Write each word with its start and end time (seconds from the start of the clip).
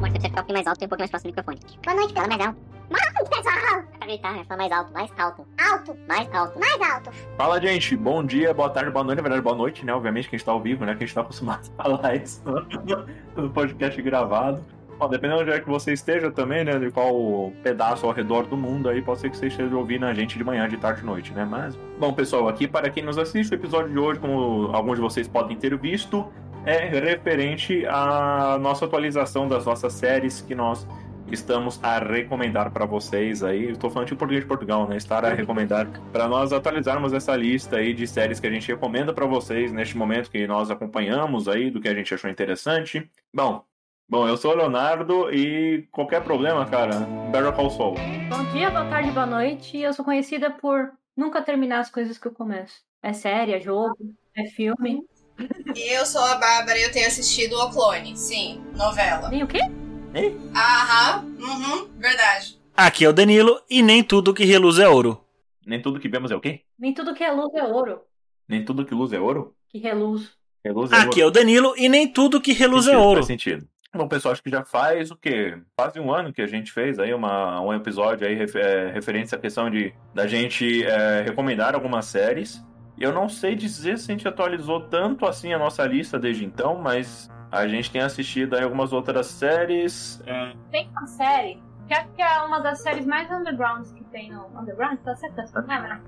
Mostra 0.00 0.10
pra 0.10 0.20
você 0.20 0.28
ficar 0.28 0.28
um 0.28 0.32
pouquinho 0.32 0.54
mais 0.54 0.66
alto 0.66 0.82
e 0.82 0.86
um 0.86 0.88
pouquinho 0.88 1.02
mais 1.02 1.10
próximo 1.10 1.32
do 1.32 1.36
microfone. 1.36 1.60
Boa 1.84 1.96
noite, 1.96 2.14
Fala 2.14 2.28
mais 2.28 2.40
alto. 2.40 2.58
Boa 2.88 3.12
noite, 3.14 3.30
pessoal. 3.30 3.84
É 3.92 3.98
pra 3.98 4.06
gritar, 4.06 4.38
é 4.38 4.44
falar 4.44 4.58
mais 4.58 4.72
alto, 4.72 4.92
mais 4.92 5.10
alto. 5.18 5.46
Alto. 5.70 5.96
Mais 6.08 6.34
alto. 6.34 6.58
Mais 6.58 6.80
alto. 6.92 7.10
Fala, 7.36 7.60
gente. 7.60 7.96
Bom 7.96 8.24
dia, 8.24 8.54
boa 8.54 8.70
tarde, 8.70 8.90
boa 8.90 9.04
noite. 9.04 9.16
Na 9.18 9.22
verdade, 9.22 9.42
boa 9.42 9.56
noite, 9.56 9.84
né? 9.84 9.92
Obviamente 9.94 10.28
que 10.28 10.36
a 10.36 10.38
gente 10.38 10.46
tá 10.46 10.52
ao 10.52 10.60
vivo, 10.60 10.84
né? 10.84 10.94
Que 10.94 11.04
a 11.04 11.06
gente 11.06 11.14
tá 11.14 11.20
acostumado 11.20 11.70
a 11.78 11.82
falar 11.82 12.16
isso 12.16 12.42
no 13.36 13.50
podcast 13.50 14.00
gravado. 14.02 14.64
Bom, 15.00 15.08
dependendo 15.08 15.42
de 15.42 15.48
onde 15.48 15.58
é 15.58 15.60
que 15.62 15.66
você 15.66 15.94
esteja 15.94 16.30
também, 16.30 16.62
né? 16.62 16.78
De 16.78 16.90
qual 16.90 17.50
pedaço 17.62 18.04
ao 18.04 18.12
redor 18.12 18.46
do 18.46 18.54
mundo 18.54 18.86
aí, 18.86 19.00
pode 19.00 19.20
ser 19.20 19.30
que 19.30 19.36
você 19.38 19.46
esteja 19.46 19.74
ouvindo 19.74 20.04
a 20.04 20.12
gente 20.12 20.36
de 20.36 20.44
manhã, 20.44 20.68
de 20.68 20.76
tarde, 20.76 21.00
de 21.00 21.06
noite, 21.06 21.32
né? 21.32 21.42
Mas, 21.42 21.74
bom, 21.98 22.12
pessoal, 22.12 22.46
aqui 22.48 22.68
para 22.68 22.90
quem 22.90 23.02
nos 23.02 23.16
assiste, 23.16 23.50
o 23.50 23.54
episódio 23.54 23.90
de 23.90 23.98
hoje, 23.98 24.20
como 24.20 24.70
alguns 24.74 24.96
de 24.96 25.00
vocês 25.00 25.26
podem 25.26 25.56
ter 25.56 25.74
visto, 25.78 26.30
é 26.66 26.86
referente 27.00 27.86
à 27.86 28.58
nossa 28.60 28.84
atualização 28.84 29.48
das 29.48 29.64
nossas 29.64 29.94
séries 29.94 30.42
que 30.42 30.54
nós 30.54 30.86
estamos 31.32 31.82
a 31.82 31.98
recomendar 31.98 32.70
para 32.70 32.84
vocês 32.84 33.42
aí. 33.42 33.70
Estou 33.70 33.88
falando 33.88 34.08
de 34.08 34.14
português 34.14 34.42
de 34.42 34.48
Portugal, 34.48 34.86
né? 34.86 34.98
Estar 34.98 35.24
a 35.24 35.32
recomendar 35.32 35.88
para 36.12 36.28
nós 36.28 36.52
atualizarmos 36.52 37.14
essa 37.14 37.34
lista 37.34 37.78
aí 37.78 37.94
de 37.94 38.06
séries 38.06 38.38
que 38.38 38.46
a 38.46 38.50
gente 38.50 38.68
recomenda 38.68 39.14
para 39.14 39.24
vocês 39.24 39.72
neste 39.72 39.96
momento 39.96 40.30
que 40.30 40.46
nós 40.46 40.70
acompanhamos 40.70 41.48
aí, 41.48 41.70
do 41.70 41.80
que 41.80 41.88
a 41.88 41.94
gente 41.94 42.12
achou 42.12 42.28
interessante. 42.28 43.10
Bom, 43.32 43.64
bom, 44.10 44.26
eu 44.26 44.36
sou 44.36 44.52
o 44.52 44.56
Leonardo 44.56 45.32
e 45.32 45.86
qualquer 45.92 46.22
problema, 46.22 46.66
cara, 46.66 46.98
Better 47.30 47.52
Call 47.52 47.70
Saul. 47.70 47.94
Bom 48.28 48.44
dia, 48.52 48.68
boa 48.68 48.84
tarde, 48.86 49.12
boa 49.12 49.26
noite. 49.26 49.78
Eu 49.78 49.92
sou 49.92 50.04
conhecida 50.04 50.50
por 50.50 50.92
nunca 51.16 51.40
terminar 51.40 51.78
as 51.78 51.90
coisas 51.90 52.18
que 52.18 52.26
eu 52.26 52.32
começo. 52.32 52.74
É 53.02 53.12
série, 53.12 53.54
é 53.54 53.60
jogo, 53.60 53.96
é 54.36 54.44
filme. 54.46 55.04
E 55.74 55.94
eu 55.94 56.04
sou 56.04 56.20
a 56.22 56.34
Bárbara 56.34 56.78
e 56.78 56.82
eu 56.82 56.92
tenho 56.92 57.06
assistido 57.06 57.54
O 57.54 57.70
Clone. 57.70 58.16
Sim, 58.16 58.60
novela. 58.76 59.30
Nem 59.30 59.42
o 59.42 59.46
quê? 59.46 59.60
Aham, 60.54 61.24
uhum, 61.38 61.88
verdade. 61.96 62.58
Aqui 62.76 63.04
é 63.04 63.08
o 63.08 63.12
Danilo 63.12 63.60
e 63.70 63.82
nem 63.82 64.02
tudo 64.02 64.34
que 64.34 64.44
reluz 64.44 64.78
é 64.78 64.88
ouro. 64.88 65.24
Nem 65.64 65.80
tudo 65.80 66.00
que 66.00 66.08
vemos 66.08 66.30
é 66.30 66.36
o 66.36 66.40
quê? 66.40 66.62
Nem 66.78 66.92
tudo 66.92 67.14
que 67.14 67.22
é 67.22 67.30
luz 67.30 67.54
é 67.54 67.62
ouro. 67.62 68.00
Nem 68.48 68.64
tudo 68.64 68.84
que 68.84 68.94
luz 68.94 69.12
é 69.12 69.20
ouro? 69.20 69.54
Que 69.68 69.78
reluz. 69.78 70.30
Reluz 70.64 70.90
é 70.90 70.96
ouro. 70.96 71.08
Aqui 71.08 71.20
é 71.20 71.26
o 71.26 71.30
Danilo 71.30 71.74
e 71.76 71.88
nem 71.88 72.08
tudo 72.08 72.40
que 72.40 72.52
reluz 72.52 72.86
é 72.86 72.90
Sentido, 72.90 73.06
ouro. 73.06 73.20
Faz 73.20 73.26
sentido. 73.26 73.68
Bom, 73.92 74.06
pessoal, 74.06 74.32
acho 74.32 74.42
que 74.42 74.50
já 74.50 74.64
faz 74.64 75.10
o 75.10 75.16
quê? 75.16 75.60
Quase 75.76 75.98
um 75.98 76.12
ano 76.12 76.32
que 76.32 76.40
a 76.40 76.46
gente 76.46 76.70
fez 76.70 76.98
aí 77.00 77.12
uma, 77.12 77.60
um 77.60 77.74
episódio 77.74 78.24
aí 78.26 78.34
ref- 78.34 78.54
é, 78.54 78.90
referente 78.92 79.34
à 79.34 79.38
questão 79.38 79.68
de 79.68 79.92
da 80.14 80.28
gente 80.28 80.84
é, 80.86 81.22
recomendar 81.22 81.74
algumas 81.74 82.04
séries. 82.06 82.64
Eu 82.96 83.12
não 83.12 83.28
sei 83.28 83.56
dizer 83.56 83.98
se 83.98 84.10
a 84.10 84.14
gente 84.14 84.28
atualizou 84.28 84.80
tanto 84.88 85.26
assim 85.26 85.52
a 85.52 85.58
nossa 85.58 85.84
lista 85.86 86.18
desde 86.20 86.44
então, 86.44 86.76
mas 86.76 87.28
a 87.50 87.66
gente 87.66 87.90
tem 87.90 88.00
assistido 88.00 88.54
aí 88.54 88.62
algumas 88.62 88.92
outras 88.92 89.26
séries. 89.26 90.22
é, 90.24 90.52
Tem 90.70 90.88
uma 90.90 91.06
série, 91.08 91.60
que 91.88 91.94
acho 91.94 92.08
que 92.10 92.22
é 92.22 92.42
uma 92.42 92.60
das 92.60 92.80
séries 92.82 93.04
mais 93.04 93.28
undergrounds 93.28 93.90
que 93.90 94.04
tem 94.04 94.30
no. 94.30 94.46
Underground? 94.56 94.98
Tá 95.00 95.16
certo? 95.16 95.36
Lembra? 95.66 96.00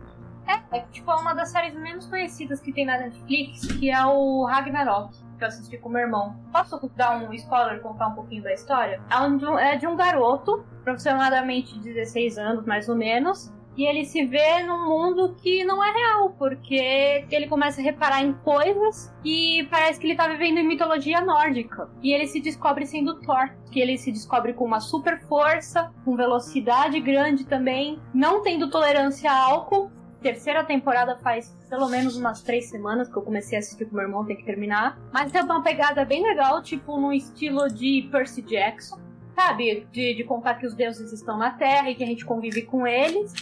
É, 0.47 0.77
é 0.79 0.81
tipo 0.93 1.11
uma 1.13 1.35
das 1.35 1.51
séries 1.51 1.75
menos 1.75 2.07
conhecidas 2.07 2.61
que 2.61 2.73
tem 2.73 2.85
na 2.87 2.99
Netflix, 2.99 3.67
que 3.67 3.91
é 3.91 4.05
o 4.07 4.45
Ragnarok, 4.45 5.17
que 5.43 5.45
eu 5.45 5.49
assisti 5.49 5.77
com 5.77 5.89
meu 5.89 6.03
irmão. 6.03 6.37
Posso 6.53 6.79
dar 6.97 7.17
um 7.17 7.33
spoiler 7.35 7.81
contar 7.81 8.09
um 8.09 8.15
pouquinho 8.15 8.45
da 8.45 8.53
história? 8.53 9.03
É, 9.11 9.37
de 9.37 9.45
é 9.45 9.77
de 9.77 9.87
um 9.89 9.97
garoto, 9.97 10.65
aproximadamente 10.81 11.79
16 11.81 12.39
anos, 12.39 12.65
mais 12.65 12.89
ou 12.89 12.95
menos, 12.95 13.53
e 13.77 13.87
ele 13.87 14.05
se 14.05 14.25
vê 14.25 14.63
num 14.63 14.87
mundo 14.87 15.35
que 15.43 15.65
não 15.65 15.83
é 15.83 15.91
real, 15.91 16.31
porque 16.39 17.25
ele 17.31 17.47
começa 17.49 17.81
a 17.81 17.85
reparar 17.85 18.23
em 18.23 18.33
coisas 18.35 19.13
e 19.25 19.67
parece 19.71 19.99
que 19.99 20.07
ele 20.07 20.17
tá 20.17 20.29
vivendo 20.29 20.59
em 20.59 20.67
mitologia 20.67 21.21
nórdica. 21.21 21.89
E 22.03 22.13
ele 22.13 22.27
se 22.27 22.41
descobre 22.41 22.87
sendo 22.87 23.21
Thor, 23.21 23.51
que 23.71 23.81
ele 23.81 23.97
se 23.97 24.13
descobre 24.13 24.53
com 24.53 24.65
uma 24.65 24.81
super 24.81 25.21
força, 25.27 25.91
com 26.05 26.17
velocidade 26.17 27.01
grande 27.01 27.47
também, 27.47 27.99
não 28.13 28.43
tendo 28.43 28.71
tolerância 28.71 29.31
a 29.31 29.37
álcool. 29.37 29.91
Terceira 30.23 30.65
temporada 30.65 31.19
faz 31.19 31.53
pelo 31.69 31.89
menos 31.89 32.17
umas 32.17 32.43
três 32.43 32.71
semanas 32.71 33.09
que 33.09 33.17
eu 33.17 33.23
comecei 33.23 33.59
a 33.59 33.61
assistir 33.61 33.87
com 33.87 33.97
meu 33.97 34.05
irmão, 34.05 34.25
tem 34.25 34.37
que 34.37 34.45
terminar. 34.45 34.99
Mas 35.13 35.35
é 35.35 35.43
uma 35.43 35.63
pegada 35.63 36.05
bem 36.05 36.23
legal, 36.23 36.63
tipo 36.63 36.99
no 36.99 37.13
estilo 37.13 37.69
de 37.69 38.09
Percy 38.11 38.43
Jackson. 38.43 39.01
Sabe? 39.35 39.87
De, 39.91 40.15
de 40.15 40.25
contar 40.25 40.55
que 40.55 40.67
os 40.67 40.75
deuses 40.75 41.13
estão 41.13 41.37
na 41.39 41.51
Terra 41.53 41.91
e 41.91 41.95
que 41.95 42.05
a 42.05 42.07
gente 42.07 42.25
convive 42.25 42.63
com 42.63 42.87
eles. 42.87 43.33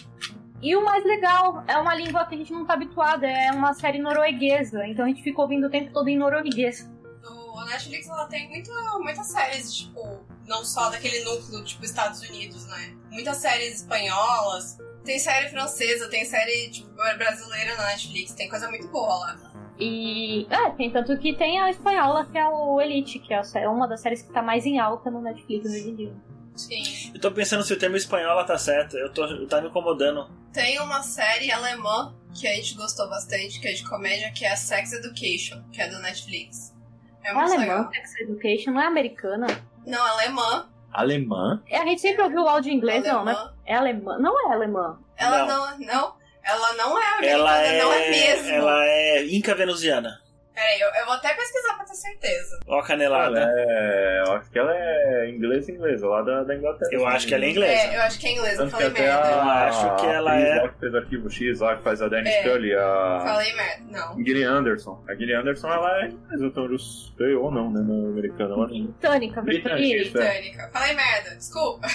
E 0.63 0.77
o 0.77 0.85
mais 0.85 1.05
legal, 1.05 1.65
é 1.67 1.77
uma 1.79 1.95
língua 1.95 2.25
que 2.27 2.35
a 2.35 2.39
gente 2.39 2.53
não 2.53 2.67
tá 2.67 2.75
habituado, 2.75 3.25
é 3.25 3.51
uma 3.51 3.73
série 3.73 3.99
norueguesa, 3.99 4.87
então 4.87 5.07
a 5.07 5.09
gente 5.09 5.23
fica 5.23 5.41
ouvindo 5.41 5.67
o 5.67 5.71
tempo 5.71 5.91
todo 5.93 6.09
em 6.09 6.19
norueguês. 6.19 6.89
O 7.25 7.65
Netflix 7.65 8.09
ela 8.09 8.27
tem 8.27 8.49
muita, 8.49 8.73
muitas 8.99 9.27
séries, 9.27 9.73
tipo, 9.75 10.21
não 10.47 10.65
só 10.65 10.91
daquele 10.91 11.25
núcleo, 11.25 11.65
tipo, 11.65 11.85
Estados 11.85 12.21
Unidos, 12.21 12.67
né? 12.67 12.95
Muitas 13.11 13.39
séries 13.39 13.81
espanholas. 13.81 14.79
Tem 15.05 15.19
série 15.19 15.49
francesa, 15.49 16.09
tem 16.09 16.25
série 16.25 16.71
tipo, 16.71 16.89
brasileira 17.17 17.75
na 17.77 17.87
Netflix, 17.87 18.33
tem 18.35 18.49
coisa 18.49 18.69
muito 18.69 18.87
boa 18.89 19.09
lá. 19.19 19.53
E. 19.79 20.47
É, 20.51 20.71
tem 20.71 20.91
tanto 20.91 21.17
que 21.19 21.35
tem 21.35 21.59
a 21.59 21.71
espanhola, 21.71 22.27
que 22.27 22.37
é 22.37 22.47
o 22.47 22.81
Elite, 22.81 23.19
que 23.19 23.33
é 23.33 23.43
sé- 23.43 23.67
uma 23.67 23.89
das 23.89 24.01
séries 24.03 24.21
que 24.23 24.31
tá 24.33 24.43
mais 24.43 24.67
em 24.67 24.79
alta 24.79 25.11
no 25.11 25.23
Netflix 25.23 25.65
hoje 25.67 25.89
em 25.91 25.95
dia. 25.97 26.13
Sim. 26.55 27.13
Eu 27.15 27.21
tô 27.21 27.31
pensando 27.33 27.63
se 27.65 27.73
o 27.73 27.79
termo 27.79 27.97
espanhola 27.97 28.45
tá 28.45 28.59
certo. 28.59 28.99
Eu 28.99 29.11
tô, 29.11 29.47
tá 29.47 29.63
me 29.63 29.69
incomodando. 29.69 30.29
Tem 30.53 30.79
uma 30.81 31.03
série 31.03 31.51
alemã 31.51 32.15
que 32.39 32.47
a 32.47 32.55
gente 32.55 32.75
gostou 32.75 33.09
bastante, 33.09 33.59
que 33.59 33.69
é 33.69 33.73
de 33.73 33.89
comédia, 33.89 34.31
que 34.33 34.45
é 34.45 34.53
a 34.53 34.57
Sex 34.57 34.93
Education, 34.93 35.63
que 35.73 35.81
é 35.81 35.89
do 35.89 35.99
Netflix. 36.01 36.77
É 37.25 37.31
É 37.31 37.33
alemã. 37.33 37.89
Sex 37.91 38.21
Education, 38.21 38.73
não 38.73 38.83
é 38.83 38.87
americana. 38.87 39.47
Não, 39.87 40.03
alemã. 40.05 40.69
Alemã. 40.93 41.63
É, 41.69 41.79
A 41.79 41.85
gente 41.85 42.01
sempre 42.01 42.23
ouviu 42.23 42.43
o 42.43 42.49
áudio 42.49 42.73
em 42.73 42.77
inglês, 42.77 43.03
não, 43.05 43.25
né? 43.25 43.33
alemã. 43.33 43.53
É 43.67 43.75
alemã. 43.75 44.19
Não 44.19 44.51
é 44.51 44.55
alemã. 44.55 44.99
Ela 45.17 45.39
Não. 45.47 45.47
não. 45.47 45.79
não, 45.87 46.15
ela 46.43 46.73
não 46.75 46.99
é 46.99 47.07
americana, 47.15 47.31
Ela 47.51 47.59
é. 47.63 47.83
não 47.83 47.93
é 47.93 48.11
mesmo. 48.11 48.49
Ela 48.51 48.85
é 48.85 49.27
inca 49.27 49.55
venusiana. 49.55 50.20
Peraí, 50.61 50.79
eu, 50.79 50.89
eu 51.01 51.07
vou 51.07 51.15
até 51.15 51.33
pesquisar 51.35 51.75
pra 51.75 51.85
ter 51.87 51.95
certeza. 51.95 52.61
Ó 52.67 52.75
a 52.75 52.77
Ela 52.77 52.87
canelada. 52.87 53.41
é, 53.57 54.23
eu 54.27 54.33
acho 54.35 54.51
que 54.51 54.59
ela 54.59 54.77
é 54.77 55.31
inglesa 55.31 55.73
inglesa, 55.73 56.07
lá 56.07 56.21
da, 56.21 56.43
da 56.45 56.55
Inglaterra. 56.55 56.91
Eu 56.93 57.07
acho 57.07 57.27
que 57.27 57.35
ela 57.35 57.45
é 57.47 57.51
inglesa. 57.51 57.73
É, 57.73 57.97
eu 57.97 58.03
acho 58.03 58.19
que 58.21 58.27
é 58.27 58.33
inglês, 58.33 58.53
eu 58.59 58.65
Tanto 58.65 58.71
falei 58.73 58.91
merda. 58.91 59.23
a, 59.27 59.33
Eu 59.33 59.41
acho 59.41 59.97
que 59.97 60.07
ela 60.07 60.37
é- 60.39 60.61
lá 60.63 60.69
que 60.69 60.79
fez 60.81 60.95
Arquivo 60.95 61.31
X, 61.31 61.61
lá 61.61 61.77
que 61.77 61.83
faz 61.83 62.03
a 62.03 62.09
Danny 62.09 62.29
É. 62.29 62.43
Scully, 62.43 62.75
a 62.75 63.21
Falei 63.25 63.53
merda. 63.55 63.85
Não. 63.91 64.17
Gillian 64.25 64.51
Anderson. 64.53 65.03
A 65.09 65.15
Gillian 65.15 65.41
Anderson, 65.41 65.69
ela 65.73 66.03
é 66.03 66.09
inglesa, 66.09 66.45
então 66.47 66.65
eu 66.71 66.79
sei 66.79 67.35
ou 67.35 67.51
não, 67.51 67.71
né, 67.73 67.81
no 67.81 68.09
americano. 68.11 68.53
Ela... 68.55 68.67
Britânica, 68.67 69.41
Britânica, 69.41 69.79
é. 69.79 69.99
Britânica. 70.11 70.71
Falei 70.75 70.95
merda, 70.95 71.31
desculpa. 71.37 71.89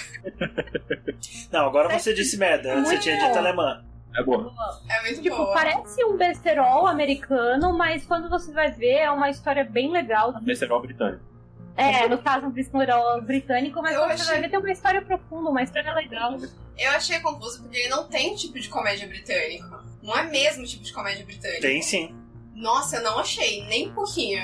Não, 1.52 1.68
agora 1.68 1.90
você 2.00 2.14
disse 2.16 2.36
merda. 2.38 2.74
Antes 2.74 2.90
você 2.90 2.98
tinha 2.98 3.16
bom. 3.20 3.28
dito 3.28 3.38
alemã. 3.38 3.84
É 4.18 4.24
boa. 4.24 4.54
É 4.90 5.02
muito 5.02 5.22
Tipo, 5.22 5.36
boa. 5.36 5.54
parece 5.54 6.04
um 6.06 6.16
besterol 6.16 6.88
americano, 6.88 7.78
mas 7.78 8.06
quando 8.06 8.30
você 8.30 8.52
vai 8.52 8.72
ver, 8.72 9.00
é 9.00 9.12
uma 9.12 9.30
história 9.30 9.64
bem 9.64 9.92
legal. 9.92 10.34
Besterol 10.42 10.82
britânico. 10.82 11.22
É, 11.78 12.08
no 12.08 12.18
caso, 12.20 12.46
um 12.46 12.52
besterol 12.52 13.22
britânico, 13.22 13.82
mas 13.82 13.94
Eu 13.94 14.00
quando 14.02 14.12
você 14.12 14.22
achei- 14.22 14.34
vai 14.36 14.42
ver, 14.44 14.50
tem 14.50 14.60
uma 14.60 14.72
história 14.72 15.02
profunda, 15.02 15.50
uma 15.50 15.62
história 15.62 15.94
legal. 15.94 16.38
Eu 16.78 16.92
achei 16.92 17.20
confuso 17.20 17.62
porque 17.64 17.78
ele 17.78 17.90
não 17.90 18.08
tem 18.08 18.34
tipo 18.36 18.58
de 18.60 18.70
comédia 18.70 19.06
britânico. 19.08 19.84
Não 20.02 20.16
é 20.18 20.24
mesmo 20.24 20.64
tipo 20.66 20.84
de 20.84 20.94
comédia 20.94 21.26
britânica. 21.26 21.62
Tem 21.62 21.82
sim. 21.82 22.16
Nossa, 22.54 22.98
eu 22.98 23.04
não 23.04 23.20
achei, 23.20 23.66
nem 23.68 23.90
um 23.90 23.94
pouquinho. 23.94 24.42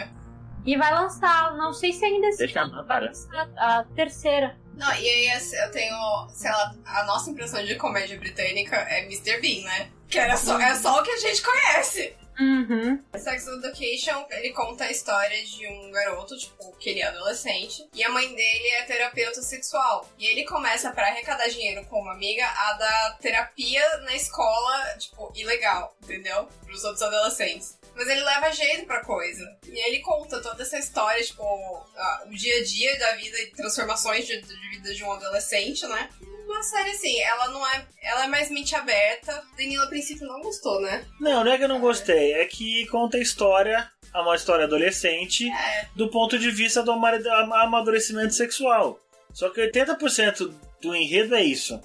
E 0.66 0.78
vai 0.78 0.94
lançar, 0.94 1.56
não 1.58 1.74
sei 1.74 1.92
se 1.92 2.06
ainda 2.06 2.28
esse 2.28 2.40
Deixa 2.40 2.62
ano, 2.62 2.86
vai 2.86 3.02
lançar 3.02 3.50
a 3.58 3.84
terceira. 3.96 4.58
Não, 4.76 4.94
e 4.94 5.10
aí 5.10 5.30
assim, 5.32 5.56
eu 5.58 5.72
tenho, 5.72 6.28
sei 6.30 6.52
lá, 6.52 6.74
a 6.86 7.04
nossa 7.04 7.30
impressão 7.30 7.64
de 7.64 7.76
comédia 7.76 8.18
britânica 8.18 8.76
é 8.76 9.04
Mr. 9.04 9.40
Bean, 9.40 9.64
né? 9.64 9.90
Que 10.08 10.20
era 10.20 10.38
só, 10.38 10.60
é 10.60 10.76
só 10.76 11.00
o 11.00 11.04
que 11.04 11.12
a 11.12 11.18
gente 11.18 11.42
conhece. 11.42 12.16
Uhum. 12.40 13.00
Sex 13.18 13.48
Education, 13.48 14.26
ele 14.32 14.52
conta 14.52 14.86
a 14.86 14.92
história 14.92 15.44
de 15.46 15.68
um 15.68 15.92
garoto, 15.92 16.36
tipo, 16.38 16.76
que 16.78 16.90
ele 16.90 17.02
é 17.02 17.08
adolescente, 17.08 17.88
e 17.94 18.04
a 18.04 18.10
mãe 18.10 18.34
dele 18.34 18.68
é 18.80 18.84
terapeuta 18.84 19.42
sexual. 19.42 20.10
E 20.18 20.26
ele 20.26 20.44
começa, 20.46 20.92
pra 20.92 21.08
arrecadar 21.08 21.48
dinheiro 21.50 21.86
com 21.86 22.00
uma 22.02 22.14
amiga, 22.14 22.46
a 22.46 22.74
dar 22.74 23.18
terapia 23.20 23.86
na 24.00 24.16
escola, 24.16 24.98
tipo, 24.98 25.32
ilegal, 25.36 25.96
entendeu? 26.02 26.48
Pros 26.66 26.84
outros 26.84 27.04
adolescentes. 27.04 27.78
Mas 27.96 28.08
ele 28.08 28.22
leva 28.24 28.52
jeito 28.52 28.86
pra 28.86 29.04
coisa. 29.04 29.44
E 29.68 29.80
ele 29.88 30.00
conta 30.00 30.42
toda 30.42 30.64
essa 30.64 30.78
história, 30.80 31.24
tipo, 31.24 31.44
a- 31.44 32.24
o 32.28 32.30
dia 32.36 32.58
a 32.60 32.64
dia 32.64 32.98
da 33.00 33.14
vida 33.16 33.38
e 33.42 33.48
transformações 33.52 34.26
de, 34.26 34.42
de 34.42 34.70
vida 34.70 34.94
de 34.94 35.04
um 35.04 35.12
adolescente, 35.12 35.86
né? 35.88 36.10
Uma 36.46 36.64
série 36.64 36.92
assim, 36.92 37.20
ela 37.22 37.48
não 37.50 37.66
é. 37.68 37.86
Ela 38.02 38.26
é 38.26 38.28
mais 38.28 38.50
mente 38.50 38.76
aberta. 38.76 39.44
Danilo, 39.58 39.84
a 39.84 39.88
princípio, 39.88 40.26
não 40.28 40.42
gostou, 40.42 40.82
né? 40.82 41.06
Não, 41.20 41.44
não 41.44 41.52
é 41.52 41.58
que 41.58 41.64
eu 41.64 41.68
não 41.70 41.80
gostei. 41.80 42.34
É 42.34 42.46
que 42.46 42.86
conta 42.88 43.18
a 43.18 43.22
história, 43.22 43.90
é 44.14 44.18
uma 44.20 44.36
história 44.36 44.66
adolescente, 44.66 45.48
É. 45.50 45.88
do 45.96 46.10
ponto 46.10 46.38
de 46.40 46.50
vista 46.52 46.82
do 46.84 46.92
ama- 46.92 47.64
amadurecimento 47.64 48.34
sexual. 48.34 49.00
Só 49.34 49.50
que 49.50 49.62
80% 49.62 50.54
do 50.82 50.96
enredo 50.96 51.36
é 51.36 51.44
isso. 51.44 51.80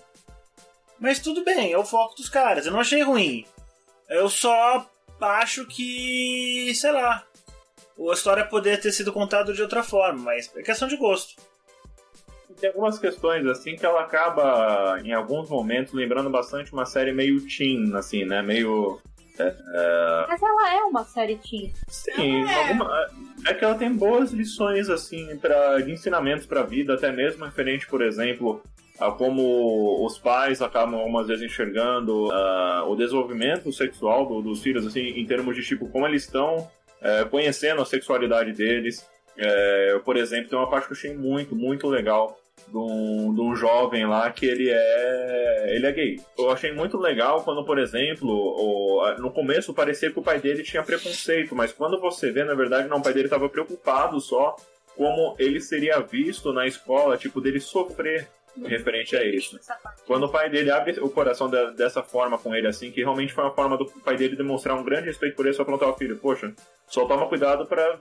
Mas 0.99 1.19
tudo 1.21 1.45
bem, 1.45 1.73
é 1.73 1.79
o 1.79 1.85
foco 1.85 2.17
dos 2.17 2.29
caras. 2.29 2.67
Eu 2.67 2.73
não 2.73 2.81
achei 2.81 3.03
ruim. 3.03 3.47
Eu 4.09 4.29
só 4.31 4.89
acho 5.21 5.67
que, 5.67 6.73
sei 6.75 6.93
lá, 6.93 7.25
a 7.99 8.13
história 8.13 8.45
poderia 8.45 8.81
ter 8.81 8.93
sido 8.93 9.13
contada 9.13 9.53
de 9.53 9.63
outra 9.63 9.83
forma, 9.83 10.21
mas 10.21 10.51
é 10.57 10.63
questão 10.63 10.87
de 10.87 10.97
gosto. 10.97 11.35
Tem 12.61 12.71
algumas 12.71 12.99
questões, 12.99 13.47
assim, 13.47 13.77
que 13.77 13.85
ela 13.85 14.01
acaba, 14.01 14.99
em 15.05 15.13
alguns 15.13 15.51
momentos, 15.51 15.93
lembrando 15.93 16.31
bastante 16.31 16.73
uma 16.73 16.87
série 16.87 17.13
meio 17.13 17.41
teen, 17.47 17.95
assim, 17.95 18.25
né? 18.25 18.41
Meio. 18.41 18.99
É, 19.39 19.45
é... 19.45 20.27
Mas 20.29 20.43
ela 20.43 20.75
é 20.75 20.81
uma 20.85 21.05
série 21.05 21.37
teen. 21.37 21.73
Sim, 21.89 22.45
é. 22.45 22.55
Alguma... 22.55 22.91
é 23.47 23.55
que 23.55 23.65
ela 23.65 23.75
tem 23.75 23.93
boas 23.93 24.33
lições, 24.33 24.89
assim, 24.89 25.37
pra... 25.39 25.81
de 25.81 25.93
ensinamentos 25.93 26.47
pra 26.47 26.63
vida, 26.63 26.95
até 26.95 27.13
mesmo 27.13 27.45
referente, 27.45 27.87
por 27.87 28.03
exemplo, 28.03 28.63
a 28.99 29.11
como 29.11 30.05
os 30.05 30.19
pais 30.19 30.63
acabam 30.63 30.99
algumas 30.99 31.29
vezes 31.29 31.45
enxergando 31.45 32.29
uh, 32.29 32.91
o 32.91 32.97
desenvolvimento 32.97 33.73
sexual 33.73 34.27
do, 34.27 34.43
dos 34.43 34.63
filhos, 34.63 34.87
assim, 34.87 35.01
em 35.01 35.27
termos 35.27 35.55
de 35.55 35.63
tipo 35.63 35.89
como 35.89 36.07
eles 36.07 36.25
estão 36.25 36.69
é, 37.01 37.25
conhecendo 37.25 37.83
a 37.83 37.87
sexualidade 37.87 38.53
deles. 38.53 39.07
É, 39.37 40.01
por 40.05 40.17
exemplo, 40.17 40.49
tem 40.49 40.59
uma 40.59 40.71
parte 40.71 40.87
que 40.87 40.93
eu 40.95 40.97
achei 40.97 41.15
muito, 41.15 41.55
muito 41.55 41.87
legal 41.89 42.39
de 42.69 42.77
um, 42.77 43.35
de 43.35 43.41
um 43.41 43.55
jovem 43.55 44.07
lá 44.07 44.31
que 44.31 44.47
ele 44.47 44.71
é 44.71 45.75
ele 45.75 45.87
é 45.87 45.93
gay. 45.93 46.21
Eu 46.39 46.51
achei 46.51 46.73
muito 46.73 46.97
legal 46.97 47.43
quando, 47.43 47.65
por 47.65 47.79
exemplo, 47.79 48.31
o, 48.31 49.15
no 49.19 49.31
começo 49.31 49.75
parecia 49.75 50.11
que 50.11 50.19
o 50.19 50.23
pai 50.23 50.41
dele 50.41 50.63
tinha 50.63 50.83
preconceito, 50.83 51.55
mas 51.55 51.73
quando 51.73 52.01
você 52.01 52.31
vê, 52.31 52.45
na 52.45 52.55
verdade, 52.55 52.89
não, 52.89 52.99
o 52.99 53.03
pai 53.03 53.13
dele 53.13 53.27
estava 53.27 53.49
preocupado 53.49 54.21
só 54.21 54.57
como 54.97 55.35
ele 55.39 55.61
seria 55.61 56.01
visto 56.01 56.53
na 56.53 56.67
escola, 56.67 57.19
tipo, 57.19 57.41
dele 57.41 57.61
sofrer 57.61 58.29
referente 58.65 59.17
a 59.17 59.25
isso. 59.25 59.59
Quando 60.07 60.25
o 60.25 60.29
pai 60.29 60.49
dele 60.49 60.71
abre 60.71 60.99
o 61.01 61.11
coração 61.11 61.49
de, 61.49 61.73
dessa 61.73 62.03
forma 62.03 62.39
com 62.39 62.55
ele, 62.55 62.67
assim, 62.67 62.91
que 62.91 63.01
realmente 63.01 63.33
foi 63.33 63.45
uma 63.45 63.55
forma 63.55 63.77
do 63.77 63.87
pai 63.87 64.17
dele 64.17 64.37
demonstrar 64.37 64.77
um 64.77 64.85
grande 64.85 65.07
respeito 65.07 65.37
por 65.37 65.47
ele, 65.47 65.55
só 65.55 65.65
perguntar 65.65 65.87
ao 65.87 65.97
filho, 65.97 66.17
poxa, 66.19 66.55
só 66.87 67.07
toma 67.07 67.29
cuidado 67.29 67.67
para 67.67 67.99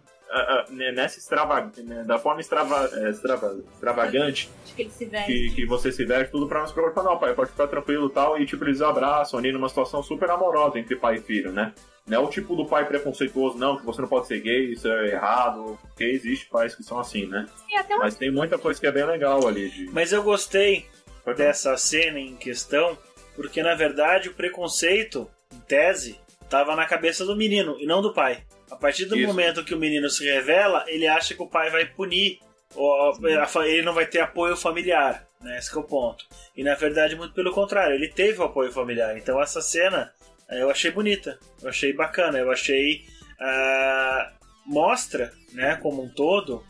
nessa 0.69 1.19
extrava, 1.19 1.71
né, 1.77 2.03
da 2.03 2.17
forma 2.17 2.41
extrava, 2.41 2.89
é, 2.93 3.09
extrava, 3.09 3.57
extravagante 3.73 4.49
que, 4.75 4.85
que, 4.85 5.55
que, 5.55 5.65
você 5.65 5.91
se 5.91 6.03
veste, 6.03 6.31
tudo 6.31 6.47
pra 6.47 6.59
não 6.59 6.67
se 6.67 6.73
preocupar, 6.73 7.03
não, 7.03 7.17
pai, 7.17 7.33
pode 7.33 7.51
ficar 7.51 7.67
tranquilo 7.67 8.07
e 8.07 8.11
tal, 8.11 8.37
e 8.39 8.45
tipo, 8.45 8.63
eles 8.65 8.81
abraçam 8.81 9.39
ali 9.39 9.51
numa 9.51 9.69
situação 9.69 10.03
super 10.03 10.29
amorosa 10.29 10.79
entre 10.79 10.95
pai 10.95 11.17
e 11.17 11.21
filho, 11.21 11.51
né? 11.51 11.73
Não 12.07 12.17
é 12.17 12.19
o 12.19 12.29
tipo 12.29 12.55
do 12.55 12.65
pai 12.65 12.85
preconceituoso, 12.87 13.57
não, 13.57 13.77
que 13.77 13.85
você 13.85 13.99
não 13.99 14.07
pode 14.07 14.27
ser 14.27 14.39
gay, 14.39 14.71
isso 14.71 14.87
é 14.87 15.07
errado, 15.07 15.77
porque 15.81 16.03
existe 16.03 16.45
pais 16.45 16.75
que 16.75 16.83
são 16.83 16.99
assim, 16.99 17.25
né? 17.25 17.47
Sim, 17.67 17.97
Mas 17.97 18.15
tem 18.15 18.31
muita 18.31 18.59
coisa 18.59 18.79
que 18.79 18.85
é 18.85 18.91
bem 18.91 19.05
legal 19.05 19.47
ali. 19.47 19.69
De... 19.69 19.85
Mas 19.91 20.11
eu 20.11 20.21
gostei 20.21 20.85
Pode 21.25 21.39
dessa 21.39 21.75
cena 21.75 22.19
em 22.19 22.35
questão, 22.35 22.95
porque 23.35 23.63
na 23.63 23.73
verdade 23.73 24.29
o 24.29 24.35
preconceito, 24.35 25.27
em 25.51 25.59
tese, 25.61 26.19
estava 26.43 26.75
na 26.75 26.85
cabeça 26.85 27.25
do 27.25 27.35
menino 27.35 27.75
e 27.79 27.87
não 27.87 28.03
do 28.03 28.13
pai. 28.13 28.43
A 28.69 28.75
partir 28.75 29.05
do 29.05 29.17
Isso. 29.17 29.27
momento 29.27 29.65
que 29.65 29.73
o 29.73 29.79
menino 29.79 30.07
se 30.07 30.23
revela, 30.23 30.85
ele 30.87 31.07
acha 31.07 31.33
que 31.33 31.41
o 31.41 31.49
pai 31.49 31.71
vai 31.71 31.85
punir, 31.85 32.39
ou 32.75 33.17
ele 33.65 33.81
não 33.81 33.93
vai 33.93 34.05
ter 34.05 34.19
apoio 34.19 34.55
familiar. 34.55 35.27
Né? 35.41 35.57
Esse 35.57 35.75
é 35.75 35.79
o 35.79 35.83
ponto. 35.83 36.25
E 36.55 36.63
na 36.63 36.75
verdade, 36.75 37.15
muito 37.15 37.33
pelo 37.33 37.51
contrário, 37.51 37.95
ele 37.95 38.07
teve 38.07 38.39
o 38.39 38.43
apoio 38.43 38.71
familiar. 38.71 39.17
Então 39.17 39.41
essa 39.41 39.61
cena 39.61 40.13
eu 40.49 40.69
achei 40.69 40.91
bonita, 40.91 41.39
eu 41.61 41.69
achei 41.69 41.93
bacana, 41.93 42.37
eu 42.39 42.51
achei. 42.51 43.05
Uh, 43.39 44.35
mostra, 44.65 45.31
né, 45.53 45.75
como 45.75 46.03
um 46.03 46.09
todo, 46.09 46.63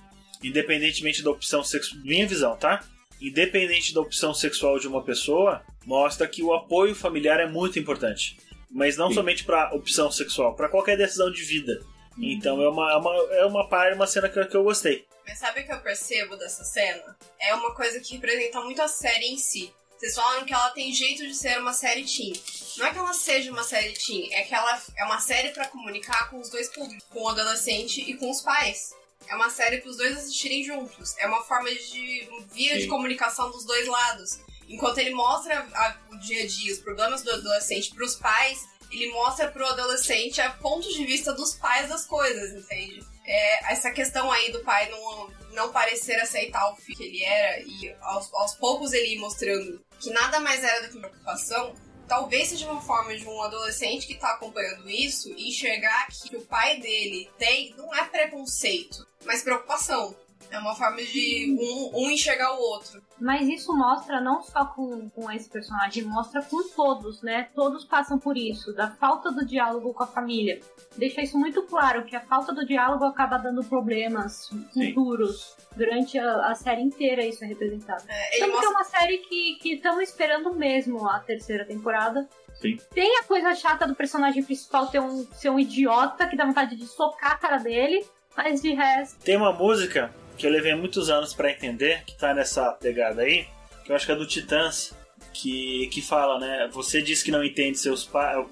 independentemente 0.43 1.23
da 1.23 1.31
opção 1.31 1.63
sexual. 1.63 2.01
Minha 2.03 2.27
visão, 2.27 2.57
tá? 2.57 2.83
Independente 3.21 3.93
da 3.93 4.01
opção 4.01 4.33
sexual 4.33 4.77
de 4.79 4.87
uma 4.87 5.03
pessoa, 5.03 5.63
mostra 5.85 6.27
que 6.27 6.43
o 6.43 6.53
apoio 6.53 6.93
familiar 6.93 7.39
é 7.39 7.47
muito 7.47 7.79
importante. 7.79 8.37
Mas 8.69 8.97
não 8.97 9.09
Sim. 9.09 9.15
somente 9.15 9.43
para 9.45 9.73
opção 9.73 10.11
sexual, 10.11 10.55
para 10.55 10.67
qualquer 10.67 10.97
decisão 10.97 11.31
de 11.31 11.43
vida. 11.43 11.79
Então 12.17 12.61
é 12.61 12.69
uma, 12.69 12.91
é 12.91 12.95
uma, 12.95 13.15
é 13.35 13.45
uma 13.45 13.69
parte, 13.69 13.95
uma 13.95 14.07
cena 14.07 14.29
que, 14.29 14.43
que 14.45 14.55
eu 14.55 14.63
gostei. 14.63 15.05
Mas 15.27 15.39
sabe 15.39 15.61
o 15.61 15.65
que 15.65 15.71
eu 15.71 15.79
percebo 15.79 16.35
dessa 16.35 16.63
cena? 16.63 17.17
É 17.39 17.53
uma 17.55 17.73
coisa 17.73 17.99
que 17.99 18.15
representa 18.15 18.61
muito 18.61 18.81
a 18.81 18.87
série 18.87 19.25
em 19.25 19.37
si. 19.37 19.73
Vocês 20.05 20.15
falam 20.17 20.45
que 20.45 20.53
ela 20.53 20.69
tem 20.69 20.93
jeito 20.93 21.25
de 21.25 21.33
ser 21.33 21.59
uma 21.59 21.73
série 21.73 22.05
teen. 22.05 22.31
Não 22.77 22.85
é 22.85 22.91
que 22.91 22.97
ela 22.99 23.11
seja 23.11 23.51
uma 23.51 23.63
série 23.63 23.93
teen, 23.93 24.31
é 24.35 24.43
que 24.43 24.53
ela 24.53 24.79
é 24.95 25.03
uma 25.03 25.19
série 25.19 25.49
para 25.49 25.67
comunicar 25.67 26.29
com 26.29 26.39
os 26.39 26.47
dois 26.47 26.69
públicos, 26.69 27.03
com 27.09 27.23
o 27.23 27.29
adolescente 27.29 28.01
e 28.01 28.13
com 28.13 28.29
os 28.29 28.39
pais. 28.39 28.93
É 29.27 29.35
uma 29.35 29.49
série 29.49 29.79
para 29.79 29.89
os 29.89 29.97
dois 29.97 30.15
assistirem 30.15 30.63
juntos. 30.63 31.17
É 31.17 31.25
uma 31.25 31.43
forma 31.43 31.71
de 31.71 32.29
via 32.51 32.75
Sim. 32.75 32.81
de 32.81 32.87
comunicação 32.87 33.49
dos 33.49 33.65
dois 33.65 33.87
lados. 33.87 34.37
Enquanto 34.69 34.99
ele 34.99 35.09
mostra 35.09 35.67
a, 35.73 35.97
o 36.11 36.19
dia 36.19 36.43
a 36.43 36.47
dia, 36.47 36.73
os 36.73 36.79
problemas 36.81 37.23
do 37.23 37.31
adolescente 37.31 37.89
para 37.89 38.05
os 38.05 38.13
pais, 38.13 38.59
ele 38.91 39.11
mostra 39.11 39.49
para 39.49 39.63
o 39.63 39.69
adolescente 39.69 40.39
a 40.39 40.51
ponto 40.51 40.87
de 40.87 41.03
vista 41.03 41.33
dos 41.33 41.55
pais 41.55 41.89
das 41.89 42.05
coisas, 42.05 42.53
entende? 42.53 43.03
É, 43.25 43.71
essa 43.71 43.91
questão 43.91 44.31
aí 44.31 44.51
do 44.51 44.63
pai 44.63 44.89
não, 44.89 45.29
não 45.51 45.71
parecer 45.71 46.19
aceitar 46.19 46.71
o 46.71 46.75
filho 46.75 46.97
que 46.97 47.03
ele 47.03 47.23
era 47.23 47.59
e 47.61 47.95
aos, 48.01 48.31
aos 48.33 48.55
poucos 48.55 48.93
ele 48.93 49.15
ir 49.15 49.19
mostrando 49.19 49.83
que 49.99 50.11
nada 50.11 50.39
mais 50.39 50.63
era 50.63 50.81
do 50.81 50.89
que 50.89 50.97
uma 50.97 51.09
preocupação, 51.09 51.73
talvez 52.07 52.49
seja 52.49 52.69
uma 52.69 52.81
forma 52.81 53.15
de 53.15 53.27
um 53.27 53.41
adolescente 53.41 54.05
que 54.05 54.13
está 54.13 54.31
acompanhando 54.31 54.89
isso 54.89 55.29
enxergar 55.31 56.07
que 56.07 56.35
o 56.35 56.41
pai 56.41 56.79
dele 56.79 57.29
tem 57.37 57.73
não 57.75 57.93
é 57.93 58.05
preconceito, 58.05 59.07
mas 59.25 59.41
preocupação. 59.41 60.15
É 60.51 60.59
uma 60.59 60.75
forma 60.75 60.97
de 60.97 61.55
um, 61.59 62.03
um 62.03 62.09
enxergar 62.09 62.53
o 62.53 62.59
outro. 62.59 63.01
Mas 63.19 63.47
isso 63.47 63.75
mostra 63.75 64.19
não 64.21 64.41
só 64.41 64.65
com, 64.65 65.09
com 65.09 65.31
esse 65.31 65.49
personagem, 65.49 66.03
mostra 66.03 66.41
com 66.41 66.67
todos, 66.69 67.21
né? 67.21 67.49
Todos 67.55 67.85
passam 67.85 68.19
por 68.19 68.37
isso, 68.37 68.73
da 68.73 68.89
falta 68.91 69.31
do 69.31 69.45
diálogo 69.45 69.93
com 69.93 70.03
a 70.03 70.07
família. 70.07 70.59
Deixa 70.97 71.21
isso 71.21 71.37
muito 71.37 71.63
claro, 71.63 72.05
que 72.05 72.15
a 72.15 72.21
falta 72.21 72.53
do 72.53 72.65
diálogo 72.65 73.05
acaba 73.05 73.37
dando 73.37 73.63
problemas 73.63 74.49
futuros. 74.73 75.55
Durante 75.75 76.17
a, 76.17 76.47
a, 76.47 76.55
série 76.55 76.81
inteira 76.81 77.25
isso 77.25 77.43
é 77.43 77.47
representado. 77.47 78.03
É, 78.07 78.39
Tanto 78.39 78.51
mostra... 78.51 78.59
que 78.59 78.65
é 78.65 78.69
uma 78.69 78.83
série 78.83 79.17
que 79.17 79.73
estamos 79.73 80.03
esperando 80.03 80.53
mesmo 80.55 81.05
a 81.07 81.19
terceira 81.19 81.65
temporada. 81.65 82.27
Sim. 82.53 82.77
Tem 82.93 83.19
a 83.19 83.23
coisa 83.23 83.53
chata 83.53 83.85
do 83.85 83.95
personagem 83.95 84.41
principal 84.41 84.87
ter 84.87 84.99
um, 84.99 85.25
ser 85.33 85.49
um 85.49 85.59
idiota 85.59 86.27
que 86.27 86.37
dá 86.37 86.45
vontade 86.45 86.75
de 86.75 86.85
socar 86.85 87.33
a 87.33 87.37
cara 87.37 87.57
dele, 87.57 88.05
mas 88.35 88.61
de 88.61 88.73
resto. 88.73 89.21
Tem 89.23 89.35
uma 89.35 89.51
música 89.51 90.13
que 90.37 90.45
eu 90.45 90.51
levei 90.51 90.75
muitos 90.75 91.09
anos 91.09 91.33
para 91.33 91.51
entender, 91.51 92.03
que 92.05 92.17
tá 92.17 92.33
nessa 92.33 92.71
pegada 92.73 93.21
aí, 93.21 93.47
que 93.83 93.91
eu 93.91 93.95
acho 93.95 94.05
que 94.05 94.11
é 94.11 94.15
do 94.15 94.27
Titãs, 94.27 94.93
que, 95.33 95.87
que 95.87 96.01
fala, 96.01 96.39
né? 96.39 96.69
Você 96.71 97.01
diz 97.01 97.21
que 97.21 97.31
não 97.31 97.43
entende 97.43 97.77
seus 97.77 98.05
pais. 98.05 98.47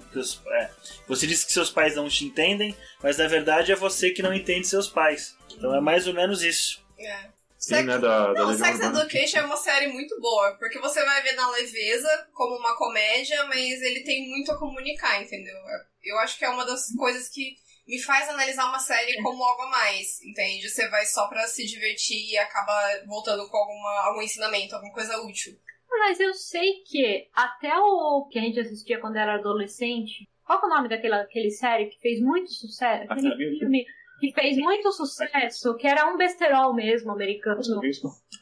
É, 0.52 0.70
você 1.08 1.26
diz 1.26 1.44
que 1.44 1.52
seus 1.52 1.70
pais 1.70 1.96
não 1.96 2.08
te 2.08 2.24
entendem, 2.24 2.76
mas 3.02 3.18
na 3.18 3.26
verdade 3.26 3.72
é 3.72 3.76
você 3.76 4.10
que 4.10 4.22
não 4.22 4.34
entende 4.34 4.66
seus 4.66 4.88
pais. 4.88 5.36
Então 5.56 5.74
é 5.74 5.80
mais 5.80 6.06
ou 6.06 6.14
menos 6.14 6.42
isso. 6.42 6.84
É. 6.98 7.34
Sim, 7.64 7.76
Sex... 7.76 7.86
né, 7.86 7.98
da, 7.98 8.32
da 8.34 8.42
não, 8.42 8.54
Sex 8.54 8.78
Education 8.78 9.38
é 9.38 9.44
uma 9.44 9.56
série 9.56 9.86
muito 9.86 10.20
boa, 10.20 10.54
porque 10.58 10.78
você 10.78 11.02
vai 11.02 11.22
ver 11.22 11.32
na 11.32 11.50
leveza 11.50 12.28
como 12.34 12.56
uma 12.56 12.76
comédia, 12.76 13.42
mas 13.46 13.80
ele 13.80 14.00
tem 14.00 14.28
muito 14.28 14.52
a 14.52 14.58
comunicar, 14.58 15.22
entendeu? 15.22 15.56
Eu 16.04 16.18
acho 16.18 16.38
que 16.38 16.44
é 16.44 16.50
uma 16.50 16.66
das 16.66 16.92
coisas 16.94 17.30
que 17.30 17.56
me 17.86 18.00
faz 18.00 18.28
analisar 18.28 18.66
uma 18.68 18.78
série 18.78 19.20
como 19.22 19.42
algo 19.42 19.62
a 19.62 19.70
mais, 19.70 20.22
entende? 20.22 20.68
Você 20.68 20.88
vai 20.88 21.04
só 21.04 21.28
pra 21.28 21.46
se 21.46 21.64
divertir 21.66 22.30
e 22.30 22.38
acaba 22.38 22.72
voltando 23.06 23.48
com 23.48 23.56
alguma, 23.56 24.06
algum 24.06 24.22
ensinamento, 24.22 24.74
alguma 24.74 24.92
coisa 24.92 25.20
útil. 25.22 25.58
Mas 25.90 26.18
eu 26.18 26.34
sei 26.34 26.82
que 26.86 27.28
até 27.32 27.76
o 27.78 28.26
que 28.30 28.38
a 28.38 28.42
gente 28.42 28.58
assistia 28.58 29.00
quando 29.00 29.16
era 29.16 29.34
adolescente, 29.34 30.28
qual 30.44 30.60
é 30.60 30.66
o 30.66 30.68
nome 30.68 30.88
daquela 30.88 31.20
aquele 31.22 31.50
série 31.50 31.86
que 31.86 32.00
fez 32.00 32.20
muito 32.20 32.50
sucesso? 32.52 33.12
Aquele 33.12 33.58
filme 33.58 33.84
que 34.20 34.32
fez 34.32 34.56
muito 34.56 34.90
sucesso, 34.92 35.76
que 35.76 35.86
era 35.86 36.06
um 36.12 36.16
besterol 36.16 36.74
mesmo 36.74 37.12
americano. 37.12 37.60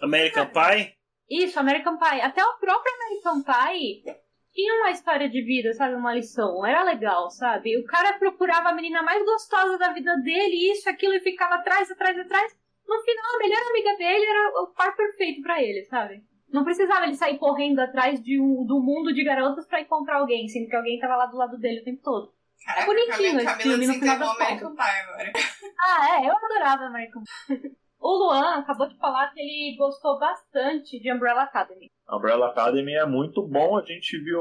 American 0.00 0.46
Pie? 0.46 0.94
Isso, 1.30 1.58
American 1.58 1.98
Pie. 1.98 2.20
Até 2.20 2.44
o 2.44 2.58
próprio 2.58 2.94
American 2.94 3.42
Pie 3.42 4.21
tinha 4.52 4.74
uma 4.80 4.90
história 4.90 5.28
de 5.28 5.42
vida, 5.42 5.72
sabe? 5.72 5.94
Uma 5.94 6.14
lição. 6.14 6.64
Era 6.64 6.82
legal, 6.82 7.30
sabe? 7.30 7.76
O 7.78 7.84
cara 7.84 8.18
procurava 8.18 8.68
a 8.68 8.74
menina 8.74 9.02
mais 9.02 9.24
gostosa 9.24 9.78
da 9.78 9.92
vida 9.92 10.16
dele, 10.18 10.70
isso, 10.72 10.88
aquilo, 10.88 11.14
e 11.14 11.20
ficava 11.20 11.56
atrás, 11.56 11.90
atrás, 11.90 12.18
atrás. 12.18 12.56
No 12.86 13.00
final, 13.00 13.34
a 13.34 13.38
melhor 13.38 13.62
amiga 13.70 13.96
dele 13.96 14.26
era 14.26 14.62
o 14.62 14.66
par 14.68 14.94
perfeito 14.94 15.42
para 15.42 15.62
ele, 15.62 15.84
sabe? 15.84 16.22
Não 16.52 16.64
precisava 16.64 17.06
ele 17.06 17.14
sair 17.14 17.38
correndo 17.38 17.80
atrás 17.80 18.22
de 18.22 18.38
um, 18.38 18.66
do 18.66 18.78
mundo 18.80 19.14
de 19.14 19.24
garotas 19.24 19.66
para 19.66 19.80
encontrar 19.80 20.18
alguém, 20.18 20.46
sendo 20.48 20.68
que 20.68 20.76
alguém 20.76 20.98
tava 20.98 21.16
lá 21.16 21.26
do 21.26 21.36
lado 21.36 21.58
dele 21.58 21.80
o 21.80 21.84
tempo 21.84 22.02
todo. 22.02 22.32
Caraca, 22.64 22.82
é 22.82 22.86
bonitinho 22.86 23.40
esse 23.40 23.62
filme 23.62 23.86
no 23.86 23.94
final 23.94 24.18
das 24.18 24.36
American 24.36 24.74
Pie 24.74 24.82
agora. 24.82 25.32
Ah, 25.84 26.20
é? 26.20 26.28
Eu 26.28 26.36
adorava 26.36 26.84
American 26.84 27.22
Pie. 27.22 27.72
O 28.02 28.16
Luan 28.18 28.58
acabou 28.58 28.88
de 28.88 28.98
falar 28.98 29.30
que 29.32 29.40
ele 29.40 29.76
gostou 29.78 30.18
bastante 30.18 30.98
de 30.98 31.12
Umbrella 31.12 31.44
Academy. 31.44 31.88
Umbrella 32.10 32.48
Academy 32.48 32.94
é 32.94 33.06
muito 33.06 33.42
bom. 33.42 33.78
A 33.78 33.84
gente 33.84 34.18
viu 34.18 34.40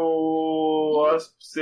a, 1.06 1.18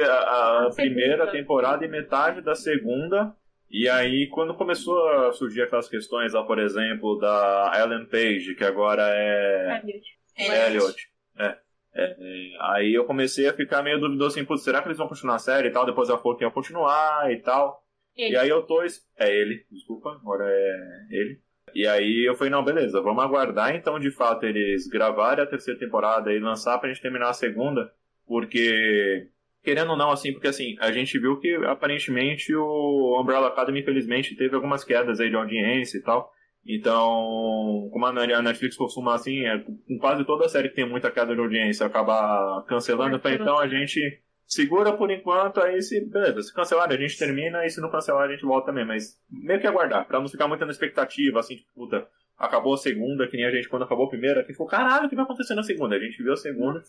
a, 0.08 0.68
a 0.68 0.70
primeira 0.76 1.28
temporada 1.28 1.86
e 1.86 1.88
metade 1.88 2.42
da 2.42 2.56
segunda. 2.56 3.36
E 3.70 3.88
aí, 3.88 4.28
quando 4.28 4.56
começou 4.56 4.98
a 5.10 5.32
surgir 5.32 5.62
aquelas 5.62 5.88
questões 5.88 6.34
lá, 6.34 6.44
por 6.44 6.58
exemplo, 6.58 7.20
da 7.20 7.72
Ellen 7.80 8.06
Page, 8.08 8.56
que 8.56 8.64
agora 8.64 9.04
é. 9.06 9.82
Elliot. 9.84 10.08
Elliot. 10.38 11.10
É. 11.38 11.58
É, 11.92 12.04
é, 12.04 12.58
aí 12.72 12.94
eu 12.94 13.06
comecei 13.06 13.48
a 13.48 13.54
ficar 13.54 13.82
meio 13.82 14.00
duvidoso 14.00 14.36
assim, 14.36 14.46
putz, 14.46 14.64
será 14.64 14.82
que 14.82 14.88
eles 14.88 14.98
vão 14.98 15.08
continuar 15.08 15.36
a 15.36 15.40
série 15.40 15.70
e 15.70 15.72
tal? 15.72 15.86
Depois 15.86 16.08
ela 16.08 16.20
falou 16.20 16.38
que 16.38 16.44
ia 16.44 16.52
continuar 16.52 17.32
e 17.32 17.38
tal. 17.38 17.84
Ele. 18.16 18.34
E 18.34 18.38
aí 18.38 18.50
eu 18.50 18.62
tô. 18.64 18.82
É 18.82 19.36
ele, 19.36 19.66
desculpa, 19.72 20.12
agora 20.12 20.46
é 20.48 21.08
ele. 21.10 21.42
E 21.74 21.88
aí 21.88 22.28
eu 22.28 22.36
falei, 22.36 22.52
não, 22.52 22.64
beleza, 22.64 23.02
vamos 23.02 23.24
aguardar 23.24 23.76
então 23.76 24.00
de 24.00 24.12
fato 24.12 24.46
eles 24.46 24.88
gravarem 24.88 25.44
a 25.44 25.48
terceira 25.48 25.80
temporada 25.80 26.34
e 26.34 26.40
lançar 26.40 26.78
pra 26.78 26.90
gente 26.90 27.02
terminar 27.02 27.30
a 27.30 27.34
segunda, 27.34 27.92
porque. 28.28 29.28
Querendo 29.62 29.92
ou 29.92 29.98
não, 29.98 30.10
assim, 30.10 30.32
porque 30.32 30.48
assim, 30.48 30.78
a 30.80 30.90
gente 30.90 31.20
viu 31.20 31.38
que 31.38 31.54
aparentemente 31.66 32.56
o 32.56 33.20
Umbrella 33.22 33.50
Academy, 33.50 33.82
infelizmente, 33.82 34.36
teve 34.36 34.56
algumas 34.56 34.86
quedas 34.86 35.20
aí 35.20 35.30
de 35.30 35.36
audiência 35.36 35.98
e 35.98 36.02
tal. 36.02 36.32
Então, 36.66 37.90
como 37.92 38.06
a 38.06 38.42
Netflix 38.42 38.78
costuma, 38.78 39.16
assim, 39.16 39.46
é, 39.46 39.60
com 39.60 39.98
quase 40.00 40.24
toda 40.24 40.46
a 40.46 40.50
série 40.50 40.70
que 40.70 40.76
tem 40.76 40.88
muita 40.88 41.12
queda 41.12 41.34
de 41.34 41.42
audiência, 41.42 41.86
acaba 41.86 42.64
cancelando, 42.68 43.20
então 43.26 43.60
a 43.60 43.68
gente 43.68 44.22
segura 44.50 44.98
por 44.98 45.12
enquanto, 45.12 45.62
aí 45.62 45.80
se, 45.82 46.04
beleza, 46.04 46.42
se 46.42 46.54
cancelar 46.54 46.92
a 46.92 46.98
gente 46.98 47.18
termina, 47.18 47.64
e 47.66 47.70
se 47.70 47.80
não 47.80 47.92
cancelar 47.92 48.28
a 48.28 48.32
gente 48.32 48.44
volta 48.44 48.68
também, 48.68 48.86
mas 48.86 49.16
meio 49.30 49.62
que 49.62 49.68
aguardar, 49.68 50.08
pra 50.08 50.20
não 50.20 50.28
ficar 50.28 50.48
muito 50.48 50.66
na 50.66 50.72
expectativa, 50.72 51.40
assim, 51.40 51.58
tipo, 51.58 51.72
puta, 51.76 52.08
acabou 52.36 52.74
a 52.74 52.78
segunda, 52.78 53.28
que 53.28 53.38
nem 53.38 53.46
a 53.46 53.52
gente 53.52 53.70
quando 53.70 53.84
acabou 53.84 54.08
a 54.08 54.10
primeira, 54.10 54.44
que 54.44 54.52
ficou, 54.52 54.66
caralho, 54.66 55.06
o 55.06 55.10
que 55.10 55.16
vai 55.16 55.24
acontecer 55.24 55.54
na 55.54 55.62
segunda? 55.62 55.96
A 55.96 56.00
gente 56.00 56.22
viu 56.24 56.34
a 56.34 56.38
segunda. 56.38 56.82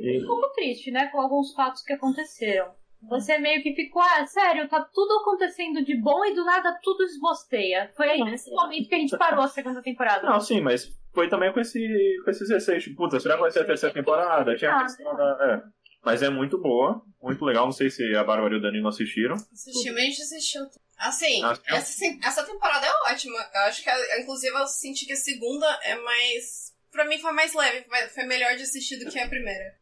e... 0.00 0.24
um 0.24 0.26
pouco 0.26 0.50
triste, 0.54 0.90
né, 0.90 1.08
com 1.08 1.20
alguns 1.20 1.52
fatos 1.52 1.82
que 1.82 1.92
aconteceram. 1.92 2.72
Você 3.08 3.36
meio 3.38 3.62
que 3.62 3.74
ficou, 3.74 4.00
ah, 4.00 4.24
sério, 4.26 4.66
tá 4.66 4.80
tudo 4.80 5.20
acontecendo 5.20 5.84
de 5.84 5.94
bom 5.94 6.24
e 6.24 6.34
do 6.34 6.42
nada 6.42 6.78
tudo 6.82 7.04
esbosteia. 7.04 7.90
Foi 7.94 8.08
aí 8.08 8.24
nesse 8.24 8.50
momento 8.50 8.88
que 8.88 8.94
a 8.94 8.98
gente 8.98 9.18
parou 9.18 9.44
a 9.44 9.48
segunda 9.48 9.82
temporada. 9.82 10.26
Não, 10.26 10.40
sim, 10.40 10.62
mas 10.62 10.90
foi 11.12 11.28
também 11.28 11.52
com, 11.52 11.60
esse, 11.60 11.78
com 12.24 12.30
esses 12.30 12.48
receios. 12.48 12.84
Tipo, 12.84 12.96
puta, 12.96 13.20
será 13.20 13.34
que 13.34 13.42
vai 13.42 13.50
ser 13.50 13.60
a 13.60 13.66
terceira 13.66 13.94
temporada? 13.94 14.56
Tinha 14.56 14.72
a 14.72 14.82
questão 14.84 15.14
da. 15.14 15.38
É. 15.42 15.83
Mas 16.04 16.22
é 16.22 16.28
muito 16.28 16.60
boa, 16.60 17.04
muito 17.22 17.44
legal. 17.44 17.64
Não 17.64 17.72
sei 17.72 17.90
se 17.90 18.14
a 18.14 18.24
Bárbara 18.24 18.54
e 18.54 18.58
o 18.58 18.62
Danilo 18.62 18.88
assistiram. 18.88 19.34
Assisti, 19.34 19.90
mas 19.90 20.00
a 20.00 20.04
gente 20.04 20.22
assistiu. 20.22 20.62
Assim, 20.98 21.42
essa, 21.66 22.04
essa 22.22 22.44
temporada 22.44 22.86
é 22.86 23.12
ótima. 23.12 23.36
Eu 23.54 23.60
acho 23.62 23.82
que, 23.82 23.90
inclusive, 24.20 24.54
eu 24.54 24.66
senti 24.66 25.06
que 25.06 25.12
a 25.12 25.16
segunda 25.16 25.66
é 25.82 25.96
mais. 25.96 26.74
Pra 26.90 27.04
mim 27.04 27.18
foi 27.18 27.32
mais 27.32 27.52
leve, 27.54 27.86
foi 28.14 28.24
melhor 28.24 28.54
de 28.56 28.62
assistir 28.62 28.98
do 28.98 29.10
que 29.10 29.18
a 29.18 29.28
primeira. 29.28 29.76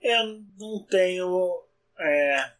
Eu 0.00 0.42
não 0.58 0.84
tenho 0.90 1.62
é... 1.98 2.52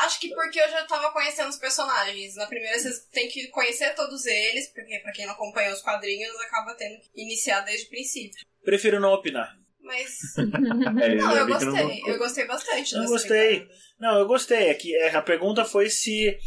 Acho 0.00 0.20
que 0.20 0.28
porque 0.28 0.60
eu 0.60 0.70
já 0.70 0.86
tava 0.86 1.12
conhecendo 1.12 1.48
os 1.48 1.58
personagens. 1.58 2.36
Na 2.36 2.46
primeira 2.46 2.78
você 2.78 2.90
tem 3.10 3.28
que 3.28 3.48
conhecer 3.48 3.94
todos 3.94 4.24
eles, 4.26 4.68
porque 4.68 4.98
pra 5.00 5.12
quem 5.12 5.26
não 5.26 5.34
acompanha 5.34 5.72
os 5.72 5.82
quadrinhos, 5.82 6.40
acaba 6.40 6.74
tendo 6.74 7.00
que 7.00 7.10
iniciar 7.16 7.60
desde 7.62 7.86
o 7.86 7.90
princípio. 7.90 8.46
Prefiro 8.62 9.00
não 9.00 9.12
opinar. 9.12 9.58
Mas. 9.88 10.36
é, 11.02 11.14
não, 11.14 11.34
eu 11.34 11.46
gostei. 11.46 12.02
Eu 12.06 12.18
gostei 12.18 12.46
bastante. 12.46 12.94
Eu 12.94 13.04
gostei. 13.06 13.60
Temporada. 13.60 13.80
Não, 13.98 14.18
eu 14.18 14.26
gostei. 14.26 14.70
Aqui, 14.70 14.94
é, 14.94 15.16
a 15.16 15.22
pergunta 15.22 15.64
foi 15.64 15.88
se 15.88 16.38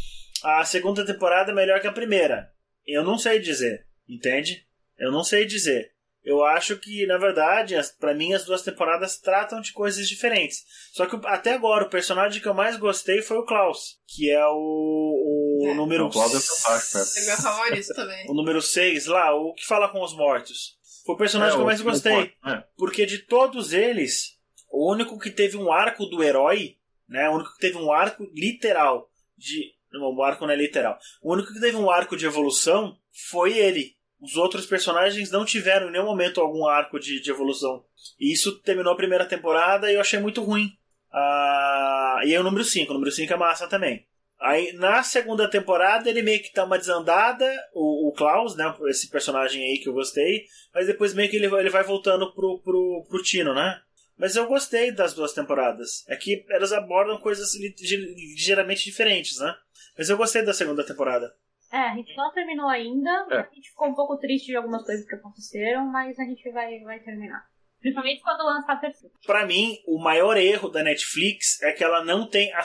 a 0.44 0.64
segunda 0.64 1.04
temporada 1.04 1.50
é 1.50 1.54
melhor 1.54 1.80
que 1.80 1.88
a 1.88 1.92
primeira. 1.92 2.50
Eu 2.86 3.02
não 3.04 3.18
sei 3.18 3.40
dizer. 3.40 3.84
Entende? 4.08 4.64
Eu 4.96 5.10
não 5.10 5.24
sei 5.24 5.44
dizer. 5.44 5.90
Eu 6.24 6.44
acho 6.44 6.76
que, 6.76 7.04
na 7.06 7.18
verdade, 7.18 7.74
para 7.98 8.14
mim 8.14 8.32
as 8.32 8.44
duas 8.44 8.62
temporadas 8.62 9.18
tratam 9.18 9.60
de 9.60 9.72
coisas 9.72 10.08
diferentes. 10.08 10.62
Só 10.92 11.04
que 11.04 11.18
até 11.26 11.54
agora 11.54 11.84
o 11.84 11.90
personagem 11.90 12.40
que 12.40 12.46
eu 12.46 12.54
mais 12.54 12.76
gostei 12.76 13.20
foi 13.20 13.38
o 13.38 13.44
Klaus, 13.44 13.98
que 14.06 14.30
é 14.30 14.46
o, 14.46 15.62
o 15.62 15.68
é. 15.68 15.74
número. 15.74 16.06
O 16.06 16.10
Klaus 16.10 16.32
é 16.32 16.38
fantástico, 16.38 17.18
é. 17.18 17.22
é 17.22 17.26
meu 17.26 17.36
favorito 17.36 17.88
também. 17.88 18.24
O 18.30 18.34
número 18.34 18.62
6 18.62 19.06
lá, 19.06 19.34
o 19.34 19.52
que 19.52 19.66
fala 19.66 19.88
com 19.88 20.00
os 20.00 20.16
mortos. 20.16 20.80
Foi 21.04 21.14
o 21.14 21.18
personagem 21.18 21.54
é, 21.54 21.56
que 21.56 21.62
eu 21.62 21.66
mais 21.66 21.80
gostei. 21.80 22.32
É. 22.46 22.64
Porque 22.76 23.04
de 23.06 23.18
todos 23.18 23.72
eles, 23.72 24.38
o 24.70 24.90
único 24.90 25.18
que 25.18 25.30
teve 25.30 25.56
um 25.56 25.72
arco 25.72 26.06
do 26.06 26.22
herói, 26.22 26.76
né? 27.08 27.28
O 27.28 27.34
único 27.34 27.52
que 27.54 27.60
teve 27.60 27.76
um 27.76 27.92
arco 27.92 28.24
literal 28.34 29.10
de. 29.36 29.72
Não, 29.92 30.14
o 30.14 30.22
arco 30.22 30.46
não 30.46 30.52
é 30.52 30.56
literal. 30.56 30.98
O 31.22 31.32
único 31.32 31.52
que 31.52 31.60
teve 31.60 31.76
um 31.76 31.90
arco 31.90 32.16
de 32.16 32.24
evolução 32.24 32.96
foi 33.30 33.58
ele 33.58 33.94
os 34.22 34.36
outros 34.36 34.64
personagens 34.66 35.32
não 35.32 35.44
tiveram 35.44 35.88
em 35.88 35.90
nenhum 35.90 36.04
momento 36.04 36.40
algum 36.40 36.64
arco 36.68 36.98
de, 37.00 37.20
de 37.20 37.30
evolução. 37.30 37.84
E 38.20 38.32
isso 38.32 38.60
terminou 38.60 38.92
a 38.92 38.96
primeira 38.96 39.26
temporada 39.26 39.90
e 39.90 39.96
eu 39.96 40.00
achei 40.00 40.20
muito 40.20 40.40
ruim. 40.40 40.70
Ah, 41.12 42.20
e 42.24 42.32
aí 42.32 42.38
o 42.38 42.44
número 42.44 42.62
5, 42.62 42.88
o 42.88 42.94
número 42.94 43.10
5 43.10 43.32
é 43.32 43.36
massa 43.36 43.66
também. 43.66 44.06
Aí 44.42 44.72
na 44.72 45.04
segunda 45.04 45.48
temporada 45.48 46.10
ele 46.10 46.20
meio 46.20 46.42
que 46.42 46.52
dá 46.52 46.64
uma 46.64 46.76
desandada, 46.76 47.48
o, 47.72 48.08
o 48.08 48.12
Klaus, 48.12 48.56
né? 48.56 48.74
Esse 48.88 49.08
personagem 49.08 49.62
aí 49.62 49.78
que 49.78 49.88
eu 49.88 49.92
gostei, 49.92 50.46
mas 50.74 50.88
depois 50.88 51.14
meio 51.14 51.30
que 51.30 51.36
ele, 51.36 51.46
ele 51.46 51.70
vai 51.70 51.84
voltando 51.84 52.32
pro, 52.34 52.60
pro, 52.60 53.06
pro 53.08 53.22
Tino, 53.22 53.54
né? 53.54 53.80
Mas 54.18 54.34
eu 54.34 54.46
gostei 54.46 54.90
das 54.90 55.14
duas 55.14 55.32
temporadas. 55.32 56.04
É 56.08 56.16
que 56.16 56.44
elas 56.50 56.72
abordam 56.72 57.20
coisas 57.20 57.54
ligeiramente 57.54 58.84
diferentes, 58.84 59.38
né? 59.38 59.54
Mas 59.96 60.08
eu 60.08 60.16
gostei 60.16 60.44
da 60.44 60.52
segunda 60.52 60.84
temporada. 60.84 61.32
É, 61.72 61.78
a 61.78 61.94
gente 61.94 62.14
não 62.16 62.32
terminou 62.32 62.68
ainda. 62.68 63.10
É. 63.30 63.38
A 63.38 63.54
gente 63.54 63.70
ficou 63.70 63.88
um 63.88 63.94
pouco 63.94 64.18
triste 64.18 64.46
de 64.46 64.56
algumas 64.56 64.84
coisas 64.84 65.06
que 65.06 65.14
aconteceram, 65.14 65.86
mas 65.86 66.18
a 66.18 66.24
gente 66.24 66.50
vai, 66.50 66.80
vai 66.80 66.98
terminar. 67.00 67.44
Principalmente 67.82 68.22
quando 68.22 68.44
lançar 68.44 68.74
a 68.74 68.76
terceira. 68.76 69.12
Pra 69.26 69.44
mim, 69.44 69.76
o 69.86 69.98
maior 69.98 70.36
erro 70.36 70.68
da 70.68 70.84
Netflix 70.84 71.60
é 71.62 71.72
que 71.72 71.82
ela 71.82 72.04
não 72.04 72.28
tem 72.28 72.52
a 72.52 72.62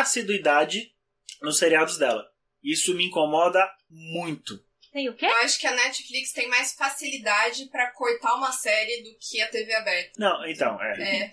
assiduidade 0.00 0.90
nos 1.42 1.58
seriados 1.58 1.98
dela. 1.98 2.26
Isso 2.64 2.94
me 2.96 3.04
incomoda 3.04 3.70
muito. 3.90 4.58
Tem 4.90 5.08
o 5.08 5.14
quê? 5.14 5.26
Eu 5.26 5.36
acho 5.38 5.60
que 5.60 5.66
a 5.66 5.74
Netflix 5.74 6.32
tem 6.32 6.48
mais 6.48 6.74
facilidade 6.74 7.66
para 7.66 7.92
cortar 7.92 8.34
uma 8.34 8.52
série 8.52 9.02
do 9.02 9.16
que 9.18 9.40
a 9.40 9.48
TV 9.48 9.74
aberta. 9.74 10.12
Não, 10.18 10.46
então, 10.46 10.80
é. 10.82 11.24
é. 11.24 11.32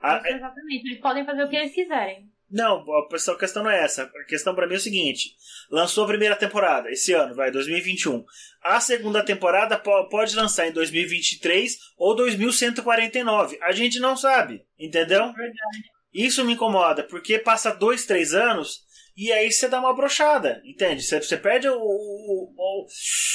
A, 0.00 0.28
exatamente. 0.28 0.88
Eles 0.88 1.00
podem 1.00 1.24
fazer 1.24 1.42
o 1.42 1.48
que 1.48 1.56
eles 1.56 1.74
quiserem. 1.74 2.30
Não, 2.50 2.84
a 2.90 3.38
questão 3.38 3.62
não 3.62 3.70
é 3.70 3.84
essa. 3.84 4.04
A 4.04 4.24
questão 4.24 4.54
para 4.54 4.66
mim 4.66 4.74
é 4.74 4.78
o 4.78 4.80
seguinte: 4.80 5.34
lançou 5.70 6.04
a 6.04 6.08
primeira 6.08 6.34
temporada 6.34 6.90
esse 6.90 7.12
ano, 7.12 7.34
vai 7.34 7.50
2021. 7.50 8.24
A 8.62 8.80
segunda 8.80 9.22
temporada 9.22 9.78
pode 9.78 10.34
lançar 10.34 10.66
em 10.66 10.72
2023 10.72 11.76
ou 11.96 12.16
2149. 12.16 13.58
A 13.62 13.72
gente 13.72 14.00
não 14.00 14.16
sabe, 14.16 14.64
entendeu? 14.78 15.32
Verdade. 15.32 15.82
Isso 16.12 16.44
me 16.44 16.54
incomoda, 16.54 17.04
porque 17.04 17.38
passa 17.38 17.70
dois, 17.70 18.06
três 18.06 18.32
anos 18.32 18.88
e 19.18 19.32
aí 19.32 19.50
você 19.50 19.66
dá 19.66 19.80
uma 19.80 19.92
brochada, 19.92 20.62
entende? 20.64 21.02
Você, 21.02 21.20
você 21.20 21.36
perde 21.36 21.68
o, 21.68 21.74
o, 21.76 22.54
o, 22.56 22.86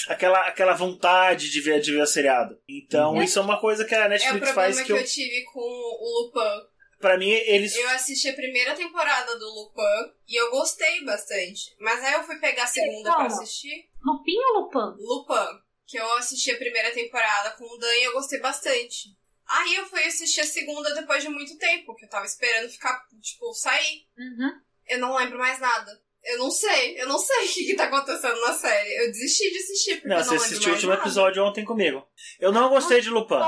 aquela, 0.07 0.39
aquela 0.47 0.73
vontade 0.73 1.51
de 1.51 1.59
ver, 1.59 1.81
de 1.81 1.91
ver 1.91 2.01
o 2.01 2.07
seriado. 2.07 2.57
Então, 2.69 3.15
uhum. 3.15 3.21
isso 3.21 3.37
é 3.37 3.41
uma 3.41 3.59
coisa 3.59 3.83
que 3.83 3.93
a 3.93 4.07
Netflix 4.07 4.49
é 4.49 4.53
faz 4.53 4.79
que, 4.79 4.85
que 4.85 4.91
eu... 4.93 4.97
eu 4.97 5.03
tive 5.03 5.43
com 5.51 5.59
o 5.59 6.25
Lupin 6.25 6.72
Pra 7.03 7.17
mim, 7.17 7.29
eles. 7.29 7.75
Eu 7.75 7.89
assisti 7.89 8.29
a 8.29 8.33
primeira 8.33 8.73
temporada 8.75 9.37
do 9.37 9.45
Lupin 9.45 10.13
e 10.25 10.39
eu 10.39 10.49
gostei 10.51 11.03
bastante. 11.03 11.75
Mas 11.77 12.01
aí 12.01 12.13
eu 12.13 12.23
fui 12.23 12.39
pegar 12.39 12.63
a 12.63 12.67
segunda 12.67 13.13
pra 13.13 13.25
assistir. 13.25 13.89
Lupin 14.01 14.37
ou 14.37 14.61
Lupin? 14.61 15.03
Lupin. 15.03 15.59
Que 15.85 15.99
eu 15.99 16.13
assisti 16.13 16.51
a 16.51 16.57
primeira 16.57 16.93
temporada 16.93 17.51
com 17.57 17.65
o 17.65 17.77
Dan 17.77 17.93
e 17.93 18.03
eu 18.05 18.13
gostei 18.13 18.39
bastante. 18.39 19.17
Aí 19.45 19.75
eu 19.75 19.85
fui 19.85 20.01
assistir 20.05 20.39
a 20.39 20.45
segunda 20.45 20.95
depois 20.95 21.21
de 21.21 21.27
muito 21.27 21.57
tempo, 21.57 21.93
que 21.93 22.05
eu 22.05 22.09
tava 22.09 22.25
esperando 22.25 22.69
ficar, 22.69 23.05
tipo, 23.21 23.53
sair. 23.53 24.07
Uhum. 24.17 24.61
Eu 24.87 24.99
não 24.99 25.17
lembro 25.17 25.37
mais 25.37 25.59
nada. 25.59 26.01
Eu 26.23 26.37
não 26.37 26.49
sei, 26.49 27.01
eu 27.01 27.05
não 27.05 27.19
sei 27.19 27.43
o 27.43 27.53
que, 27.53 27.65
que 27.65 27.75
tá 27.75 27.83
acontecendo 27.83 28.39
na 28.39 28.53
série. 28.53 28.95
Eu 29.03 29.07
desisti 29.07 29.51
de 29.51 29.57
assistir, 29.57 29.95
porque 29.95 30.07
não, 30.07 30.19
eu 30.19 30.25
não 30.25 30.29
você 30.29 30.35
assistiu 30.37 30.71
o 30.71 30.75
último 30.75 30.91
nada. 30.91 31.01
episódio 31.01 31.43
ontem 31.43 31.65
comigo. 31.65 32.07
Eu 32.39 32.53
não 32.53 32.69
gostei 32.69 33.01
de 33.01 33.09
Lupin. 33.09 33.41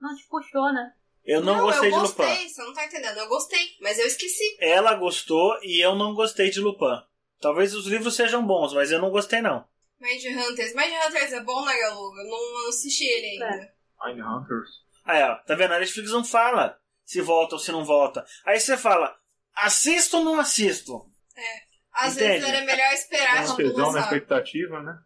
Não 0.00 0.16
te 0.16 0.26
puxou, 0.26 0.72
né? 0.72 0.90
Eu 1.24 1.40
não, 1.40 1.56
não 1.56 1.64
gostei 1.64 1.88
eu 1.88 1.94
de 1.94 2.00
gostei, 2.00 2.26
Lupin. 2.26 2.48
Você 2.48 2.62
não 2.62 2.74
tá 2.74 2.84
entendendo. 2.84 3.16
Eu 3.18 3.28
gostei, 3.28 3.76
mas 3.80 3.98
eu 3.98 4.06
esqueci. 4.06 4.56
Ela 4.60 4.94
gostou 4.94 5.58
e 5.62 5.84
eu 5.84 5.94
não 5.94 6.14
gostei 6.14 6.50
de 6.50 6.60
Lupin. 6.60 7.02
Talvez 7.40 7.74
os 7.74 7.86
livros 7.86 8.14
sejam 8.14 8.46
bons, 8.46 8.74
mas 8.74 8.90
eu 8.90 9.00
não 9.00 9.10
gostei, 9.10 9.40
não. 9.40 9.66
Mind 9.98 10.22
Hunters. 10.24 10.74
Mind 10.74 10.92
Hunters 11.06 11.32
é 11.32 11.40
bom, 11.42 11.64
né, 11.64 11.78
Galuga? 11.78 12.20
Eu 12.20 12.28
não, 12.28 12.52
não 12.52 12.68
assisti 12.68 13.04
ele 13.04 13.26
ainda. 13.26 13.46
É. 13.46 13.72
Mind 14.06 14.24
Hunters. 14.24 14.68
Aí, 15.04 15.22
ó. 15.22 15.36
Tá 15.36 15.54
vendo? 15.54 15.72
A 15.72 15.78
Netflix 15.78 16.10
não 16.10 16.24
fala 16.24 16.78
se 17.04 17.20
volta 17.20 17.54
ou 17.54 17.58
se 17.58 17.72
não 17.72 17.84
volta. 17.84 18.24
Aí 18.44 18.58
você 18.58 18.76
fala, 18.76 19.16
assisto 19.54 20.18
ou 20.18 20.24
não 20.24 20.40
assisto? 20.40 21.10
É. 21.36 21.74
Às 21.92 22.16
Entende? 22.16 22.40
vezes 22.40 22.48
era 22.48 22.64
melhor 22.64 22.92
esperar 22.92 23.46
quando 23.46 23.76
lançar. 23.76 23.90
uma 23.90 24.00
expectativa, 24.00 24.82
né? 24.82 24.98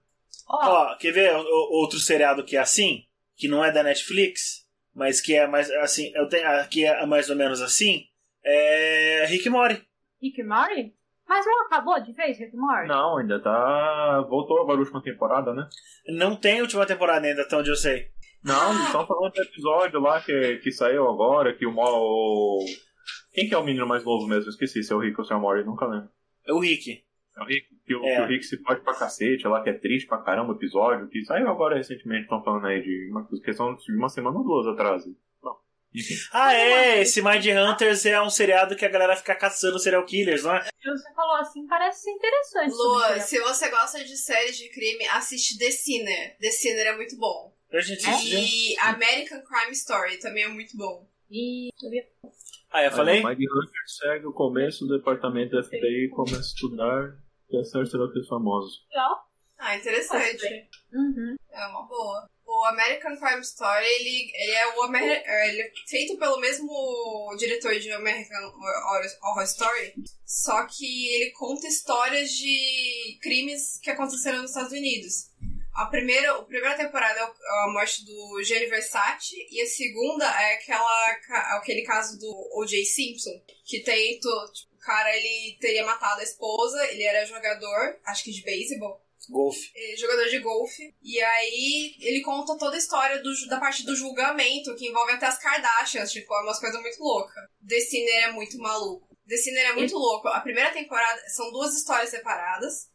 Ó, 0.49 0.93
oh. 0.93 0.97
quer 0.97 1.13
ver 1.13 1.35
outro 1.35 1.99
seriado 1.99 2.45
que 2.45 2.57
é 2.57 2.61
assim? 2.61 3.05
Que 3.37 3.47
não 3.47 3.65
é 3.65 3.71
da 3.71 3.83
Netflix? 3.83 4.67
Mas 4.95 5.21
que 5.21 5.35
é 5.35 5.47
mais 5.47 5.71
assim, 5.71 6.13
eu 6.15 6.29
tenho, 6.29 6.47
que 6.69 6.85
é 6.85 7.07
mais 7.07 7.31
ou 7.31 7.37
menos 7.37 7.61
assim, 7.61 8.05
é 8.45 9.27
Rick 9.27 9.49
Mori. 9.49 9.83
Rick 10.21 10.43
Mori? 10.43 10.95
Mas 11.29 11.45
não 11.45 11.67
acabou 11.67 12.01
de 12.03 12.13
vez, 12.13 12.39
Rick 12.39 12.57
Mori? 12.57 12.89
Não, 12.89 13.19
ainda 13.19 13.39
tá. 13.41 14.23
Voltou 14.29 14.61
agora 14.61 14.79
a 14.79 14.81
última 14.81 15.03
temporada, 15.03 15.53
né? 15.53 15.69
Não 16.07 16.35
tem 16.35 16.63
última 16.63 16.87
temporada 16.87 17.27
ainda, 17.27 17.43
até 17.43 17.57
onde 17.57 17.71
eu 17.71 17.77
sei. 17.77 18.07
Não, 18.43 18.73
eles 18.73 18.87
estão 18.87 19.07
falando 19.07 19.33
do 19.33 19.43
episódio 19.43 20.01
lá 20.01 20.21
que, 20.21 20.57
que 20.59 20.73
saiu 20.73 21.09
agora, 21.09 21.55
que 21.55 21.67
o, 21.67 21.75
o. 21.77 22.65
Quem 23.33 23.49
que 23.49 23.55
é 23.55 23.59
o 23.59 23.65
menino 23.65 23.87
mais 23.87 24.05
novo 24.05 24.27
mesmo? 24.27 24.49
Esqueci 24.49 24.83
se 24.83 24.93
é 24.93 24.97
o 24.97 25.01
Rick 25.01 25.19
ou 25.19 25.25
se 25.25 25.33
é 25.33 25.37
o 25.37 25.41
Mori, 25.41 25.65
nunca 25.65 25.87
lembro. 25.87 26.09
É 26.47 26.53
o 26.53 26.59
Rick. 26.59 27.05
É 27.39 27.43
o 27.43 27.47
Rick, 27.47 27.69
que 27.87 27.95
o, 27.95 28.05
é. 28.05 28.17
que 28.17 28.23
o 28.23 28.27
Rick 28.27 28.45
se 28.45 28.57
pode 28.63 28.81
pra 28.83 28.95
cacete, 28.95 29.47
lá 29.47 29.63
que 29.63 29.71
é 29.71 29.75
triste 29.75 30.09
pra 30.09 30.19
caramba 30.19 30.53
o 30.53 30.57
episódio, 30.57 31.09
que 31.09 31.25
saiu 31.25 31.49
agora 31.49 31.77
recentemente, 31.77 32.23
estão 32.23 32.43
falando 32.43 32.67
aí 32.67 32.83
de 32.83 33.11
uma 33.11 33.27
questão 33.45 33.75
de 33.77 33.97
uma 33.97 34.09
semana 34.09 34.37
ou 34.37 34.45
duas 34.45 34.67
atrás. 34.67 35.05
Não. 35.43 35.57
Enfim. 35.95 36.15
Ah, 36.33 36.53
é, 36.53 37.01
esse 37.01 37.23
Mind 37.23 37.47
Hunters 37.47 38.05
é 38.07 38.21
um 38.21 38.29
seriado 38.29 38.75
que 38.75 38.85
a 38.85 38.91
galera 38.91 39.15
fica 39.17 39.35
caçando 39.37 39.79
serial 39.79 40.05
killers, 40.05 40.43
não 40.43 40.57
é? 40.57 40.65
Você 40.65 41.15
falou 41.15 41.37
assim, 41.37 41.67
parece 41.67 42.03
ser 42.03 42.11
interessante. 42.11 42.73
Lua, 42.73 43.21
se 43.21 43.39
você 43.41 43.71
gosta 43.71 44.05
de 44.05 44.17
séries 44.17 44.57
de 44.57 44.69
crime, 44.71 45.07
assiste 45.13 45.57
The 45.59 45.71
Sinner. 45.71 46.37
The 46.41 46.51
Sinner 46.51 46.87
é 46.89 46.97
muito 46.97 47.17
bom. 47.17 47.57
A 47.73 47.81
gente 47.81 48.05
assistiu. 48.09 48.39
E 48.41 48.79
American 48.81 49.43
Crime 49.43 49.73
Story 49.73 50.19
também 50.19 50.45
é 50.45 50.49
muito 50.49 50.77
bom. 50.77 51.07
E 51.31 51.69
Ah, 52.71 52.83
eu 52.85 52.91
falei? 52.91 53.23
Mike 53.23 53.45
Hunter 53.45 53.83
segue 53.87 54.27
o 54.27 54.33
começo 54.33 54.87
do 54.87 54.97
departamento 54.97 55.55
da 55.55 55.63
FBI 55.63 56.07
e 56.07 56.09
começa 56.09 56.39
a 56.39 56.41
estudar 56.41 57.19
e 57.51 57.59
acerta 57.59 57.97
aqueles 58.05 58.29
famosos. 58.29 58.85
legal. 58.91 59.27
Ah, 59.61 59.77
interessante. 59.77 60.47
Uhum. 60.93 61.35
É 61.51 61.67
uma 61.67 61.83
boa. 61.89 62.29
O 62.47 62.65
American 62.67 63.17
Crime 63.19 63.41
Story, 63.43 63.85
ele, 63.85 64.31
ele 64.35 64.53
é 64.53 64.77
o 64.77 64.83
Amer... 64.85 65.03
ele 65.03 65.63
é 65.63 65.71
feito 65.89 66.17
pelo 66.17 66.39
mesmo 66.39 66.71
diretor 67.37 67.77
de 67.79 67.91
American 67.91 68.53
Horror, 69.25 69.43
Story, 69.45 69.95
só 70.25 70.65
que 70.67 71.09
ele 71.15 71.33
conta 71.33 71.67
histórias 71.67 72.31
de 72.31 73.19
crimes 73.21 73.79
que 73.83 73.91
aconteceram 73.91 74.43
nos 74.43 74.51
Estados 74.53 74.73
Unidos. 74.73 75.29
A 75.75 75.87
primeira, 75.87 76.33
a 76.33 76.43
primeira 76.45 76.77
temporada 76.77 77.19
é 77.21 77.25
o- 77.25 77.69
a 77.69 77.73
morte 77.73 78.05
do 78.05 78.43
Gianni 78.43 78.67
Versace 78.67 79.37
e 79.51 79.61
a 79.61 79.67
segunda 79.67 80.25
é 80.25 80.55
aquela, 80.55 81.15
ca- 81.27 81.57
aquele 81.59 81.83
caso 81.83 82.19
do 82.19 82.31
O.J. 82.61 82.85
Simpson, 82.85 83.31
que 83.65 83.81
tem, 83.81 84.19
to- 84.21 84.53
tipo, 84.53 84.69
cara 84.89 85.15
ele 85.15 85.59
teria 85.61 85.85
matado 85.85 86.21
a 86.21 86.25
esposa, 86.25 86.83
ele 86.87 87.03
era 87.03 87.27
jogador, 87.27 88.01
acho 88.07 88.25
que 88.25 88.33
de 88.33 88.43
beisebol, 88.43 88.99
Golfe. 89.29 89.71
eh, 89.77 89.97
jogador 89.99 90.27
de 90.31 90.39
golfe. 90.39 90.95
E 91.03 91.21
aí 91.21 91.95
ele 92.01 92.23
conta 92.23 92.57
toda 92.57 92.75
a 92.75 92.79
história 92.79 93.23
do, 93.23 93.31
da 93.49 93.61
parte 93.61 93.85
do 93.85 93.95
julgamento, 93.95 94.75
que 94.77 94.89
envolve 94.89 95.13
até 95.13 95.27
as 95.27 95.39
Kardashians, 95.39 96.11
tipo, 96.11 96.33
é 96.35 96.43
umas 96.43 96.59
coisas 96.59 96.81
muito 96.81 96.99
loucas. 97.03 97.45
The 97.69 97.81
Sinner 97.81 98.25
é 98.25 98.33
muito 98.33 98.57
maluco. 98.59 99.07
The 99.29 99.37
Sinner 99.37 99.67
é 99.67 99.73
muito 99.75 99.95
louco. 99.95 100.29
A 100.29 100.41
primeira 100.41 100.71
temporada 100.71 101.21
são 101.29 101.53
duas 101.53 101.75
histórias 101.77 102.09
separadas. 102.09 102.89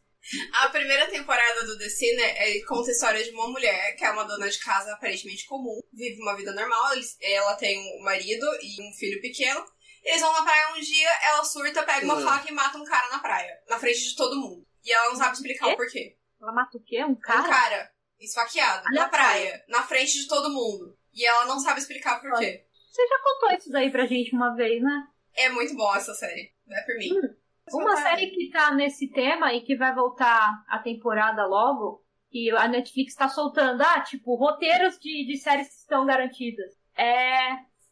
A 0.54 0.70
primeira 0.70 1.06
temporada 1.06 1.64
do 1.66 1.78
The 1.78 1.88
Sinner, 1.88 2.42
ele 2.42 2.64
conta 2.64 2.88
a 2.88 2.92
história 2.92 3.22
de 3.22 3.30
uma 3.30 3.48
mulher 3.48 3.94
que 3.94 4.04
é 4.04 4.10
uma 4.10 4.24
dona 4.24 4.48
de 4.48 4.58
casa 4.58 4.92
aparentemente 4.92 5.46
comum, 5.46 5.80
vive 5.92 6.20
uma 6.22 6.34
vida 6.34 6.52
normal, 6.52 6.92
ela 7.20 7.54
tem 7.56 7.78
um 7.78 8.02
marido 8.02 8.46
e 8.62 8.82
um 8.82 8.92
filho 8.94 9.20
pequeno. 9.20 9.64
Eles 10.04 10.20
vão 10.20 10.32
na 10.32 10.42
praia 10.42 10.74
um 10.76 10.80
dia, 10.80 11.08
ela 11.22 11.44
surta, 11.44 11.82
pega 11.82 12.04
uma 12.04 12.16
Uhum. 12.16 12.24
faca 12.24 12.48
e 12.50 12.52
mata 12.54 12.76
um 12.78 12.84
cara 12.84 13.08
na 13.10 13.18
praia, 13.20 13.58
na 13.68 13.78
frente 13.78 14.00
de 14.10 14.14
todo 14.16 14.36
mundo. 14.40 14.66
E 14.84 14.92
ela 14.92 15.08
não 15.08 15.16
sabe 15.16 15.34
explicar 15.34 15.68
o 15.68 15.76
porquê. 15.76 16.16
Ela 16.40 16.52
mata 16.52 16.76
o 16.76 16.80
quê? 16.82 17.02
Um 17.04 17.10
Um 17.12 17.16
cara? 17.16 17.48
cara 17.48 17.90
esfaqueado 18.20 18.84
na 18.92 19.08
praia, 19.08 19.64
na 19.68 19.82
frente 19.82 20.12
de 20.12 20.28
todo 20.28 20.50
mundo. 20.52 20.96
E 21.12 21.24
ela 21.26 21.46
não 21.46 21.58
sabe 21.58 21.80
explicar 21.80 22.20
por 22.20 22.32
quê. 22.38 22.66
Você 22.90 23.06
já 23.08 23.18
contou 23.22 23.56
isso 23.58 23.70
daí 23.70 23.90
pra 23.90 24.06
gente 24.06 24.34
uma 24.34 24.54
vez, 24.54 24.82
né? 24.82 25.06
É 25.36 25.48
muito 25.48 25.74
bom 25.74 25.94
essa 25.96 26.12
série. 26.14 26.52
Não 26.66 26.76
é 26.76 26.82
por 26.82 26.96
mim. 26.96 27.10
Hum. 27.12 27.34
Uma 27.72 27.96
série 27.96 28.26
que 28.30 28.50
tá 28.50 28.72
nesse 28.74 29.08
tema 29.10 29.52
e 29.54 29.62
que 29.62 29.74
vai 29.74 29.94
voltar 29.94 30.52
a 30.68 30.78
temporada 30.80 31.46
logo, 31.46 32.04
e 32.30 32.50
a 32.50 32.68
Netflix 32.68 33.14
tá 33.14 33.28
soltando, 33.28 33.80
ah, 33.82 34.00
tipo, 34.02 34.34
roteiros 34.36 34.98
de, 34.98 35.24
de 35.26 35.38
séries 35.38 35.68
que 35.68 35.74
estão 35.76 36.04
garantidas. 36.04 36.70
É. 36.96 37.38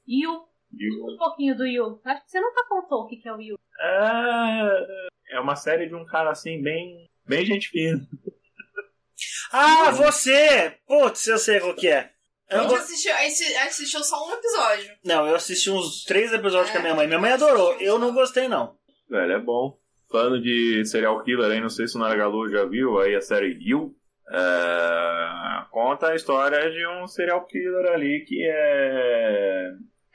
You. 0.06 0.46
O- 0.74 1.14
Um 1.14 1.16
pouquinho 1.16 1.56
do 1.56 1.66
You. 1.66 2.00
Acho 2.04 2.24
que 2.24 2.30
você 2.30 2.40
nunca 2.40 2.64
contou 2.68 3.00
o 3.02 3.06
que 3.08 3.20
é 3.28 3.32
o 3.32 3.40
You. 3.40 3.58
É, 3.80 5.36
é 5.36 5.40
uma 5.40 5.56
série 5.56 5.86
de 5.86 5.94
um 5.94 6.04
cara 6.04 6.30
assim, 6.30 6.60
bem, 6.62 7.08
bem 7.26 7.44
gente 7.44 7.68
fina. 7.68 8.00
Ah, 9.52 9.90
você! 9.90 10.78
Putz, 10.86 11.26
eu 11.28 11.36
sei 11.38 11.60
qual 11.60 11.74
que 11.74 11.86
é. 11.86 12.10
A 12.50 12.56
Eu 12.56 12.62
gente 12.62 12.74
assistiu, 12.74 13.12
assistiu 13.66 14.02
só 14.02 14.26
um 14.28 14.32
episódio. 14.32 14.90
Não, 15.04 15.26
eu 15.26 15.34
assisti 15.36 15.70
uns 15.70 16.04
três 16.04 16.32
episódios 16.32 16.70
com 16.70 16.78
a 16.78 16.80
minha 16.80 16.94
mãe. 16.94 17.06
Minha 17.06 17.18
mãe 17.18 17.32
adorou. 17.32 17.74
Eu 17.78 17.98
não 17.98 18.12
gostei, 18.14 18.48
não. 18.48 18.76
Velho, 19.08 19.32
é 19.32 19.38
bom. 19.38 19.78
Falando 20.10 20.40
de 20.40 20.84
serial 20.86 21.22
killer 21.22 21.50
aí, 21.52 21.60
não 21.60 21.68
sei 21.68 21.86
se 21.86 21.96
o 21.96 22.00
Naragalu 22.00 22.48
já 22.50 22.64
viu 22.64 22.98
aí 22.98 23.14
a 23.14 23.20
série 23.20 23.56
You. 23.60 23.94
É, 24.30 25.64
conta 25.70 26.08
a 26.08 26.14
história 26.14 26.70
de 26.70 26.86
um 26.86 27.06
serial 27.06 27.46
killer 27.46 27.92
ali 27.92 28.24
que 28.26 28.42
é, 28.50 29.70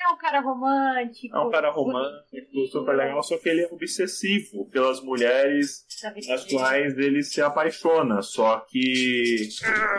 É 0.09 0.13
um 0.13 0.17
cara 0.17 0.39
romântico. 0.39 1.35
é 1.35 1.39
um 1.39 1.49
cara 1.49 1.71
romântico, 1.71 2.65
super 2.71 2.95
legal, 2.95 3.21
só 3.23 3.37
que 3.37 3.49
ele 3.49 3.61
é 3.61 3.67
obsessivo 3.71 4.69
pelas 4.69 5.01
mulheres 5.01 5.85
Da 6.01 6.11
vida 6.11 6.33
as 6.33 6.45
dele. 6.45 6.57
quais 6.57 6.97
ele 6.97 7.23
se 7.23 7.41
apaixona, 7.41 8.21
só 8.21 8.59
que 8.59 9.49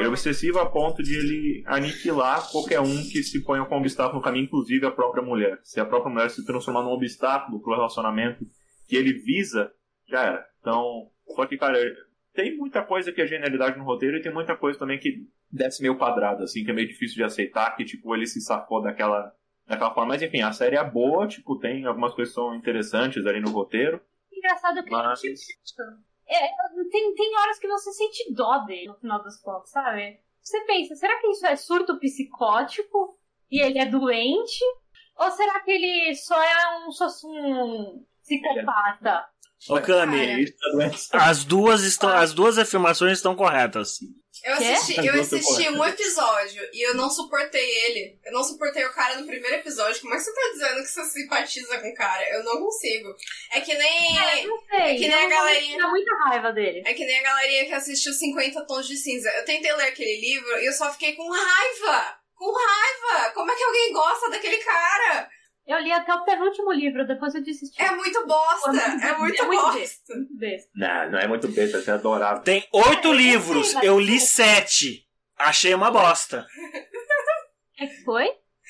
é 0.01 0.07
obsessivo 0.09 0.59
a 0.59 0.66
ponto 0.71 1.03
de 1.03 1.14
ele 1.14 1.62
aniquilar 1.66 2.51
qualquer 2.51 2.81
um 2.81 3.03
que 3.11 3.23
se 3.23 3.42
ponha 3.42 3.64
como 3.64 3.81
obstáculo 3.81 4.18
no 4.18 4.23
caminho, 4.25 4.44
inclusive 4.44 4.87
a 4.87 4.90
própria 4.90 5.23
mulher. 5.23 5.59
Se 5.62 5.81
a 5.81 5.85
própria 5.85 6.12
mulher 6.12 6.31
se 6.31 6.44
transformar 6.44 6.83
num 6.83 6.90
obstáculo 6.90 7.61
pro 7.61 7.75
relacionamento 7.75 8.47
que 8.87 8.97
ele 8.97 9.12
visa, 9.12 9.71
já 10.09 10.23
era. 10.23 10.47
Então, 10.61 11.11
só 11.35 11.47
que, 11.47 11.59
cara, 11.59 11.79
tem 12.35 12.57
muita 12.57 12.83
coisa 12.83 13.12
que 13.12 13.21
é 13.21 13.27
genialidade 13.27 13.77
no 13.79 13.85
roteiro 13.85 14.16
e 14.16 14.23
tem 14.23 14.33
muita 14.33 14.57
coisa 14.57 14.79
também 14.79 14.99
que 14.99 15.27
desce 15.51 15.83
meio 15.83 15.97
quadrado, 15.99 16.42
assim, 16.44 16.64
que 16.64 16.71
é 16.71 16.75
meio 16.75 16.88
difícil 16.88 17.16
de 17.16 17.25
aceitar, 17.25 17.75
que, 17.77 17.85
tipo, 17.85 18.14
ele 18.14 18.27
se 18.27 18.40
sacou 18.40 18.83
daquela, 18.83 19.33
daquela 19.68 19.94
forma. 19.94 20.14
Mas, 20.14 20.22
enfim, 20.22 20.40
a 20.40 20.52
série 20.52 20.76
é 20.76 20.85
boa, 20.85 21.28
tipo, 21.28 21.59
tem 21.59 21.85
algumas 21.85 22.14
coisas 22.14 22.35
que 22.35 22.40
são 22.40 22.54
interessantes 22.54 23.24
ali 23.26 23.40
no 23.40 23.50
roteiro, 23.50 24.00
Engraçado 24.38 24.83
que 24.85 24.90
mas... 24.90 25.20
É, 26.28 26.48
tem, 26.90 27.14
tem 27.14 27.38
horas 27.38 27.59
que 27.59 27.66
você 27.66 27.92
sente 27.92 28.33
dó 28.33 28.59
dele, 28.59 28.88
no 28.88 28.94
final 28.94 29.22
das 29.22 29.40
contas, 29.40 29.70
sabe? 29.70 30.20
Você 30.40 30.61
pensa, 30.64 30.94
será 30.94 31.18
que 31.20 31.26
isso 31.28 31.46
é 31.46 31.57
surto 31.57 31.98
psicótico? 31.98 33.18
E 33.50 33.61
ele 33.61 33.78
é 33.78 33.87
doente? 33.87 34.62
Ou 35.16 35.31
será 35.31 35.61
que 35.61 35.70
ele 35.70 36.14
só 36.14 36.40
é 36.40 36.78
um, 36.78 36.92
só 36.92 37.07
um 37.26 38.04
psicopata? 38.22 39.26
Ô, 39.68 39.78
É 39.78 40.70
doença. 40.72 41.16
as 41.16 41.44
duas, 41.44 41.83
estão, 41.83 42.11
as 42.11 42.33
duas 42.33 42.59
afirmações 42.59 43.14
estão 43.14 43.35
corretas. 43.35 43.98
Eu 44.48 44.56
Quê? 44.56 44.64
assisti, 44.64 45.06
eu 45.06 45.20
assisti 45.20 45.68
um 45.68 45.84
episódio 45.84 46.66
e 46.72 46.88
eu 46.88 46.94
não 46.94 47.11
suportei 47.11 47.68
ele. 47.84 48.18
Eu 48.24 48.32
não 48.32 48.42
suportei 48.42 48.82
o 48.87 48.92
cara 48.94 49.16
no 49.16 49.26
primeiro 49.26 49.56
episódio. 49.56 50.00
Como 50.00 50.14
é 50.14 50.16
que 50.16 50.22
você 50.22 50.32
tá 50.32 50.40
dizendo 50.52 50.82
que 50.82 50.88
você 50.88 51.04
simpatiza 51.04 51.78
com 51.78 51.88
o 51.88 51.94
cara? 51.94 52.26
Eu 52.30 52.42
não 52.44 52.58
consigo. 52.58 53.14
É 53.52 53.61
que 53.61 53.74
nem. 53.74 54.46
Não 54.46 54.58
sei, 54.70 54.78
É 54.78 54.94
que 54.94 55.08
nem 55.08 55.11
eu 55.11 55.26
a 55.26 55.28
galerinha. 55.28 55.78
Dá 55.78 55.88
muita 55.88 56.16
raiva 56.24 56.52
dele. 56.52 56.82
É 56.87 56.94
que 56.94 57.04
nem 57.04 57.18
a 57.18 57.22
galerinha 57.22 57.66
que 57.66 57.74
assistiu 57.74 58.12
50 58.14 58.64
Tons 58.66 58.88
de 58.88 58.96
Cinza. 58.96 59.28
Eu 59.30 59.44
tentei 59.44 59.70
ler 59.74 59.88
aquele 59.88 60.18
livro 60.18 60.58
e 60.61 60.66
eu 60.66 60.72
só 60.72 60.90
fiquei 60.92 61.12
com 61.14 61.30
raiva! 61.30 62.18
Com 62.34 62.50
raiva! 62.50 63.30
Como 63.32 63.50
é 63.52 63.54
que 63.54 63.64
alguém 63.64 63.92
gosta 63.92 64.30
daquele 64.30 64.58
cara? 64.58 65.28
Eu 65.68 65.78
li 65.81 65.92
até 65.92 66.14
o 66.14 66.24
penúltimo 66.24 66.72
livro, 66.72 67.07
depois 67.07 67.35
eu 67.35 67.42
desisti. 67.42 67.81
É 67.83 67.90
muito 67.90 68.26
bosta! 68.26 68.70
É 68.70 69.18
muito 69.18 69.42
É 69.42 69.46
muito 69.46 69.62
bosta! 69.62 70.14
Muito 70.16 70.35
besta. 70.38 70.70
Não, 70.74 71.11
não 71.11 71.18
é 71.18 71.26
muito 71.28 71.46
besta, 71.48 71.90
é 71.90 71.94
adorável. 71.94 72.42
Tem 72.42 72.66
oito 72.72 73.09
eu 73.09 73.12
livros, 73.12 73.66
sei, 73.66 73.74
mas- 73.74 73.85
eu 73.85 74.00
li 74.00 74.18
sete. 74.18 75.07
Achei 75.37 75.74
uma 75.74 75.90
bosta. 75.90 76.46
O 76.46 77.76
que 77.76 77.87
foi? 78.04 78.26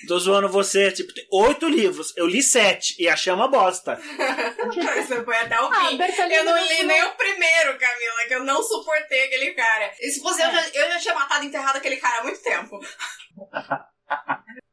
Tô 0.06 0.18
zoando 0.18 0.48
você, 0.48 0.92
tipo, 0.92 1.12
tem 1.14 1.26
oito 1.32 1.68
livros, 1.68 2.12
eu 2.16 2.26
li 2.26 2.42
sete 2.42 2.94
e 3.00 3.08
achei 3.08 3.32
uma 3.32 3.48
bosta. 3.48 3.96
Você 3.96 5.24
foi 5.24 5.37
até 5.38 5.61
o 5.61 5.66
Ah, 5.66 5.88
fim. 5.88 5.96
Bertolini 5.96 6.34
Eu 6.34 6.44
não 6.44 6.56
não- 6.56 6.66
li 6.68 6.82
nem 6.84 7.02
o 7.04 7.11
primeiro, 7.16 7.78
Camila, 7.78 8.24
que 8.28 8.34
eu 8.34 8.44
não 8.44 8.62
suportei 8.62 9.24
aquele 9.26 9.52
cara. 9.54 9.92
E 10.00 10.11
se 10.11 10.20
fosse 10.20 10.42
eu, 10.42 10.50
já, 10.52 10.68
eu 10.68 10.90
já 10.92 10.98
tinha 10.98 11.14
matado 11.14 11.44
e 11.44 11.46
enterrado 11.48 11.76
aquele 11.76 11.96
cara 11.96 12.20
há 12.20 12.22
muito 12.24 12.40
tempo. 12.42 12.78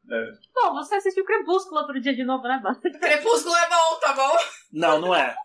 Bom, 0.54 0.74
você 0.74 0.96
assistiu 0.96 1.24
Crepúsculo 1.24 1.80
outro 1.80 2.00
dia 2.00 2.14
de 2.14 2.24
novo, 2.24 2.42
né, 2.44 2.60
Basta? 2.62 2.90
Crepúsculo 2.90 3.54
é 3.56 3.68
bom, 3.68 3.96
tá 4.00 4.12
bom? 4.12 4.36
Não, 4.72 5.00
não 5.00 5.14
é. 5.14 5.36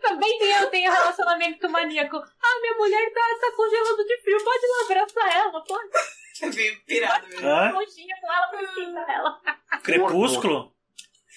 Também 0.00 0.38
tem, 0.38 0.52
eu 0.52 0.70
tenho 0.70 0.90
relacionamento 0.90 1.68
maníaco. 1.68 2.16
Ah, 2.16 2.60
minha 2.60 2.74
mulher 2.76 3.12
tá, 3.12 3.20
tá 3.40 3.52
congelando 3.54 4.04
de 4.04 4.18
frio, 4.22 4.38
pode 4.42 4.66
lá 4.66 4.84
abraçar 4.84 5.36
ela, 5.36 5.64
pode. 5.64 5.90
Meio 6.56 6.84
pirado 6.84 7.26
mesmo. 7.28 7.46
Hã? 7.46 7.72
Conchinha 7.72 8.16
com 8.20 8.32
ela 8.32 8.46
pra 8.48 8.62
esquentar 8.62 9.10
ela. 9.10 9.40
Crepúsculo? 9.82 10.74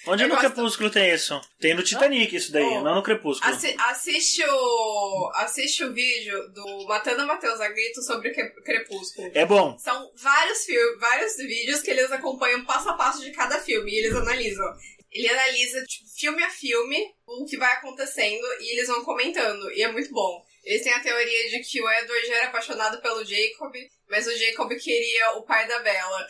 Onde 0.06 0.22
Eu 0.22 0.28
no 0.28 0.34
gosto- 0.36 0.46
Crepúsculo 0.52 0.90
tem 0.90 1.10
isso? 1.12 1.38
Tem 1.60 1.74
no 1.74 1.82
Titanic 1.82 2.34
isso 2.34 2.50
daí, 2.52 2.62
Oh. 2.64 2.80
não 2.82 2.94
no 2.94 3.02
Crepúsculo. 3.02 3.52
Assi- 3.52 3.74
assiste 3.78 4.42
o. 4.44 5.30
Assiste 5.34 5.84
o 5.84 5.92
vídeo 5.92 6.48
do 6.52 6.86
Matando 6.86 7.26
Matheus 7.26 7.60
a 7.60 7.68
Grito 7.68 8.00
sobre 8.02 8.30
Cre- 8.32 8.54
Crepúsculo. 8.64 9.30
É 9.34 9.44
bom. 9.44 9.76
São 9.78 10.10
vários, 10.16 10.64
fil- 10.64 10.98
vários 10.98 11.36
vídeos 11.36 11.80
que 11.80 11.90
eles 11.90 12.10
acompanham 12.12 12.64
passo 12.64 12.88
a 12.88 12.94
passo 12.94 13.20
de 13.22 13.32
cada 13.32 13.58
filme 13.60 13.90
e 13.92 13.98
eles 13.98 14.14
analisam. 14.14 14.66
Ele 15.10 15.28
analisa 15.28 15.84
tipo, 15.84 16.06
filme 16.16 16.42
a 16.42 16.50
filme 16.50 17.14
o 17.26 17.44
que 17.46 17.56
vai 17.56 17.72
acontecendo 17.72 18.46
e 18.60 18.72
eles 18.74 18.88
vão 18.88 19.02
comentando. 19.04 19.70
E 19.72 19.82
é 19.82 19.90
muito 19.90 20.10
bom. 20.12 20.42
Eles 20.64 20.82
têm 20.82 20.92
a 20.92 21.00
teoria 21.00 21.48
de 21.50 21.60
que 21.60 21.80
o 21.82 21.90
Edward 21.90 22.26
já 22.26 22.34
era 22.36 22.46
apaixonado 22.48 23.00
pelo 23.00 23.24
Jacob, 23.24 23.72
mas 24.08 24.26
o 24.26 24.36
Jacob 24.36 24.70
queria 24.76 25.32
o 25.32 25.42
pai 25.42 25.66
da 25.66 25.78
Bella. 25.80 26.26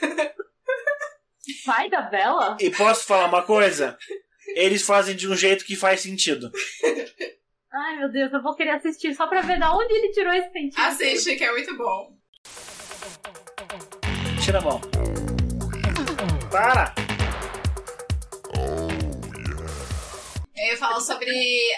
Pai 1.64 1.88
da 1.88 2.02
Bela? 2.02 2.56
E 2.60 2.70
posso 2.70 3.04
falar 3.04 3.26
uma 3.26 3.42
coisa? 3.42 3.96
Eles 4.54 4.82
fazem 4.82 5.16
de 5.16 5.28
um 5.28 5.36
jeito 5.36 5.64
que 5.64 5.76
faz 5.76 6.00
sentido. 6.00 6.50
Ai, 7.72 7.98
meu 7.98 8.10
Deus, 8.10 8.32
eu 8.32 8.42
vou 8.42 8.54
querer 8.54 8.70
assistir 8.70 9.14
só 9.14 9.26
pra 9.26 9.42
ver 9.42 9.58
da 9.58 9.74
onde 9.74 9.92
ele 9.92 10.12
tirou 10.12 10.32
esse 10.32 10.50
sentido. 10.50 10.80
Assiste, 10.80 11.36
que 11.36 11.44
é 11.44 11.52
muito 11.52 11.76
bom. 11.76 12.16
Tira 14.44 14.58
a 14.58 14.62
mão. 14.62 14.80
Para! 16.50 16.94
Eu 20.56 20.66
ia 20.66 20.76
falar 20.76 21.00
sobre 21.00 21.30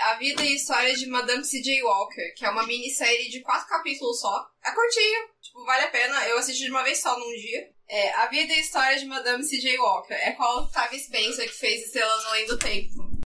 a 0.05 0.15
vida 0.15 0.43
e 0.43 0.57
história 0.57 0.95
de 0.95 1.07
Madame 1.07 1.45
C.J. 1.45 1.83
Walker, 1.83 2.35
que 2.37 2.45
é 2.45 2.51
uma 2.51 2.67
minissérie 2.67 3.29
de 3.29 3.41
quatro 3.41 3.69
capítulos 3.69 4.19
só. 4.21 4.47
É 4.65 4.73
curtinho, 4.73 5.29
tipo, 5.41 5.65
vale 5.65 5.85
a 5.85 5.91
pena. 5.91 6.27
Eu 6.27 6.39
assisti 6.39 6.65
de 6.65 6.71
uma 6.71 6.83
vez 6.83 7.01
só 7.01 7.17
num 7.17 7.33
dia. 7.35 7.72
É, 7.95 8.11
a 8.15 8.27
vida 8.29 8.55
e 8.55 8.61
história 8.61 8.99
de 8.99 9.05
Madame 9.05 9.45
C.J. 9.45 9.79
Walker. 9.79 10.15
É 10.15 10.35
a 10.39 10.61
Octavia 10.61 10.99
Spencer 10.99 11.47
que 11.47 11.55
fez 11.55 11.85
Estrelas 11.85 12.23
no 12.23 12.29
Além 12.31 12.47
do 12.47 12.59
Tempo. 12.59 13.21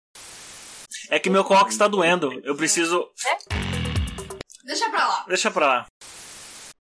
É 1.09 1.21
que 1.21 1.31
meu 1.31 1.45
cox 1.45 1.73
está 1.73 1.87
doendo. 1.87 2.33
Eu 2.45 2.57
preciso. 2.57 3.09
Deixa 4.65 4.91
pra 4.91 5.07
lá. 5.07 5.25
Deixa 5.29 5.51
pra 5.53 5.67
lá. 5.69 5.87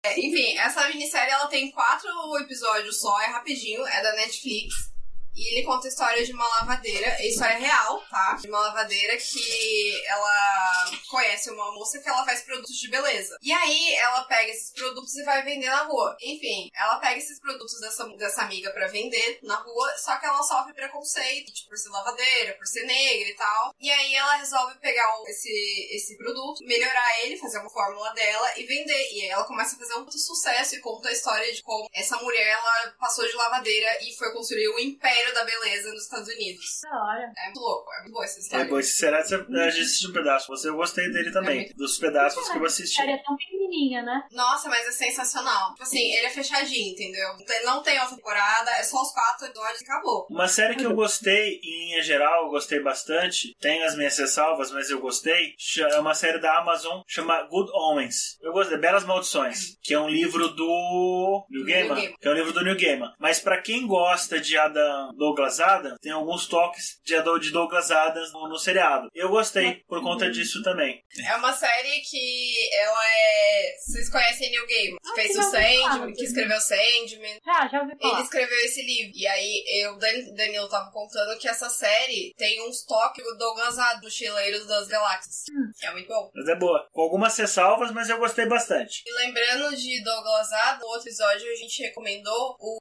É, 0.04 0.20
enfim, 0.20 0.58
essa 0.58 0.88
minissérie 0.90 1.32
ela 1.32 1.46
tem 1.46 1.70
quatro 1.70 2.10
episódios 2.40 3.00
só, 3.00 3.22
é 3.22 3.28
rapidinho, 3.28 3.86
é 3.86 4.02
da 4.02 4.14
Netflix. 4.14 4.92
E 5.36 5.54
ele 5.54 5.66
conta 5.66 5.88
a 5.88 5.90
história 5.90 6.24
de 6.24 6.32
uma 6.32 6.48
lavadeira, 6.48 7.08
é 7.20 7.28
história 7.28 7.58
real, 7.58 8.02
tá? 8.10 8.38
De 8.42 8.48
uma 8.48 8.60
lavadeira 8.60 9.18
que 9.18 10.06
ela 10.08 10.92
conhece 11.10 11.50
uma 11.52 11.74
moça 11.74 12.00
que 12.00 12.08
ela 12.08 12.24
faz 12.24 12.42
produtos 12.42 12.78
de 12.78 12.90
beleza. 12.90 13.38
E 13.42 13.52
aí 13.52 13.96
ela 13.96 14.24
pega 14.24 14.52
esses 14.52 14.72
produtos 14.72 15.14
e 15.16 15.24
vai 15.24 15.44
vender 15.44 15.70
na 15.70 15.84
rua. 15.84 16.16
Enfim, 16.22 16.70
ela 16.74 17.00
pega 17.00 17.18
esses 17.18 17.40
produtos 17.40 17.80
dessa, 17.82 18.08
dessa 18.18 18.42
amiga 18.44 18.72
para 18.72 18.88
vender 18.88 19.40
na 19.44 19.56
rua, 19.56 19.98
só 19.98 20.16
que 20.18 20.26
ela 20.26 20.42
sofre 20.42 20.74
preconceito, 20.74 21.52
tipo, 21.54 21.70
por 21.70 21.78
ser 21.78 21.90
lavadeira, 21.90 22.54
por 22.54 22.66
ser 22.66 22.86
negra 22.86 23.30
e 23.30 23.36
tal. 23.36 23.74
E 23.80 23.92
aí 23.92 24.16
ela 24.16 24.36
resolve 24.36 24.80
pegar 24.80 25.06
esse, 25.28 25.90
esse 25.92 26.18
produto, 26.18 26.64
melhorar 26.64 27.24
ele, 27.24 27.38
fazer 27.38 27.60
uma 27.60 27.70
fórmula 27.70 28.14
dela 28.14 28.58
e 28.58 28.66
vender. 28.66 29.12
E 29.12 29.22
aí 29.24 29.30
ela 29.30 29.44
começa 29.44 29.76
a 29.76 29.80
fazer 29.80 29.96
um 29.96 30.10
sucesso 30.12 30.76
e 30.76 30.80
conta 30.80 31.10
a 31.10 31.12
história 31.12 31.52
de 31.54 31.62
como 31.62 31.90
essa 31.94 32.18
mulher 32.18 32.48
ela 32.48 32.96
passou 33.00 33.28
de 33.28 33.34
lavadeira 33.34 34.00
e 34.04 34.16
foi 34.16 34.32
construir 34.32 34.70
um 34.70 34.80
império 34.80 35.25
da 35.34 35.44
beleza 35.44 35.92
nos 35.92 36.04
Estados 36.04 36.28
Unidos. 36.28 36.80
Da 36.84 36.90
hora. 37.04 37.32
É 37.38 37.46
muito 37.46 37.60
louco, 37.60 37.94
é 37.94 38.00
muito 38.02 38.12
boa 38.14 38.24
essa 38.26 38.38
É, 38.38 38.42
história. 38.42 38.84
será 38.84 39.24
que 39.24 39.34
a 39.36 39.70
gente 39.70 39.82
assistiu 39.82 40.10
um 40.10 40.14
pedaço? 40.14 40.48
Você 40.48 40.70
eu 40.70 40.76
gostei 40.76 41.12
dele 41.12 41.32
também. 41.32 41.56
muito- 41.62 41.76
Dos 41.76 41.98
pedaços 41.98 42.50
que 42.50 42.58
eu 42.58 42.66
assisti. 42.66 43.02
Ela 43.02 43.12
é 43.12 43.18
tão 43.24 43.36
pequenininha, 43.36 44.02
né? 44.04 44.24
Nossa, 44.32 44.70
mas 44.70 44.86
é 44.88 44.92
sensacional. 44.92 45.72
Tipo 45.72 45.84
assim, 45.84 46.00
ele 46.14 46.28
é 46.28 46.30
fechadinho, 46.30 46.92
entendeu? 46.94 47.28
Não 47.64 47.82
tem- 47.84 48.00
outra 48.00 48.16
temporada, 48.16 48.72
é 48.72 48.84
só 48.84 49.02
os 49.02 49.12
quatro 49.12 49.46
episódios 49.48 49.82
e 49.82 49.84
acabou. 49.84 50.28
Uma 50.30 50.48
série 50.48 50.76
que 50.76 50.86
eu 50.86 50.94
gostei, 50.96 51.60
em 51.64 51.86
linha 51.88 52.02
geral, 52.04 52.46
eu 52.46 52.50
gostei 52.50 52.80
bastante. 52.82 53.56
Tem 53.60 53.84
as 53.84 53.96
minhas 53.96 54.18
ressalvas, 54.18 54.72
mas 54.72 54.90
eu 54.90 55.00
gostei. 55.00 55.54
É 55.94 56.00
uma 56.00 56.14
série 56.14 56.40
da 56.40 56.58
Amazon, 56.60 57.02
chama 57.08 57.42
Good 57.44 57.72
Omens. 57.74 58.38
Eu 58.42 58.52
gostei, 58.54 58.78
Belas 58.78 59.04
Maldições, 59.04 59.78
que 59.82 59.94
é 59.94 60.00
um 60.00 60.10
livro 60.10 60.50
do 60.50 61.46
New 61.50 61.64
Neil 61.66 61.88
Gaiman. 61.88 61.96
Gaiman. 61.96 62.16
Que 62.20 62.28
é 62.28 62.32
um 62.32 62.36
livro 62.36 62.54
do 62.54 62.64
New 62.64 62.78
Gaiman. 62.78 63.14
Mas 63.20 63.40
pra 63.40 63.62
quem 63.62 63.86
gosta 63.88 64.40
de 64.40 64.58
Adam 64.58 65.14
Douglas 65.18 65.60
Adams, 65.60 65.98
tem 66.02 66.12
alguns 66.12 66.48
toques 66.48 67.00
de 67.04 67.16
de 67.16 67.52
Douglas 67.52 67.92
Adams 67.92 68.32
no, 68.34 68.48
no 68.50 68.58
seriado. 68.58 69.08
Eu 69.14 69.30
gostei 69.30 69.76
por 69.88 70.02
conta 70.04 70.30
disso 70.30 70.62
também. 70.64 71.02
É 71.28 71.36
uma 71.36 71.54
série 71.54 72.02
que 72.02 72.56
ela 72.74 73.06
é. 73.08 73.76
Vocês 73.80 74.10
conhecem 74.10 74.50
Neil 74.52 74.68
Gaiman? 74.68 74.98
Que 75.02 75.10
Ah, 75.10 75.16
fez 75.16 75.38
o 75.38 75.44
Sandman, 75.44 76.14
que 76.14 76.24
escreveu 76.24 76.60
Sandman. 76.60 77.40
Já, 77.46 77.68
já 77.68 77.80
ouvi 77.82 77.94
Ele 77.94 78.02
falar. 78.02 78.22
escreveu 78.22 78.58
esse 78.66 78.82
livro. 78.84 79.12
E 79.16 79.28
aí, 79.28 79.64
eu, 79.82 79.98
Dan- 79.98 80.34
Danilo 80.36 80.68
tava 80.70 80.92
contando 80.92 81.38
que 81.40 81.48
essa 81.48 81.70
série 81.70 82.34
tem 82.38 82.62
uns 82.68 82.84
toques 82.86 83.24
do 83.24 83.38
Douglas 83.38 83.80
Adams, 83.80 84.04
Mochileiros 84.04 84.68
das 84.68 84.88
Galáxias. 84.88 85.44
Hum. 85.52 85.72
É 85.84 85.92
muito 85.92 86.08
bom. 86.08 86.30
Mas 86.36 86.48
é 86.50 86.56
boa. 86.56 86.88
Com 86.92 87.02
algumas 87.02 87.36
ressalvas, 87.38 87.92
mas 87.92 88.10
eu 88.10 88.18
gostei 88.18 88.46
bastante. 88.46 89.04
E 89.06 89.14
lembrando 89.26 89.76
de 89.76 90.04
Douglas 90.04 90.52
Adams, 90.52 90.82
no 90.82 90.88
outro 90.88 91.08
episódio 91.08 91.52
a 91.52 91.56
gente 91.56 91.82
recomendou 91.84 92.56
o. 92.60 92.78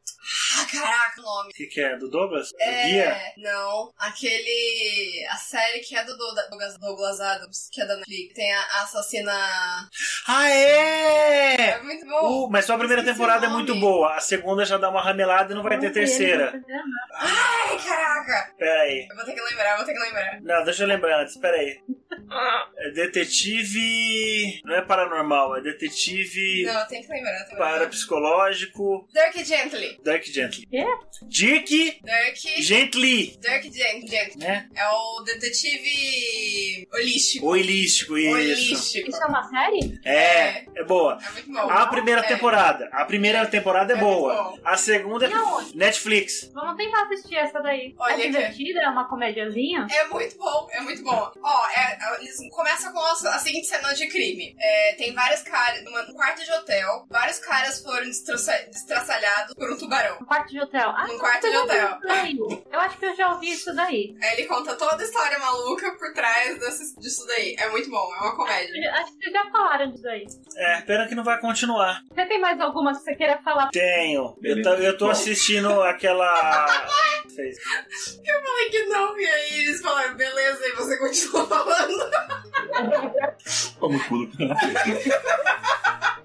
Ah, 0.58 0.66
caraca, 0.70 1.20
o 1.20 1.24
nome. 1.24 1.50
O 1.50 1.52
que, 1.54 1.66
que 1.66 1.80
é? 1.80 1.96
Do 1.96 2.10
Douglas? 2.10 2.23
Do 2.28 2.56
Guia? 2.58 3.04
É, 3.10 3.32
não. 3.38 3.92
Aquele. 3.98 5.26
A 5.30 5.36
série 5.36 5.80
que 5.80 5.96
é 5.96 6.04
do 6.04 6.16
Douglas, 6.16 6.78
Douglas 6.78 7.20
Adams, 7.20 7.68
que 7.72 7.80
é 7.80 7.86
da 7.86 7.96
Netflix. 7.96 8.34
Tem 8.34 8.52
a 8.52 8.82
assassina. 8.82 9.32
Ah, 10.26 10.50
é! 10.50 11.54
É 11.70 11.82
muito 11.82 12.06
bom. 12.06 12.46
Uh, 12.46 12.50
mas 12.50 12.64
só 12.64 12.74
a 12.74 12.78
primeira 12.78 13.02
Esqueci 13.02 13.18
temporada 13.18 13.46
é 13.46 13.48
muito 13.48 13.74
boa. 13.76 14.14
A 14.14 14.20
segunda 14.20 14.64
já 14.64 14.76
dá 14.78 14.88
uma 14.90 15.02
ramelada 15.02 15.52
e 15.52 15.56
não 15.56 15.62
vai 15.62 15.78
ter 15.78 15.92
terceira. 15.92 16.52
Ai, 17.14 17.78
caraca. 17.84 18.54
Pera 18.58 18.82
aí. 18.82 19.06
Eu 19.10 19.16
vou 19.16 19.24
ter 19.24 19.32
que 19.34 19.40
lembrar, 19.40 19.76
vou 19.76 19.84
ter 19.84 19.92
que 19.94 20.00
lembrar. 20.00 20.40
Não, 20.42 20.64
deixa 20.64 20.82
eu 20.84 20.88
lembrar 20.88 21.22
antes, 21.22 21.36
pera 21.36 21.56
aí. 21.56 21.78
É 22.78 22.90
detetive. 22.90 24.60
Não 24.64 24.74
é 24.74 24.82
paranormal, 24.82 25.56
é 25.56 25.60
detetive 25.62 26.64
Não, 26.64 26.80
eu 26.80 26.86
tenho 26.86 27.02
que 27.04 27.12
lembrar. 27.12 27.32
eu 27.32 27.36
tenho 27.38 27.48
que 27.48 27.54
lembrar. 27.54 27.70
parapsicológico. 27.72 29.08
Dirk 29.12 29.44
Gently. 29.44 30.00
Dirk 30.02 30.32
Gently. 30.32 30.66
Quê? 30.66 30.84
Dick 31.28 32.00
Dirk. 32.04 32.62
Gently, 32.62 33.36
Dirk 33.40 33.70
Gent- 33.72 34.08
Gently. 34.08 34.36
né? 34.38 34.68
É 34.74 34.88
o 34.88 35.22
detetive 35.22 36.88
holístico. 36.92 37.46
Holístico, 37.46 38.18
isso. 38.18 38.34
Holístico. 38.34 39.10
Isso 39.10 39.22
é 39.22 39.26
uma 39.26 39.42
série? 39.48 40.00
É, 40.04 40.64
é 40.80 40.84
boa. 40.84 41.18
É 41.26 41.30
muito 41.32 41.52
bom. 41.52 41.70
A 41.70 41.86
primeira 41.86 42.20
É. 42.20 42.24
temporada. 42.24 42.88
A 42.92 43.04
primeira 43.04 43.46
temporada 43.46 43.92
é 43.92 43.96
É 43.96 44.00
boa. 44.00 44.58
A 44.64 44.76
segunda 44.76 45.26
é 45.26 45.30
Netflix. 45.74 46.50
Vamos 46.52 46.76
tentar 46.76 47.02
assistir 47.04 47.36
essa 47.36 47.60
daí. 47.60 47.94
Olha 47.98 48.12
é 48.12 48.16
que- 48.16 48.26
divertida? 48.28 48.80
É 48.82 48.88
uma 48.88 49.08
comédiazinha? 49.08 49.86
É 49.90 50.04
muito 50.08 50.36
bom, 50.36 50.68
é 50.72 50.80
muito 50.80 51.02
bom. 51.02 51.32
Ó, 51.42 51.66
é, 51.76 51.92
é, 52.00 52.20
eles 52.20 52.36
começam 52.50 52.92
com 52.92 52.98
a, 52.98 53.12
a 53.12 53.38
seguinte 53.38 53.66
cena 53.66 53.92
de 53.94 54.06
crime. 54.08 54.54
É, 54.60 54.94
tem 54.94 55.12
vários 55.14 55.42
caras, 55.42 55.82
num 55.84 56.14
quarto 56.14 56.44
de 56.44 56.50
hotel, 56.52 57.06
vários 57.08 57.38
caras 57.38 57.82
foram 57.82 58.06
destraçalhados 58.06 59.54
por 59.54 59.70
um 59.70 59.76
tubarão. 59.76 60.18
Um 60.20 60.24
quarto 60.24 60.50
de 60.50 60.60
hotel. 60.60 60.90
Ah, 60.96 61.06
Num 61.06 61.18
quarto 61.18 61.46
eu 61.46 61.50
de 61.52 61.56
hotel. 61.58 61.93
Eu 62.72 62.80
acho 62.80 62.98
que 62.98 63.06
eu 63.06 63.14
já 63.14 63.32
ouvi 63.32 63.50
isso 63.50 63.74
daí. 63.74 64.16
Aí 64.22 64.32
ele 64.34 64.46
conta 64.46 64.74
toda 64.74 65.02
a 65.02 65.04
história 65.04 65.38
maluca 65.38 65.92
por 65.98 66.12
trás 66.12 66.58
desse, 66.58 66.98
disso 67.00 67.26
daí. 67.26 67.54
É 67.58 67.68
muito 67.70 67.90
bom, 67.90 68.12
é 68.14 68.20
uma 68.20 68.36
comédia. 68.36 68.92
Acho 68.92 69.12
que 69.12 69.18
vocês 69.18 69.32
já 69.32 69.50
falaram 69.50 69.90
disso 69.90 70.02
daí. 70.02 70.26
É, 70.56 70.80
pena 70.82 71.06
que 71.08 71.14
não 71.14 71.24
vai 71.24 71.40
continuar. 71.40 72.02
Você 72.12 72.26
tem 72.26 72.40
mais 72.40 72.60
alguma 72.60 72.92
que 72.92 73.00
você 73.00 73.14
queira 73.14 73.38
falar? 73.42 73.70
Tenho. 73.70 74.36
Eu 74.42 74.62
tô, 74.62 74.70
eu 74.74 74.98
tô 74.98 75.10
assistindo 75.10 75.82
aquela. 75.82 76.66
Fez. 77.34 77.56
Eu 78.24 78.42
falei 78.42 78.70
que 78.70 78.84
não, 78.86 79.18
e 79.18 79.26
aí 79.26 79.64
eles 79.64 79.80
falaram, 79.80 80.16
beleza, 80.16 80.66
e 80.66 80.72
você 80.72 80.98
continua 80.98 81.46
falando. 81.46 82.10
Como 83.78 83.98
tudo. 84.08 84.32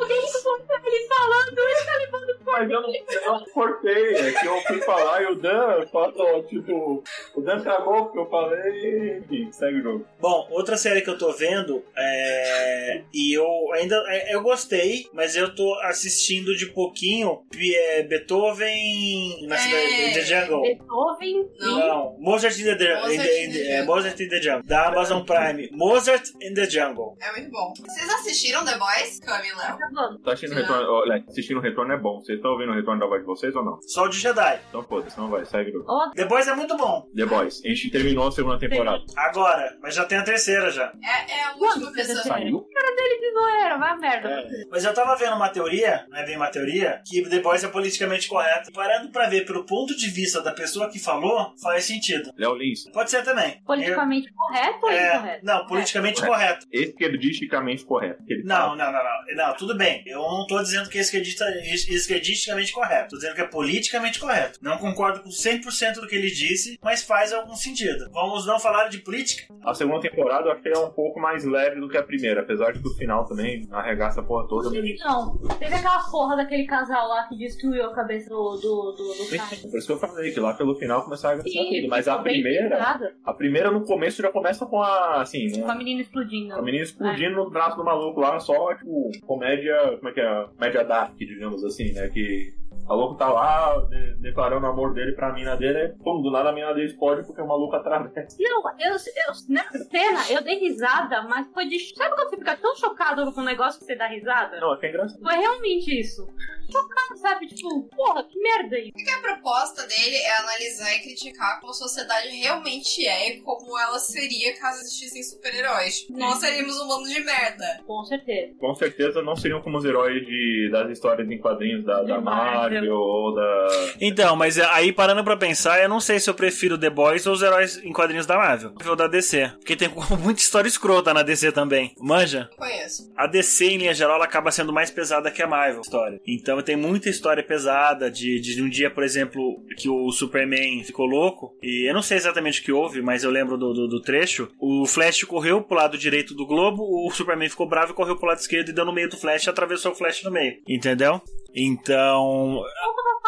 Alguém 0.00 0.18
ele 0.18 1.08
falando, 1.08 1.58
ele 1.58 1.84
tá 1.84 1.96
levando 1.98 2.36
Mas 2.44 2.70
eu 2.70 2.80
não, 2.82 2.92
eu 2.94 3.32
não 3.32 3.44
cortei, 3.46 4.14
é 4.14 4.32
que 4.32 4.46
eu 4.46 4.60
fui 4.62 4.80
falar 4.82 5.22
e 5.22 5.26
o 5.26 5.34
Dan 5.34 5.86
falou, 5.90 6.42
tipo, 6.44 7.02
o 7.34 7.40
Dan 7.40 7.60
cagou 7.62 8.04
porque 8.04 8.18
eu 8.18 8.26
falei 8.30 8.72
e 8.72 9.18
enfim, 9.18 9.50
segue 9.52 9.78
o 9.78 9.82
jogo. 9.82 10.06
Bom, 10.20 10.46
outra 10.50 10.76
série 10.76 11.00
que 11.02 11.10
eu 11.10 11.18
tô 11.18 11.32
vendo 11.32 11.82
é. 11.96 13.02
E 13.12 13.36
eu 13.36 13.46
ainda. 13.72 13.96
é, 14.08 14.34
Eu 14.34 14.42
gostei, 14.42 15.06
mas 15.12 15.34
eu 15.34 15.54
tô 15.54 15.74
assistindo 15.82 16.54
de 16.56 16.66
pouquinho 16.66 17.42
é, 17.56 18.02
Beethoven 18.02 19.46
na 19.46 19.56
É. 19.56 19.58
cidade 19.58 20.02
in 20.10 20.12
the 20.12 20.20
Jungle. 20.22 20.62
Beethoven 20.62 21.50
Não. 21.60 21.78
Não, 21.78 22.16
Mozart 22.18 22.58
in 22.58 22.64
the, 22.64 22.94
Mozart 22.94 23.12
in 23.12 23.18
the- 23.18 23.40
in 23.40 23.44
in 23.48 23.52
the 23.52 23.58
the- 23.58 23.64
é, 23.64 23.76
Jungle. 23.78 23.86
Mozart 23.94 24.20
in 24.22 24.28
the 24.28 24.40
Jungle, 24.42 24.62
da 24.66 24.86
Amazon 24.88 25.24
Prime. 25.24 25.68
Mozart 25.72 26.24
in 26.42 26.54
the 26.54 26.68
Jungle. 26.68 27.16
É 27.20 27.32
muito 27.32 27.50
bom. 27.50 27.72
Vocês 27.80 28.08
assistiram 28.10 28.45
The 28.52 28.78
Boys, 28.78 29.20
Cami 29.20 29.48
Léo? 29.48 29.78
Tá. 29.78 30.16
Tá 30.24 30.32
assistindo 30.32 30.52
o 30.52 30.60
retorno? 30.60 30.90
Olha, 30.92 31.24
assistindo 31.28 31.56
o 31.58 31.60
retorno 31.60 31.92
é 31.92 31.98
bom. 31.98 32.20
Vocês 32.20 32.36
estão 32.38 32.52
ouvindo 32.52 32.72
o 32.72 32.74
retorno 32.74 33.00
da 33.00 33.06
voz 33.06 33.20
de 33.20 33.26
vocês 33.26 33.54
ou 33.54 33.64
não? 33.64 33.78
Só 33.82 34.04
o 34.04 34.08
de 34.08 34.18
Jedi. 34.18 34.60
Então 34.68 34.82
foda-se, 34.82 35.18
não 35.18 35.28
vai, 35.28 35.44
segue 35.44 35.70
o 35.70 35.72
jogo. 35.74 35.90
Ô, 35.92 36.10
Depois 36.14 36.46
é 36.48 36.54
muito 36.54 36.76
bom. 36.76 37.08
The 37.14 37.26
Boys. 37.26 37.60
A 37.64 37.68
gente 37.68 37.90
terminou 37.90 38.28
a 38.28 38.32
segunda 38.32 38.58
temporada. 38.58 39.02
Agora, 39.16 39.76
mas 39.82 39.94
já 39.94 40.04
tem 40.04 40.18
a 40.18 40.22
terceira 40.22 40.70
já. 40.70 40.92
É, 41.02 41.32
é 41.38 41.44
a 41.44 41.50
última 41.52 41.68
Quando 41.74 41.84
você 41.94 42.02
pessoa. 42.06 42.22
Saiu? 42.22 42.66
ele 42.98 43.20
de 43.20 43.32
zoeira, 43.32 43.78
vai 43.78 43.90
a 43.90 43.96
merda. 43.96 44.48
Mas 44.70 44.84
eu 44.84 44.92
tava 44.94 45.14
vendo 45.16 45.36
uma 45.36 45.48
teoria, 45.48 46.06
não 46.08 46.18
é 46.18 46.24
bem 46.24 46.36
uma 46.36 46.48
teoria, 46.50 47.00
que 47.06 47.22
The 47.28 47.40
Boys 47.40 47.62
é 47.62 47.68
politicamente 47.68 48.26
correto. 48.28 48.70
E 48.70 48.72
parando 48.72 49.10
pra 49.10 49.28
ver 49.28 49.44
pelo 49.44 49.64
ponto 49.64 49.94
de 49.96 50.08
vista 50.08 50.42
da 50.42 50.52
pessoa 50.52 50.88
que 50.90 50.98
falou, 50.98 51.52
faz 51.62 51.84
sentido. 51.84 52.30
Léo 52.36 52.54
Lins. 52.54 52.84
Pode 52.90 53.10
ser 53.10 53.22
também. 53.22 53.60
Politicamente 53.64 54.32
correto 54.32 54.78
ou 54.82 54.90
Eu- 54.90 54.98
é, 54.98 55.14
incorreto? 55.16 55.44
Não, 55.46 55.66
politicamente 55.66 56.20
Correto. 56.20 56.34
correto. 56.36 56.66
Esquerdisticamente 56.72 57.84
correto. 57.84 58.22
Que 58.36 58.42
ele 58.42 58.48
Não, 58.48 58.56
fala. 58.56 58.76
não, 58.76 58.92
não, 58.92 59.00
não. 59.04 59.46
Não, 59.46 59.56
tudo 59.56 59.76
bem. 59.76 60.02
Eu 60.06 60.18
não 60.20 60.46
tô 60.46 60.62
dizendo 60.62 60.88
que 60.88 60.98
é 60.98 61.00
esquerdisticamente 61.00 62.72
correto. 62.72 63.10
Tô 63.10 63.16
dizendo 63.16 63.34
que 63.34 63.40
é 63.40 63.46
politicamente 63.46 64.18
correto. 64.18 64.58
Não 64.62 64.78
concordo 64.78 65.20
com 65.22 65.28
100% 65.28 65.94
do 66.00 66.06
que 66.06 66.14
ele 66.14 66.30
disse, 66.30 66.78
mas 66.82 67.02
faz 67.02 67.32
algum 67.32 67.54
sentido. 67.54 68.10
Vamos 68.12 68.46
não 68.46 68.58
falar 68.58 68.88
de 68.88 68.98
política? 68.98 69.52
A 69.64 69.74
segunda 69.74 70.00
temporada 70.00 70.48
eu 70.48 70.52
achei 70.52 70.72
é 70.72 70.78
um 70.78 70.90
pouco 70.90 71.20
mais 71.20 71.44
leve 71.44 71.80
do 71.80 71.88
que 71.88 71.96
a 71.96 72.02
primeira, 72.02 72.40
apesar 72.42 72.72
de 72.72 72.80
que 72.80 72.88
o 72.88 72.94
final 72.94 73.24
também 73.24 73.66
arregaça 73.72 74.20
a 74.20 74.24
porra 74.24 74.46
toda. 74.48 74.70
Não, 74.70 75.38
teve 75.58 75.74
aquela 75.74 76.00
porra 76.10 76.36
daquele 76.36 76.64
casal 76.66 77.08
lá 77.08 77.26
que 77.28 77.36
destruiu 77.36 77.84
a 77.86 77.94
cabeça 77.94 78.28
do, 78.28 78.56
do, 78.56 78.92
do, 78.92 79.24
do 79.24 79.36
cara. 79.36 79.56
Por 79.70 79.78
isso 79.78 79.86
que 79.86 79.92
eu 79.92 79.98
falei 79.98 80.32
que 80.32 80.40
lá 80.40 80.54
pelo 80.54 80.74
final 80.76 81.02
começou 81.02 81.28
a 81.28 81.32
arregaçar 81.34 81.52
Sim, 81.52 81.80
tudo. 81.80 81.88
Mas 81.88 82.08
a 82.08 82.18
primeira, 82.18 83.00
a 83.24 83.32
primeira 83.34 83.70
no 83.70 83.84
começo 83.84 84.22
já 84.22 84.30
começa 84.30 84.66
com 84.66 84.82
a, 84.82 85.20
assim, 85.22 85.50
Com 85.60 85.70
a 85.70 85.74
um- 85.74 85.78
menina 85.78 86.00
explodindo. 86.00 86.54
a 86.54 86.62
menina 86.62 86.84
explodindo 86.84 87.36
no 87.36 87.50
braço 87.50 87.76
do 87.76 87.84
maluco 87.84 88.20
lá, 88.20 88.25
só, 88.40 88.74
tipo, 88.74 89.10
comédia, 89.26 89.96
como 89.98 90.08
é 90.08 90.12
que 90.12 90.20
é? 90.20 90.44
Comédia 90.54 90.84
dark, 90.84 91.16
digamos 91.16 91.64
assim, 91.64 91.92
né? 91.92 92.08
Que 92.08 92.54
O 92.84 92.88
maluco 92.88 93.16
tá 93.16 93.28
lá 93.28 93.80
de, 93.88 94.14
declarando 94.20 94.64
o 94.66 94.70
amor 94.70 94.92
dele 94.94 95.12
pra 95.12 95.32
mina 95.32 95.56
dele, 95.56 95.94
pum, 96.04 96.22
do 96.22 96.30
nada 96.30 96.50
a 96.50 96.52
mina 96.52 96.72
dele 96.72 96.86
explode 96.86 97.26
porque 97.26 97.40
o 97.40 97.46
maluco 97.46 97.74
atravessa. 97.74 98.26
Não, 98.38 98.62
eu, 98.78 98.92
eu, 98.92 99.32
nessa 99.48 99.78
cena 99.78 100.20
eu 100.30 100.42
dei 100.42 100.58
risada, 100.58 101.22
mas 101.22 101.48
foi 101.52 101.66
de. 101.66 101.78
Sabe 101.94 102.14
quando 102.14 102.30
você 102.30 102.36
fica 102.36 102.56
tão 102.56 102.76
chocado 102.76 103.32
com 103.32 103.40
um 103.40 103.44
negócio 103.44 103.80
que 103.80 103.86
você 103.86 103.96
dá 103.96 104.06
risada? 104.06 104.60
Não, 104.60 104.74
é 104.74 104.78
que 104.78 104.86
é 104.86 104.88
engraçado. 104.90 105.20
Foi 105.20 105.34
realmente 105.34 106.00
isso. 106.00 106.28
Chocado, 106.70 107.18
sabe? 107.20 107.46
Tipo, 107.46 107.88
porra, 107.96 108.24
que 108.24 108.38
merda 108.38 108.78
isso. 108.78 108.92
Porque 108.92 109.10
a 109.10 109.20
proposta 109.20 109.86
dele 109.86 110.16
é 110.16 110.36
analisar 110.38 110.94
e 110.96 111.00
criticar 111.00 111.60
como 111.60 111.70
a 111.70 111.74
sociedade 111.74 112.28
realmente 112.28 113.06
é 113.06 113.30
e 113.30 113.40
como 113.40 113.78
ela 113.78 113.98
seria 113.98 114.56
caso 114.58 114.80
existissem 114.80 115.22
super-heróis. 115.22 116.06
Nós 116.10 116.38
seríamos 116.38 116.78
um 116.80 116.88
bando 116.88 117.08
de 117.08 117.20
merda. 117.20 117.80
Com 117.86 118.04
certeza. 118.04 118.54
Com 118.58 118.74
certeza 118.74 119.22
não 119.22 119.36
seriam 119.36 119.60
como 119.62 119.78
os 119.78 119.84
heróis 119.84 120.24
de, 120.26 120.68
das 120.72 120.90
histórias 120.90 121.28
em 121.30 121.38
quadrinhos 121.38 121.84
da, 121.84 122.02
da 122.02 122.20
Marvel. 122.20 122.56
Marvel 122.56 122.94
ou 122.94 123.34
da. 123.34 123.68
Então, 124.00 124.36
mas 124.36 124.58
aí 124.58 124.92
parando 124.92 125.24
pra 125.24 125.36
pensar, 125.36 125.82
eu 125.82 125.88
não 125.88 126.00
sei 126.00 126.18
se 126.18 126.28
eu 126.28 126.34
prefiro 126.34 126.78
The 126.78 126.90
Boys 126.90 127.26
ou 127.26 127.34
os 127.34 127.42
heróis 127.42 127.78
em 127.78 127.92
quadrinhos 127.92 128.26
da 128.26 128.36
Marvel. 128.36 128.72
Ou 128.86 128.96
da 128.96 129.06
DC. 129.06 129.52
Porque 129.58 129.76
tem 129.76 129.88
muita 130.20 130.40
história 130.40 130.68
escrota 130.68 131.12
na 131.14 131.22
DC 131.22 131.52
também. 131.52 131.94
Manja? 132.00 132.48
Não 132.50 132.56
conheço. 132.58 133.12
A 133.16 133.26
DC, 133.26 133.66
em 133.66 133.78
linha 133.78 133.94
geral, 133.94 134.16
ela 134.16 134.24
acaba 134.24 134.50
sendo 134.50 134.72
mais 134.72 134.90
pesada 134.90 135.30
que 135.30 135.42
a 135.42 135.46
Marvel. 135.46 135.80
História. 135.80 136.20
Então 136.26 136.55
tem 136.62 136.76
muita 136.76 137.08
história 137.08 137.42
pesada 137.42 138.10
de, 138.10 138.40
de 138.40 138.62
um 138.62 138.68
dia, 138.68 138.90
por 138.90 139.02
exemplo, 139.02 139.62
que 139.76 139.88
o 139.88 140.10
Superman 140.10 140.82
ficou 140.84 141.06
louco. 141.06 141.56
E 141.62 141.88
eu 141.88 141.94
não 141.94 142.02
sei 142.02 142.16
exatamente 142.16 142.60
o 142.60 142.64
que 142.64 142.72
houve, 142.72 143.02
mas 143.02 143.24
eu 143.24 143.30
lembro 143.30 143.56
do, 143.56 143.72
do, 143.72 143.88
do 143.88 144.00
trecho. 144.00 144.48
O 144.60 144.86
Flash 144.86 145.24
correu 145.24 145.62
pro 145.62 145.76
lado 145.76 145.98
direito 145.98 146.34
do 146.34 146.46
globo, 146.46 146.82
o 146.82 147.10
Superman 147.10 147.48
ficou 147.48 147.68
bravo 147.68 147.92
e 147.92 147.94
correu 147.94 148.16
pro 148.16 148.28
lado 148.28 148.38
esquerdo 148.38 148.68
e 148.68 148.72
deu 148.72 148.84
no 148.84 148.92
meio 148.92 149.08
do 149.08 149.16
Flash 149.16 149.46
e 149.46 149.50
atravessou 149.50 149.92
o 149.92 149.94
Flash 149.94 150.22
no 150.22 150.30
meio. 150.30 150.56
Entendeu? 150.68 151.20
Então, 151.54 152.62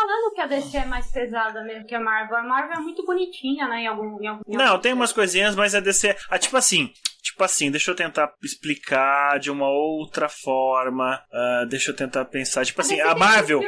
falando 0.09 0.33
que 0.35 0.41
a 0.41 0.47
DC 0.47 0.77
é 0.79 0.85
mais 0.87 1.11
pesada 1.11 1.63
mesmo 1.63 1.87
que 1.87 1.95
a 1.95 2.01
Marvel. 2.01 2.37
A 2.39 2.43
Marvel 2.43 2.79
é 2.79 2.81
muito 2.81 3.05
bonitinha, 3.05 3.69
né? 3.69 3.83
Em 3.83 3.87
algum. 3.87 4.23
Em 4.23 4.27
algum 4.27 4.43
Não, 4.47 4.79
tem 4.79 4.93
umas 4.95 5.13
coisinhas, 5.13 5.55
mas 5.55 5.75
a 5.75 5.81
DC. 5.81 6.17
Ah, 6.31 6.39
tipo 6.39 6.57
assim. 6.57 6.93
Tipo 7.21 7.45
assim, 7.45 7.71
deixa 7.71 7.91
eu 7.91 7.97
tentar 7.97 8.33
explicar 8.43 9.39
de 9.39 9.51
uma 9.51 9.69
outra 9.69 10.29
forma. 10.29 11.21
ah, 11.33 11.67
deixa 11.69 11.91
eu 11.91 11.97
tentar 11.97 12.25
pensar. 12.25 12.65
Tipo 12.65 12.81
assim, 12.81 13.01
a 13.01 13.15
Marvel. 13.15 13.61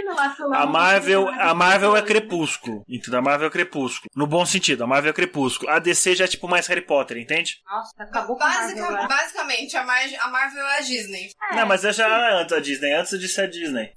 A 0.55 0.67
Marvel, 0.67 1.29
a 1.29 1.53
Marvel 1.55 1.97
é 1.97 2.01
crepúsculo. 2.03 2.85
Entendeu? 2.89 3.19
A 3.19 3.23
Marvel 3.23 3.49
é 3.49 3.51
crepúsculo. 3.51 4.09
No 4.17 4.27
bom 4.27 4.47
sentido, 4.47 4.85
a 4.85 4.87
Marvel 4.87 5.11
é 5.11 5.13
crepúsculo. 5.13 5.71
A 5.71 5.79
DC 5.79 6.15
já 6.15 6.25
é 6.25 6.29
tipo 6.29 6.49
mais 6.49 6.67
Harry 6.69 6.81
Potter, 6.81 7.19
entende? 7.19 7.57
Nossa, 7.67 7.93
acabou 7.99 8.37
com 8.37 8.45
a 8.45 8.49
Marvel 8.49 8.77
Basica- 8.77 9.09
basicamente, 9.09 9.77
a, 9.77 9.85
Mar 9.85 10.01
a 10.21 10.29
Marvel 10.29 10.65
é 10.67 10.79
a 10.79 10.81
Disney. 10.81 11.29
É. 11.53 11.57
Não, 11.57 11.67
mas 11.67 11.85
é 11.85 11.93
já 11.93 12.41
antes 12.41 12.51
da 12.57 12.61
Disney, 12.61 12.93
antes 12.93 13.19
de 13.21 13.29
ser 13.29 13.43
a 13.43 13.47
Disney. 13.47 13.93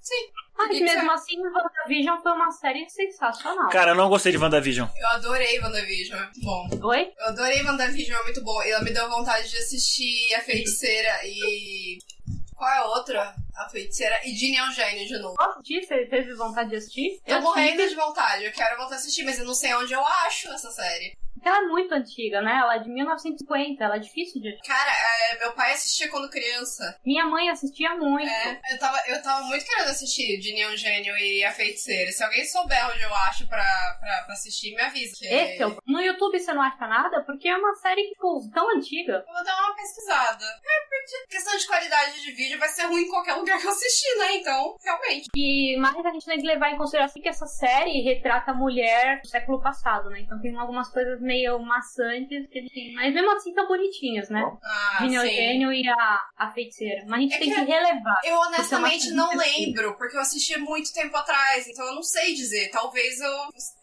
Mas 0.56 0.70
que 0.70 0.84
mesmo 0.84 1.12
assim, 1.12 1.36
WandaVision 1.40 2.22
foi 2.22 2.32
uma 2.32 2.52
série 2.52 2.88
sensacional. 2.90 3.70
Cara, 3.70 3.92
eu 3.92 3.96
não 3.96 4.10
gostei 4.10 4.32
de 4.32 4.38
WandaVision. 4.38 4.88
Eu 4.96 5.08
adorei 5.10 5.60
WandaVision, 5.60 6.20
é 6.20 6.24
muito 6.24 6.42
bom. 6.42 6.70
Oi? 6.84 7.12
Eu 7.18 7.26
adorei 7.28 7.64
WandaVision, 7.64 8.20
é 8.20 8.24
muito 8.24 8.44
bom. 8.44 8.62
E 8.64 8.72
ela 8.72 8.84
me 8.84 8.92
deu 8.92 9.10
vontade 9.10 9.50
de 9.50 9.58
assistir 9.58 10.34
A 10.36 10.42
Feiticeira 10.42 11.26
e. 11.26 11.98
Qual 12.56 12.70
é 12.72 12.78
a 12.78 12.86
outra? 12.86 13.36
A 13.56 13.70
Feiticeira 13.70 14.16
e 14.26 14.34
Ginny 14.36 14.58
é 14.58 14.64
um 14.64 14.72
gênio 14.72 15.08
de 15.08 15.18
novo. 15.20 15.36
Posso 15.36 15.60
assistir? 15.60 15.86
Você 15.86 16.06
teve 16.06 16.34
vontade 16.36 16.70
de 16.70 16.76
assistir? 16.78 17.20
Tô 17.26 17.34
Eu 17.34 17.42
morrendo 17.42 17.78
tive. 17.78 17.90
de 17.90 17.96
vontade, 17.96 18.46
eu 18.46 18.52
quero 18.52 18.78
voltar 18.78 18.96
a 18.96 18.98
assistir, 18.98 19.24
mas 19.24 19.38
eu 19.40 19.46
não 19.46 19.54
sei 19.54 19.74
onde 19.76 19.92
eu 19.94 20.06
acho 20.26 20.48
essa 20.50 20.72
série. 20.72 21.18
Ela 21.46 21.58
é 21.60 21.68
muito 21.68 21.94
antiga, 21.94 22.42
né? 22.42 22.58
Ela 22.62 22.76
é 22.76 22.80
de 22.80 22.90
1950, 22.90 23.84
ela 23.84 23.96
é 23.98 24.00
difícil 24.00 24.42
de 24.42 24.58
Cara, 24.66 24.92
é, 24.92 25.40
meu 25.40 25.52
pai 25.54 25.74
assistia 25.74 26.10
quando 26.10 26.30
criança. 26.30 26.98
Minha 27.06 27.26
mãe 27.26 27.50
assistia 27.50 27.96
muito. 27.96 28.30
É, 28.30 28.62
eu 28.72 28.80
tava, 28.80 28.98
eu 29.08 29.22
tava 29.22 29.44
muito 29.46 29.66
querendo 29.66 29.90
assistir 29.90 30.34
é 30.64 30.70
um 30.70 30.78
gênio 30.78 31.18
e 31.18 31.44
A 31.44 31.52
Feiticeira. 31.52 32.12
Se 32.12 32.24
alguém 32.24 32.46
souber 32.46 32.90
onde 32.92 33.02
eu 33.02 33.14
acho 33.14 33.48
pra, 33.48 33.64
pra, 34.00 34.24
pra 34.26 34.34
assistir, 34.34 34.74
me 34.76 34.82
avisa. 34.82 35.14
que- 35.18 35.26
Esse 35.26 35.64
é. 35.64 35.68
No 35.86 36.02
YouTube 36.02 36.40
você 36.40 36.54
não 36.54 36.62
acha 36.62 36.88
nada, 36.88 37.22
porque 37.26 37.48
é 37.50 37.56
uma 37.58 37.74
série, 37.76 38.08
tipo, 38.10 38.50
tão 38.54 38.70
antiga. 38.76 39.24
Eu 39.28 39.34
vou 39.34 39.44
dar 39.44 39.60
uma 39.62 39.76
pesquisada. 39.76 40.46
É, 40.46 40.88
porque 40.88 41.28
questão 41.36 41.58
de 41.58 41.68
qualidade 41.68 42.22
de 42.22 42.32
vídeo 42.32 42.60
vai 42.60 42.70
ser 42.70 42.84
ruim 42.86 43.02
em 43.04 43.10
qualquer 43.10 43.34
lugar 43.34 43.60
que 43.60 43.66
eu 43.68 43.72
assistir, 43.72 44.16
né? 44.20 44.36
Então, 44.36 44.76
realmente. 44.84 45.28
E 45.36 45.76
mais 45.78 46.06
a 46.06 46.12
gente 46.12 46.26
tem 46.26 46.40
que 46.40 46.48
levar 46.48 46.70
em 46.72 46.78
consideração 46.78 47.22
que 47.22 47.30
essa 47.30 47.46
série 47.48 48.02
retrata 48.02 48.52
a 48.52 48.56
mulher 48.56 49.22
do 49.22 49.28
século 49.28 49.62
passado, 49.62 50.10
né? 50.10 50.22
Então 50.22 50.40
tem 50.42 50.56
algumas 50.56 50.90
coisas 50.90 51.20
meio 51.22 51.33
maçantes 51.60 52.48
que 52.50 52.58
eles 52.60 52.72
têm. 52.72 52.94
Mas 52.94 53.14
mesmo 53.14 53.32
assim 53.32 53.54
tão 53.54 53.68
bonitinhas, 53.68 54.30
né? 54.30 54.44
Ah, 54.64 54.98
Ginny 55.02 55.16
é 55.16 55.20
o 55.20 55.24
sim. 55.24 55.30
gênio 55.30 55.74
e 55.74 55.88
a, 55.88 56.20
a 56.38 56.52
feiticeira. 56.52 57.04
Mas 57.08 57.20
a 57.20 57.22
gente 57.22 57.36
É 57.36 57.40
tem 57.40 57.50
que 57.50 57.56
que 57.56 57.72
relevar. 57.72 58.20
Eu 58.24 58.36
honestamente 58.38 59.10
é 59.10 59.12
não 59.14 59.30
lembro, 59.36 59.98
porque 59.98 60.16
eu 60.16 60.22
assisti 60.22 60.58
muito 60.60 60.92
tempo 60.94 61.16
atrás, 61.18 61.68
então 61.68 61.86
eu 61.88 61.96
não 61.96 62.04
sei 62.04 62.34
dizer. 62.34 62.70
Talvez 62.72 63.20
eu 63.20 63.32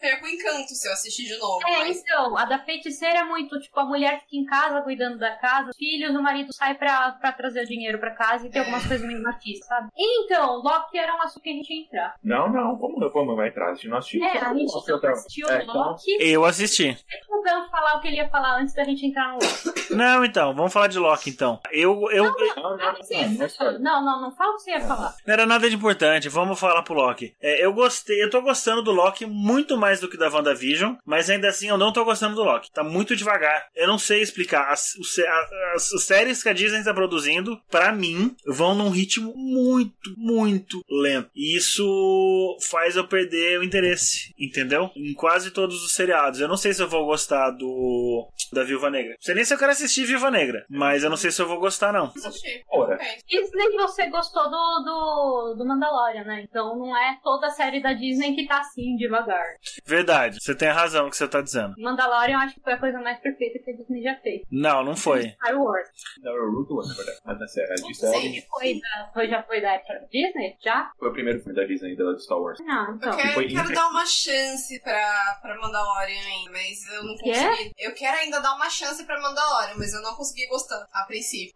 perca 0.01 0.25
o 0.25 0.29
encanto 0.29 0.75
se 0.75 0.89
eu 0.89 0.93
assistir 0.93 1.25
de 1.25 1.37
novo. 1.39 1.61
É, 1.69 1.79
mas... 1.79 1.99
então, 2.01 2.37
a 2.37 2.45
da 2.45 2.59
feiticeira 2.59 3.21
é 3.21 3.25
muito, 3.25 3.59
tipo, 3.61 3.79
a 3.81 3.85
mulher 3.85 4.21
fica 4.21 4.37
em 4.37 4.45
casa 4.45 4.83
cuidando 4.83 5.19
da 5.19 5.37
casa, 5.37 5.71
os 5.71 5.77
filhos, 5.77 6.15
o 6.15 6.23
marido 6.23 6.53
sai 6.55 6.75
pra, 6.77 7.13
pra 7.13 7.33
trazer 7.33 7.63
o 7.63 7.67
dinheiro 7.67 7.99
pra 7.99 8.15
casa 8.15 8.47
e 8.47 8.51
tem 8.51 8.61
É. 8.61 8.65
algumas 8.65 8.87
coisas 8.87 9.07
meio 9.07 9.23
machistas, 9.23 9.67
sabe? 9.67 9.89
Então, 9.97 10.57
Loki 10.63 10.99
era 10.99 11.15
um 11.17 11.23
assunto 11.23 11.43
que 11.43 11.51
a 11.51 11.53
gente 11.53 11.73
ia 11.73 11.83
entrar. 11.85 12.15
Não, 12.23 12.51
não, 12.53 12.77
como, 12.77 13.11
como 13.11 13.37
vai 13.37 13.49
entrar? 13.49 13.71
A 13.71 13.75
gente 13.75 13.89
não 13.89 13.99
assistiu. 13.99 14.25
É, 14.25 14.39
a 14.39 14.55
gente 14.55 14.73
não 14.89 15.01
tá- 15.01 15.11
assistiu 15.11 15.49
é, 15.49 15.59
o 15.59 15.63
então- 15.63 15.75
Loki. 15.75 16.17
Eu 16.21 16.45
assisti. 16.45 16.97
O 17.41 17.71
falar 17.71 17.97
o 17.97 18.01
que 18.01 18.09
ele 18.09 18.17
ia 18.17 18.29
falar 18.29 18.61
antes 18.61 18.75
da 18.75 18.85
gente 18.85 19.07
entrar 19.07 19.29
no 19.29 19.35
Loki. 19.35 19.95
Não, 19.95 20.25
então, 20.25 20.55
vamos 20.55 20.73
falar 20.73 20.87
de 20.89 20.99
Loki 20.99 21.31
então. 21.31 21.59
Eu, 21.73 22.09
eu, 22.11 22.25
Não, 22.25 22.33
não, 22.33 22.77
não, 22.77 22.77
não, 22.77 23.79
Não, 23.81 24.05
não, 24.05 24.21
não 24.23 24.33
fala 24.37 24.53
o 24.53 24.57
que 24.57 24.63
você 24.63 24.71
ia 24.73 24.81
falar. 24.81 25.15
Não 25.27 25.33
era 25.33 25.47
nada 25.47 25.69
de 25.69 25.75
importante, 25.77 26.29
vamos 26.29 26.59
falar 26.61 26.83
pro 26.83 26.95
Loki. 26.95 27.35
É, 27.41 27.65
eu 27.65 27.73
gostei, 27.73 28.23
eu 28.23 28.31
tô 28.31 28.41
gostando 28.43 28.83
do 28.83 28.93
Loki 28.93 29.27
muito 29.27 29.77
mais 29.77 30.01
do 30.01 30.09
que 30.09 30.17
da 30.17 30.29
WandaVision, 30.29 30.95
mas 31.05 31.29
ainda 31.31 31.49
assim 31.49 31.69
eu 31.69 31.79
não 31.79 31.93
tô 31.93 32.05
gostando 32.05 32.35
do 32.37 32.45
Loki. 32.45 32.71
Tá 32.71 32.85
muito 32.85 33.17
devagar. 33.17 33.67
Eu 33.75 33.87
não 33.89 33.99
sei 33.99 34.21
explicar. 34.23 34.71
As, 34.71 34.95
o 34.97 35.05
sé- 35.05 35.27
a- 35.27 35.49
as, 35.75 35.93
as 35.93 36.05
séries 36.05 36.43
que 36.43 36.49
a 36.49 36.53
Disney 36.53 36.85
tá 36.85 36.93
produzindo, 36.95 37.61
pra 37.71 37.93
mim, 37.93 38.35
vão 38.47 38.75
num 38.75 38.91
ritmo 38.91 39.33
muito, 39.37 40.15
muito 40.17 40.81
lento. 40.89 41.31
E 41.35 41.57
isso 41.57 42.57
faz 42.71 42.97
eu 42.97 43.07
perder 43.07 43.59
o 43.59 43.65
interesse, 43.65 44.35
entendeu? 44.39 44.91
Em 44.97 45.15
quase 45.15 45.51
todos 45.51 45.85
os 45.85 45.93
seriados. 45.95 46.41
Eu 46.41 46.49
não 46.49 46.57
sei 46.57 46.73
se 46.73 46.83
eu 46.83 46.89
vou 46.89 47.07
gostar 47.07 47.30
do 47.51 48.29
da 48.53 48.65
Viúva 48.65 48.91
Negra. 48.91 49.13
Não 49.13 49.21
sei 49.21 49.35
nem 49.35 49.45
se 49.45 49.55
eu 49.55 49.59
quero 49.59 49.71
assistir 49.71 50.05
Viúva 50.05 50.31
Negra, 50.31 50.65
mas 50.69 51.05
eu 51.05 51.11
não 51.11 51.17
sei 51.17 51.31
se 51.31 51.41
eu 51.41 51.47
vou 51.47 51.61
gostar 51.61 51.93
não. 51.93 52.13
Ora. 52.71 52.99
Disney 53.29 53.77
você 53.77 54.09
gostou 54.11 54.45
do, 54.45 54.83
do, 54.85 55.55
do 55.59 55.67
Mandalorian, 55.67 56.25
né? 56.25 56.43
Então 56.49 56.77
não 56.77 56.97
é 56.97 57.19
toda 57.23 57.47
a 57.47 57.51
série 57.51 57.81
da 57.81 57.93
Disney 57.93 58.35
que 58.35 58.47
tá 58.47 58.59
assim, 58.61 58.97
devagar. 58.97 59.45
Verdade, 59.87 60.39
você 60.41 60.55
tem 60.55 60.69
razão 60.69 61.05
no 61.05 61.11
que 61.11 61.17
você 61.17 61.29
tá 61.29 61.41
dizendo. 61.41 61.75
Mandalorian 61.79 62.35
eu 62.35 62.39
acho 62.41 62.55
que 62.55 62.61
foi 62.63 62.73
a 62.73 62.79
coisa 62.79 62.99
mais 63.01 63.21
perfeita 63.21 63.59
que 63.59 63.71
a 63.71 63.77
Disney 63.77 64.03
já 64.03 64.17
fez. 64.17 64.43
Não, 64.51 64.83
não 64.85 64.97
foi. 64.97 65.29
Star 65.31 65.57
Wars. 65.57 65.89
Não, 66.23 66.33
era 66.33 66.45
o 66.45 66.53
Root 66.53 66.73
One, 66.73 66.89
na 66.89 66.95
verdade. 66.95 67.19
Mas 67.25 67.39
na 67.39 67.47
série, 67.49 67.73
a 67.73 67.75
de 67.75 67.95
Sim. 67.95 67.95
série 67.95 68.43
Foi 68.51 68.81
da, 68.81 69.11
foi, 69.13 69.29
já 69.29 69.43
foi 69.43 69.61
da 69.61 69.73
época 69.73 69.95
da 69.95 70.07
Disney? 70.07 70.57
Já? 70.63 70.91
foi 70.99 71.09
o 71.09 71.13
primeiro 71.13 71.41
filme 71.41 71.55
da 71.55 71.65
Disney 71.65 71.97
do 71.97 72.19
Star 72.19 72.39
Wars. 72.39 72.59
Não, 72.61 72.95
então. 72.95 73.11
Eu 73.11 73.17
quero, 73.17 73.35
foi 73.35 73.49
quero 73.49 73.73
dar 73.73 73.89
uma 73.89 74.07
chance 74.07 74.81
pra, 74.83 75.39
pra 75.43 75.57
Mandalorian 75.61 76.21
ainda, 76.21 76.51
mas 76.51 76.87
eu 76.93 77.05
não? 77.05 77.17
Consegui. 77.23 77.73
Eu 77.79 77.95
quero 77.95 78.19
ainda 78.19 78.41
dar 78.41 78.55
uma 78.55 78.69
chance 78.71 79.05
pra 79.05 79.21
Mandalorian, 79.21 79.75
mas 79.77 79.93
eu 79.93 80.03
não 80.03 80.15
consegui 80.15 80.47
gostar 80.49 80.87
a 80.93 81.05
princípio. 81.05 81.55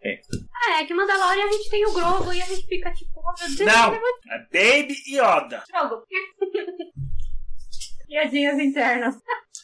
Ah, 0.66 0.80
é 0.80 0.84
que 0.86 0.94
Mandalorian 0.94 1.44
a 1.44 1.52
gente 1.52 1.70
tem 1.70 1.86
o 1.86 1.92
Grogu 1.92 2.32
e 2.32 2.42
a 2.42 2.46
gente 2.46 2.66
fica 2.66 2.92
tipo, 2.92 3.10
oh 3.16 3.32
meu 3.38 3.56
Deus, 3.56 3.72
Não. 3.72 3.90
vai 3.90 4.00
É 4.30 4.38
Baby 4.82 4.94
Yoda. 5.06 5.62
Grogu. 5.70 6.04
Piadinhas 8.06 8.58
internas. 8.58 9.16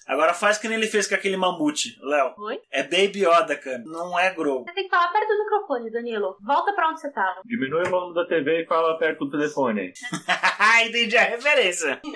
Agora 0.09 0.35
faz 0.35 0.59
que 0.59 0.67
nem 0.67 0.77
ele 0.77 0.89
fez 0.89 1.07
com 1.07 1.15
aquele 1.15 1.37
mamute, 1.37 1.97
Léo. 2.03 2.35
Oi? 2.39 2.61
É 2.73 2.83
Baby 2.83 3.21
Yoda, 3.25 3.55
cara. 3.55 3.79
Não 3.85 4.19
é 4.19 4.35
Grogu. 4.35 4.65
Você 4.65 4.75
tem 4.75 4.85
que 4.85 4.91
falar 4.91 5.07
perto 5.13 5.29
do 5.29 5.39
microfone, 5.45 5.91
Danilo. 5.93 6.37
Volta 6.45 6.73
pra 6.73 6.89
onde 6.91 7.01
você 7.01 7.13
tava. 7.13 7.43
Diminui 7.45 7.83
o 7.87 7.91
volume 7.91 8.15
da 8.15 8.27
TV 8.27 8.63
e 8.63 8.67
fala 8.67 8.99
perto 8.99 9.25
do 9.27 9.31
telefone. 9.31 9.93
Entendi 10.85 11.17
a 11.17 11.23
referência. 11.23 12.01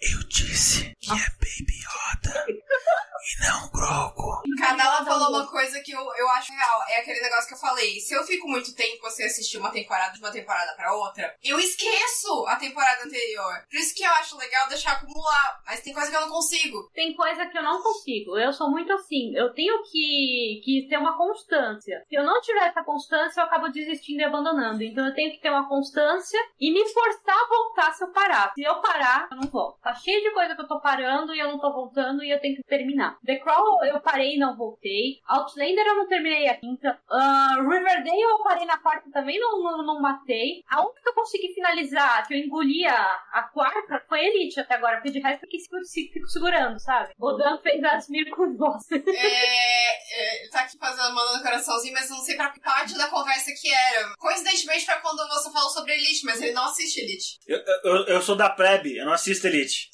Eu 0.00 0.18
disse 0.28 0.95
que 1.06 1.12
é 1.12 1.26
Baby 1.38 1.78
Yoda 1.78 2.46
e 2.48 3.46
não 3.46 3.68
Grogu. 3.70 4.42
Cada 4.58 4.82
ela 4.82 5.04
falou 5.04 5.28
uma 5.30 5.46
coisa 5.46 5.80
que 5.80 5.92
eu, 5.92 6.00
eu 6.00 6.28
acho 6.30 6.52
real. 6.52 6.82
É 6.88 7.00
aquele 7.00 7.20
negócio 7.20 7.48
que 7.48 7.54
eu 7.54 7.58
falei. 7.58 8.00
Se 8.00 8.14
eu 8.14 8.24
fico 8.24 8.48
muito 8.48 8.74
tempo 8.74 9.02
você 9.02 9.24
assistir 9.24 9.58
uma 9.58 9.70
temporada 9.70 10.14
de 10.14 10.18
uma 10.18 10.32
temporada 10.32 10.74
pra 10.74 10.94
outra, 10.94 11.34
eu 11.42 11.58
esqueço 11.58 12.46
a 12.48 12.56
temporada 12.56 13.04
anterior. 13.04 13.64
Por 13.70 13.76
isso 13.76 13.94
que 13.94 14.02
eu 14.02 14.10
acho 14.12 14.36
legal 14.36 14.68
deixar 14.68 14.92
acumular. 14.92 15.60
Mas 15.64 15.80
tem 15.80 15.92
coisa 15.92 16.10
que 16.10 16.16
eu 16.16 16.20
não 16.22 16.30
consigo. 16.30 16.90
Tem 16.92 17.14
coisa 17.14 17.46
que 17.46 17.58
eu 17.58 17.62
não 17.62 17.82
consigo. 17.82 18.38
Eu 18.38 18.52
sou 18.52 18.70
muito 18.70 18.92
assim. 18.92 19.32
Eu 19.36 19.52
tenho 19.54 19.82
que, 19.84 20.60
que 20.64 20.86
ter 20.88 20.98
uma 20.98 21.16
constância. 21.16 22.04
Se 22.08 22.14
eu 22.16 22.24
não 22.24 22.40
tiver 22.40 22.66
essa 22.66 22.82
constância, 22.82 23.40
eu 23.40 23.44
acabo 23.44 23.68
desistindo 23.68 24.20
e 24.20 24.24
abandonando. 24.24 24.82
Então 24.82 25.06
eu 25.06 25.14
tenho 25.14 25.30
que 25.30 25.40
ter 25.40 25.50
uma 25.50 25.68
constância 25.68 26.40
e 26.60 26.72
me 26.72 26.88
forçar 26.88 27.36
a 27.36 27.48
voltar 27.48 27.92
se 27.92 28.02
eu 28.02 28.12
parar. 28.12 28.52
Se 28.54 28.62
eu 28.62 28.80
parar, 28.80 29.28
eu 29.30 29.36
não 29.36 29.48
volto. 29.48 29.80
Tá 29.80 29.94
cheio 29.94 30.22
de 30.22 30.32
coisa 30.32 30.54
que 30.54 30.62
eu 30.62 30.68
tô 30.68 30.80
parando 30.80 30.95
e 31.04 31.38
eu 31.38 31.48
não 31.48 31.58
tô 31.58 31.72
voltando 31.72 32.22
e 32.22 32.30
eu 32.30 32.40
tenho 32.40 32.56
que 32.56 32.62
terminar. 32.62 33.18
The 33.24 33.36
Crawl 33.36 33.84
eu 33.84 34.00
parei 34.00 34.34
e 34.34 34.38
não 34.38 34.56
voltei. 34.56 35.20
Outlander 35.26 35.86
eu 35.86 35.96
não 35.96 36.08
terminei 36.08 36.48
a 36.48 36.56
quinta. 36.56 36.98
Uh, 37.10 37.68
Riverdale 37.68 38.20
eu 38.20 38.42
parei 38.42 38.66
na 38.66 38.78
quarta 38.78 39.10
também, 39.12 39.38
não, 39.38 39.62
não, 39.62 39.84
não 39.84 40.00
matei. 40.00 40.62
A 40.68 40.82
única 40.82 41.02
que 41.02 41.08
eu 41.08 41.14
consegui 41.14 41.54
finalizar, 41.54 42.26
que 42.26 42.34
eu 42.34 42.38
engoli 42.38 42.86
a, 42.86 43.02
a 43.32 43.42
quarta, 43.52 44.02
foi 44.08 44.24
Elite 44.24 44.60
até 44.60 44.74
agora, 44.74 44.96
porque 44.96 45.10
de 45.10 45.20
resto 45.20 45.44
eu 45.44 45.50
fico, 45.50 46.12
fico 46.12 46.26
segurando, 46.28 46.78
sabe? 46.78 47.12
O 47.18 47.32
Dan 47.32 47.58
fez 47.58 47.82
as 47.84 48.08
mil 48.08 48.28
curvas. 48.30 48.84
É, 48.90 50.44
é, 50.44 50.48
tá 50.50 50.60
aqui 50.60 50.78
fazendo, 50.78 51.14
mandando 51.14 51.42
coraçãozinho, 51.42 51.94
mas 51.94 52.10
não 52.10 52.18
sei 52.18 52.36
pra 52.36 52.50
que 52.50 52.60
parte 52.60 52.96
da 52.96 53.08
conversa 53.08 53.52
que 53.60 53.72
era. 53.72 54.14
Coincidentemente 54.16 54.86
foi 54.86 54.94
quando 54.96 55.28
você 55.28 55.50
falou 55.50 55.70
sobre 55.70 55.94
Elite, 55.94 56.24
mas 56.24 56.40
ele 56.40 56.52
não 56.52 56.64
assiste 56.64 57.00
Elite. 57.00 57.38
Eu, 57.46 57.58
eu, 57.84 58.06
eu 58.06 58.22
sou 58.22 58.36
da 58.36 58.50
plebe, 58.50 58.96
eu 58.96 59.04
não 59.04 59.12
assisto 59.12 59.46
Elite. 59.46 59.90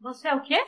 Você 0.00 0.28
é 0.28 0.34
o 0.34 0.42
Okay. 0.46 0.62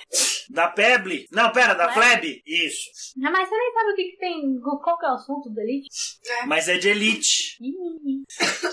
Da 0.48 0.68
Peble? 0.68 1.26
Não, 1.30 1.50
pera, 1.50 1.74
da 1.74 1.88
plebe? 1.88 2.42
Isso. 2.46 2.90
Não, 3.16 3.30
mas 3.30 3.48
você 3.48 3.56
nem 3.56 3.72
sabe 3.72 3.92
o 3.92 3.94
que, 3.94 4.04
que 4.04 4.18
tem. 4.18 4.60
Qual 4.60 4.98
que 4.98 5.06
é 5.06 5.10
o 5.10 5.14
assunto 5.14 5.50
do 5.50 5.60
Elite? 5.60 5.88
É. 6.26 6.46
Mas 6.46 6.68
é 6.68 6.78
de 6.78 6.88
Elite. 6.88 7.58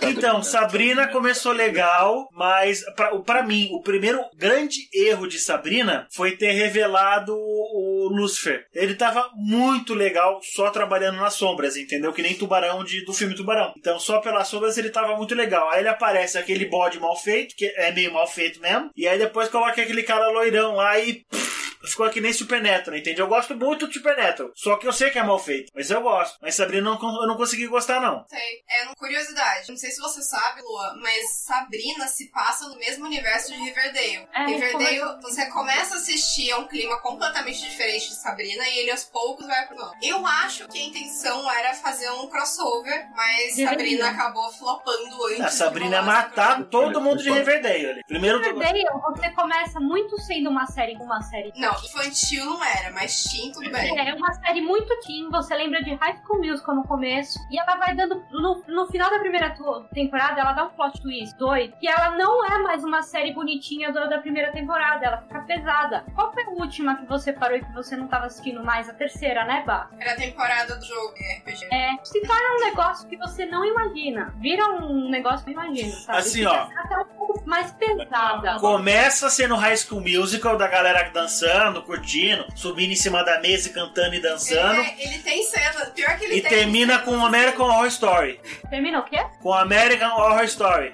Então, 0.01 0.41
Sabrina 0.43 1.07
começou 1.07 1.51
legal, 1.51 2.29
mas 2.31 2.83
pra, 2.95 3.17
pra 3.19 3.43
mim, 3.43 3.69
o 3.71 3.81
primeiro 3.81 4.23
grande 4.35 4.87
erro 4.93 5.27
de 5.27 5.39
Sabrina 5.39 6.07
foi 6.11 6.35
ter 6.37 6.51
revelado 6.51 7.33
o 7.35 8.09
Lucifer. 8.11 8.65
Ele 8.73 8.95
tava 8.95 9.29
muito 9.35 9.93
legal 9.93 10.39
só 10.41 10.69
trabalhando 10.69 11.17
nas 11.17 11.33
sombras, 11.33 11.75
entendeu? 11.75 12.13
Que 12.13 12.21
nem 12.21 12.35
Tubarão 12.35 12.83
de, 12.83 13.03
do 13.03 13.13
filme 13.13 13.35
Tubarão. 13.35 13.73
Então, 13.77 13.99
só 13.99 14.19
pelas 14.19 14.47
sombras 14.47 14.77
ele 14.77 14.89
tava 14.89 15.15
muito 15.17 15.35
legal. 15.35 15.69
Aí 15.69 15.79
ele 15.79 15.89
aparece 15.89 16.37
aquele 16.37 16.65
bode 16.65 16.99
mal 16.99 17.15
feito, 17.17 17.55
que 17.55 17.65
é 17.65 17.91
meio 17.91 18.13
mal 18.13 18.27
feito 18.27 18.59
mesmo, 18.59 18.89
e 18.95 19.07
aí 19.07 19.17
depois 19.17 19.49
coloca 19.49 19.81
aquele 19.81 20.03
cara 20.03 20.29
loirão 20.29 20.75
lá 20.75 20.99
e. 20.99 21.25
pff, 21.29 21.64
Ficou 21.85 22.05
aqui 22.05 22.19
nem 22.21 22.33
Supernatural, 22.33 22.97
entende? 22.97 23.19
Eu 23.21 23.27
gosto 23.27 23.55
muito 23.55 23.87
do 23.87 23.93
Supernatural. 23.93 24.51
Só 24.55 24.77
que 24.77 24.87
eu 24.87 24.93
sei 24.93 25.09
que 25.11 25.19
é 25.19 25.23
mal 25.23 25.39
feito. 25.39 25.71
Mas 25.75 25.89
eu 25.89 26.01
gosto. 26.01 26.37
Mas 26.41 26.55
Sabrina 26.55 26.89
eu 26.89 26.95
não, 26.99 27.21
eu 27.21 27.27
não 27.27 27.37
consegui 27.37 27.67
gostar, 27.67 27.99
não. 28.01 28.25
Sei. 28.29 28.39
É, 28.69 28.95
curiosidade. 28.95 29.69
Não 29.69 29.77
sei 29.77 29.91
se 29.91 29.99
você 30.01 30.21
sabe, 30.21 30.61
Lua, 30.61 30.95
mas 31.01 31.43
Sabrina 31.45 32.07
se 32.07 32.29
passa 32.31 32.67
no 32.67 32.77
mesmo 32.77 33.05
universo 33.05 33.51
de 33.53 33.59
Riverdale. 33.59 34.27
É, 34.33 34.45
Riverdale, 34.45 34.99
começa- 34.99 35.19
você 35.21 35.45
começa 35.47 35.93
a 35.95 35.97
assistir 35.97 36.51
a 36.51 36.57
um 36.57 36.67
clima 36.67 36.99
completamente 37.01 37.61
diferente 37.61 38.09
de 38.09 38.15
Sabrina 38.15 38.67
e 38.67 38.79
ele 38.79 38.91
aos 38.91 39.03
poucos 39.03 39.45
vai 39.45 39.67
pro. 39.67 39.77
Eu 40.01 40.25
acho 40.25 40.67
que 40.67 40.79
a 40.79 40.83
intenção 40.83 41.49
era 41.51 41.73
fazer 41.73 42.09
um 42.11 42.27
crossover, 42.27 43.07
mas 43.15 43.55
De 43.55 43.63
Sabrina 43.65 44.09
acabou 44.09 44.51
flopando 44.51 45.25
antes. 45.27 45.41
A 45.41 45.45
de 45.47 45.53
Sabrina 45.55 45.97
é 45.97 46.01
matar 46.01 46.63
todo 46.65 46.99
mundo 47.01 47.21
de 47.21 47.29
Riverdale 47.31 47.89
ali. 47.89 48.03
Primeiro. 48.07 48.39
Riverdale, 48.39 48.83
você 49.15 49.29
começa 49.31 49.79
muito 49.79 50.19
sendo 50.21 50.49
uma 50.49 50.65
série 50.65 50.95
uma 50.95 51.21
série. 51.21 51.51
Não, 51.57 51.74
infantil 51.83 52.45
não 52.45 52.63
era, 52.63 52.91
mas 52.91 53.23
teen 53.23 53.51
tudo 53.51 53.69
bem. 53.71 53.97
É 53.99 54.13
uma 54.13 54.33
série 54.33 54.61
muito 54.61 54.87
teen, 55.01 55.29
você 55.29 55.55
lembra 55.55 55.83
de 55.83 55.93
High 55.95 56.19
School 56.23 56.39
Musical 56.39 56.75
no 56.75 56.83
começo, 56.83 57.39
e 57.51 57.59
ela 57.59 57.75
vai 57.77 57.95
dando, 57.95 58.23
no, 58.31 58.63
no 58.67 58.87
final 58.87 59.09
da 59.09 59.19
primeira 59.19 59.55
temporada, 59.93 60.39
ela 60.39 60.53
dá 60.53 60.65
um 60.65 60.69
plot 60.69 61.01
twist 61.01 61.35
doido, 61.37 61.75
que 61.79 61.87
ela 61.87 62.11
não 62.11 62.45
é 62.45 62.57
mais 62.59 62.83
uma 62.83 63.01
série 63.01 63.33
bonitinha 63.33 63.91
do- 63.91 64.09
da 64.09 64.19
primeira 64.19 64.51
temporada, 64.51 65.05
ela 65.05 65.17
fica 65.21 65.41
pesada. 65.41 66.05
Qual 66.13 66.31
foi 66.33 66.43
a 66.43 66.49
última 66.49 66.95
que 66.97 67.05
você 67.05 67.33
parou 67.33 67.57
e 67.57 67.63
que 67.63 67.73
você 67.73 67.95
não 67.95 68.07
tava 68.07 68.25
assistindo 68.27 68.63
mais? 68.63 68.89
A 68.89 68.93
terceira, 68.93 69.43
né, 69.45 69.63
Bah? 69.65 69.89
Era 69.99 70.13
a 70.13 70.15
temporada 70.15 70.75
do 70.75 70.85
jogo 70.85 71.13
de 71.13 71.23
RPG. 71.39 71.65
É, 71.73 71.91
se 72.03 72.21
torna 72.21 72.55
um 72.57 72.65
negócio 72.65 73.07
que 73.07 73.17
você 73.17 73.45
não 73.45 73.63
imagina. 73.65 74.33
Vira 74.39 74.65
um 74.67 75.09
negócio 75.09 75.43
que 75.45 75.51
eu 75.51 75.53
imagino, 75.53 75.91
sabe? 75.91 76.19
Assim, 76.19 76.39
Fica 76.39 76.51
ó. 76.51 76.79
Até 76.81 76.97
um 76.99 77.05
pouco 77.05 77.43
mais 77.49 77.71
pesada. 77.71 78.59
Começa 78.59 79.29
sendo 79.29 79.55
High 79.55 79.77
School 79.77 80.01
Musical, 80.01 80.57
da 80.57 80.67
galera 80.67 81.09
dançando, 81.09 81.64
curtindo, 81.81 82.45
subindo 82.55 82.91
em 82.91 82.95
cima 82.95 83.23
da 83.23 83.39
mesa 83.39 83.69
e 83.69 83.73
cantando 83.73 84.15
e 84.15 84.21
dançando. 84.21 84.79
Ele, 84.81 84.95
ele 84.99 85.19
tem 85.19 85.43
cena, 85.43 85.85
pior 85.93 86.17
que 86.17 86.25
ele 86.25 86.35
E 86.37 86.41
tem. 86.41 86.49
termina 86.51 86.99
com 86.99 87.25
American 87.25 87.67
Horror 87.67 87.87
Story. 87.87 88.39
Termina 88.69 88.99
o 88.99 89.03
quê? 89.03 89.23
Com 89.41 89.53
American 89.53 90.11
Horror 90.17 90.43
Story. 90.43 90.93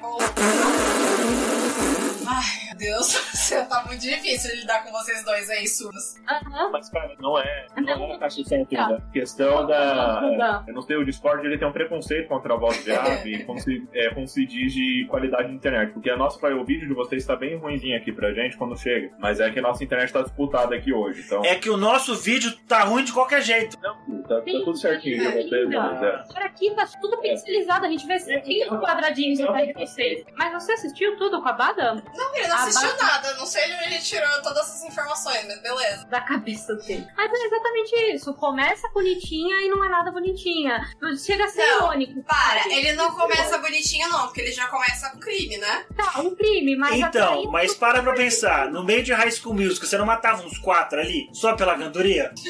Ai, 2.34 2.68
meu 2.68 2.78
Deus, 2.78 3.12
você 3.36 3.66
tá 3.66 3.84
muito 3.86 4.00
difícil 4.00 4.56
lidar 4.56 4.86
com 4.86 4.92
vocês 4.92 5.22
dois 5.26 5.50
aí, 5.50 5.68
surdos. 5.68 6.16
Aham. 6.30 6.70
Mas, 6.72 6.90
cara, 6.90 7.14
não 7.20 7.38
é, 7.38 7.68
não 7.76 8.06
é 8.06 8.16
a 8.16 8.30
questão 8.30 8.66
toda. 8.66 8.96
A 8.96 9.12
questão 9.12 9.68
da. 9.68 10.22
Não. 10.22 10.64
Eu 10.66 10.74
não 10.74 10.82
sei, 10.82 10.96
o 10.96 11.04
Discord 11.04 11.46
ele 11.46 11.58
tem 11.58 11.68
um 11.68 11.74
preconceito 11.74 12.30
contra 12.30 12.54
a 12.54 12.58
voz 12.58 12.82
de 12.86 12.92
ave, 12.96 13.44
como 13.44 13.60
se, 13.60 13.86
é, 13.94 14.14
como 14.14 14.26
se 14.26 14.46
diz 14.46 14.74
de 14.74 15.06
qualidade 15.10 15.50
de 15.50 15.56
internet. 15.56 15.92
Porque 15.92 16.10
a 16.10 16.16
nossa, 16.16 16.40
o 16.48 16.64
vídeo 16.64 16.88
de 16.88 16.94
vocês 16.94 17.22
está 17.22 17.36
bem 17.36 17.58
ruimzinho 17.58 17.98
aqui 17.98 18.14
pra 18.14 18.32
gente 18.32 18.56
quando 18.56 18.78
chega. 18.78 19.12
Mas 19.20 19.42
é 19.42 19.52
que 19.52 19.60
a 19.60 19.62
nossa 19.62 19.84
internet 19.84 20.14
tá 20.14 20.22
disputada 20.22 20.74
aqui 20.74 20.94
hoje. 20.94 21.24
Então. 21.26 21.44
É 21.44 21.56
que 21.56 21.70
o 21.70 21.76
nosso 21.76 22.16
vídeo 22.16 22.56
tá 22.66 22.84
ruim 22.86 23.04
de 23.04 23.12
qualquer 23.12 23.42
jeito. 23.42 23.78
Não, 23.82 24.21
tá, 24.36 24.42
tá 24.42 24.52
tudo 24.66 24.78
certinho 24.78 25.18
de 25.20 25.28
vocês, 25.28 25.70
mas 25.70 26.04
é. 26.04 26.18
Por 26.34 26.38
aqui 26.44 26.72
tá 26.76 26.88
tudo 27.02 27.18
pixelizado, 27.20 27.86
a 27.86 27.90
gente 27.90 28.06
vê 28.06 28.20
certinho 28.20 28.74
os 28.74 28.80
quadradinhos 28.80 29.40
atrás 29.42 29.68
de 29.68 29.74
vocês. 29.74 30.24
Mas 30.36 30.54
você 30.54 30.74
assistiu 30.74 31.18
tudo 31.18 31.42
com 31.42 31.50
a 31.50 31.54
Bada? 31.54 31.96
Não, 32.16 32.36
ele 32.36 32.48
não 32.48 32.56
A 32.56 32.60
assistiu 32.64 32.88
Bárbara- 32.90 33.12
nada, 33.14 33.34
não 33.36 33.46
sei 33.46 33.66
de 33.68 33.74
onde 33.74 33.84
ele 33.86 34.00
tirou 34.00 34.42
todas 34.42 34.60
essas 34.70 34.84
informações, 34.84 35.46
mas 35.48 35.62
beleza. 35.62 36.06
Da 36.08 36.22
cabeça 36.22 36.76
dele. 36.76 37.08
Mas 37.16 37.32
é 37.32 37.46
exatamente 37.46 37.96
isso. 38.16 38.34
Começa 38.34 38.88
bonitinha 38.94 39.62
e 39.62 39.70
não 39.70 39.84
é 39.84 39.90
nada 39.90 40.12
bonitinha. 40.12 40.82
Chega 41.24 41.46
a 41.46 41.48
ser 41.48 41.66
Não, 41.66 41.78
irônico. 41.78 42.24
Para, 42.24 42.64
sabe? 42.64 42.74
ele 42.76 42.94
não 42.94 43.12
começa 43.16 43.58
bonitinho 43.58 44.10
não, 44.10 44.26
porque 44.28 44.42
ele 44.42 44.52
já 44.52 44.68
começa 44.68 45.10
com 45.12 45.20
crime, 45.20 45.58
né? 45.58 45.86
Tá, 45.96 46.22
um 46.22 46.36
crime, 46.36 46.76
mas 46.76 47.00
Então, 47.00 47.46
mas 47.52 47.74
para 47.74 48.02
pra 48.02 48.14
pensar, 48.14 48.70
no 48.72 48.84
meio 48.84 49.04
de 49.04 49.14
High 49.14 49.32
School 49.32 49.56
Musical, 49.56 49.88
você 49.88 49.98
não 49.98 50.06
matava 50.06 50.44
uns 50.44 50.58
quatro 50.60 51.00
ali? 51.00 51.30
Só 51.34 51.56
pela 51.56 51.78
cantoria? 51.78 52.32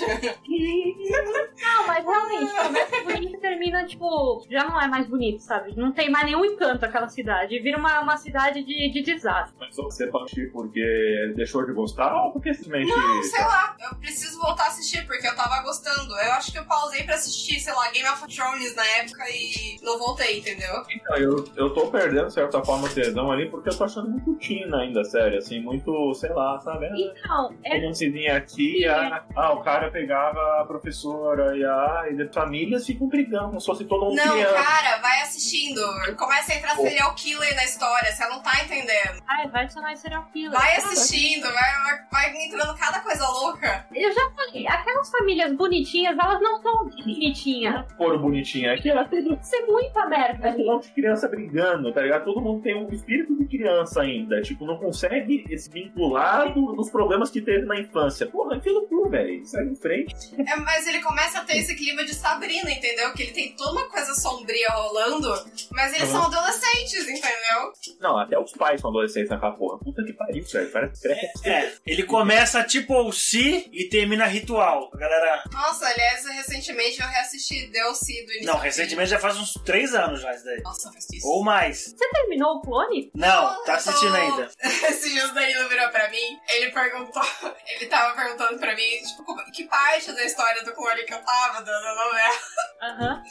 Não, 1.71 1.87
mas 1.87 2.05
realmente, 2.05 2.53
começa 2.53 3.03
bonito 3.03 3.35
e 3.35 3.39
termina, 3.39 3.85
tipo, 3.85 4.45
já 4.49 4.63
não 4.63 4.79
é 4.79 4.87
mais 4.87 5.07
bonito, 5.07 5.39
sabe? 5.39 5.75
Não 5.75 5.91
tem 5.91 6.09
mais 6.09 6.25
nenhum 6.25 6.43
encanto 6.45 6.85
aquela 6.85 7.07
cidade. 7.07 7.59
Vira 7.59 7.77
uma, 7.77 8.01
uma 8.01 8.17
cidade 8.17 8.63
de, 8.63 8.91
de 8.91 9.01
desastre. 9.01 9.55
Mas 9.59 9.75
você 9.75 10.09
assistir 10.31 10.51
porque 10.51 11.33
deixou 11.35 11.65
de 11.65 11.73
gostar 11.73 12.13
ou 12.13 12.31
porque 12.31 12.53
simplesmente. 12.53 12.89
Não, 12.89 13.23
sei 13.23 13.41
lá, 13.41 13.75
eu 13.79 13.95
preciso 13.97 14.39
voltar 14.39 14.65
a 14.65 14.67
assistir, 14.67 15.05
porque 15.05 15.27
eu 15.27 15.35
tava 15.35 15.61
gostando. 15.63 16.13
Eu 16.13 16.31
acho 16.33 16.51
que 16.51 16.59
eu 16.59 16.65
pausei 16.65 17.03
pra 17.03 17.15
assistir, 17.15 17.59
sei 17.59 17.73
lá, 17.73 17.91
Game 17.91 18.07
of 18.07 18.27
Thrones 18.27 18.75
na 18.75 18.85
época 18.85 19.23
e 19.29 19.77
não 19.81 19.97
voltei, 19.97 20.39
entendeu? 20.39 20.83
Então, 20.89 21.17
eu, 21.17 21.45
eu 21.55 21.73
tô 21.73 21.87
perdendo, 21.87 22.27
de 22.27 22.33
certa 22.33 22.63
forma, 22.63 22.87
o 22.87 22.93
tesão 22.93 23.31
ali 23.31 23.49
porque 23.49 23.69
eu 23.69 23.77
tô 23.77 23.83
achando 23.83 24.09
muito 24.09 24.33
teen 24.35 24.73
ainda, 24.73 25.03
sério. 25.03 25.37
Assim, 25.37 25.59
muito, 25.61 26.13
sei 26.13 26.31
lá, 26.31 26.59
sabe? 26.59 26.87
Então, 26.95 27.53
é 27.63 27.77
romancezinho 27.77 28.35
aqui, 28.35 28.85
a, 28.85 29.23
ah, 29.35 29.53
o 29.53 29.61
cara 29.61 29.89
pegava 29.91 30.61
a 30.61 30.65
professora 30.65 31.57
e 31.57 31.60
a 31.65 32.05
e 32.11 32.21
as 32.21 32.33
famílias 32.33 32.85
ficam 32.85 33.07
brigando, 33.07 33.47
como 33.49 33.59
se 33.59 33.65
fosse 33.65 33.85
todo 33.85 34.05
mundo 34.05 34.15
Não, 34.15 34.33
criança. 34.33 34.53
cara, 34.63 34.97
vai 34.99 35.21
assistindo. 35.21 35.81
Começa 36.17 36.53
a 36.53 36.55
entrar 36.55 36.75
serial 36.75 37.13
killer 37.15 37.55
na 37.55 37.63
história, 37.63 38.11
você 38.11 38.27
não 38.27 38.41
tá 38.41 38.51
entendendo. 38.63 39.21
Ai, 39.27 39.47
vai 39.49 39.63
adicionar 39.63 39.95
serial 39.95 40.25
killer. 40.33 40.51
Vai 40.51 40.75
Cara, 40.75 40.87
assistindo, 40.93 41.43
vai, 41.43 42.05
vai, 42.11 42.45
entrando 42.45 42.77
cada 42.77 42.99
coisa 42.99 43.27
louca. 43.27 43.85
Eu 43.93 44.11
já 44.13 44.29
falei, 44.35 44.67
aquelas 44.67 45.09
famílias 45.09 45.53
bonitinhas, 45.53 46.17
elas 46.17 46.41
não 46.41 46.61
são 46.61 46.85
bonitinhas. 46.89 47.85
Foram 47.97 48.19
bonitinha 48.19 48.73
aqui, 48.73 48.89
ela 48.89 49.05
tem 49.05 49.21
Tem 49.23 49.35
que 49.37 49.45
ser 49.47 49.61
muita 49.65 50.05
merda. 50.07 50.49
um 50.49 50.65
monte 50.65 50.87
de 50.87 50.93
criança 50.93 51.27
brigando, 51.27 51.93
tá 51.93 52.01
ligado? 52.01 52.25
Todo 52.25 52.41
mundo 52.41 52.61
tem 52.61 52.75
um 52.75 52.89
espírito 52.89 53.37
de 53.37 53.45
criança 53.45 54.01
ainda. 54.01 54.41
Tipo, 54.41 54.65
não 54.65 54.77
consegue 54.77 55.45
se 55.57 55.69
vincular 55.69 56.53
do- 56.53 56.73
dos 56.73 56.89
problemas 56.89 57.29
que 57.29 57.41
teve 57.41 57.65
na 57.65 57.79
infância. 57.79 58.25
Porra, 58.25 58.57
enfia 58.57 58.73
no 58.73 58.87
cu, 58.87 59.09
velho. 59.09 59.45
Sai 59.45 59.63
em 59.65 59.75
frente. 59.75 60.15
É, 60.39 60.55
mas 60.57 60.87
ele 60.87 61.01
começa 61.01 61.40
a 61.41 61.45
ter 61.45 61.57
esse 61.57 61.75
clima 61.75 62.03
de 62.05 62.13
Sabrina, 62.15 62.69
entendeu? 62.71 63.13
Que 63.13 63.23
ele 63.23 63.31
tem 63.31 63.55
toda 63.55 63.71
uma 63.71 63.89
coisa 63.89 64.13
sombria 64.13 64.69
rolando, 64.69 65.29
mas 65.71 65.93
eles 65.93 66.09
Uhum. 66.09 66.15
são 66.15 66.23
adolescentes, 66.25 67.07
entendeu? 67.07 67.71
Não, 67.99 68.17
até 68.17 68.37
os 68.39 68.51
pais 68.53 68.81
são 68.81 68.89
adolescentes 68.89 69.29
naquela 69.29 69.53
porra. 69.53 69.79
Puta 69.79 70.03
que 70.03 70.13
pariu, 70.13 70.43
velho. 70.43 70.71
Parece 70.71 71.01
que 71.41 71.49
É, 71.49 71.73
ele 71.85 72.03
começa 72.03 72.63
tipo 72.63 72.93
o 73.07 73.11
si 73.11 73.69
e 73.71 73.85
termina 73.89 74.25
ritual. 74.25 74.89
A 74.93 74.97
galera. 74.97 75.43
Nossa, 75.51 75.85
aliás, 75.87 76.25
recentemente 76.25 77.01
eu 77.01 77.07
reassisti 77.07 77.67
DLC 77.67 78.25
do 78.25 78.31
início. 78.33 78.45
Não, 78.45 78.57
recentemente 78.57 79.09
já 79.09 79.19
faz 79.19 79.37
uns 79.37 79.53
três 79.65 79.93
anos 79.93 80.21
já 80.21 80.33
isso 80.33 80.45
daí. 80.45 80.61
Nossa, 80.61 80.91
faz 80.91 81.05
isso. 81.11 81.27
Ou 81.27 81.43
mais. 81.43 81.85
Você 81.95 82.09
terminou 82.09 82.55
o 82.57 82.61
clone? 82.61 83.11
Não, 83.15 83.63
tá 83.63 83.75
assistindo 83.75 84.15
ainda. 84.15 84.49
Esses 84.61 85.11
dias 85.11 85.29
o 85.29 85.33
Danilo 85.33 85.67
virou 85.69 85.89
pra 85.89 86.09
mim, 86.09 86.39
ele 86.49 86.71
perguntou, 86.71 87.21
ele 87.75 87.85
tava 87.87 88.15
perguntando 88.15 88.59
pra 88.59 88.75
mim, 88.75 88.83
tipo, 89.07 89.51
que 89.51 89.63
parte 89.65 90.11
da 90.11 90.23
história 90.25 90.63
do 90.63 90.73
clone 90.73 91.03
que 91.03 91.13
eu 91.13 91.19
tava 91.21 91.30
da 91.63 91.95
novela. 91.95 92.35
Aham. 92.81 93.23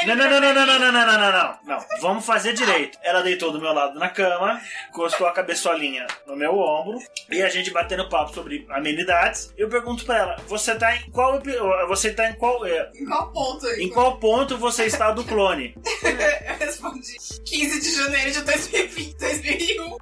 Ele 0.00 0.14
Não, 0.14 0.16
não, 0.16 0.40
não, 0.40 0.40
não, 0.40 0.54
não, 0.54 0.66
não, 0.66 0.78
não, 0.78 0.92
não, 0.92 1.06
não, 1.06 1.18
não, 1.18 1.32
não. 1.32 1.58
Não, 1.64 1.86
vamos 2.00 2.24
fazer 2.24 2.52
direito. 2.54 2.98
Ela 3.02 3.22
deitou 3.22 3.52
do 3.52 3.60
meu 3.60 3.72
lado 3.72 3.98
na 3.98 4.08
cama, 4.08 4.60
encostou 4.88 5.26
a 5.26 5.32
cabeçolinha 5.32 6.06
no 6.26 6.36
meu 6.36 6.56
ombro 6.58 6.98
e 7.30 7.42
a 7.42 7.48
gente 7.48 7.70
batendo 7.70 8.08
papo 8.08 8.32
sobre 8.32 8.66
amenidades. 8.70 9.52
Eu 9.56 9.68
pergunto 9.68 10.04
pra 10.04 10.18
ela: 10.18 10.36
você 10.46 10.74
tá 10.76 10.94
em 10.96 11.10
qual. 11.10 11.40
Você 11.88 12.12
tá 12.12 12.30
em 12.30 12.34
qual. 12.34 12.64
é, 12.64 12.90
Em 12.94 13.06
qual 13.06 13.32
ponto? 13.32 13.66
Em 13.68 13.88
qual 13.90 14.18
ponto 14.18 14.56
você 14.56 14.84
está 14.84 15.10
do 15.10 15.24
clone? 15.24 15.74
Eu 16.02 16.56
respondi 16.58 17.16
15 17.44 17.80
de 17.80 17.96
janeiro 17.96 18.30
de 18.32 18.40
2020, 18.42 19.16
2001. 19.18 19.96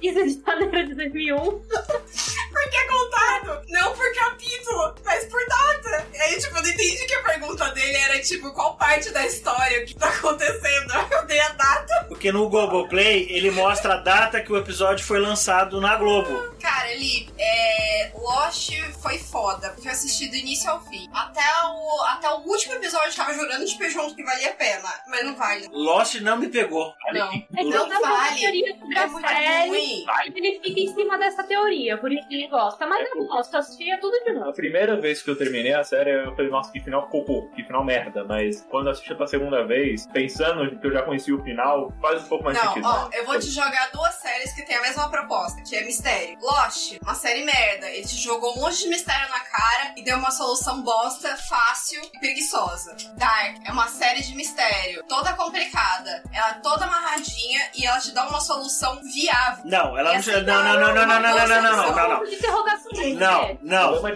15 0.00 0.24
de 0.36 0.44
janeiro 0.44 0.88
de 0.88 0.94
2001. 0.94 1.62
Por 2.52 2.70
que 2.70 2.86
contado? 2.86 3.62
Não 3.68 3.92
por 3.94 4.14
capítulo, 4.14 4.94
mas 5.04 5.24
por 5.26 5.40
data. 5.46 6.06
E 6.14 6.16
aí, 6.20 6.38
tipo, 6.38 6.56
eu 6.56 6.62
não 6.62 6.68
entendi 6.70 7.06
que 7.06 7.14
a 7.14 7.22
pergunta 7.22 7.68
dele 7.70 7.92
tipo, 8.22 8.52
qual 8.52 8.76
parte 8.76 9.10
da 9.10 9.26
história 9.26 9.84
que 9.84 9.94
tá 9.94 10.08
acontecendo. 10.08 10.92
Eu 11.12 11.26
dei 11.26 11.40
a 11.40 11.48
data. 11.50 12.04
Porque 12.08 12.32
no 12.32 12.48
Globoplay 12.48 13.26
ele 13.30 13.50
mostra 13.50 13.94
a 13.94 13.96
data 13.98 14.40
que 14.40 14.52
o 14.52 14.56
episódio 14.56 15.04
foi 15.04 15.18
lançado 15.18 15.80
na 15.80 15.96
Globo. 15.96 16.54
Cara, 16.60 16.90
ele 16.92 17.28
é. 17.38 18.12
Lost 18.14 18.70
foi 19.02 19.18
foda, 19.18 19.70
porque 19.70 19.88
eu 19.88 19.92
assisti 19.92 20.28
do 20.28 20.36
início 20.36 20.70
ao 20.70 20.80
fim. 20.84 21.08
Até 21.12 21.40
o, 21.66 22.02
até 22.04 22.28
o 22.30 22.38
último 22.46 22.74
episódio 22.74 23.08
eu 23.08 23.14
tava 23.14 23.34
jurando 23.34 23.64
de 23.66 23.74
pé 23.76 23.90
junto 23.90 24.14
que 24.14 24.22
valia 24.22 24.50
a 24.50 24.54
pena, 24.54 24.88
mas 25.08 25.24
não 25.24 25.34
vale. 25.36 25.68
Lost 25.72 26.14
não 26.20 26.36
me 26.36 26.48
pegou. 26.48 26.94
Não. 27.12 27.32
É 27.32 27.38
que 27.56 27.64
Não 27.64 27.78
toda 27.88 28.00
vale. 28.00 28.40
teoria 28.40 28.70
É 28.70 28.94
da 28.94 29.06
muito 29.08 29.28
série, 29.28 29.68
ruim. 29.68 30.06
ele 30.36 30.60
fica 30.62 30.80
em 30.80 30.94
cima 30.94 31.18
dessa 31.18 31.42
teoria, 31.42 31.98
por 31.98 32.12
isso 32.12 32.26
que 32.28 32.41
ele 32.42 32.48
gosta. 32.50 32.86
Mas 32.86 33.08
eu 33.10 33.26
gosto, 33.26 33.56
assistia 33.56 33.98
tudo 34.00 34.18
de 34.24 34.32
novo. 34.32 34.50
A 34.50 34.52
primeira 34.52 35.00
vez 35.00 35.22
que 35.22 35.30
eu 35.30 35.36
terminei 35.36 35.72
a 35.74 35.84
série, 35.84 36.10
eu 36.10 36.34
falei, 36.34 36.50
nossa, 36.50 36.70
que 36.72 36.80
final 36.80 37.06
cocô, 37.08 37.48
que 37.54 37.62
final 37.64 37.84
merda. 37.84 38.24
Mas 38.24 38.66
quando 38.70 38.86
eu 38.86 38.92
assisti 38.92 39.14
pela 39.14 39.26
segunda 39.26 39.64
vez, 39.64 40.06
pensando 40.08 40.78
que 40.78 40.86
eu 40.86 40.92
já 40.92 41.02
conhecia 41.02 41.34
o 41.34 41.42
final, 41.42 41.92
faz 42.00 42.22
um 42.24 42.28
pouco 42.28 42.44
mais 42.44 42.56
Não, 42.56 42.64
sentido. 42.68 42.86
ó, 42.86 43.08
eu 43.12 43.24
vou 43.26 43.38
te 43.38 43.46
jogar 43.50 43.90
duas 43.92 44.14
séries 44.16 44.52
que 44.54 44.62
tem 44.64 44.76
a 44.76 44.82
mesma 44.82 45.08
proposta, 45.10 45.62
que 45.62 45.76
é 45.76 45.84
mistério. 45.84 46.38
Lost, 46.40 46.98
uma 47.02 47.14
série 47.14 47.44
merda. 47.44 47.88
Ele 47.90 48.06
te 48.06 48.16
jogou 48.16 48.56
um 48.56 48.60
monte 48.60 48.82
de 48.82 48.88
mistério 48.88 49.28
na 49.30 49.40
cara 49.40 49.94
e 49.96 50.02
deu 50.02 50.16
uma 50.18 50.30
solução 50.30 50.82
bosta, 50.82 51.36
fácil 51.36 52.00
e 52.14 52.18
preguiçosa. 52.18 52.96
Dark 53.16 53.56
é 53.66 53.72
uma 53.72 53.88
série 53.88 54.22
de 54.22 54.34
mistério, 54.34 55.02
toda 55.08 55.32
complicada. 55.34 56.22
Ela 56.32 56.50
é 56.50 56.54
toda 56.62 56.84
amarradinha 56.84 57.60
e 57.74 57.86
ela 57.86 57.98
te 57.98 58.12
dá 58.12 58.26
uma 58.26 58.40
solução 58.40 59.00
viável. 59.02 59.64
Não, 59.64 59.96
ela 59.98 60.10
não. 60.10 60.18
Essa 60.18 60.42
Não, 60.42 60.62
não, 60.64 60.74
não, 60.80 60.94
não, 60.94 60.94
não, 60.94 61.06
não, 61.06 61.20
não, 61.22 61.46
não, 61.48 61.48
não, 61.48 61.62
não, 61.62 61.62
não, 61.62 61.72
não. 61.72 61.72
De 61.72 61.76
interrogação. 61.76 61.92
Não, 61.92 61.92
O 61.92 62.08
não. 62.08 62.18
problema 62.18 62.31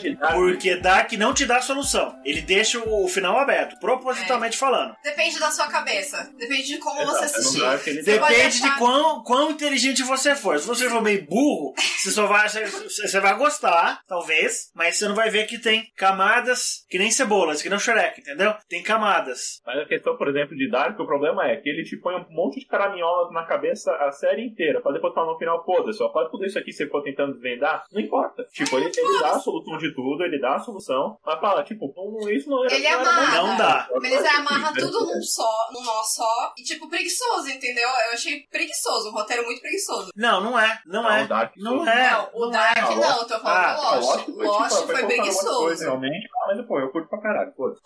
de 0.02 0.16
Dark 0.16 0.34
Porque 0.34 0.76
Dark 0.76 1.12
não 1.12 1.32
te 1.32 1.46
dá 1.46 1.60
solução. 1.60 2.18
Ele 2.24 2.40
deixa 2.40 2.78
o 2.78 3.08
final 3.08 3.38
aberto, 3.38 3.78
propositalmente 3.78 4.56
falando. 4.56 4.94
Depende 5.02 5.38
da 5.38 5.50
sua 5.50 5.68
cabeça. 5.68 6.30
Depende 6.36 6.64
de 6.64 6.78
como 6.78 7.00
Exato, 7.00 7.18
você 7.18 7.24
é 7.24 7.28
no 7.28 7.66
assistir. 7.66 8.04
Você 8.04 8.18
pode 8.18 8.34
Depende 8.34 8.62
de 8.62 8.78
quão, 8.78 9.22
quão 9.22 9.50
inteligente 9.50 10.02
você 10.02 10.34
for. 10.34 10.58
Se 10.58 10.66
você 10.66 10.88
for 10.88 11.02
meio 11.02 11.24
burro, 11.26 11.74
você 11.76 12.10
só 12.10 12.26
vai, 12.26 12.48
você, 12.48 12.66
você 12.66 13.20
vai 13.20 13.36
gostar, 13.36 14.00
talvez, 14.06 14.70
mas 14.74 14.96
você 14.96 15.08
não 15.08 15.14
vai 15.14 15.30
ver 15.30 15.46
que 15.46 15.58
tem 15.58 15.90
camadas 15.96 16.84
que 16.88 16.98
nem 16.98 17.10
cebolas, 17.10 17.62
que 17.62 17.68
nem 17.68 17.78
Shrek, 17.78 18.20
entendeu? 18.20 18.54
Tem 18.68 18.82
camadas. 18.82 19.60
Mas 19.64 19.78
a 19.78 19.84
questão, 19.86 20.16
por 20.16 20.28
exemplo, 20.28 20.56
de 20.56 20.70
Dark, 20.70 20.98
o 20.98 21.06
problema 21.06 21.46
é 21.48 21.56
que 21.56 21.68
ele 21.68 21.84
te 21.84 21.96
põe 21.96 22.14
um 22.14 22.26
monte 22.30 22.60
de 22.60 22.66
caraminholas 22.66 23.32
na 23.32 23.44
cabeça 23.44 23.92
a 23.96 24.10
série 24.10 24.46
inteira, 24.46 24.80
pra 24.80 24.92
depois 24.92 25.14
falar 25.14 25.32
no 25.32 25.38
final, 25.38 25.64
foda-se, 25.64 25.98
só 25.98 26.12
faz 26.12 26.30
tudo 26.30 26.44
isso 26.44 26.58
aqui 26.58 26.66
que 26.66 26.72
você 26.72 26.88
for 26.88 27.02
tentando 27.02 27.34
desvendar, 27.34 27.84
não 27.92 28.00
importa. 28.06 28.44
Tipo, 28.52 28.78
ele, 28.78 28.90
ele 28.96 29.18
dá 29.20 29.30
a 29.32 29.38
solução 29.40 29.76
de 29.78 29.94
tudo, 29.94 30.22
ele 30.24 30.40
dá 30.40 30.56
a 30.56 30.60
solução, 30.60 31.18
mas 31.24 31.40
fala, 31.40 31.62
tipo, 31.64 31.92
não, 31.96 32.28
isso 32.30 32.48
não 32.48 32.64
era 32.64 32.74
Ele 32.74 32.88
não 32.90 33.00
amarra. 33.00 33.22
nada. 33.22 33.42
Não 33.42 33.56
dá. 33.56 33.88
Mas 34.00 34.12
Eles 34.12 34.24
amarram 34.34 34.74
Sim, 34.74 34.80
tudo 34.80 35.00
num 35.06 35.22
só, 35.22 35.68
num 35.72 35.82
nó 35.84 36.02
só. 36.02 36.52
E, 36.58 36.62
tipo, 36.62 36.88
preguiçoso, 36.88 37.48
entendeu? 37.50 37.88
Eu 37.88 38.12
achei 38.14 38.40
preguiçoso, 38.50 39.10
um 39.10 39.12
roteiro 39.12 39.44
muito 39.44 39.60
preguiçoso. 39.60 40.10
Não, 40.16 40.40
não 40.40 40.58
é. 40.58 40.80
Não, 40.86 41.02
Não, 41.02 41.10
é. 41.12 41.24
o 41.24 41.28
Dark 41.28 41.52
Não 41.56 41.78
foi- 41.84 41.88
é. 41.92 42.10
não, 42.10 42.30
o 42.34 42.40
não 42.40 42.50
Dark 42.50 42.76
é. 42.78 42.80
não. 42.82 42.96
não, 42.96 43.18
eu 43.18 43.26
tô 43.26 43.38
falando 43.40 43.46
Ah, 43.46 43.74
do 43.74 43.82
Lost. 43.82 44.06
Lost 44.06 44.24
foi, 44.24 44.34
Lost 44.34 44.36
tipo, 44.36 44.36
foi 44.36 44.46
umas 44.46 44.84
coisas, 44.86 45.06
preguiçoso. 45.06 45.82
realmente, 45.84 46.28
mas, 46.46 46.66
pô, 46.66 46.80
eu 46.80 46.90
curto 46.92 47.08
pra 47.08 47.20
caralho, 47.20 47.52
foda-se. 47.56 47.82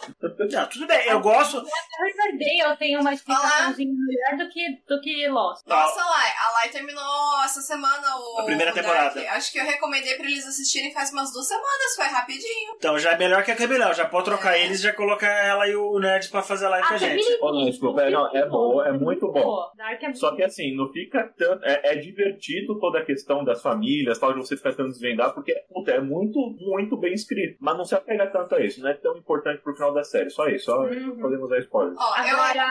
Não, 0.56 0.66
tudo 0.68 0.86
bem, 0.86 1.06
eu 1.08 1.20
gosto. 1.20 1.58
A 1.58 2.04
Riverdale 2.04 2.76
tem 2.78 2.96
uma 2.98 3.12
explicaçãozinha 3.12 3.92
melhor 3.92 4.44
do 4.46 4.52
que, 4.52 4.82
do 4.88 5.00
que 5.00 5.28
Lost. 5.28 5.66
Nossa, 5.66 6.04
Lai, 6.04 6.30
a 6.38 6.52
Lai 6.54 6.68
terminou 6.68 7.42
essa 7.44 7.60
semana 7.60 8.16
o. 8.16 8.40
A 8.40 8.44
primeira 8.44 8.72
o 8.72 8.74
Dark. 8.74 8.86
temporada. 8.86 9.30
Acho 9.32 9.52
que 9.52 9.58
eu 9.58 9.64
recomendei 9.64 10.09
pra 10.16 10.26
eles 10.26 10.46
assistirem 10.46 10.92
faz 10.92 11.12
umas 11.12 11.32
duas 11.32 11.46
semanas, 11.46 11.94
foi 11.96 12.06
rapidinho. 12.06 12.74
Então 12.76 12.98
já 12.98 13.12
é 13.12 13.18
melhor 13.18 13.42
que 13.44 13.50
a 13.50 13.56
Camila. 13.56 13.92
Já 13.94 14.06
pode 14.06 14.24
trocar 14.26 14.58
eles 14.58 14.80
e 14.80 14.82
já 14.84 14.92
colocar 14.92 15.30
ela 15.44 15.66
e 15.68 15.74
o 15.76 15.98
Nerd 15.98 16.28
pra 16.30 16.42
fazer 16.42 16.68
live 16.68 16.86
com 16.88 16.94
a 16.94 16.98
gente. 16.98 17.38
Ô, 17.40 17.52
não, 17.52 17.64
desculpa, 17.64 18.02
é, 18.02 18.10
não, 18.10 18.34
é 18.36 18.46
bom, 18.46 18.82
é 18.82 18.92
muito 18.92 19.30
bom. 19.30 19.64
É 19.78 20.12
Só 20.14 20.34
que 20.34 20.42
assim, 20.42 20.74
não 20.76 20.88
fica 20.92 21.32
tanto. 21.36 21.64
É, 21.64 21.92
é 21.92 21.96
divertido 21.96 22.78
toda 22.78 22.98
a 23.00 23.04
questão 23.04 23.44
das 23.44 23.60
famílias, 23.62 24.18
tal, 24.18 24.32
de 24.32 24.38
você 24.38 24.56
ficar 24.56 24.70
tentando 24.70 24.90
desvendar, 24.90 25.32
porque 25.34 25.54
puta, 25.72 25.90
é 25.92 26.00
muito, 26.00 26.38
muito 26.60 26.96
bem 26.96 27.12
escrito. 27.14 27.56
Mas 27.60 27.76
não 27.76 27.84
se 27.84 27.94
apega 27.94 28.26
tanto 28.28 28.54
a 28.54 28.60
isso, 28.64 28.80
não 28.82 28.90
é 28.90 28.94
tão 28.94 29.16
importante 29.16 29.60
pro 29.62 29.74
final 29.74 29.92
da 29.92 30.04
série. 30.04 30.30
Só 30.30 30.46
isso, 30.48 30.66
só 30.66 30.80
Uhum. 30.80 31.20
podemos 31.20 31.48
dar 31.48 31.58
spoiler. 31.60 31.94
Ó, 31.98 32.16
eu 32.22 32.40
Agora, 32.40 32.70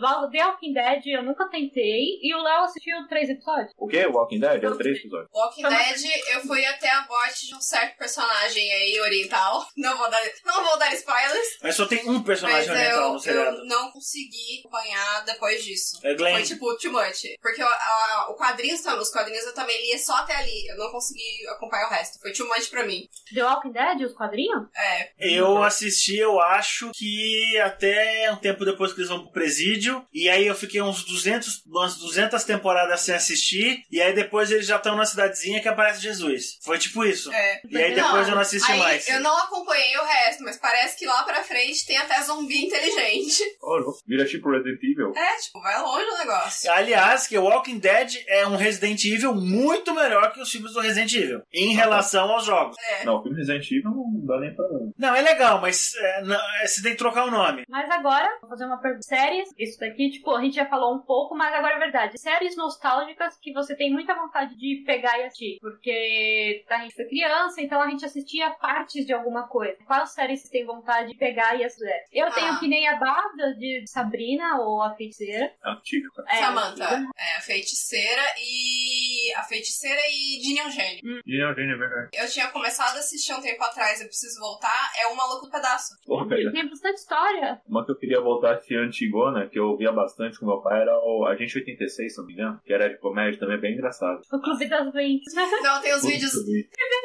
Val- 0.00 0.30
The 0.30 0.44
Walking 0.44 0.72
Dead 0.72 1.06
eu 1.06 1.22
nunca 1.22 1.46
tentei. 1.48 2.18
E 2.22 2.34
o 2.34 2.42
Léo 2.42 2.62
assistiu 2.64 2.96
três 3.08 3.28
episódios. 3.28 3.72
O 3.76 3.86
quê? 3.86 4.06
Walking 4.06 4.40
Dead? 4.40 4.62
É 4.64 4.70
três 4.76 4.98
episódios. 4.98 5.28
Walking 5.34 5.62
Dead, 5.62 6.34
eu 6.34 6.40
fui 6.40 6.64
até 6.78 6.90
a 6.90 7.04
morte 7.06 7.46
de 7.46 7.54
um 7.54 7.60
certo 7.60 7.96
personagem 7.98 8.70
aí, 8.72 9.00
oriental. 9.00 9.66
Não 9.76 9.96
vou 9.98 10.08
dar, 10.10 10.20
não 10.44 10.64
vou 10.64 10.78
dar 10.78 10.92
spoilers, 10.94 11.48
Mas 11.62 11.74
só 11.76 11.86
tem 11.86 12.08
um 12.08 12.14
mas 12.14 12.24
personagem 12.24 12.70
oriental 12.70 13.02
eu, 13.08 13.12
no 13.12 13.18
seriado. 13.20 13.56
eu 13.58 13.64
não 13.66 13.90
consegui 13.90 14.60
acompanhar 14.60 15.24
depois 15.24 15.64
disso. 15.64 15.98
É 16.04 16.14
Glenn. 16.14 16.34
Foi 16.34 16.42
tipo 16.44 16.76
too 16.78 16.92
much. 16.92 17.22
Porque 17.42 17.62
o, 17.62 17.66
a- 17.66 18.26
o 18.30 18.34
quadrinhos, 18.34 18.80
os 18.84 19.10
quadrinhos 19.10 19.44
eu 19.44 19.54
também 19.54 19.80
lia 19.86 19.98
só 19.98 20.14
até 20.16 20.34
ali. 20.36 20.66
Eu 20.68 20.76
não 20.76 20.90
consegui 20.90 21.46
acompanhar 21.48 21.86
o 21.86 21.90
resto. 21.90 22.18
Foi 22.20 22.32
too 22.32 22.46
much 22.46 22.68
pra 22.70 22.86
mim. 22.86 23.08
The 23.34 23.42
Walking 23.44 23.72
Dead, 23.72 24.02
os 24.02 24.14
quadrinhos? 24.14 24.68
É. 24.76 25.10
Eu 25.18 25.62
assisti, 25.62 26.16
eu 26.16 26.40
acho 26.40 26.90
que 26.94 27.58
até 27.58 28.30
um 28.32 28.36
tempo 28.36 28.64
depois 28.64 28.92
que 28.92 29.00
eles 29.00 29.08
vão 29.10 29.22
pro 29.22 29.32
presídio. 29.32 30.06
E 30.12 30.28
aí 30.28 30.46
eu 30.46 30.54
fiquei 30.54 30.80
uns 30.80 31.04
200, 31.04 31.62
umas 31.66 31.96
200 31.96 32.42
temporadas 32.44 33.00
sem 33.00 33.14
assistir. 33.14 33.82
E 33.90 34.00
aí 34.00 34.14
depois 34.14 34.50
eles 34.50 34.66
já 34.66 34.76
estão 34.76 34.96
na 34.96 35.04
cidadezinha 35.06 35.60
que 35.60 35.68
aparece 35.68 36.00
Jesus. 36.00 36.58
Foi 36.68 36.78
tipo 36.78 37.02
isso. 37.02 37.32
É. 37.32 37.60
E 37.66 37.78
aí 37.78 37.94
depois 37.94 38.28
eu 38.28 38.34
não 38.34 38.42
assisti 38.42 38.70
aí, 38.70 38.78
mais. 38.78 39.08
Eu 39.08 39.20
não 39.20 39.34
acompanhei 39.38 39.96
o 39.96 40.04
resto, 40.04 40.44
mas 40.44 40.58
parece 40.58 40.98
que 40.98 41.06
lá 41.06 41.22
pra 41.22 41.42
frente 41.42 41.86
tem 41.86 41.96
até 41.96 42.20
zumbi 42.20 42.66
inteligente. 42.66 43.42
Ô, 43.62 43.76
louco, 43.76 44.02
vira 44.06 44.26
tipo 44.26 44.50
Resident 44.50 44.82
Evil. 44.82 45.14
É, 45.16 45.36
tipo, 45.38 45.62
vai 45.62 45.80
longe 45.80 46.04
o 46.04 46.18
negócio. 46.18 46.70
Aliás, 46.70 47.26
que 47.26 47.38
Walking 47.38 47.78
Dead 47.78 48.22
é 48.28 48.46
um 48.46 48.56
Resident 48.56 49.02
Evil 49.02 49.34
muito 49.34 49.94
melhor 49.94 50.30
que 50.30 50.42
os 50.42 50.50
filmes 50.50 50.74
do 50.74 50.80
Resident 50.80 51.10
Evil. 51.14 51.40
Em 51.54 51.72
relação 51.74 52.30
aos 52.30 52.44
jogos. 52.44 52.76
É. 52.78 53.04
Não, 53.06 53.16
o 53.16 53.22
filme 53.22 53.38
Resident 53.38 53.64
Evil 53.70 53.90
não 53.90 54.26
dá 54.26 54.38
nem 54.38 54.54
pra. 54.54 54.66
Não, 54.98 55.16
é 55.16 55.22
legal, 55.22 55.62
mas 55.62 55.94
é, 55.96 56.22
não, 56.22 56.36
é, 56.60 56.66
você 56.66 56.82
tem 56.82 56.92
que 56.92 56.98
trocar 56.98 57.24
o 57.24 57.30
nome. 57.30 57.64
Mas 57.66 57.90
agora, 57.90 58.28
vou 58.42 58.50
fazer 58.50 58.66
uma 58.66 58.78
pergunta. 58.78 59.06
Séries, 59.06 59.48
isso 59.58 59.80
daqui, 59.80 60.10
tipo, 60.10 60.30
a 60.34 60.42
gente 60.42 60.56
já 60.56 60.66
falou 60.66 60.94
um 60.94 61.00
pouco, 61.00 61.34
mas 61.34 61.54
agora 61.54 61.76
é 61.76 61.78
verdade. 61.78 62.20
Séries 62.20 62.54
nostálgicas 62.58 63.38
que 63.40 63.54
você 63.54 63.74
tem 63.74 63.90
muita 63.90 64.14
vontade 64.14 64.54
de 64.54 64.82
pegar 64.84 65.18
e 65.18 65.24
assistir. 65.24 65.58
Porque 65.62 66.57
a 66.68 66.78
gente 66.78 66.94
foi 66.94 67.04
criança, 67.06 67.60
então 67.60 67.80
a 67.80 67.88
gente 67.88 68.04
assistia 68.04 68.50
partes 68.50 69.04
de 69.06 69.12
alguma 69.12 69.46
coisa. 69.48 69.76
Quais 69.86 70.10
séries 70.10 70.42
você 70.42 70.50
tem 70.50 70.64
vontade 70.66 71.08
de 71.08 71.14
pegar 71.18 71.54
e 71.56 71.64
assistir? 71.64 71.88
Eu 72.12 72.26
Ah. 72.26 72.30
tenho 72.30 72.58
que 72.58 72.68
nem 72.68 72.88
a 72.88 72.96
Bada 72.96 73.54
de 73.56 73.84
Sabrina 73.86 74.58
ou 74.60 74.82
a 74.82 74.94
Feiticeira. 74.94 75.52
É 75.64 75.70
cara. 76.14 76.28
É, 76.28 76.36
Samantha. 76.42 76.84
antiga. 76.94 77.10
É, 77.16 77.36
a 77.36 77.40
feiticeira 77.40 78.22
e. 78.40 79.17
A 79.36 79.42
feiticeira 79.42 80.00
e 80.08 80.40
Ginny 80.42 80.58
Eugênio. 80.60 81.22
E 81.26 81.38
não, 81.40 81.48
gente, 81.54 81.72
é 81.72 81.76
verdade. 81.76 82.08
Eu 82.14 82.28
tinha 82.28 82.48
começado 82.48 82.96
a 82.96 82.98
assistir 82.98 83.32
um 83.32 83.40
tempo 83.40 83.62
atrás, 83.62 84.00
eu 84.00 84.06
preciso 84.06 84.38
voltar. 84.40 84.90
É 85.00 85.06
um 85.08 85.14
maluco 85.14 85.46
no 85.46 85.50
pedaço. 85.52 85.94
Porra, 86.06 86.26
velho. 86.26 86.52
Tem 86.52 86.68
bastante 86.68 86.96
história. 86.98 87.60
Uma 87.68 87.84
que 87.84 87.92
eu 87.92 87.96
queria 87.96 88.20
voltar 88.20 88.50
a 88.50 88.54
assistir 88.54 88.76
antigona, 88.78 89.48
que 89.48 89.58
eu 89.58 89.68
ouvia 89.68 89.92
bastante 89.92 90.38
com 90.38 90.46
meu 90.46 90.60
pai, 90.60 90.82
era 90.82 90.96
o 90.98 91.26
Agente 91.26 91.58
86, 91.58 92.12
se 92.14 92.18
não 92.18 92.26
me 92.26 92.32
engano. 92.32 92.60
Que 92.64 92.72
era 92.72 92.88
de 92.88 92.98
comédia 92.98 93.38
também, 93.40 93.60
bem 93.60 93.74
engraçado. 93.74 94.20
O 94.32 94.40
Clube 94.40 94.68
das 94.68 94.92
Vintes. 94.92 95.32
Então 95.58 95.80
tem 95.80 95.94
os 95.94 96.02
vídeos. 96.04 96.32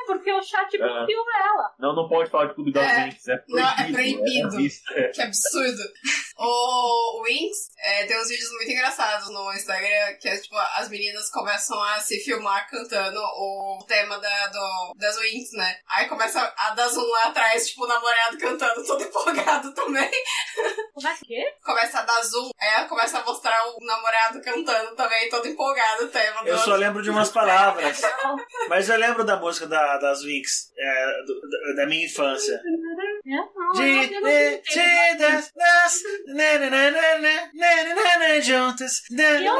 Porque 0.06 0.32
o 0.32 0.42
chat 0.42 0.74
É. 0.76 0.78
bloqueou 0.78 1.26
ela. 1.40 1.74
Não, 1.80 1.96
não 1.96 2.08
pode 2.08 2.30
falar 2.30 2.48
de 2.48 2.54
Clube 2.56 2.72
das 2.72 2.84
É. 3.28 3.34
É 3.34 3.44
Não, 3.48 3.60
é 3.70 3.92
proibido. 3.92 4.20
proibido. 4.22 4.60
isso, 4.62 4.82
é. 4.94 5.08
Que 5.10 5.22
absurdo. 5.22 5.82
O 6.38 7.22
Wings 7.24 7.70
é, 7.80 8.06
tem 8.06 8.20
uns 8.20 8.28
vídeos 8.28 8.50
muito 8.52 8.72
engraçados 8.72 9.30
no 9.30 9.54
Instagram, 9.54 10.16
que 10.20 10.28
é 10.30 10.38
tipo, 10.38 10.56
as 10.76 10.90
meninas 10.90 11.30
começam 11.30 11.82
a 11.84 12.00
se 12.00 12.20
filmar 12.20 12.70
cantando 12.70 13.20
o 13.20 13.84
tema 13.88 14.18
da, 14.20 14.48
do, 14.48 14.94
das 14.98 15.18
Wings, 15.18 15.52
né? 15.54 15.78
Aí 15.90 16.08
começa 16.08 16.54
a 16.58 16.72
dar 16.72 16.88
zoom 16.88 17.06
lá 17.08 17.26
atrás, 17.26 17.68
tipo, 17.68 17.84
o 17.84 17.88
namorado 17.88 18.38
cantando, 18.38 18.84
todo 18.88 19.04
empolgado 19.04 19.74
também. 19.74 20.10
Começa 20.94 21.24
o 21.24 21.28
quê? 21.28 21.54
Começa 21.64 22.00
a 22.00 22.04
dar 22.04 22.22
zoom, 22.24 22.50
aí 22.60 22.70
ela 22.76 22.88
começa 22.88 23.20
a 23.20 23.24
mostrar 23.24 23.60
o 23.68 23.86
namorado 23.86 24.42
cantando 24.42 24.96
também, 24.96 25.30
todo 25.30 25.48
empolgado 25.48 26.06
o 26.06 26.10
tema. 26.10 26.42
Eu 26.46 26.56
do- 26.56 26.62
só 26.64 26.76
lembro 26.76 27.02
de 27.02 27.10
umas 27.10 27.30
palavras. 27.30 28.02
Mas 28.70 28.90
eu 28.90 28.98
lembro 28.98 29.24
da 29.24 29.36
música 29.38 29.68
da, 29.68 29.98
das 29.98 30.22
Winx, 30.24 30.72
é, 30.78 31.06
do- 31.26 31.42
da, 31.50 31.82
da 31.84 31.88
minha 31.88 32.06
infância. 32.06 32.62
Divertidas, 33.76 35.52
nós, 35.56 36.04
juntas. 38.42 39.02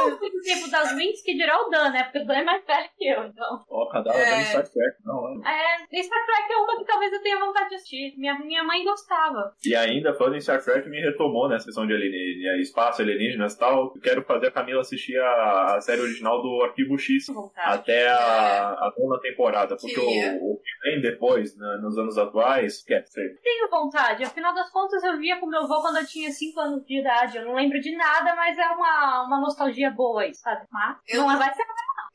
Eu 0.10 0.18
fui 0.18 0.30
tipo 0.30 0.44
tempo 0.44 0.70
das 0.70 0.96
mentes 0.96 1.22
que 1.24 1.34
dirá 1.34 1.60
o 1.62 1.70
Dan, 1.70 1.92
né? 1.92 2.04
Porque 2.04 2.20
o 2.20 2.26
Dan 2.26 2.36
é 2.36 2.44
mais 2.44 2.66
velho 2.66 2.90
que 2.98 3.08
eu, 3.08 3.24
então. 3.24 3.64
Ó, 3.70 3.88
Cadabra 3.90 4.20
é... 4.22 4.44
Star 4.46 4.64
Trek, 4.64 4.98
não, 5.06 5.44
é. 5.46 5.86
É, 5.92 6.04
Star 6.04 6.26
Trek 6.26 6.52
é 6.52 6.58
uma 6.58 6.78
que 6.78 6.86
talvez 6.86 7.14
eu 7.14 7.22
tenha 7.22 7.40
vontade 7.40 7.70
de 7.70 7.76
assistir. 7.76 8.14
Minha, 8.18 8.38
minha 8.40 8.64
mãe 8.64 8.84
gostava. 8.84 9.54
E 9.66 9.76
ainda, 9.76 10.14
falando 10.14 10.36
em 10.36 10.42
Star 10.42 10.62
Trek, 10.62 10.90
me 10.90 11.00
retomou, 11.00 11.48
né? 11.48 11.56
A 11.56 11.60
sessão 11.60 11.88
de 11.88 11.94
alienígena, 11.94 12.58
espaço, 12.62 13.02
alienígenas 13.02 13.54
e 13.54 13.60
tal. 13.60 13.94
Eu 13.96 14.02
quero 14.02 14.24
fazer 14.24 14.48
a 14.48 14.52
Camila 14.52 14.82
assistir 14.82 15.18
a, 15.20 15.76
a 15.76 15.82
série 15.82 16.02
original 16.02 16.42
do 16.42 16.64
Arquivo 16.64 16.98
X. 16.98 17.28
Até 17.56 18.10
a, 18.10 18.70
a 18.72 18.94
nona 18.98 19.20
temporada, 19.22 19.78
porque 19.78 20.00
o, 20.00 20.54
o 20.54 20.60
bem 20.84 21.02
depois, 21.02 21.58
né, 21.58 21.78
nos 21.82 21.98
anos 21.98 22.18
atuais, 22.18 22.76
esquece. 22.78 23.20
Tenho 23.42 23.70
vontade. 23.70 24.24
Afinal 24.24 24.54
das 24.54 24.70
contas, 24.70 25.04
eu 25.04 25.18
via 25.18 25.40
com 25.40 25.48
meu 25.48 25.62
avô 25.64 25.82
quando 25.82 25.98
eu 25.98 26.06
tinha 26.06 26.30
5 26.30 26.60
anos 26.60 26.86
de 26.86 27.00
idade. 27.00 27.38
Eu 27.38 27.46
não 27.46 27.56
lembro 27.56 27.80
de 27.80 27.96
nada, 27.96 28.36
mas 28.36 28.58
é 28.58 28.68
uma, 28.70 29.24
uma 29.26 29.40
nostalgia 29.42 29.90
boa 29.92 30.22
aí, 30.24 30.34
sabe? 30.36 30.66
Mas 30.72 30.98
Eu 31.08 31.22
não 31.22 31.30
não- 31.30 31.38
vai 31.40 31.54
ser 31.54 31.64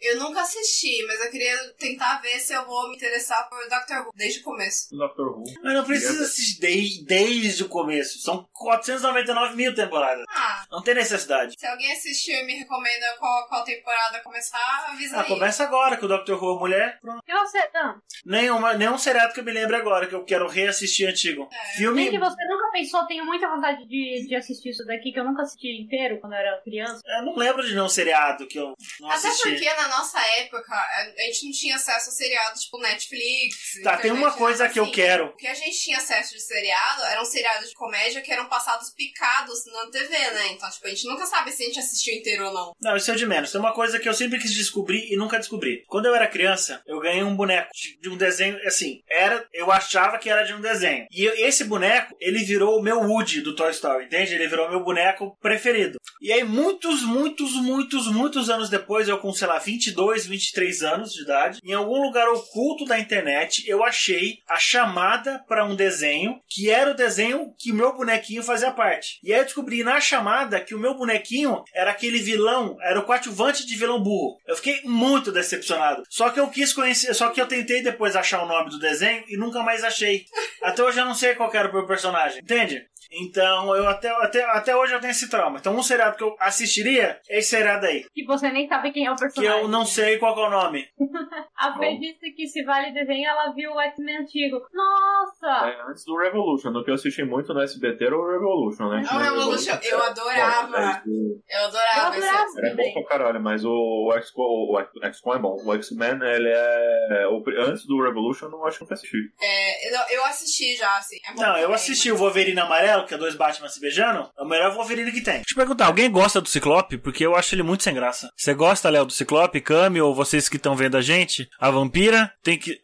Eu 0.00 0.18
nunca 0.20 0.40
assisti, 0.42 1.04
mas 1.06 1.20
eu 1.24 1.30
queria 1.30 1.56
tentar 1.78 2.20
ver 2.22 2.38
se 2.38 2.52
eu 2.52 2.64
vou 2.64 2.88
me 2.88 2.96
interessar 2.96 3.48
por 3.48 3.58
Doctor 3.68 4.06
Who 4.06 4.12
desde 4.14 4.40
o 4.40 4.42
começo. 4.44 4.88
Doctor 4.96 5.26
Who. 5.38 5.44
Mas 5.62 5.74
não 5.74 5.84
precisa 5.84 6.22
assistir 6.24 6.60
de- 6.60 7.04
desde 7.04 7.64
o 7.64 7.68
começo. 7.68 8.20
São 8.20 8.48
499 8.52 9.56
mil 9.56 9.74
temporadas. 9.74 10.24
Ah, 10.30 10.64
Não 10.70 10.82
tem 10.82 10.94
necessidade. 10.94 11.54
se 11.58 11.66
alguém 11.66 11.92
assistiu 11.92 12.34
e 12.36 12.44
me 12.44 12.54
recomenda 12.54 13.16
qual, 13.18 13.46
qual 13.48 13.64
temporada 13.64 14.20
começar, 14.20 14.86
avisa 14.92 15.16
Ah, 15.16 15.22
aí. 15.22 15.26
começa 15.28 15.64
agora 15.64 15.96
que 15.96 16.04
o 16.04 16.08
Dr. 16.08 16.32
Who 16.34 16.56
é 16.56 16.58
mulher. 16.60 16.98
Pronto. 17.00 17.22
E 17.26 17.32
você, 17.32 17.68
Dan? 17.72 17.94
Nenhuma, 18.24 18.74
nenhum 18.74 18.98
seriado 18.98 19.32
que 19.34 19.40
eu 19.40 19.44
me 19.44 19.52
lembre 19.52 19.76
agora, 19.76 20.06
que 20.06 20.14
eu 20.14 20.24
quero 20.24 20.46
reassistir 20.48 21.08
antigo. 21.08 21.48
Filme. 21.76 22.02
Nem 22.02 22.10
que 22.10 22.18
você 22.18 22.44
nunca 22.46 22.70
pensou, 22.72 23.06
tenho 23.06 23.24
muita 23.24 23.48
vontade 23.48 23.86
de, 23.86 24.26
de 24.28 24.34
assistir 24.36 24.70
isso 24.70 24.84
daqui, 24.86 25.12
que 25.12 25.18
eu 25.18 25.24
nunca 25.24 25.42
assisti 25.42 25.80
inteiro 25.82 26.18
quando 26.20 26.34
eu 26.34 26.38
era 26.38 26.60
criança. 26.62 27.00
Eu 27.04 27.24
não 27.24 27.36
lembro 27.36 27.64
de 27.66 27.72
nenhum 27.74 27.88
seriado 27.88 28.46
que 28.46 28.58
eu 28.58 28.74
não 29.00 29.10
Até 29.10 29.28
assisti. 29.28 29.48
porque 29.50 29.74
na 29.74 29.87
nossa 29.88 30.20
época 30.38 30.74
a 30.74 31.22
gente 31.22 31.46
não 31.46 31.52
tinha 31.52 31.76
acesso 31.76 32.10
a 32.10 32.12
seriados 32.12 32.62
tipo 32.62 32.78
Netflix. 32.78 33.82
Tá, 33.82 33.96
tem 33.96 34.12
uma 34.12 34.32
coisa 34.32 34.64
nada 34.64 34.72
que 34.72 34.78
eu 34.78 34.84
assim. 34.84 34.92
quero. 34.92 35.26
O 35.26 35.36
que 35.36 35.46
a 35.46 35.54
gente 35.54 35.78
tinha 35.78 35.98
acesso 35.98 36.34
de 36.34 36.40
seriado 36.40 37.02
eram 37.04 37.24
seriados 37.24 37.68
de 37.68 37.74
comédia 37.74 38.20
que 38.20 38.32
eram 38.32 38.48
passados 38.48 38.90
picados 38.90 39.64
na 39.66 39.90
TV, 39.90 40.08
né? 40.08 40.48
Então, 40.52 40.68
tipo, 40.70 40.86
a 40.86 40.90
gente 40.90 41.06
nunca 41.06 41.26
sabe 41.26 41.52
se 41.52 41.62
a 41.62 41.66
gente 41.66 41.78
assistiu 41.78 42.14
inteiro 42.14 42.46
ou 42.46 42.52
não. 42.52 42.72
Não, 42.80 42.96
isso 42.96 43.10
é 43.10 43.14
o 43.14 43.16
de 43.16 43.26
menos. 43.26 43.50
Tem 43.50 43.60
uma 43.60 43.74
coisa 43.74 43.98
que 43.98 44.08
eu 44.08 44.14
sempre 44.14 44.38
quis 44.38 44.52
descobrir 44.52 45.12
e 45.12 45.16
nunca 45.16 45.38
descobri. 45.38 45.84
Quando 45.86 46.06
eu 46.06 46.14
era 46.14 46.26
criança, 46.26 46.82
eu 46.86 47.00
ganhei 47.00 47.22
um 47.22 47.36
boneco 47.36 47.70
de 48.00 48.08
um 48.08 48.16
desenho, 48.16 48.58
assim, 48.66 49.02
era, 49.08 49.46
eu 49.52 49.70
achava 49.70 50.18
que 50.18 50.30
era 50.30 50.42
de 50.42 50.54
um 50.54 50.60
desenho. 50.60 51.06
E 51.10 51.24
esse 51.44 51.64
boneco, 51.64 52.16
ele 52.20 52.44
virou 52.44 52.78
o 52.78 52.82
meu 52.82 53.00
Woody 53.00 53.40
do 53.40 53.54
Toy 53.54 53.70
Story, 53.70 54.06
entende? 54.06 54.34
Ele 54.34 54.48
virou 54.48 54.66
o 54.66 54.70
meu 54.70 54.84
boneco 54.84 55.36
preferido. 55.40 55.98
E 56.20 56.32
aí, 56.32 56.42
muitos, 56.44 57.02
muitos, 57.02 57.52
muitos, 57.54 58.06
muitos 58.08 58.50
anos 58.50 58.68
depois, 58.68 59.08
eu 59.08 59.18
com, 59.18 59.32
sei 59.32 59.46
lá, 59.46 59.60
22, 59.78 60.26
23 60.26 60.82
anos 60.82 61.12
de 61.12 61.22
idade, 61.22 61.60
em 61.62 61.72
algum 61.72 62.02
lugar 62.02 62.28
oculto 62.28 62.84
da 62.84 62.98
internet, 62.98 63.62
eu 63.66 63.84
achei 63.84 64.38
a 64.48 64.58
chamada 64.58 65.44
para 65.46 65.64
um 65.64 65.76
desenho 65.76 66.40
que 66.48 66.68
era 66.68 66.90
o 66.90 66.94
desenho 66.94 67.54
que 67.56 67.70
o 67.70 67.74
meu 67.74 67.94
bonequinho 67.94 68.42
fazia 68.42 68.72
parte. 68.72 69.20
E 69.22 69.32
aí 69.32 69.38
eu 69.38 69.44
descobri 69.44 69.84
na 69.84 70.00
chamada 70.00 70.60
que 70.60 70.74
o 70.74 70.78
meu 70.78 70.94
bonequinho 70.94 71.62
era 71.72 71.92
aquele 71.92 72.18
vilão, 72.18 72.76
era 72.80 72.98
o 72.98 73.04
coadjuvante 73.04 73.64
de 73.64 73.76
vilão 73.76 74.02
burro. 74.02 74.38
Eu 74.46 74.56
fiquei 74.56 74.82
muito 74.84 75.30
decepcionado. 75.30 76.02
Só 76.08 76.30
que 76.30 76.40
eu 76.40 76.48
quis 76.48 76.72
conhecer, 76.72 77.14
só 77.14 77.30
que 77.30 77.40
eu 77.40 77.46
tentei 77.46 77.82
depois 77.82 78.16
achar 78.16 78.42
o 78.42 78.48
nome 78.48 78.70
do 78.70 78.78
desenho 78.78 79.22
e 79.28 79.36
nunca 79.36 79.62
mais 79.62 79.84
achei. 79.84 80.24
Até 80.62 80.82
hoje 80.82 80.98
eu 80.98 81.04
não 81.04 81.14
sei 81.14 81.34
qual 81.34 81.54
era 81.54 81.70
o 81.70 81.72
meu 81.72 81.86
personagem, 81.86 82.40
entende? 82.40 82.84
Então, 83.10 83.74
eu 83.74 83.88
até, 83.88 84.08
até, 84.22 84.44
até 84.44 84.76
hoje 84.76 84.92
eu 84.94 85.00
tenho 85.00 85.10
esse 85.10 85.28
trauma. 85.30 85.58
Então, 85.58 85.74
um 85.74 85.82
seriado 85.82 86.16
que 86.16 86.22
eu 86.22 86.36
assistiria 86.40 87.20
é 87.28 87.38
esse 87.38 87.50
seriado 87.50 87.86
aí. 87.86 88.04
Que 88.14 88.24
você 88.24 88.50
nem 88.50 88.68
sabe 88.68 88.92
quem 88.92 89.06
é 89.06 89.10
o 89.10 89.14
Que 89.14 89.20
personagem. 89.22 89.60
eu 89.62 89.68
não 89.68 89.84
sei 89.86 90.18
qual 90.18 90.34
que 90.34 90.40
é 90.40 90.44
o 90.46 90.50
nome. 90.50 90.86
A 91.56 91.76
Fê 91.78 91.90
Bom. 91.90 91.98
disse 92.00 92.30
que 92.32 92.46
se 92.46 92.62
vale 92.64 92.92
desenho, 92.92 93.28
ela 93.28 93.52
viu 93.52 93.72
o 93.72 93.80
X-Men 93.80 94.18
antigo. 94.18 94.60
Nossa! 94.72 95.66
É, 95.68 95.90
antes 95.90 96.04
do 96.04 96.16
Revolution, 96.16 96.70
do 96.72 96.84
que 96.84 96.90
eu 96.90 96.94
assisti 96.94 97.24
muito 97.24 97.52
no 97.52 97.60
SBT 97.62 98.04
era 98.04 98.16
o 98.16 98.30
Revolution, 98.30 98.88
né? 98.90 99.02
É 99.10 99.14
o 99.14 99.18
Revolution, 99.18 99.78
eu 99.82 100.02
adorava. 100.02 101.02
Eu 101.48 101.64
adorava 101.66 102.16
esse 102.16 102.28
adorava. 102.28 102.50
Era 102.62 102.74
bom 102.76 102.92
pra 102.92 103.04
caralho, 103.04 103.40
mas 103.42 103.64
o, 103.64 103.70
o 103.72 104.12
X-Com 104.18 104.42
o 104.42 104.78
X- 104.80 104.90
X-Com 105.02 105.34
é 105.34 105.38
bom. 105.38 105.56
O 105.64 105.74
X-Men, 105.74 106.20
ele 106.22 106.48
é. 106.48 107.24
antes 107.66 107.84
do 107.86 108.02
Revolution, 108.02 108.46
eu 108.46 108.50
não 108.52 108.66
acho 108.66 108.78
que 108.78 108.84
eu 108.84 108.94
assisti. 108.94 109.18
É, 109.40 109.88
eu, 109.94 110.18
eu 110.18 110.24
assisti 110.26 110.76
já, 110.76 110.96
assim. 110.96 111.16
É 111.28 111.32
bom 111.34 111.42
Não, 111.42 111.56
eu 111.58 111.72
assisti 111.72 112.10
mas- 112.10 112.20
o 112.20 112.22
Wolverine 112.22 112.60
amarelo, 112.60 112.97
que 113.06 113.14
é 113.14 113.18
dois 113.18 113.34
Batman 113.34 113.68
se 113.68 113.80
beijando. 113.80 114.30
É 114.38 114.42
o 114.42 114.46
melhor 114.46 114.74
Wolverine 114.74 115.12
que 115.12 115.20
tem. 115.20 115.36
Deixa 115.36 115.52
eu 115.52 115.56
perguntar, 115.56 115.86
alguém 115.86 116.10
gosta 116.10 116.40
do 116.40 116.48
Ciclope? 116.48 116.98
Porque 116.98 117.24
eu 117.24 117.36
acho 117.36 117.54
ele 117.54 117.62
muito 117.62 117.82
sem 117.82 117.94
graça. 117.94 118.30
Você 118.36 118.54
gosta, 118.54 118.90
Léo, 118.90 119.06
do 119.06 119.12
Ciclope, 119.12 119.60
Cami, 119.60 120.00
ou 120.00 120.14
vocês 120.14 120.48
que 120.48 120.56
estão 120.56 120.76
vendo 120.76 120.96
a 120.96 121.02
gente? 121.02 121.48
A 121.60 121.70
vampira 121.70 122.32
tem 122.42 122.58
que. 122.58 122.80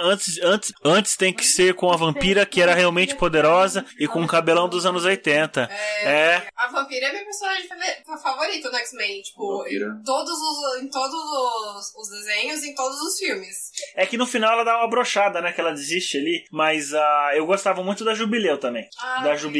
antes, 0.00 0.38
antes, 0.42 0.72
antes 0.84 1.16
tem 1.16 1.32
que 1.32 1.44
ser 1.44 1.74
com 1.74 1.90
a 1.90 1.96
vampira 1.96 2.46
que 2.46 2.60
era 2.60 2.74
realmente 2.74 3.14
poderosa 3.14 3.84
e 3.98 4.06
com 4.06 4.22
o 4.22 4.26
cabelão 4.26 4.68
dos 4.68 4.86
anos 4.86 5.04
80. 5.04 5.68
É. 6.02 6.42
A 6.56 6.68
vampira 6.68 7.06
é 7.06 7.12
meu 7.12 7.24
personagem 7.24 7.68
favorito 8.22 8.70
do 8.70 8.76
X-Men. 8.76 9.22
Tipo, 9.22 9.66
em 9.66 10.02
todos, 10.04 10.32
os, 10.32 10.82
em 10.82 10.88
todos 10.88 11.14
os, 11.14 11.94
os 11.96 12.08
desenhos 12.10 12.62
em 12.64 12.74
todos 12.74 13.00
os 13.00 13.18
filmes. 13.18 13.70
É 13.94 14.06
que 14.06 14.16
no 14.16 14.26
final 14.26 14.52
ela 14.52 14.64
dá 14.64 14.78
uma 14.78 14.88
brochada, 14.88 15.40
né? 15.40 15.52
Que 15.52 15.60
ela 15.60 15.72
desiste 15.72 16.18
ali. 16.18 16.44
Mas 16.50 16.92
ah, 16.94 17.30
eu 17.34 17.46
gostava 17.46 17.82
muito 17.82 18.04
da 18.04 18.14
Jubileu 18.14 18.58
também. 18.58 18.88
Ah, 19.00 19.22
da 19.22 19.36
Jubileu 19.36 19.55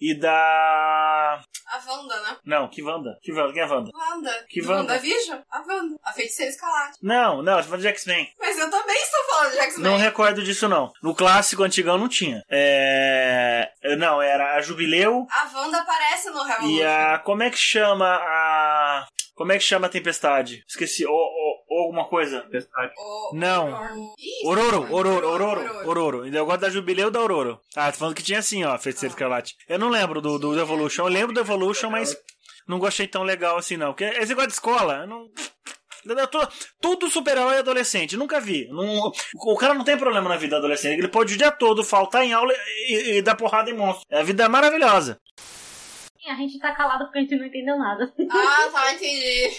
e 0.00 0.14
da. 0.14 1.42
A 1.66 1.90
Wanda, 1.90 2.20
né? 2.20 2.36
Não, 2.44 2.68
que 2.68 2.82
Wanda? 2.82 3.18
Que 3.22 3.32
Wanda? 3.32 3.52
Quem 3.52 3.62
é 3.62 3.66
Wanda? 3.66 3.90
Wanda. 3.94 4.46
Que 4.48 4.60
Do 4.60 4.68
Wanda? 4.68 4.92
WandaVision? 4.92 5.38
A 5.50 5.58
Wanda. 5.60 5.96
A 6.04 6.12
feiticeira 6.12 6.50
escalate. 6.52 6.98
Não, 7.02 7.42
não, 7.42 7.54
eu 7.54 7.58
tô 7.62 7.64
falando 7.64 7.80
de 7.80 7.88
X-Men. 7.88 8.28
Mas 8.38 8.58
eu 8.58 8.70
também 8.70 8.96
estou 8.96 9.24
falando 9.30 9.52
de 9.52 9.58
X-Men. 9.58 9.84
Não 9.90 9.96
recordo 9.96 10.42
disso, 10.42 10.68
não. 10.68 10.92
No 11.02 11.14
clássico 11.14 11.62
antigão 11.62 11.96
não 11.96 12.08
tinha. 12.08 12.42
É. 12.50 13.70
Não, 13.98 14.20
era 14.20 14.54
a 14.56 14.60
Jubileu 14.60 15.26
A 15.30 15.50
Wanda 15.56 15.78
aparece 15.80 16.28
no 16.30 16.42
Revolution. 16.42 16.76
e 16.78 16.82
a. 16.84 17.18
Como 17.20 17.42
é 17.42 17.50
que 17.50 17.58
chama 17.58 18.06
a. 18.22 19.06
Como 19.34 19.50
é 19.50 19.56
que 19.56 19.64
chama 19.64 19.86
a 19.86 19.90
tempestade? 19.90 20.62
Esqueci. 20.68 21.04
Ou 21.72 21.84
alguma 21.84 22.04
coisa. 22.04 22.42
Tempestade. 22.42 22.92
O... 22.98 23.34
Não. 23.34 23.70
Ororo, 24.44 24.86
Ororo, 24.92 25.26
Ororo, 25.26 25.88
Ororo. 25.88 26.26
Eu 26.26 26.44
gosto 26.44 26.60
da 26.60 26.68
Jubileu 26.68 27.10
da 27.10 27.18
Ororo. 27.20 27.58
Ah, 27.74 27.90
tô 27.90 27.98
falando 27.98 28.14
que 28.14 28.22
tinha 28.22 28.40
assim, 28.40 28.62
ó, 28.62 28.76
Feiticeiro 28.78 29.12
Escarlate. 29.14 29.56
Eu 29.66 29.78
não 29.78 29.88
lembro 29.88 30.20
do, 30.20 30.38
do 30.38 30.60
Evolution. 30.60 31.04
Eu 31.04 31.08
lembro 31.08 31.32
do 31.32 31.40
Evolution, 31.40 31.88
mas 31.88 32.14
não 32.68 32.78
gostei 32.78 33.06
tão 33.06 33.22
legal 33.22 33.56
assim, 33.56 33.78
não. 33.78 33.92
Porque 33.92 34.04
esse 34.04 34.28
negócio 34.28 34.48
de 34.48 34.54
escola, 34.54 34.98
eu 34.98 35.06
não. 35.06 35.30
Tudo 36.80 37.08
super-herói 37.08 37.54
é 37.54 37.58
adolescente, 37.60 38.16
nunca 38.16 38.38
vi. 38.40 38.68
Não- 38.68 39.10
o 39.46 39.56
cara 39.56 39.72
não 39.72 39.84
tem 39.84 39.96
problema 39.96 40.28
na 40.28 40.36
vida 40.36 40.56
adolescente. 40.58 40.98
Ele 40.98 41.08
pode 41.08 41.34
o 41.34 41.38
dia 41.38 41.50
todo 41.50 41.82
faltar 41.84 42.22
em 42.24 42.32
aula 42.34 42.52
e, 42.88 43.18
e 43.18 43.22
dar 43.22 43.36
porrada 43.36 43.70
em 43.70 43.74
monstro. 43.74 44.04
A 44.10 44.22
vida 44.22 44.44
é 44.44 44.48
maravilhosa. 44.48 45.18
A 46.28 46.34
gente 46.36 46.56
tá 46.60 46.72
calado 46.72 47.04
porque 47.04 47.18
a 47.18 47.22
gente 47.22 47.36
não 47.36 47.44
entendeu 47.46 47.76
nada. 47.76 48.12
Ah, 48.30 48.68
tá, 48.72 48.94
entendi. 48.94 49.50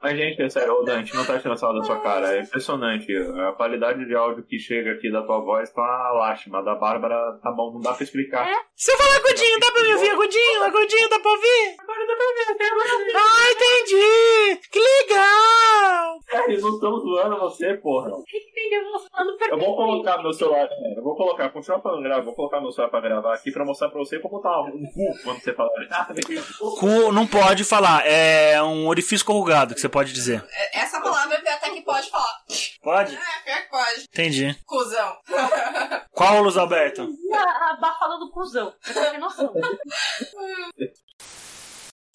Mas, 0.00 0.16
gente, 0.16 0.40
é 0.40 0.48
sério, 0.48 0.74
ô 0.74 0.82
Dante, 0.84 1.14
não 1.14 1.24
tá 1.24 1.38
tirando 1.38 1.58
sal 1.58 1.74
da 1.74 1.82
sua 1.82 1.98
cara. 2.00 2.36
É 2.36 2.40
impressionante. 2.42 3.12
A 3.48 3.52
qualidade 3.52 4.04
de 4.06 4.14
áudio 4.14 4.44
que 4.44 4.58
chega 4.58 4.92
aqui 4.92 5.10
da 5.10 5.22
tua 5.22 5.40
voz 5.40 5.72
tá 5.72 6.12
lástima. 6.12 6.60
A 6.60 6.62
Da 6.62 6.74
Bárbara 6.76 7.38
tá 7.42 7.50
bom, 7.50 7.72
não 7.72 7.80
dá 7.80 7.92
pra 7.92 8.04
explicar. 8.04 8.48
Você 8.76 8.96
fala 8.96 9.16
agudinho, 9.16 9.58
dá 9.58 9.72
pra 9.72 9.82
me 9.82 9.94
ouvir 9.94 10.10
agudinho? 10.10 10.62
Agudinho, 10.62 11.08
dá 11.10 11.18
pra 11.18 11.30
ouvir? 11.30 11.76
Agora 11.80 12.06
dá 12.06 12.14
pra 12.16 12.26
ver. 12.26 13.16
Ah, 13.16 13.50
entendi! 13.52 14.60
Que 14.70 14.78
legal! 14.78 16.18
Cara, 16.28 16.52
eu 16.52 16.60
não 16.60 16.74
estamos 16.74 17.02
zoando 17.02 17.38
você, 17.40 17.74
porra. 17.74 18.08
Entendeu? 18.08 18.82
Eu 19.50 19.58
vou 19.58 19.76
colocar 19.76 20.22
meu 20.22 20.32
celular, 20.32 20.68
é, 20.70 20.98
eu 20.98 21.02
vou 21.02 21.16
colocar, 21.16 21.48
continuar 21.50 21.80
falando 21.80 22.02
gravar, 22.02 22.22
vou 22.22 22.34
colocar 22.34 22.60
meu 22.60 22.70
celular 22.70 22.90
pra 22.90 23.00
gravar 23.00 23.34
aqui 23.34 23.50
pra 23.50 23.64
mostrar 23.64 23.88
pra 23.88 23.98
você 23.98 24.16
e 24.16 24.18
pra 24.18 24.30
botar 24.30 24.60
um 24.62 24.84
cu 24.84 25.22
quando 25.24 25.40
você 25.40 25.52
falar. 25.54 25.70
Cu 26.78 27.12
não 27.12 27.26
pode 27.26 27.64
falar, 27.64 28.06
é 28.06 28.62
um 28.62 28.86
orifício 28.88 29.24
corrugado 29.24 29.74
que 29.74 29.80
você 29.80 29.87
pode 29.88 30.12
dizer. 30.12 30.44
É- 30.50 30.80
Essa 30.80 31.00
palavra 31.00 31.36
até 31.36 31.70
que 31.70 31.82
pode 31.82 32.10
falar. 32.10 32.38
Pode? 32.82 33.14
É, 33.16 33.40
pior 33.44 33.62
que 33.62 33.68
pode. 33.70 34.00
Entendi. 34.04 34.58
Cusão. 34.66 35.16
Qual, 36.12 36.42
Luiz 36.42 36.56
Alberto? 36.56 37.08
a, 37.32 37.70
a 37.72 37.76
Bá 37.80 37.94
falando 37.98 38.30
cuzão. 38.30 38.74
Você 38.82 39.18
noção. 39.18 39.52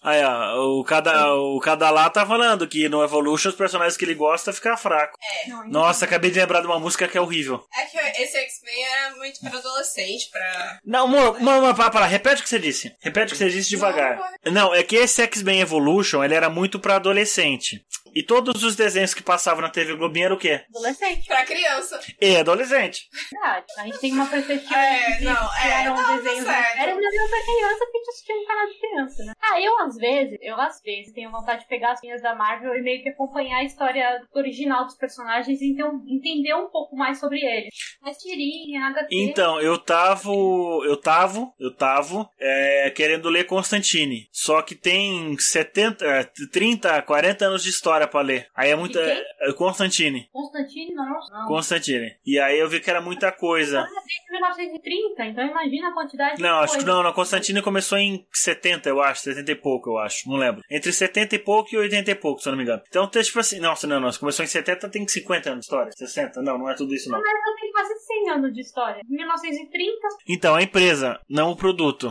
Aí, 0.04 0.22
ó, 0.22 0.58
o 0.78 0.84
cada, 0.84 1.34
o 1.34 1.58
cada 1.60 1.90
lá 1.90 2.10
tá 2.10 2.26
falando 2.26 2.68
que 2.68 2.90
no 2.90 3.02
Evolution 3.02 3.48
os 3.48 3.54
personagens 3.56 3.96
que 3.96 4.04
ele 4.04 4.14
gosta 4.14 4.52
ficam 4.52 4.76
fracos. 4.76 5.18
É. 5.22 5.48
Nossa, 5.68 6.04
acabei 6.04 6.30
de 6.30 6.38
lembrar 6.38 6.60
de 6.60 6.66
uma 6.66 6.78
música 6.78 7.08
que 7.08 7.16
é 7.16 7.20
horrível. 7.20 7.64
É 7.74 7.86
que 7.86 7.96
esse 8.22 8.36
X-Men 8.36 8.84
era 8.84 9.16
muito 9.16 9.40
pra 9.40 9.58
adolescente, 9.58 10.28
pra. 10.30 10.78
Não, 10.84 11.04
amor, 11.06 11.36
amor, 11.38 11.74
para, 11.74 11.90
para, 11.90 12.04
repete 12.06 12.40
o 12.40 12.44
que 12.44 12.50
você 12.50 12.58
disse. 12.58 12.94
Repete 13.00 13.28
o 13.32 13.36
que 13.36 13.42
você 13.42 13.48
disse 13.48 13.70
devagar. 13.70 14.20
Não, 14.52 14.74
é 14.74 14.82
que 14.82 14.94
esse 14.96 15.22
X-Men 15.22 15.60
Evolution, 15.60 16.22
ele 16.22 16.34
era 16.34 16.50
muito 16.50 16.78
pra 16.78 16.96
adolescente. 16.96 17.82
E 18.14 18.22
todos 18.22 18.62
os 18.62 18.76
desenhos 18.76 19.12
que 19.12 19.24
passavam 19.24 19.60
na 19.60 19.68
TV 19.68 19.96
Globinho 19.96 20.26
era 20.26 20.34
o 20.34 20.38
quê? 20.38 20.60
Adolescente. 20.68 21.26
Pra 21.26 21.44
criança. 21.44 21.98
E 22.20 22.36
adolescente. 22.36 23.08
Verdade. 23.32 23.64
A 23.76 23.82
gente 23.86 23.98
tem 23.98 24.12
uma 24.12 24.26
perspectiva 24.26 24.76
É, 24.78 25.10
de 25.18 25.24
não, 25.24 25.34
que 25.34 25.66
é, 25.66 25.70
eram 25.82 25.96
não, 25.96 26.04
tá 26.04 26.16
desenhos 26.18 26.44
certo. 26.44 26.46
mais 26.46 26.72
sérios, 26.74 26.96
mas 27.02 27.14
eu 27.14 27.28
pra 27.28 27.40
criança 27.40 27.78
que 27.90 27.96
a 27.96 27.98
gente 27.98 28.08
assistia 28.10 28.34
um 28.36 28.46
canal 28.46 28.66
de 28.68 28.78
criança, 28.78 29.24
né? 29.24 29.32
Ah, 29.42 29.60
eu 29.60 29.78
às 29.94 29.98
vezes, 29.98 30.38
eu 30.42 30.60
às 30.60 30.80
vezes 30.82 31.12
tenho 31.12 31.30
vontade 31.30 31.62
de 31.62 31.68
pegar 31.68 31.92
as 31.92 32.02
linhas 32.02 32.20
da 32.20 32.34
Marvel 32.34 32.74
e 32.74 32.82
meio 32.82 33.02
que 33.02 33.08
acompanhar 33.08 33.58
a 33.58 33.64
história 33.64 34.20
original 34.34 34.84
dos 34.84 34.96
personagens 34.96 35.60
e 35.60 35.72
então 35.72 36.02
entender 36.06 36.54
um 36.54 36.68
pouco 36.68 36.96
mais 36.96 37.18
sobre 37.18 37.38
eles. 37.38 37.74
Mas 38.02 38.18
tirinha, 38.18 38.90
HT. 38.90 39.08
Então, 39.12 39.60
eu 39.60 39.78
tava. 39.78 40.30
Eu 40.30 41.00
tava. 41.00 41.52
Eu 41.58 41.74
tava 41.74 42.28
é, 42.38 42.90
querendo 42.90 43.28
ler 43.28 43.44
Constantine. 43.44 44.28
Só 44.32 44.62
que 44.62 44.74
tem 44.74 45.36
70, 45.38 46.04
é, 46.04 46.24
30, 46.52 47.02
40 47.02 47.44
anos 47.46 47.62
de 47.62 47.70
história 47.70 48.06
pra 48.06 48.20
ler. 48.20 48.48
Aí 48.54 48.70
é 48.70 48.76
muita. 48.76 49.00
É, 49.00 49.52
Constantine. 49.56 50.28
Constantine, 50.32 50.94
não. 50.94 51.18
não. 51.30 51.46
Constantine. 51.46 52.16
E 52.24 52.38
aí 52.38 52.58
eu 52.58 52.68
vi 52.68 52.80
que 52.80 52.90
era 52.90 53.00
muita 53.00 53.30
coisa. 53.32 53.80
Ah, 53.80 54.04
desde 54.06 54.32
1930, 54.32 55.24
então 55.26 55.46
imagina 55.46 55.88
a 55.88 55.92
quantidade 55.92 56.42
Não, 56.42 56.58
de 56.58 56.64
acho 56.64 56.72
que 56.74 56.84
coisa. 56.84 56.92
não, 56.92 57.02
não. 57.02 57.12
Constantine 57.12 57.62
começou 57.62 57.98
em 57.98 58.26
70, 58.32 58.88
eu 58.88 59.00
acho. 59.00 59.22
70 59.22 59.52
e 59.52 59.54
pouco, 59.54 59.83
eu 59.88 59.98
acho. 59.98 60.28
Não 60.28 60.36
lembro. 60.36 60.62
Entre 60.70 60.92
70 60.92 61.34
e 61.34 61.38
pouco 61.38 61.74
e 61.74 61.78
80 61.78 62.10
e 62.10 62.14
pouco, 62.14 62.40
se 62.40 62.48
eu 62.48 62.52
não 62.52 62.56
me 62.58 62.64
engano. 62.64 62.82
Então, 62.88 63.08
tem, 63.08 63.22
tipo 63.22 63.38
assim. 63.40 63.58
Nossa, 63.60 63.86
não, 63.86 64.00
não. 64.00 64.10
Se 64.12 64.18
começou 64.18 64.44
em 64.44 64.48
70, 64.48 64.88
tem 64.88 65.06
50 65.06 65.50
anos 65.50 65.60
de 65.60 65.66
história. 65.66 65.92
60? 65.96 66.42
Não, 66.42 66.58
não 66.58 66.70
é 66.70 66.74
tudo 66.74 66.94
isso, 66.94 67.10
não. 67.10 67.20
Mas 67.20 67.28
eu 67.28 67.54
tenho 67.60 67.72
quase 67.72 67.94
100 68.06 68.30
anos 68.30 68.52
de 68.54 68.60
história. 68.60 69.00
1930, 69.08 69.96
Então, 70.28 70.54
a 70.54 70.62
empresa, 70.62 71.20
não 71.28 71.50
o 71.50 71.56
produto. 71.56 72.08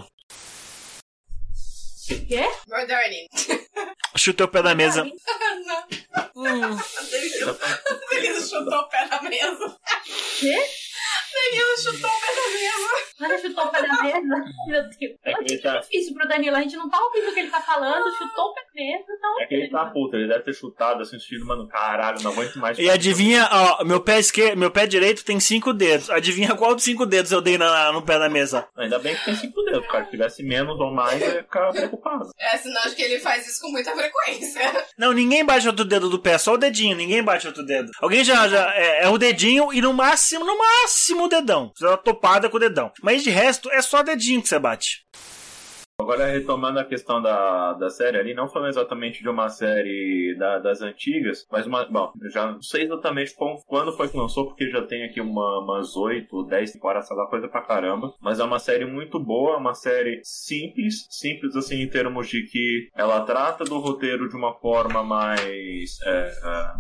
o 2.11 2.25
quê? 2.27 2.43
Gordoni. 2.67 3.27
Chutei 4.15 4.45
o 4.45 4.49
pé 4.49 4.61
da 4.61 4.75
mesa. 4.75 5.03
Danilo. 6.35 7.57
Danilo 8.11 8.41
chutou 8.41 8.79
o 8.79 8.89
pé 8.89 9.07
da 9.07 9.21
mesa. 9.23 9.77
Quê? 10.39 10.55
Danilo 11.33 11.77
chutou 11.77 12.09
o 12.09 12.21
pé 12.21 12.35
da 12.35 12.47
mesa. 12.53 13.03
Mas 13.19 13.41
chutou 13.41 13.63
o 13.65 13.67
pé 13.69 13.81
da 13.81 14.03
mesa? 14.03 14.21
Meu 14.67 14.83
Deus. 14.83 14.95
É 15.23 15.33
que 15.33 15.53
ele 15.53 15.61
tá- 15.61 15.75
É 15.75 15.79
difícil 15.81 16.13
pro 16.13 16.27
Danilo. 16.27 16.55
A 16.57 16.61
gente 16.61 16.75
não 16.75 16.89
tá 16.89 16.99
ouvindo 17.03 17.29
o 17.29 17.33
que 17.33 17.39
ele 17.39 17.49
tá 17.49 17.61
falando. 17.61 18.11
Chutou 18.17 18.45
o 18.45 18.53
pé 18.53 18.61
da 18.61 18.73
mesa. 18.73 19.05
Então... 19.17 19.41
É 19.41 19.45
que 19.45 19.53
ele 19.55 19.69
tá 19.69 19.85
puto, 19.85 20.15
ele 20.15 20.27
deve 20.27 20.43
ter 20.43 20.53
chutado 20.53 21.01
assim, 21.01 21.19
sentido, 21.19 21.45
mano, 21.45 21.67
caralho, 21.67 22.21
não 22.21 22.31
aguento 22.31 22.55
mais. 22.57 22.77
E 22.79 22.89
adivinha, 22.89 23.47
ó, 23.51 23.83
meu 23.83 23.99
pé 24.01 24.19
esquerdo, 24.19 24.57
meu 24.57 24.71
pé 24.71 24.85
direito 24.87 25.23
tem 25.23 25.39
cinco 25.39 25.73
dedos. 25.73 26.09
Adivinha 26.09 26.55
qual 26.55 26.73
dos 26.75 26.83
cinco 26.83 27.05
dedos 27.05 27.31
eu 27.31 27.41
dei 27.41 27.57
na- 27.57 27.91
no 27.91 28.01
pé 28.01 28.17
da 28.19 28.29
mesa? 28.29 28.67
Ainda 28.77 28.99
bem 28.99 29.15
que 29.15 29.25
tem 29.25 29.35
cinco 29.35 29.61
dedos, 29.63 29.87
cara. 29.87 30.05
Se 30.05 30.11
tivesse 30.11 30.43
menos 30.43 30.79
ou 30.79 30.91
mais, 30.91 31.21
eu 31.21 31.27
ia 31.35 31.43
ficar 31.43 31.71
preocupado. 31.71 32.29
É 32.39 32.57
sinal 32.57 32.83
de 32.89 32.95
que 32.95 33.01
ele 33.01 33.19
faz 33.19 33.47
isso 33.47 33.61
com 33.61 33.69
muita 33.69 33.91
frequência. 33.95 34.85
Não, 34.97 35.11
ninguém 35.13 35.45
bate 35.45 35.67
outro 35.67 35.85
dedo 35.85 36.09
do 36.09 36.19
pé, 36.19 36.37
só 36.37 36.53
o 36.53 36.57
dedinho, 36.57 36.95
ninguém 36.97 37.23
bate 37.23 37.47
outro 37.47 37.63
dedo. 37.65 37.91
Alguém 38.01 38.23
já, 38.23 38.47
já 38.47 38.73
é, 38.75 39.03
é 39.03 39.09
o 39.09 39.17
dedinho 39.17 39.71
e 39.73 39.81
no 39.81 39.93
máximo, 39.93 40.43
no 40.45 40.57
máximo 40.57 41.22
o 41.25 41.29
dedão. 41.29 41.71
Você 41.75 41.83
dá 41.85 41.91
uma 41.91 41.97
topada 41.97 42.49
com 42.49 42.57
o 42.57 42.59
dedão. 42.59 42.91
Mas 43.01 43.23
de 43.23 43.29
resto, 43.29 43.69
é 43.71 43.81
só 43.81 44.01
dedinho 44.03 44.41
que 44.41 44.47
você 44.49 44.59
bate. 44.59 45.03
Agora, 46.01 46.25
retomando 46.25 46.79
a 46.79 46.83
questão 46.85 47.21
da, 47.21 47.73
da 47.73 47.87
série 47.89 48.17
ali, 48.17 48.33
não 48.33 48.49
falando 48.49 48.69
exatamente 48.69 49.21
de 49.21 49.29
uma 49.29 49.47
série 49.47 50.35
da- 50.39 50.57
das 50.57 50.81
antigas, 50.81 51.45
mas 51.51 51.67
uma. 51.67 51.85
Bom, 51.85 52.11
já 52.31 52.51
não 52.51 52.61
sei 52.63 52.83
exatamente 52.85 53.33
como- 53.35 53.63
quando 53.67 53.95
foi 53.95 54.09
que 54.09 54.17
lançou, 54.17 54.47
porque 54.47 54.69
já 54.71 54.81
tem 54.81 55.03
aqui 55.05 55.21
uma, 55.21 55.59
umas 55.59 55.95
8, 55.95 56.43
10 56.45 56.71
temporadas, 56.73 57.09
essa 57.09 57.27
coisa 57.29 57.47
pra 57.47 57.61
caramba. 57.61 58.11
Mas 58.19 58.39
é 58.39 58.43
uma 58.43 58.57
série 58.57 58.85
muito 58.85 59.19
boa, 59.19 59.57
uma 59.57 59.75
série 59.75 60.19
simples, 60.23 61.05
simples 61.11 61.55
assim 61.55 61.81
em 61.83 61.87
termos 61.89 62.27
de 62.27 62.43
que 62.47 62.89
ela 62.95 63.21
trata 63.21 63.63
do 63.63 63.77
roteiro 63.77 64.27
de 64.27 64.35
uma 64.35 64.55
forma 64.59 65.03
mais. 65.03 65.91
É, 66.05 66.31
é, 66.43 66.71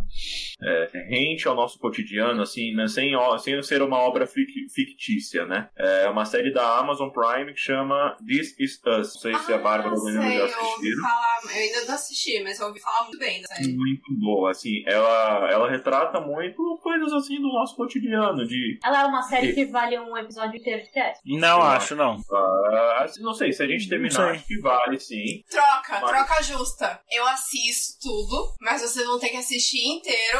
é, 0.65 0.89
rente 1.09 1.47
ao 1.47 1.55
nosso 1.55 1.77
cotidiano, 1.79 2.41
assim, 2.41 2.73
né, 2.73 2.87
sem, 2.87 3.15
ó- 3.15 3.37
sem 3.37 3.61
ser 3.63 3.81
uma 3.81 3.97
obra 3.99 4.25
fic- 4.27 4.69
fictícia, 4.73 5.45
né? 5.45 5.69
É 5.77 6.09
uma 6.09 6.25
série 6.25 6.51
da 6.53 6.77
Amazon 6.79 7.09
Prime 7.09 7.53
que 7.53 7.59
chama 7.59 8.15
This 8.25 8.55
Is 8.59 8.75
Us. 8.85 9.13
Não 9.15 9.21
sei 9.21 9.35
se 9.35 9.53
a 9.53 9.57
Bárbara 9.57 9.95
e 9.95 9.97
o 9.99 10.03
Danilo 10.03 10.23
sei, 10.23 10.33
já 10.37 10.39
eu 10.39 10.43
ouvi 10.45 10.71
assistiram. 10.71 11.01
falar, 11.01 11.39
eu 11.43 11.49
ainda 11.61 11.85
não 11.85 11.95
assisti, 11.95 12.43
mas 12.43 12.59
eu 12.59 12.67
ouvi 12.67 12.79
falar 12.79 13.03
muito 13.03 13.19
bem 13.19 13.41
da 13.41 13.47
série. 13.47 13.73
Muito 13.73 14.13
boa, 14.19 14.51
assim, 14.51 14.83
ela, 14.87 15.49
ela 15.51 15.69
retrata 15.69 16.19
muito 16.21 16.79
coisas 16.81 17.11
assim 17.13 17.35
do 17.41 17.47
nosso 17.49 17.75
cotidiano, 17.75 18.45
de 18.47 18.79
Ela 18.83 19.01
é 19.03 19.05
uma 19.05 19.21
série 19.23 19.53
que 19.53 19.65
vale 19.65 19.97
um 19.99 20.17
episódio 20.17 20.57
inteiro 20.59 20.83
de 20.83 20.91
teste. 20.91 21.21
Não 21.25 21.39
Não. 21.59 21.61
acho, 21.61 21.95
não. 21.95 22.17
ah, 22.31 22.97
assim, 23.03 23.21
não 23.21 23.33
sei, 23.33 23.51
se 23.51 23.61
a 23.63 23.67
gente 23.67 23.87
terminar, 23.89 24.31
acho 24.31 24.45
que 24.45 24.59
vale 24.59 24.99
sim. 24.99 25.43
Troca, 25.49 25.99
Mas- 26.01 26.09
troca 26.11 26.43
justa. 26.43 26.99
Eu 27.11 27.25
assisto 27.27 27.99
tudo, 28.01 28.53
mas 28.61 28.81
vocês 28.81 29.05
vão 29.05 29.19
ter 29.19 29.29
que 29.29 29.37
assistir 29.37 29.85
inteiro 29.87 30.39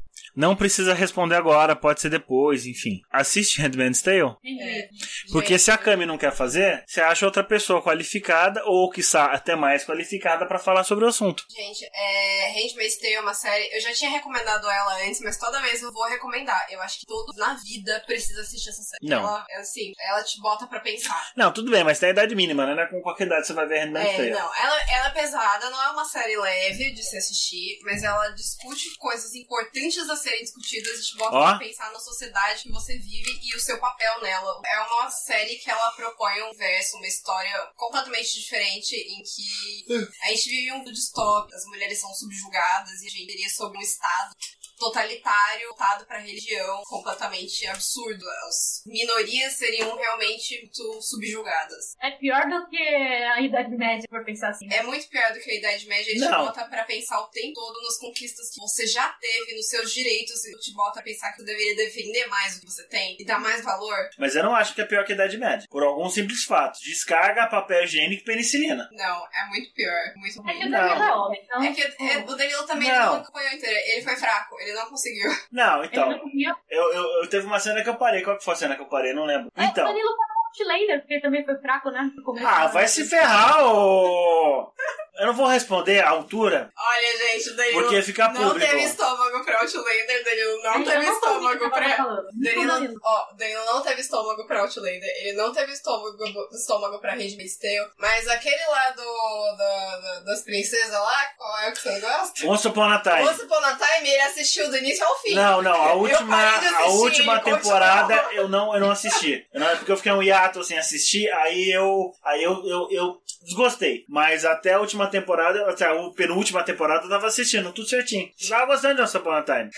não 0.35 0.55
precisa 0.55 0.93
responder 0.93 1.35
agora, 1.35 1.75
pode 1.75 2.01
ser 2.01 2.09
depois, 2.09 2.65
enfim. 2.65 3.01
Assiste 3.11 3.61
Handmaid's 3.61 4.01
Tale? 4.01 4.35
É, 4.45 4.89
Porque 5.31 5.57
se 5.59 5.71
a 5.71 5.77
Cami 5.77 6.05
não 6.05 6.17
quer 6.17 6.31
fazer, 6.33 6.83
você 6.87 7.01
acha 7.01 7.25
outra 7.25 7.43
pessoa 7.43 7.81
qualificada 7.81 8.63
ou, 8.65 8.89
quiçá, 8.89 9.25
até 9.25 9.55
mais 9.55 9.83
qualificada 9.85 10.45
pra 10.45 10.59
falar 10.59 10.83
sobre 10.83 11.05
o 11.05 11.07
assunto. 11.07 11.43
Gente, 11.49 11.85
é, 11.93 12.47
Handmaid's 12.51 12.97
Tale 12.99 13.13
é 13.13 13.21
uma 13.21 13.33
série. 13.33 13.69
Eu 13.75 13.81
já 13.81 13.93
tinha 13.93 14.09
recomendado 14.09 14.69
ela 14.69 15.03
antes, 15.05 15.21
mas 15.21 15.37
toda 15.37 15.61
vez 15.61 15.81
eu 15.81 15.91
vou 15.91 16.07
recomendar. 16.07 16.67
Eu 16.69 16.81
acho 16.81 16.99
que 16.99 17.05
todo 17.05 17.33
na 17.37 17.53
vida 17.55 18.01
precisa 18.05 18.41
assistir 18.41 18.69
essa 18.69 18.81
série. 18.83 19.07
Não. 19.07 19.19
Ela, 19.19 19.45
é 19.49 19.57
assim, 19.59 19.93
ela 19.99 20.23
te 20.23 20.39
bota 20.41 20.67
pra 20.67 20.79
pensar. 20.79 21.31
Não, 21.35 21.51
tudo 21.51 21.71
bem, 21.71 21.83
mas 21.83 21.99
tem 21.99 22.09
a 22.09 22.11
idade 22.11 22.35
mínima, 22.35 22.65
né? 22.65 22.81
É 22.81 22.85
com 22.87 23.01
qualquer 23.01 23.27
idade 23.27 23.47
você 23.47 23.53
vai 23.53 23.67
ver 23.67 23.79
Handmaid's 23.85 24.13
É, 24.13 24.17
Tale. 24.17 24.31
não, 24.31 24.55
ela, 24.55 24.81
ela 24.91 25.07
é 25.07 25.11
pesada, 25.11 25.69
não 25.69 25.83
é 25.83 25.89
uma 25.91 26.05
série 26.05 26.37
leve 26.37 26.91
de 26.91 27.03
se 27.03 27.17
assistir, 27.17 27.79
mas 27.83 28.03
ela 28.03 28.29
discute 28.29 28.95
coisas 28.97 29.33
importantes 29.35 30.09
a 30.09 30.15
serem 30.21 30.43
discutidas 30.43 30.99
e 30.99 31.03
te 31.03 31.17
bota 31.17 31.35
Ó. 31.35 31.49
pra 31.49 31.59
pensar 31.59 31.91
na 31.91 31.99
sociedade 31.99 32.63
que 32.63 32.71
você 32.71 32.97
vive 32.97 33.39
e 33.43 33.55
o 33.55 33.59
seu 33.59 33.79
papel 33.79 34.21
nela. 34.21 34.61
É 34.65 34.79
uma 34.81 35.09
série 35.09 35.55
que 35.57 35.69
ela 35.69 35.91
propõe 35.91 36.43
um 36.43 36.53
verso, 36.53 36.97
uma 36.97 37.07
história 37.07 37.57
completamente 37.75 38.39
diferente 38.39 38.95
em 38.95 39.23
que 39.23 40.11
a 40.23 40.27
gente 40.29 40.49
vive 40.49 40.71
um 40.73 40.81
mundo 40.81 40.91
distópico, 40.91 41.55
as 41.55 41.65
mulheres 41.65 41.99
são 41.99 42.13
subjugadas 42.13 43.01
e 43.01 43.07
a 43.07 43.09
gente 43.09 43.27
teria 43.27 43.49
sobre 43.49 43.77
um 43.77 43.81
estado 43.81 44.35
totalitário, 44.81 45.67
voltado 45.69 46.05
pra 46.05 46.17
religião, 46.19 46.81
completamente 46.87 47.65
absurdo. 47.67 48.25
As 48.47 48.81
minorias 48.85 49.53
seriam 49.53 49.95
realmente 49.95 50.59
muito 50.61 51.01
subjugadas. 51.01 51.95
É 52.01 52.11
pior 52.11 52.47
do 52.49 52.67
que 52.69 52.77
a 52.77 53.39
Idade 53.41 53.75
Média, 53.77 54.07
por 54.09 54.23
pensar 54.25 54.49
assim. 54.49 54.67
É 54.71 54.83
muito 54.83 55.07
pior 55.09 55.31
do 55.33 55.39
que 55.39 55.51
a 55.51 55.55
Idade 55.55 55.87
Média. 55.87 56.11
Ele 56.11 56.19
te 56.19 56.27
bota 56.29 56.65
pra 56.65 56.83
pensar 56.83 57.19
o 57.21 57.27
tempo 57.27 57.53
todo 57.53 57.81
nas 57.83 57.97
conquistas 57.97 58.49
que 58.53 58.59
você 58.59 58.85
já 58.87 59.07
teve, 59.19 59.55
nos 59.55 59.67
seus 59.69 59.93
direitos. 59.93 60.43
E 60.45 60.57
te 60.59 60.73
bota 60.73 60.99
a 60.99 61.03
pensar 61.03 61.31
que 61.31 61.37
você 61.39 61.45
deveria 61.45 61.75
defender 61.75 62.25
mais 62.27 62.57
o 62.57 62.61
que 62.61 62.65
você 62.67 62.87
tem 62.87 63.15
e 63.19 63.25
dar 63.25 63.39
mais 63.39 63.63
valor. 63.63 64.09
Mas 64.17 64.35
eu 64.35 64.43
não 64.43 64.55
acho 64.55 64.73
que 64.73 64.81
é 64.81 64.85
pior 64.85 65.05
que 65.05 65.11
a 65.11 65.15
Idade 65.15 65.37
Média. 65.37 65.67
Por 65.69 65.83
algum 65.83 66.09
simples 66.09 66.43
fato. 66.43 66.79
Descarga, 66.83 67.47
papel 67.47 67.83
higiênico 67.83 68.21
e 68.21 68.25
penicilina. 68.25 68.89
Não, 68.91 69.25
é 69.27 69.47
muito 69.49 69.73
pior. 69.73 70.01
Muito 70.15 70.39
É 70.49 70.53
que 70.53 70.59
ruim. 70.59 70.67
o 70.67 70.69
Não. 70.69 70.79
Danilo 70.81 71.03
é 71.03 71.15
homem, 71.15 71.41
então. 71.43 71.63
É 71.63 71.71
que 71.73 71.81
é, 71.81 72.17
o 72.17 72.35
Danilo 72.35 72.65
também 72.65 72.89
Não. 72.89 73.05
não 73.05 73.15
acompanhou 73.21 73.53
inteiro. 73.53 73.79
Ele 73.91 74.01
foi 74.01 74.15
fraco, 74.15 74.59
ele 74.59 74.70
não 74.75 74.85
conseguiu. 74.89 75.29
Não, 75.51 75.77
Ele 75.79 75.87
então. 75.91 76.09
não 76.09 76.19
conseguiu. 76.19 76.55
Eu, 76.69 76.93
eu, 76.93 77.03
eu 77.23 77.29
teve 77.29 77.45
uma 77.45 77.59
cena 77.59 77.83
que 77.83 77.89
eu 77.89 77.95
parei. 77.95 78.21
Qual 78.23 78.37
que 78.37 78.43
foi 78.43 78.53
a 78.53 78.57
cena 78.57 78.75
que 78.75 78.81
eu 78.81 78.87
parei? 78.87 79.13
Não 79.13 79.25
lembro. 79.25 79.51
É, 79.55 79.61
O 79.61 79.65
Então. 79.65 79.85
Danilo 79.85 80.09
no 80.09 80.41
Outlander, 80.71 80.99
porque 81.01 81.19
também 81.21 81.45
foi 81.45 81.55
fraco, 81.59 81.89
né? 81.91 82.11
Ah, 82.45 82.67
vai 82.67 82.87
se 82.87 83.05
ferrar, 83.05 83.63
ô! 83.63 84.71
Eu 85.19 85.27
não 85.27 85.33
vou 85.33 85.45
responder 85.47 85.99
a 85.99 86.09
altura, 86.09 86.71
Olha, 86.75 87.17
gente, 87.17 87.49
o 87.49 87.55
Danilo 87.55 87.81
porque 87.81 88.01
fica 88.01 88.29
não 88.29 88.49
público. 88.49 88.59
teve 88.71 88.83
estômago 88.83 89.43
pra 89.43 89.59
Outlander. 89.61 90.23
Danilo 90.23 90.63
não 90.63 90.83
teve 90.83 91.05
estômago 91.05 91.69
pra... 91.69 92.23
Danilo, 92.33 92.99
ó, 93.03 93.33
Danilo 93.37 93.65
não 93.65 93.81
teve 93.81 94.01
estômago 94.01 94.47
pra 94.47 94.61
Outlander, 94.61 95.03
ele 95.19 95.33
não 95.33 95.51
teve 95.53 95.73
estômago, 95.73 96.17
estômago 96.53 96.99
pra 96.99 97.11
Handmaid's 97.13 97.57
Tale, 97.57 97.89
mas 97.97 98.27
aquele 98.27 98.63
lá 98.67 98.89
do, 98.91 99.55
da- 99.57 99.97
da- 99.99 100.19
das 100.21 100.41
princesas 100.41 100.91
lá, 100.91 101.25
qual 101.37 101.59
é 101.59 101.69
o 101.69 101.73
que 101.73 101.81
você 101.81 101.99
gosta? 101.99 102.47
Once 102.47 102.67
Upon 102.67 102.83
a 102.89 102.99
Time. 102.99 103.27
Once 103.27 103.41
Upon 103.43 103.55
a 103.65 103.75
Time, 103.75 104.09
ele 104.09 104.21
assistiu 104.21 104.69
do 104.69 104.77
início 104.77 105.05
ao 105.05 105.17
fim. 105.19 105.33
Não, 105.35 105.61
não, 105.61 105.73
a 105.83 105.93
última, 105.93 106.57
a 106.77 106.87
última 106.87 107.39
temporada 107.41 108.15
continuou. 108.17 108.43
eu 108.43 108.49
não, 108.49 108.73
eu 108.73 108.79
não 108.79 108.91
assisti. 108.91 109.45
Eu 109.53 109.59
não- 109.59 109.77
porque 109.77 109.91
eu 109.91 109.97
fiquei 109.97 110.11
um 110.13 110.23
hiato 110.23 110.63
sem 110.63 110.77
assistir, 110.79 111.29
aí 111.31 111.69
eu, 111.71 112.11
aí 112.23 112.41
eu, 112.43 112.53
eu, 112.65 112.87
eu 112.91 113.21
desgostei. 113.43 114.05
Mas 114.07 114.45
até 114.45 114.73
a 114.73 114.79
última 114.79 115.07
temporada, 115.07 115.69
até 115.69 115.85
a 115.85 116.09
penúltima 116.15 116.63
temporada 116.63 117.05
eu 117.05 117.09
tava 117.09 117.27
assistindo, 117.27 117.71
tudo 117.73 117.87
certinho. 117.87 118.29
Eu 118.41 118.49
Tava 118.49 118.65
gostando 118.65 118.95
de 118.95 119.01
Once 119.01 119.17
Upon 119.17 119.31
a 119.31 119.43
Time. 119.43 119.69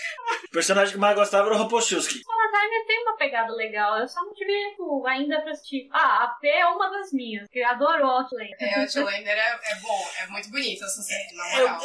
O 0.48 0.50
personagem 0.50 0.94
que 0.94 1.00
mais 1.00 1.14
gostava 1.14 1.46
era 1.46 1.54
o 1.54 1.58
Ropochuski. 1.58 2.20
Upon 2.20 2.32
a 2.32 2.60
Time 2.60 2.86
tem 2.86 3.02
uma 3.02 3.16
pegada 3.16 3.52
legal, 3.54 3.98
eu 3.98 4.08
só 4.08 4.20
não 4.24 4.32
tive 4.34 4.52
tipo, 4.70 5.06
ainda 5.06 5.40
pra 5.40 5.52
assistir. 5.52 5.88
Ah, 5.92 6.24
a 6.24 6.28
P 6.40 6.48
é 6.48 6.66
uma 6.66 6.90
das 6.90 7.12
minhas, 7.12 7.48
que 7.50 7.62
adorou 7.62 8.10
Outlander. 8.10 8.56
É, 8.60 8.80
Outlander 8.80 9.28
é, 9.28 9.60
é 9.72 9.76
bom, 9.80 10.08
é 10.22 10.26
muito 10.28 10.50
bonito 10.50 10.84
essa 10.84 11.02
série, 11.02 11.34
na 11.34 11.44
moral. 11.50 11.80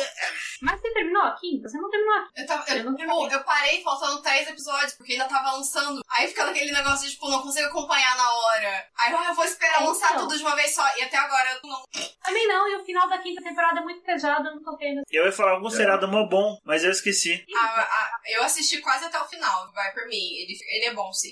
Mas 0.62 0.82
você 0.82 0.94
terminou 0.94 1.24
a 1.24 1.36
quinta? 1.36 1.70
Você 1.70 1.78
não 1.78 1.90
terminou 1.90 2.16
a 2.16 2.22
quinta. 2.24 2.42
Eu, 2.42 2.48
tava, 2.48 2.72
eu, 2.72 2.78
Eu 2.78 3.08
não 3.08 3.30
eu 3.30 3.44
parei 3.44 3.82
faltando 3.82 4.22
três 4.22 4.48
episódios, 4.50 4.94
porque 4.94 5.14
ainda 5.14 5.26
tava 5.26 5.52
lançando. 5.54 6.02
Aí 6.10 6.28
fica 6.28 6.46
naquele 6.46 6.72
negócio 6.72 7.06
de, 7.08 7.14
tipo, 7.14 7.30
não 7.30 7.42
consigo 7.42 7.68
acompanhar 7.68 8.16
na 8.18 8.32
hora. 8.32 8.88
Aí 8.98 9.14
ah, 9.14 9.26
eu 9.30 9.34
vou 9.36 9.46
esperar 9.46 9.82
É, 9.82 9.86
lançar 9.86 10.12
então. 10.12 10.22
tudo 10.28 10.38
de 10.38 10.44
uma 10.44 10.56
vez 10.56 10.74
só. 10.74 10.84
E 10.98 11.04
até 11.04 11.18
agora 11.18 11.54
eu 11.54 11.69
não. 11.70 11.82
Também 12.24 12.48
não, 12.48 12.68
e 12.68 12.76
o 12.76 12.86
final 12.86 13.08
da 13.08 13.18
quinta 13.20 13.42
temporada 13.42 13.80
é 13.80 13.84
muito 13.84 14.02
pesado, 14.04 14.48
eu 14.48 14.56
não 14.56 14.64
toquei 14.64 14.90
nesse. 14.94 15.06
Eu 15.12 15.26
ia 15.26 15.32
falar 15.32 15.52
algum 15.52 15.70
seriado 15.70 16.08
mó 16.08 16.26
bom, 16.28 16.58
mas 16.66 16.84
eu 16.84 16.92
esqueci. 16.92 17.46
Ah, 17.56 17.88
ah, 17.90 18.10
eu 18.28 18.44
assisti 18.44 18.80
quase 18.80 19.06
até 19.06 19.20
o 19.20 19.26
final, 19.28 19.72
vai 19.74 19.94
por 19.94 20.06
mim. 20.08 20.18
Ele, 20.38 20.58
ele 20.76 20.86
é 20.86 20.94
bom, 20.94 21.12
sim. 21.14 21.32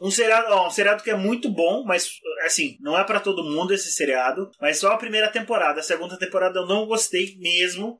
Um 0.00 0.10
seriado, 0.10 0.46
ó, 0.54 0.66
um 0.66 0.70
seriado 0.70 1.02
que 1.02 1.10
é 1.10 1.14
muito 1.16 1.50
bom, 1.50 1.84
mas 1.84 2.08
assim, 2.44 2.76
não 2.80 2.98
é 2.98 3.04
pra 3.04 3.20
todo 3.20 3.44
mundo 3.44 3.74
esse 3.74 3.90
seriado, 3.92 4.50
mas 4.60 4.78
só 4.78 4.92
a 4.92 4.98
primeira 4.98 5.30
temporada. 5.30 5.80
A 5.80 5.82
segunda 5.82 6.18
temporada 6.18 6.58
eu 6.60 6.66
não 6.66 6.86
gostei 6.86 7.36
mesmo. 7.38 7.98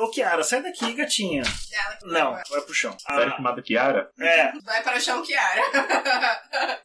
Ô 0.00 0.10
Kiara, 0.10 0.42
sai 0.44 0.62
daqui, 0.62 0.92
gatinha. 0.92 1.42
Ela 1.72 1.96
que 1.96 2.06
Não, 2.06 2.32
vai. 2.32 2.42
pro 2.62 2.74
chão. 2.74 2.94
Série 2.98 3.22
Ah, 3.32 3.36
chamada 3.36 3.62
Kiara? 3.62 4.10
é, 4.20 4.52
Vai 4.62 4.82
para 4.82 4.98
o 4.98 5.00
chão, 5.00 5.22
Kiara. 5.22 5.62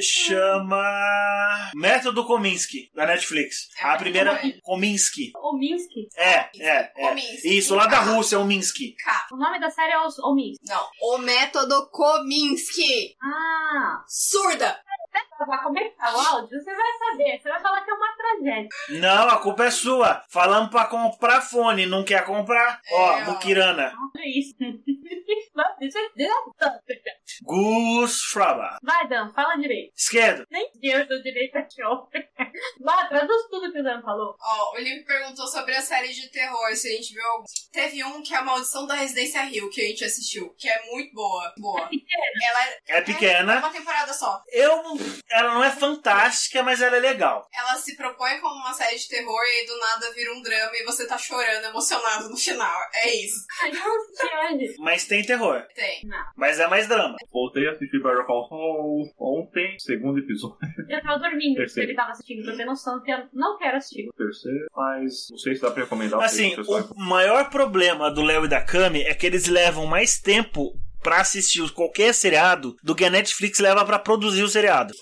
chama 0.00 1.70
Método 1.74 2.24
Kominsky, 2.26 2.90
da 2.94 3.06
Netflix. 3.06 3.68
É 3.78 3.84
A 3.86 3.96
primeira 3.96 4.34
bom. 4.34 4.52
Kominsky. 4.62 5.32
O 5.36 5.56
Minsky. 5.56 6.08
É, 6.16 6.50
é, 6.58 6.68
é. 6.68 6.84
Kominsky. 7.08 7.58
Isso, 7.58 7.74
lá 7.74 7.86
da 7.86 8.00
Rússia, 8.00 8.38
o 8.38 8.44
Minsky. 8.44 8.94
K. 8.96 9.26
O 9.32 9.36
nome 9.36 9.60
da 9.60 9.70
série 9.70 9.92
é 9.92 10.00
os 10.00 10.18
o 10.18 10.34
Minsky. 10.34 10.66
Não, 10.66 10.88
o 11.00 11.18
método 11.18 11.88
Kominsky. 11.90 13.16
Ah, 13.22 14.02
Surda. 14.08 14.78
Vai 15.46 15.62
começar 15.62 16.14
o 16.14 16.20
áudio, 16.20 16.58
você 16.60 16.74
vai 16.74 16.92
saber. 16.98 17.40
Você 17.40 17.48
vai 17.48 17.60
falar 17.60 17.80
que 17.82 17.90
é 17.90 17.94
uma 17.94 18.16
tragédia. 18.16 18.68
Não, 19.00 19.28
a 19.28 19.38
culpa 19.38 19.64
é 19.64 19.70
sua. 19.70 20.22
Falamos 20.30 20.70
pra 20.70 20.86
comprar 20.86 21.40
fone, 21.40 21.86
não 21.86 22.04
quer 22.04 22.24
comprar? 22.24 22.80
Ó, 22.92 23.18
É, 23.18 23.22
ó. 23.22 23.30
Mukirana. 23.32 23.92
Olha 24.14 24.38
isso. 24.38 24.54
Não, 25.54 25.64
isso 25.80 25.96
é- 25.98 26.10
Gus 27.42 28.22
Fraba. 28.24 28.78
Vai, 28.82 29.06
Dan, 29.08 29.32
fala 29.32 29.56
direito. 29.56 29.92
Esquerdo. 29.96 30.44
Nem 30.50 30.70
Deus 30.80 31.06
do 31.08 31.22
direito 31.22 31.56
a 31.56 31.62
show. 31.68 32.08
Vai, 32.80 33.08
traduz 33.08 33.46
tudo 33.50 33.72
que 33.72 33.80
o 33.80 33.82
Dan 33.84 34.02
falou. 34.02 34.34
Ó, 34.40 34.74
o 34.74 34.78
Liv 34.78 35.04
perguntou 35.04 35.46
sobre 35.46 35.74
a 35.76 35.80
série 35.80 36.12
de 36.12 36.28
terror, 36.30 36.74
se 36.74 36.88
a 36.88 36.92
gente 36.96 37.12
viu 37.14 37.24
algum. 37.28 37.44
Teve 37.72 38.04
um 38.04 38.22
que 38.22 38.34
é 38.34 38.38
a 38.38 38.42
Maldição 38.42 38.86
da 38.86 38.94
Residência 38.94 39.42
Rio, 39.42 39.70
que 39.70 39.80
a 39.80 39.88
gente 39.88 40.04
assistiu, 40.04 40.52
que 40.58 40.68
é 40.68 40.82
muito 40.90 41.12
boa. 41.14 41.52
Boa. 41.58 41.80
Ela 42.42 42.64
é, 42.68 42.78
É 42.88 42.96
é 42.98 43.00
pequena. 43.02 43.58
uma 43.58 43.70
temporada 43.70 44.12
só. 44.12 44.40
Eu. 44.52 44.82
Ela 45.30 45.54
não 45.54 45.64
é 45.64 45.70
fantástica, 45.70 46.62
mas 46.62 46.80
ela 46.82 46.96
é 46.96 47.00
legal. 47.00 47.48
Ela 47.52 47.76
se 47.76 47.96
propõe 47.96 48.38
como 48.40 48.54
uma 48.56 48.72
série 48.74 48.96
de 48.98 49.08
terror 49.08 49.40
e 49.44 49.60
aí 49.60 49.66
do 49.66 49.78
nada 49.78 50.12
vira 50.12 50.32
um 50.34 50.42
drama 50.42 50.70
e 50.74 50.84
você 50.84 51.06
tá 51.06 51.16
chorando, 51.18 51.64
emocionado 51.64 52.28
no 52.28 52.36
final. 52.36 52.80
É 52.94 53.14
isso. 53.16 53.44
Não. 53.72 54.84
Mas 54.84 55.06
tem 55.06 55.24
terror. 55.24 55.62
Tem. 55.74 56.02
Mas 56.36 56.60
é 56.60 56.66
mais 56.66 56.86
drama. 56.86 57.16
Voltei 57.32 57.66
a 57.68 57.72
assistir 57.72 58.02
Better 58.02 58.24
Call 58.26 58.48
Saul 58.48 59.14
ontem, 59.18 59.76
segundo 59.78 60.18
episódio, 60.18 60.56
Eu 60.88 61.02
tava 61.02 61.18
dormindo, 61.18 61.56
Terceiro. 61.56 61.90
ele 61.90 61.96
tava 61.96 62.10
assistindo, 62.12 62.44
pra 62.44 62.56
ter 62.56 62.64
noção 62.64 63.02
que 63.02 63.10
eu 63.12 63.18
não 63.32 63.58
quero 63.58 63.76
assistir. 63.76 64.08
terceiro, 64.16 64.66
mas 64.74 65.28
não 65.30 65.38
sei 65.38 65.54
se 65.54 65.62
dá 65.62 65.70
pra 65.70 65.82
recomendar. 65.84 66.22
Assim, 66.22 66.54
o 66.56 67.00
maior 67.00 67.50
problema 67.50 68.10
do 68.10 68.22
Léo 68.22 68.44
e 68.44 68.48
da 68.48 68.60
Cami 68.60 69.02
é 69.02 69.14
que 69.14 69.26
eles 69.26 69.46
levam 69.46 69.86
mais 69.86 70.18
tempo 70.20 70.78
pra 71.02 71.20
assistir 71.20 71.70
qualquer 71.72 72.14
seriado 72.14 72.74
do 72.82 72.94
que 72.94 73.04
a 73.04 73.10
Netflix 73.10 73.58
leva 73.58 73.84
pra 73.84 73.98
produzir 73.98 74.42
o 74.42 74.48
seriado. 74.48 74.94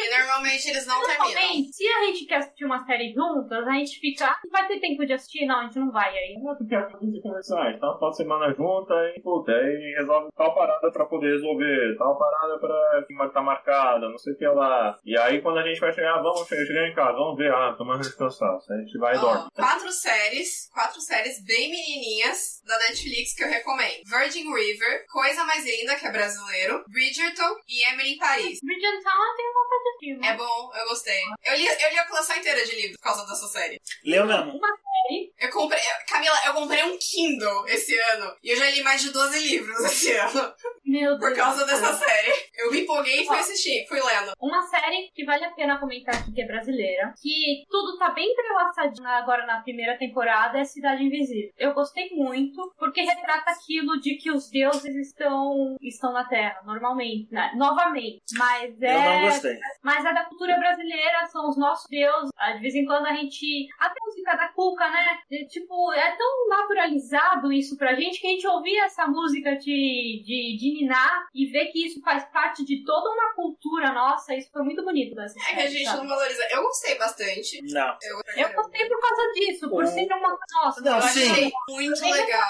E 0.00 0.10
normalmente 0.18 0.68
eles 0.68 0.86
não 0.86 1.00
terminam. 1.02 1.18
Normalmente, 1.30 1.72
se 1.72 1.86
a 1.86 2.04
gente 2.06 2.26
quer 2.26 2.36
assistir 2.36 2.64
uma 2.64 2.84
série 2.84 3.12
juntas, 3.12 3.66
a 3.66 3.72
gente 3.72 3.98
fica. 4.00 4.26
"Ah, 4.26 4.36
Vai 4.50 4.66
ter 4.66 4.80
tempo 4.80 5.04
de 5.06 5.12
assistir? 5.12 5.46
Não, 5.46 5.60
a 5.60 5.62
gente 5.64 5.78
não 5.78 5.90
vai. 5.92 6.10
Aí 6.10 6.34
Não, 6.42 6.56
porque 6.56 6.74
a 6.74 6.88
gente 6.88 7.20
conversar, 7.22 7.62
a 7.62 7.70
gente 7.70 7.80
tá 7.80 7.96
uma 7.96 8.12
semana 8.12 8.52
junta 8.54 8.94
e, 9.16 9.20
puta, 9.22 9.52
aí 9.52 9.94
resolve 9.98 10.28
tal 10.36 10.54
parada 10.54 10.90
pra 10.90 11.06
poder 11.06 11.32
resolver, 11.32 11.96
tal 11.98 12.18
parada 12.18 12.58
pra 12.58 13.04
que 13.06 13.32
tá 13.32 13.40
marcada, 13.42 14.08
não 14.08 14.18
sei 14.18 14.32
o 14.32 14.36
que 14.36 14.46
lá. 14.46 14.98
E 15.04 15.16
aí 15.18 15.40
quando 15.40 15.58
a 15.58 15.62
gente 15.62 15.78
vai 15.80 15.92
chegar, 15.92 16.20
vamos 16.22 16.46
chegar, 16.48 16.64
chegar 16.66 16.88
em 16.88 16.94
casa, 16.94 17.12
vamos 17.12 17.36
ver, 17.36 17.52
ah, 17.52 17.74
tomando 17.76 18.00
descansar. 18.00 18.56
A 18.70 18.76
gente 18.78 18.98
vai 18.98 19.14
e 19.16 19.20
dorme. 19.20 19.48
quatro 19.54 19.90
séries, 19.92 20.68
quatro 20.72 21.00
séries 21.00 21.44
bem 21.44 21.70
menininhas 21.70 22.60
da 22.66 22.76
Netflix 22.78 23.34
que 23.34 23.44
eu 23.44 23.48
recomendo. 23.48 24.02
Virgin 24.06 24.52
River, 24.52 25.04
Coisa 25.12 25.44
Mais 25.44 25.64
Linda, 25.64 25.94
que 25.96 26.06
é 26.06 26.12
brasileiro, 26.12 26.84
Bridgerton 26.88 27.54
e 27.68 27.88
Emily 27.92 28.14
em 28.14 28.18
Paris. 28.18 28.58
Bridgerton 28.62 29.10
eu 29.10 29.36
tenho 29.36 29.52
vontade 29.52 29.84
É 30.24 30.36
bom, 30.36 30.72
eu 30.74 30.88
gostei. 30.88 31.20
Eu 31.44 31.56
li, 31.56 31.66
eu 31.66 31.90
li 31.90 31.98
a 31.98 32.06
coleção 32.06 32.36
inteira 32.36 32.64
de 32.64 32.74
livros 32.74 32.96
por 32.96 33.04
causa 33.04 33.26
dessa 33.26 33.48
série. 33.48 33.80
Leu 34.04 34.26
mesmo. 34.26 34.52
Uma 34.56 34.68
série. 34.68 35.32
Eu 35.38 35.50
comprei. 35.50 35.80
Camila, 36.08 36.40
eu 36.46 36.54
comprei 36.54 36.84
um 36.84 36.98
Kindle 36.98 37.66
esse 37.68 37.98
ano. 37.98 38.36
E 38.42 38.50
eu 38.50 38.56
já 38.56 38.70
li 38.70 38.82
mais 38.82 39.02
de 39.02 39.10
12 39.10 39.38
livros 39.38 39.78
esse 39.84 40.12
ano. 40.12 40.54
Meu 40.90 41.16
Deus. 41.16 41.20
Por 41.20 41.36
causa 41.36 41.64
dessa 41.64 41.92
série. 41.94 42.32
Eu 42.58 42.70
me 42.70 42.80
empolguei 42.82 43.22
e 43.22 43.26
fui 43.26 43.36
assistir, 43.38 43.86
fui 43.88 43.98
lendo. 44.00 44.32
Uma 44.40 44.60
série 44.62 45.08
que 45.14 45.24
vale 45.24 45.44
a 45.44 45.50
pena 45.50 45.78
comentar 45.78 46.14
aqui, 46.14 46.32
que 46.32 46.42
é 46.42 46.46
brasileira, 46.46 47.14
que 47.22 47.64
tudo 47.70 47.96
tá 47.96 48.10
bem 48.10 48.28
entrelaçadinho 48.30 49.08
agora 49.08 49.46
na 49.46 49.60
primeira 49.62 49.96
temporada, 49.96 50.58
é 50.58 50.64
Cidade 50.64 51.04
Invisível. 51.04 51.52
Eu 51.56 51.72
gostei 51.72 52.10
muito, 52.10 52.72
porque 52.78 53.02
retrata 53.02 53.50
aquilo 53.52 54.00
de 54.00 54.16
que 54.16 54.30
os 54.30 54.50
deuses 54.50 54.94
estão, 54.96 55.76
estão 55.80 56.12
na 56.12 56.24
Terra, 56.24 56.60
normalmente, 56.64 57.32
né? 57.32 57.52
novamente. 57.54 58.20
Mas 58.36 58.74
Eu 58.80 58.92
não 58.92 59.12
é, 59.12 59.22
gostei. 59.22 59.58
mas 59.82 60.04
é 60.04 60.12
da 60.12 60.24
cultura 60.24 60.58
brasileira, 60.58 61.26
são 61.28 61.48
os 61.48 61.56
nossos 61.56 61.88
deuses. 61.88 62.30
Ah, 62.36 62.52
De 62.52 62.60
vez 62.60 62.74
em 62.74 62.84
quando 62.84 63.06
a 63.06 63.14
gente. 63.14 63.68
Até 63.78 63.94
a 64.00 64.06
música 64.06 64.36
da 64.36 64.48
Cuca, 64.48 64.90
né? 64.90 65.18
De, 65.30 65.46
tipo, 65.46 65.92
é 65.92 66.16
tão 66.16 66.48
naturalizado 66.48 67.52
isso 67.52 67.76
pra 67.76 67.94
gente 67.94 68.20
que 68.20 68.26
a 68.26 68.30
gente 68.30 68.46
ouvir 68.46 68.76
essa 68.78 69.06
música 69.06 69.56
de, 69.56 70.22
de, 70.24 70.56
de 70.58 70.79
Niná 70.80 71.26
e 71.34 71.46
ver 71.46 71.66
que 71.66 71.86
isso 71.86 72.00
faz 72.02 72.24
parte 72.32 72.64
de 72.64 72.84
toda 72.84 73.10
uma 73.10 73.34
cultura 73.34 73.92
nossa, 73.92 74.34
isso 74.34 74.50
foi 74.52 74.62
muito 74.62 74.82
bonito 74.84 75.14
dessa 75.14 75.38
É 75.50 75.54
que 75.54 75.60
a 75.60 75.66
gente 75.70 75.84
sabe? 75.84 75.98
não 75.98 76.08
valoriza. 76.08 76.42
Eu 76.50 76.62
gostei 76.62 76.98
bastante. 76.98 77.62
Não. 77.72 77.96
Eu, 78.02 78.20
Eu 78.36 78.52
gostei 78.54 78.88
por 78.88 79.00
causa 79.00 79.32
disso, 79.34 79.68
por 79.70 79.84
O- 79.84 79.86
ser 79.86 80.06
uma. 80.12 80.38
Nossa, 80.52 80.80
Não, 80.80 80.96
eu 80.96 81.02
sim. 81.02 81.30
achei 81.30 81.52
muito 81.68 82.02
legal. 82.04 82.48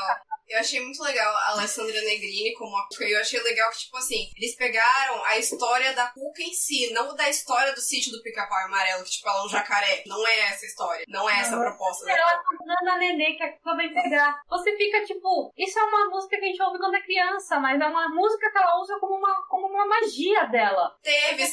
Eu 0.51 0.59
achei 0.59 0.81
muito 0.81 1.01
legal 1.03 1.33
a 1.33 1.51
Alessandra 1.53 2.01
Negrini 2.03 2.53
como 2.55 2.77
a 2.77 2.89
Cuca. 2.89 3.05
Eu 3.05 3.21
achei 3.21 3.41
legal 3.41 3.71
que, 3.71 3.79
tipo 3.79 3.97
assim, 3.97 4.29
eles 4.37 4.57
pegaram 4.57 5.25
a 5.25 5.39
história 5.39 5.93
da 5.93 6.09
Cuca 6.09 6.43
em 6.43 6.53
si, 6.53 6.93
não 6.93 7.15
da 7.15 7.29
história 7.29 7.73
do 7.73 7.81
sítio 7.81 8.11
do 8.11 8.21
pica-pau 8.21 8.59
amarelo, 8.67 9.05
que, 9.05 9.11
tipo, 9.11 9.29
ela 9.29 9.43
é 9.43 9.45
um 9.45 9.49
jacaré. 9.49 10.03
Não 10.07 10.27
é 10.27 10.41
essa 10.41 10.67
história. 10.67 11.05
Não 11.07 11.31
é 11.31 11.41
essa 11.41 11.55
a 11.55 11.61
proposta 11.61 12.05
da 12.05 12.13
ela 12.13 12.43
tá 12.43 12.99
nenê 12.99 13.35
que 13.35 13.43
a 13.45 13.53
Cuca 13.53 13.77
vai 13.77 13.89
pegar. 13.89 14.41
Você 14.49 14.77
fica 14.77 15.05
tipo, 15.05 15.53
isso 15.57 15.79
é 15.79 15.83
uma 15.85 16.11
música 16.11 16.37
que 16.37 16.45
a 16.45 16.49
gente 16.49 16.63
ouve 16.63 16.79
quando 16.79 16.97
é 16.97 17.01
criança, 17.03 17.61
mas 17.61 17.81
é 17.81 17.87
uma 17.87 18.09
música 18.09 18.51
que 18.51 18.59
ela 18.59 18.81
usa 18.81 18.99
como 18.99 19.17
uma, 19.17 19.47
como 19.49 19.69
uma 19.69 19.87
magia 19.87 20.47
dela. 20.47 20.97
Teve, 21.03 21.45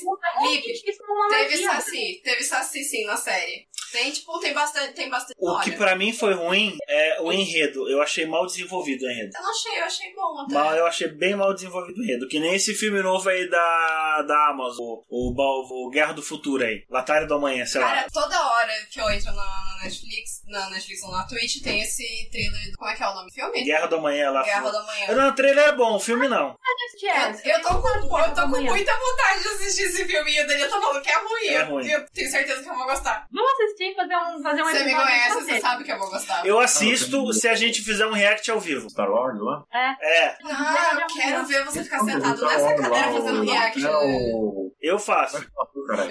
Lipe, 0.41 0.71
Isso 0.71 1.03
é 1.03 1.05
uma 1.05 1.27
teve 1.27 1.49
magia. 1.49 1.71
Saci. 1.71 2.21
Teve 2.23 2.43
Saci, 2.43 2.83
sim, 2.83 3.05
na 3.05 3.15
série. 3.15 3.67
Tem, 3.91 4.11
tipo, 4.11 4.39
tem 4.39 4.53
bastante. 4.53 4.93
Tem 4.93 5.09
bastante. 5.09 5.35
O 5.37 5.51
Olha, 5.51 5.63
que 5.63 5.71
pra 5.71 5.95
mim 5.95 6.11
foi 6.13 6.33
ruim 6.33 6.75
é 6.87 7.21
o 7.21 7.31
enredo. 7.31 7.89
Eu 7.89 8.01
achei 8.01 8.25
mal 8.25 8.45
desenvolvido 8.45 9.05
o 9.05 9.09
enredo. 9.11 9.31
eu 9.35 9.41
não 9.41 9.49
achei, 9.51 9.79
eu 9.79 9.83
achei 9.85 10.13
bom 10.13 10.41
até. 10.41 10.53
Mal, 10.53 10.75
eu 10.75 10.85
achei 10.85 11.07
bem 11.07 11.35
mal 11.35 11.53
desenvolvido 11.53 11.99
o 11.99 12.03
enredo. 12.03 12.27
Que 12.27 12.39
nem 12.39 12.55
esse 12.55 12.73
filme 12.73 13.01
novo 13.01 13.27
aí 13.29 13.49
da, 13.49 14.21
da 14.27 14.49
Amazon, 14.49 14.85
o, 14.85 15.03
o, 15.09 15.87
o 15.87 15.89
Guerra 15.89 16.13
do 16.13 16.21
Futuro 16.23 16.63
aí. 16.63 16.83
Batalha 16.89 17.25
do 17.25 17.33
Amanhã, 17.35 17.65
sei 17.65 17.81
lá. 17.81 17.87
Cara, 17.87 18.07
toda 18.11 18.39
hora 18.47 18.73
que 18.91 18.99
eu 18.99 19.09
entro 19.09 19.31
na, 19.33 19.43
na 19.45 19.83
Netflix, 19.83 20.41
na 20.47 20.69
Netflix 20.69 21.03
ou 21.03 21.11
na 21.11 21.25
Twitch, 21.27 21.61
tem 21.63 21.81
esse 21.81 22.29
trailer. 22.31 22.71
do- 22.71 22.77
Como 22.77 22.91
é 22.91 22.95
que 22.95 23.03
é 23.03 23.07
o 23.07 23.13
nome 23.13 23.27
do 23.29 23.33
filme? 23.33 23.63
Guerra 23.63 23.87
do 23.87 23.95
Amanhã 23.97 24.31
lá. 24.31 24.43
Guerra 24.43 24.71
da 24.71 24.83
Manhã. 24.83 25.15
Não, 25.15 25.29
o 25.29 25.35
trailer 25.35 25.65
é 25.67 25.71
bom, 25.73 25.95
o 25.95 25.99
filme 25.99 26.27
não. 26.27 26.55
Jess, 26.99 27.45
Eu, 27.45 27.51
eu 27.57 27.61
tô, 27.61 27.81
com, 27.81 27.87
eu 27.89 28.29
tô 28.29 28.33
com 28.33 28.41
Amanhã. 28.41 28.71
muita 28.71 28.91
vontade 28.97 29.43
de 29.43 29.49
assistir 29.49 29.83
esse 29.83 30.05
filme 30.05 30.31
e 30.31 30.41
o 30.43 30.47
Daniel 30.47 30.69
tá 30.69 30.81
falando 30.81 31.01
que 31.03 31.09
é 31.09 31.15
ruim. 31.17 31.47
É 31.47 31.61
eu, 31.61 31.65
ruim. 31.67 31.87
eu 31.87 32.05
tenho 32.11 32.31
certeza 32.31 32.63
que 32.63 32.69
eu 32.69 32.75
vou 32.75 32.85
gostar. 32.85 33.27
Vamos 33.31 33.51
assistir 33.51 33.76
e 33.83 33.95
fazer 33.95 34.15
um, 34.15 34.41
fazer 34.43 34.61
um 34.61 34.65
Você 34.65 34.83
me 34.83 34.95
conhece, 34.95 35.33
você 35.33 35.59
sabe 35.61 35.83
que 35.83 35.91
eu 35.91 35.97
vou 35.99 36.09
gostar. 36.09 36.45
Eu 36.45 36.59
assisto 36.59 37.33
se 37.33 37.47
a 37.47 37.55
gente 37.55 37.81
fizer 37.81 38.05
um 38.05 38.13
react 38.13 38.49
ao 38.51 38.59
vivo. 38.59 38.89
Star 38.89 39.09
Wars 39.09 39.39
lá? 39.39 39.63
É, 39.73 40.35
Ah, 40.45 40.97
eu 41.01 41.07
quero 41.15 41.45
ver 41.45 41.63
você 41.65 41.83
ficar 41.83 41.99
sentado 42.03 42.41
nessa 42.45 42.75
cadeira 42.75 43.11
fazendo 43.11 43.43
react. 43.43 43.85
é 43.85 44.67
eu 44.81 44.99
faço. 44.99 45.45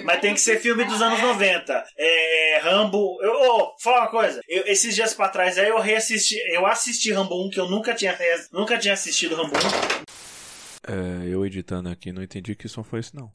Mas 0.03 0.19
tem 0.19 0.33
que 0.33 0.41
ser 0.41 0.59
filme 0.59 0.83
dos 0.83 1.01
anos 1.01 1.21
90. 1.21 1.85
É, 1.97 2.59
Rambo. 2.63 3.17
Eu, 3.21 3.31
oh, 3.33 3.75
fala 3.81 4.01
uma 4.01 4.09
coisa. 4.09 4.41
Eu- 4.47 4.63
esses 4.67 4.93
dias 4.95 5.13
pra 5.13 5.29
trás 5.29 5.57
aí 5.57 5.69
eu 5.69 5.79
reassisti. 5.79 6.35
Eu 6.53 6.65
assisti 6.65 7.11
Rambo 7.11 7.47
1, 7.47 7.49
que 7.49 7.59
eu 7.59 7.69
nunca 7.69 7.93
tinha, 7.93 8.17
nunca 8.51 8.77
tinha 8.77 8.93
assistido 8.93 9.35
Rambo 9.35 9.53
1. 9.55 10.07
É, 10.89 11.33
eu 11.33 11.45
editando 11.45 11.89
aqui 11.89 12.11
não 12.11 12.23
entendi 12.23 12.55
que 12.55 12.67
som 12.69 12.83
foi 12.83 12.99
esse 12.99 13.13
não. 13.15 13.29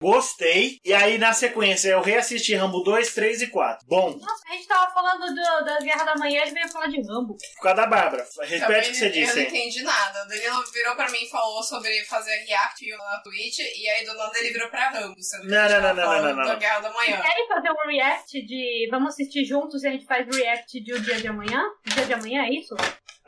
Gostei. 0.00 0.78
E 0.84 0.94
aí, 0.94 1.18
na 1.18 1.32
sequência, 1.32 1.88
eu 1.88 2.00
reassisti 2.00 2.54
Rambo 2.54 2.80
2, 2.84 3.14
3 3.14 3.42
e 3.42 3.46
4. 3.48 3.86
Bom. 3.88 4.16
Nossa, 4.16 4.42
a 4.48 4.52
gente 4.52 4.66
tava 4.66 4.92
falando 4.92 5.26
do, 5.26 5.64
da 5.64 5.78
Guerra 5.80 6.04
da 6.04 6.16
Manhã 6.16 6.44
e 6.46 6.50
veio 6.50 6.68
falar 6.68 6.86
de 6.86 7.00
Rambo. 7.02 7.36
Por 7.56 7.62
causa 7.62 7.82
da 7.82 7.86
Bárbara. 7.86 8.24
Repete 8.40 8.60
Também 8.60 8.80
o 8.80 8.82
que 8.84 8.94
você 8.94 9.10
disse. 9.10 9.30
Eu 9.30 9.36
não 9.36 9.42
entendi 9.42 9.82
nada. 9.82 10.24
O 10.24 10.28
Danilo 10.28 10.64
virou 10.72 10.94
pra 10.94 11.10
mim 11.10 11.18
e 11.22 11.28
falou 11.28 11.62
sobre 11.62 12.04
fazer 12.04 12.36
react 12.46 12.88
na 12.96 13.20
Twitch, 13.22 13.58
e 13.58 13.88
aí 13.88 14.04
do 14.04 14.14
nada 14.14 14.38
ele 14.38 14.52
virou 14.52 14.68
pra 14.68 14.90
Rambo. 14.90 15.14
Sendo 15.20 15.42
que 15.42 15.48
Não, 15.48 15.58
a 15.58 15.68
gente 15.68 15.80
não, 15.80 15.82
tava 15.82 15.94
não, 15.94 16.12
não, 16.12 16.22
não, 16.22 16.36
não. 16.36 16.44
da 16.46 16.54
Guerra 16.54 16.80
da 16.80 16.92
Manhã. 16.92 17.20
Querem 17.20 17.48
fazer 17.48 17.70
um 17.70 17.88
react 17.88 18.42
de. 18.42 18.88
Vamos 18.90 19.14
assistir 19.14 19.44
juntos 19.44 19.82
e 19.82 19.88
a 19.88 19.90
gente 19.90 20.06
faz 20.06 20.26
react 20.34 20.80
de 20.80 20.94
O 20.94 21.00
Dia 21.00 21.20
de 21.20 21.26
Amanhã? 21.26 21.60
O 21.86 21.90
Dia 21.94 22.04
de 22.06 22.12
Amanhã 22.14 22.44
é 22.44 22.50
isso? 22.50 22.74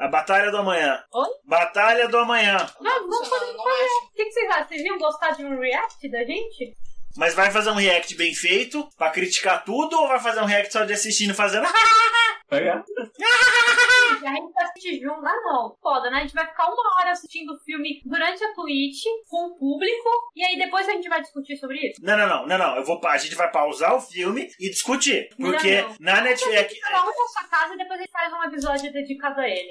A 0.01 0.09
Batalha 0.09 0.51
do 0.51 0.57
Amanhã. 0.57 1.05
Oi? 1.12 1.28
Batalha 1.44 2.09
do 2.09 2.16
Amanhã. 2.18 2.57
Vamos, 2.80 3.09
vamos 3.11 3.28
fazer. 3.28 3.53
Não 3.53 3.66
acho. 3.68 4.07
O 4.07 4.14
que, 4.14 4.24
que 4.24 4.32
vocês 4.32 4.51
acham? 4.51 4.68
Vocês 4.68 4.82
iam 4.82 4.98
gostar 4.98 5.30
de 5.32 5.44
um 5.44 5.59
react 5.61 6.09
da 6.11 6.24
gente? 6.24 6.74
Mas 7.16 7.34
vai 7.34 7.51
fazer 7.51 7.70
um 7.70 7.74
react 7.74 8.14
bem 8.16 8.32
feito 8.34 8.88
pra 8.96 9.11
criticar 9.11 9.64
tudo 9.64 9.98
ou 10.01 10.09
vai 10.09 10.20
fazer 10.20 10.40
um 10.40 10.44
react 10.46 10.72
só 10.72 10.84
de 10.84 10.92
assistindo 10.94 11.34
fazendo. 11.34 11.66
Pega. 12.48 12.82
E 13.18 14.26
a 14.26 14.32
gente 14.34 14.53
vai 14.53 14.64
assistir 14.64 15.01
junto. 15.01 15.24
Ah, 15.24 15.36
não. 15.44 15.76
Foda, 15.80 16.11
né? 16.11 16.18
A 16.18 16.20
gente 16.22 16.34
vai 16.34 16.46
ficar 16.46 16.66
uma 16.66 16.96
hora 16.98 17.11
assistindo 17.12 17.53
o 17.53 17.59
filme 17.59 18.01
durante 18.05 18.42
a 18.44 18.53
Twitch 18.55 19.05
com 19.28 19.46
o 19.46 19.57
público 19.59 20.09
e 20.34 20.44
aí 20.44 20.59
depois 20.59 20.88
a 20.88 20.92
gente 20.92 21.09
vai 21.09 21.20
discutir 21.20 21.57
sobre 21.57 21.78
isso. 21.78 22.01
Não, 22.03 22.16
não, 22.16 22.26
não, 22.28 22.46
não, 22.46 22.59
não. 22.59 22.76
Eu 22.76 22.84
vou, 22.84 23.01
pa- 23.01 23.12
a 23.12 23.18
gente 23.18 23.34
vai 23.36 23.51
pausar 23.51 23.94
o 23.94 24.01
filme 24.01 24.48
e 24.59 24.68
discutir. 24.70 25.28
Porque 25.36 25.80
Não, 25.82 25.88
não. 25.90 25.96
na 26.01 26.20
Netflix. 26.22 26.80
Cada 26.80 27.03
um 27.03 27.07
na 27.07 27.12
sua 27.12 27.44
casa 27.48 27.74
e 27.74 27.78
depois 27.78 27.98
a 28.01 28.03
gente 28.03 28.12
faz 28.12 28.32
um 28.32 28.42
episódio 28.44 28.92
dedicado 28.92 29.40
a 29.40 29.48
ele. 29.48 29.70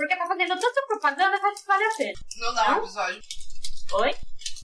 Porque 0.00 0.16
tá 0.16 0.26
fazendo 0.26 0.58
tanta 0.58 0.82
propaganda 0.86 1.38
que 1.38 1.44
acho 1.44 1.60
que 1.60 1.68
vale 1.68 1.84
a 1.84 1.94
pena. 1.94 2.12
Não 2.38 2.54
dá 2.54 2.72
um 2.72 2.78
episódio. 2.78 3.22
Oi? 3.92 4.14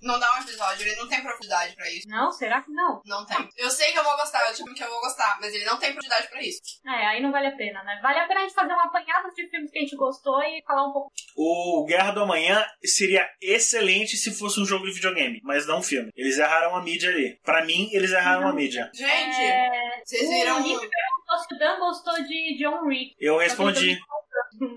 Não 0.03 0.18
dá 0.18 0.34
um 0.36 0.42
episódio, 0.42 0.86
ele 0.86 0.97
não 0.97 1.09
tem 1.09 1.22
profundidade 1.22 1.74
pra 1.74 1.90
isso. 1.90 2.09
Não? 2.09 2.30
Será 2.32 2.62
que 2.62 2.70
não? 2.72 3.01
Não 3.05 3.24
tem. 3.26 3.49
Eu 3.57 3.70
sei 3.70 3.92
que 3.92 3.99
eu 3.99 4.05
vou 4.05 4.16
gostar, 4.16 4.40
eu 4.49 4.55
tipo 4.55 4.74
que 4.74 4.82
eu 4.82 4.88
vou 4.90 5.01
gostar, 5.01 5.38
mas 5.40 5.55
ele 5.55 5.64
não 5.64 5.78
tem 5.78 5.92
profundidade 5.92 6.28
pra 6.28 6.42
isso. 6.42 6.61
É, 6.86 7.07
aí 7.07 7.22
não 7.22 7.32
vale 7.32 7.47
a 7.49 7.57
pena, 7.57 7.82
né? 7.84 7.99
Vale 8.03 8.18
a 8.18 8.26
pena 8.26 8.40
a 8.40 8.42
gente 8.44 8.55
fazer 8.55 8.72
uma 8.72 8.84
apanhada 8.84 9.28
de 9.30 9.49
filmes 9.49 9.70
que 9.70 9.78
a 9.78 9.82
gente 9.82 9.97
gostou 9.97 10.40
e 10.42 10.62
falar 10.66 10.88
um 10.88 10.92
pouco. 10.92 11.12
O 11.36 11.84
Guerra 11.86 12.12
do 12.12 12.22
Amanhã 12.22 12.64
seria 12.84 13.28
excelente 13.40 14.16
se 14.16 14.32
fosse 14.36 14.61
um 14.61 14.64
jogo 14.64 14.86
de 14.86 14.92
videogame, 14.92 15.40
mas 15.42 15.66
não 15.66 15.78
um 15.78 15.82
filme. 15.82 16.11
Eles 16.16 16.38
erraram 16.38 16.74
a 16.76 16.82
mídia 16.82 17.11
ali. 17.11 17.38
Pra 17.44 17.64
mim, 17.64 17.88
eles 17.92 18.12
erraram 18.12 18.49
a 18.49 18.53
mídia. 18.53 18.90
Gente, 18.94 19.40
É, 19.40 20.03
vocês 20.05 20.22
o 20.28 20.30
viram. 20.32 20.61
Nick 20.61 20.78
perguntou 20.78 21.38
se 21.49 21.55
o 21.55 21.59
Dan 21.59 21.78
gostou 21.78 22.14
de 22.24 22.57
John 22.59 22.86
Wick. 22.86 23.14
Eu 23.20 23.36
respondi. 23.38 23.99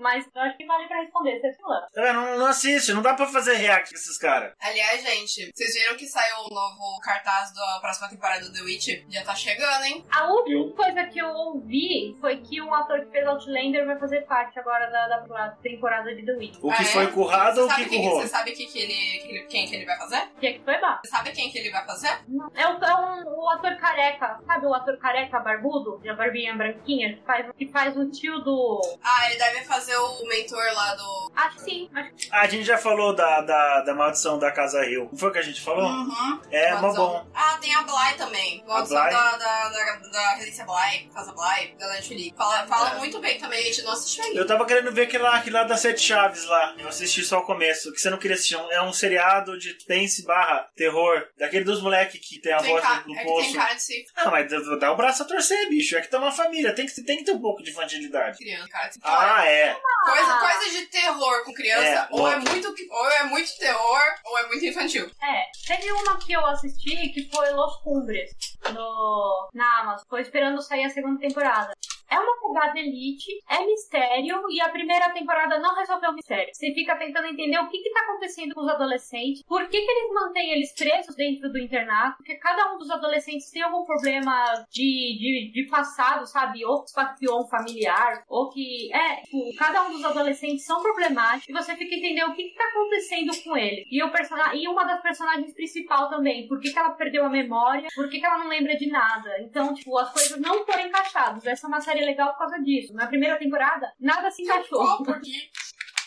Mas 0.00 0.26
eu 0.34 0.42
acho 0.42 0.56
que 0.58 0.66
vale 0.66 0.86
pra 0.88 1.00
responder, 1.00 1.38
você 1.40 1.52
falando. 1.54 1.86
É, 1.96 2.12
não, 2.12 2.38
não 2.38 2.46
assiste, 2.46 2.92
não 2.92 3.02
dá 3.02 3.14
pra 3.14 3.26
fazer 3.26 3.54
react 3.54 3.90
com 3.90 3.96
esses 3.96 4.18
caras. 4.18 4.52
Aliás, 4.60 5.04
gente, 5.14 5.50
vocês 5.54 5.74
viram 5.74 5.96
que 5.96 6.06
saiu 6.06 6.36
o 6.50 6.54
novo 6.54 7.00
cartaz 7.00 7.52
da 7.54 7.78
próxima 7.80 8.08
temporada 8.08 8.44
do 8.44 8.52
The 8.52 8.62
Witch? 8.62 8.88
Já 9.08 9.22
tá 9.24 9.34
chegando, 9.34 9.84
hein? 9.84 10.04
A 10.10 10.26
última 10.32 10.72
coisa 10.74 11.04
que 11.04 11.18
eu 11.18 11.28
ouvi 11.28 12.16
foi 12.20 12.38
que 12.38 12.60
um 12.60 12.72
ator 12.74 13.00
que 13.04 13.10
fez 13.10 13.26
Outlander 13.26 13.86
vai 13.86 13.98
fazer 13.98 14.20
parte 14.26 14.58
agora 14.58 14.86
da, 14.90 15.08
da 15.08 15.48
temporada 15.62 16.14
de 16.14 16.24
The 16.24 16.32
Witch. 16.32 16.56
O 16.62 16.70
que 16.70 16.76
Ah, 16.78 16.82
é? 16.82 16.84
foi 16.84 17.06
currado 17.08 17.54
Você 17.54 17.60
ou 17.60 17.66
o 17.66 17.70
sabe 17.70 17.84
que 17.84 17.90
quem- 17.90 18.02
currou? 18.04 18.20
Você 18.22 18.28
sabe 18.28 18.52
que 18.52 18.66
que 18.66 18.78
ele, 18.78 19.18
que 19.20 19.28
ele- 19.28 19.46
quem 19.46 19.66
que 19.66 19.74
ele 19.76 19.84
vai 19.86 19.98
fazer? 19.98 20.18
O 20.36 20.40
que 20.40 20.46
é 20.46 20.52
que 20.54 20.64
foi, 20.64 20.80
Bá? 20.80 21.00
Você 21.04 21.10
sabe 21.10 21.32
quem 21.32 21.50
que 21.50 21.58
ele 21.58 21.70
vai 21.70 21.84
fazer? 21.84 22.08
É 22.54 22.66
o, 22.68 22.78
é 22.84 22.94
um, 22.96 23.24
o 23.40 23.50
ator 23.50 23.76
careca, 23.76 24.38
sabe 24.46 24.66
o 24.66 24.74
ator 24.74 24.96
careca 24.98 25.38
barbudo? 25.40 25.98
De 26.00 26.08
a 26.08 26.14
barbinha 26.14 26.54
branquinha, 26.54 27.14
que 27.16 27.22
faz, 27.24 27.46
que 27.56 27.68
faz 27.68 27.96
o 27.96 28.10
tio 28.10 28.38
do. 28.40 28.80
Ah, 29.02 29.26
ele 29.28 29.38
deve 29.38 29.64
fazer 29.64 29.96
o 29.96 30.26
mentor 30.28 30.64
lá 30.74 30.94
do. 30.94 31.32
Acho 31.34 31.56
que 31.56 31.62
sim, 31.62 31.90
acho 31.94 32.14
que 32.14 32.28
Ah, 32.32 32.40
a 32.42 32.46
gente 32.46 32.64
já 32.64 32.78
falou 32.78 33.14
da, 33.14 33.40
da, 33.42 33.80
da 33.82 33.94
maldição 33.94 34.38
da 34.38 34.50
Casa 34.52 34.82
Rio. 34.84 34.99
Não 35.10 35.18
foi 35.18 35.28
o 35.28 35.32
que 35.32 35.38
a 35.38 35.42
gente 35.42 35.60
falou? 35.60 35.84
Uhum. 35.88 36.40
É, 36.50 36.74
mó 36.76 36.92
bom. 36.92 37.26
Ah, 37.34 37.58
tem 37.60 37.74
a 37.74 37.82
Bly 37.82 38.14
também. 38.16 38.64
Bly? 38.66 38.88
da, 38.88 39.08
da, 39.36 39.68
da, 39.68 39.94
da 40.10 40.34
Relícia 40.34 40.64
Bly, 40.64 41.10
Casa 41.14 41.32
Bly, 41.32 41.74
da 41.78 41.88
Netflix. 41.88 42.36
Fala, 42.36 42.66
fala 42.66 42.94
muito 42.96 43.18
bem 43.20 43.38
também, 43.38 43.60
a 43.60 43.62
gente 43.64 43.82
não 43.82 43.92
assistiu 43.92 44.24
ainda. 44.24 44.38
Eu 44.40 44.46
tava 44.46 44.66
querendo 44.66 44.92
ver 44.92 45.02
aquele 45.02 45.22
lá, 45.22 45.36
aquele 45.36 45.56
lá 45.56 45.64
das 45.64 45.80
Sete 45.80 46.00
Chaves 46.02 46.44
lá. 46.46 46.74
Eu 46.78 46.88
assisti 46.88 47.22
só 47.24 47.38
o 47.40 47.44
começo. 47.46 47.92
Que 47.92 48.00
você 48.00 48.10
não 48.10 48.18
queria 48.18 48.34
assistir. 48.34 48.54
É 48.70 48.82
um 48.82 48.92
seriado 48.92 49.58
de 49.58 49.74
pense 49.86 50.24
barra 50.24 50.68
terror. 50.76 51.24
Daquele 51.38 51.64
dos 51.64 51.80
moleques 51.82 52.20
que 52.26 52.38
tem 52.40 52.52
a 52.52 52.58
Tem 52.58 52.70
voz 52.70 52.82
ca- 52.82 52.94
do, 53.00 53.04
do 53.08 53.14
é 53.14 53.18
que 53.18 53.24
poço. 53.24 53.46
tem 53.46 53.56
cara 53.56 53.74
de 53.74 53.82
ser 53.82 54.04
Ah, 54.16 54.30
mas 54.30 54.50
dá- 54.78 54.92
o 54.92 54.96
braço 54.96 55.22
a 55.22 55.26
torcer, 55.26 55.68
bicho. 55.68 55.96
É 55.96 56.00
que 56.00 56.08
tá 56.08 56.18
uma 56.18 56.32
família. 56.32 56.74
Tem 56.74 56.86
que, 56.86 57.02
tem 57.02 57.18
que 57.18 57.24
ter 57.24 57.32
um 57.32 57.40
pouco 57.40 57.62
de 57.62 57.70
infantilidade. 57.70 58.38
criança, 58.38 58.68
cara 58.68 58.90
Ah, 59.02 59.46
é. 59.46 59.76
Coisa, 60.04 60.38
coisa 60.38 60.70
de 60.78 60.86
terror 60.86 61.44
com 61.44 61.52
criança, 61.52 61.80
É, 61.84 62.08
ou, 62.10 62.30
é 62.30 62.36
muito, 62.36 62.74
ou 62.90 63.10
é 63.10 63.24
muito 63.24 63.56
terror, 63.58 64.00
ou 64.24 64.38
é 64.38 64.46
muito 64.48 64.64
infantil. 64.64 64.89
É, 64.98 65.50
teve 65.66 65.92
uma 65.92 66.18
que 66.18 66.32
eu 66.32 66.44
assisti 66.46 67.08
que 67.10 67.28
foi 67.30 67.50
Los 67.52 67.76
Cumbres, 67.82 68.30
no, 68.72 69.48
na 69.54 69.80
Amazon. 69.80 70.06
Tô 70.08 70.18
esperando 70.18 70.60
sair 70.60 70.84
a 70.84 70.90
segunda 70.90 71.20
temporada. 71.20 71.72
É 72.10 72.18
uma 72.18 72.40
pegada 72.40 72.76
elite, 72.76 73.30
é 73.48 73.64
mistério, 73.64 74.42
e 74.50 74.60
a 74.60 74.68
primeira 74.68 75.10
temporada 75.12 75.60
não 75.60 75.76
resolveu 75.76 76.10
o 76.10 76.14
mistério. 76.14 76.52
Você 76.52 76.74
fica 76.74 76.96
tentando 76.96 77.28
entender 77.28 77.56
o 77.58 77.68
que 77.68 77.78
que 77.78 77.92
tá 77.92 78.00
acontecendo 78.00 78.52
com 78.52 78.62
os 78.62 78.68
adolescentes, 78.68 79.44
por 79.44 79.68
que 79.68 79.80
que 79.80 79.90
eles 79.90 80.12
mantêm 80.12 80.50
eles 80.50 80.74
presos 80.74 81.14
dentro 81.14 81.52
do 81.52 81.58
internato, 81.58 82.16
porque 82.16 82.34
cada 82.34 82.74
um 82.74 82.78
dos 82.78 82.90
adolescentes 82.90 83.48
tem 83.52 83.62
algum 83.62 83.84
problema 83.84 84.66
de, 84.72 84.82
de, 84.82 85.52
de 85.52 85.68
passado, 85.70 86.26
sabe? 86.26 86.64
Ou 86.64 86.80
que 86.80 86.88
expatriou 86.88 87.44
um 87.44 87.48
familiar, 87.48 88.24
ou 88.28 88.50
que... 88.50 88.92
É, 88.92 89.22
tipo, 89.22 89.54
cada 89.56 89.84
um 89.84 89.92
dos 89.92 90.04
adolescentes 90.04 90.64
são 90.64 90.82
problemáticos, 90.82 91.48
e 91.48 91.52
você 91.52 91.76
fica 91.76 91.94
entendendo 91.94 92.32
o 92.32 92.34
que 92.34 92.42
que 92.42 92.56
tá 92.56 92.64
acontecendo 92.64 93.30
com 93.44 93.56
eles. 93.56 93.86
E, 93.88 94.02
o 94.02 94.10
persona... 94.10 94.52
e 94.56 94.66
das 94.84 95.00
personagens 95.00 95.52
principal 95.54 96.08
também, 96.08 96.48
por 96.48 96.60
que 96.60 96.72
que 96.72 96.78
ela 96.78 96.90
perdeu 96.90 97.24
a 97.24 97.30
memória, 97.30 97.88
por 97.94 98.08
que 98.08 98.18
que 98.18 98.26
ela 98.26 98.38
não 98.38 98.48
lembra 98.48 98.76
de 98.76 98.88
nada. 98.90 99.40
Então, 99.40 99.74
tipo, 99.74 99.96
as 99.98 100.12
coisas 100.12 100.40
não 100.40 100.64
foram 100.64 100.86
encaixadas. 100.86 101.44
Essa 101.46 101.66
é 101.66 101.68
uma 101.68 101.80
série 101.80 102.04
legal 102.04 102.32
por 102.32 102.38
causa 102.38 102.58
disso. 102.58 102.94
Na 102.94 103.06
primeira 103.06 103.38
temporada, 103.38 103.92
nada 103.98 104.30
se 104.30 104.42
encaixou. 104.42 104.78
Copo 104.78 105.10
aqui. 105.12 105.50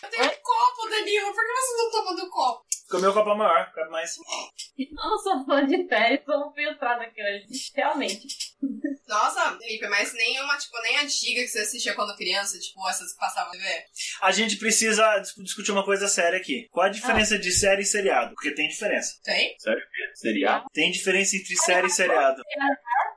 Eu 0.03 0.09
tenho 0.09 0.25
um 0.25 0.27
copo, 0.27 0.89
Danilo, 0.89 1.33
por 1.33 1.45
que 1.45 1.53
você 1.53 1.83
não 1.83 1.91
toma 1.91 2.15
do 2.15 2.29
copo? 2.29 2.65
Porque 2.83 2.97
o 2.97 3.01
meu 3.01 3.13
copo 3.13 3.29
é 3.31 3.35
maior, 3.35 3.71
cabe 3.73 3.89
mais. 3.89 4.15
Não 4.91 5.17
sou 5.17 5.45
fã 5.45 5.65
de 5.65 5.87
séries, 5.87 6.25
sou 6.25 6.49
um 6.49 6.51
filtrado 6.51 7.01
aqui 7.01 7.21
hoje. 7.21 7.71
Realmente. 7.75 8.52
Nossa, 9.07 9.57
Felipe, 9.57 9.87
mas 9.89 10.13
nenhuma, 10.13 10.57
tipo, 10.57 10.79
nem 10.81 10.97
antiga 10.99 11.41
que 11.41 11.47
você 11.47 11.59
assistia 11.59 11.93
quando 11.93 12.15
criança, 12.15 12.57
tipo, 12.59 12.87
essas 12.89 13.13
que 13.13 13.19
passavam 13.19 13.53
na 13.53 13.59
TV. 13.59 13.83
A 14.21 14.31
gente 14.31 14.55
precisa 14.57 15.19
dis- 15.19 15.33
discutir 15.37 15.71
uma 15.71 15.83
coisa 15.85 16.07
séria 16.07 16.37
aqui. 16.37 16.67
Qual 16.71 16.85
a 16.85 16.89
diferença 16.89 17.37
de 17.37 17.51
série 17.51 17.83
e 17.83 17.85
seriado? 17.85 18.33
Porque 18.33 18.51
tem 18.51 18.67
diferença. 18.67 19.19
Tem? 19.23 19.55
Seriado? 20.15 20.65
Tem 20.73 20.91
diferença 20.91 21.35
entre 21.35 21.55
série 21.57 21.87
e 21.87 21.91
seriado. 21.91 22.41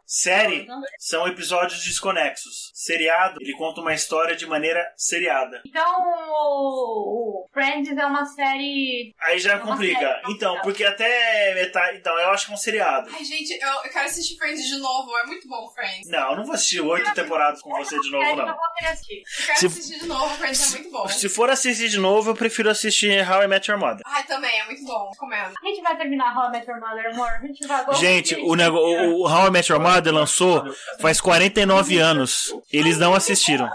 Série 0.07 0.67
são 0.99 1.27
episódios 1.27 1.85
desconexos. 1.85 2.71
Seriado, 2.73 3.39
ele 3.41 3.53
conta 3.57 3.81
uma 3.81 3.93
história 3.93 4.37
de 4.37 4.47
maneira 4.47 4.81
seriada. 4.97 5.61
Então, 5.67 6.01
o, 6.01 7.47
Friends 7.53 7.97
é 7.97 8.07
uma 8.07 8.25
série. 8.25 9.13
Aí 9.21 9.39
já 9.39 9.57
Uma 9.57 9.67
complica. 9.73 9.99
série, 9.99 10.23
Então, 10.33 10.61
porque 10.63 10.85
até 10.85 11.55
metade. 11.55 11.99
Então, 11.99 12.17
eu 12.21 12.31
acho 12.31 12.47
que 12.47 12.53
é 12.53 12.55
um 12.55 12.59
seriado. 12.59 13.11
Ai, 13.13 13.25
gente, 13.25 13.51
eu, 13.61 13.69
eu 13.85 13.91
quero 13.91 14.07
assistir 14.07 14.37
Friends 14.37 14.65
de 14.69 14.77
novo, 14.79 15.11
é 15.19 15.27
muito 15.27 15.49
bom, 15.49 15.69
Friends. 15.71 16.09
Não, 16.09 16.31
eu 16.31 16.37
não 16.37 16.45
vou 16.45 16.55
assistir 16.55 16.81
oito 16.81 17.13
temporadas 17.15 17.61
com 17.61 17.71
você 17.71 17.99
de 17.99 18.11
novo, 18.11 18.25
que 18.25 18.31
eu 18.33 18.37
não. 18.37 18.47
vou 18.47 18.57
querer 18.79 18.91
assistir. 18.93 19.17
Eu 19.41 19.47
quero 19.47 19.59
Se- 19.59 19.67
assistir 19.67 19.99
de 19.99 20.07
novo, 20.07 20.35
Friends 20.37 20.75
é 20.75 20.79
muito 20.79 20.91
bom. 20.93 21.09
Se 21.09 21.29
for 21.29 21.51
assistir 21.51 21.89
de 21.89 21.99
novo, 21.99 22.31
eu 22.31 22.35
prefiro 22.37 22.71
assistir 22.71 23.29
How 23.29 23.43
I 23.43 23.49
Met 23.49 23.69
Your 23.71 23.81
Mother. 23.81 24.03
Ai, 24.07 24.23
também, 24.25 24.57
é 24.61 24.65
muito 24.67 24.85
bom, 24.85 25.11
recomendo. 25.11 25.55
A 25.61 25.67
gente 25.67 25.83
vai 25.83 25.97
terminar 25.97 26.37
How 26.37 26.49
I 26.49 26.53
Met 26.53 26.69
Your 26.71 26.81
Mother, 26.81 27.11
amor. 27.13 27.29
A 27.29 27.47
gente 27.47 27.67
vai 27.67 27.81
agora. 27.81 27.99
Gente, 27.99 28.35
o, 28.37 28.55
nego... 28.55 28.77
o 28.77 29.17
o 29.17 29.29
How 29.29 29.49
I 29.49 29.51
Met 29.51 29.71
Your 29.73 29.81
Mother 29.81 29.96
lançou 30.11 30.65
faz 31.01 31.21
49 31.21 31.99
anos. 31.99 32.55
Eles 32.73 32.99
não 32.99 33.15
assistiram. 33.15 33.69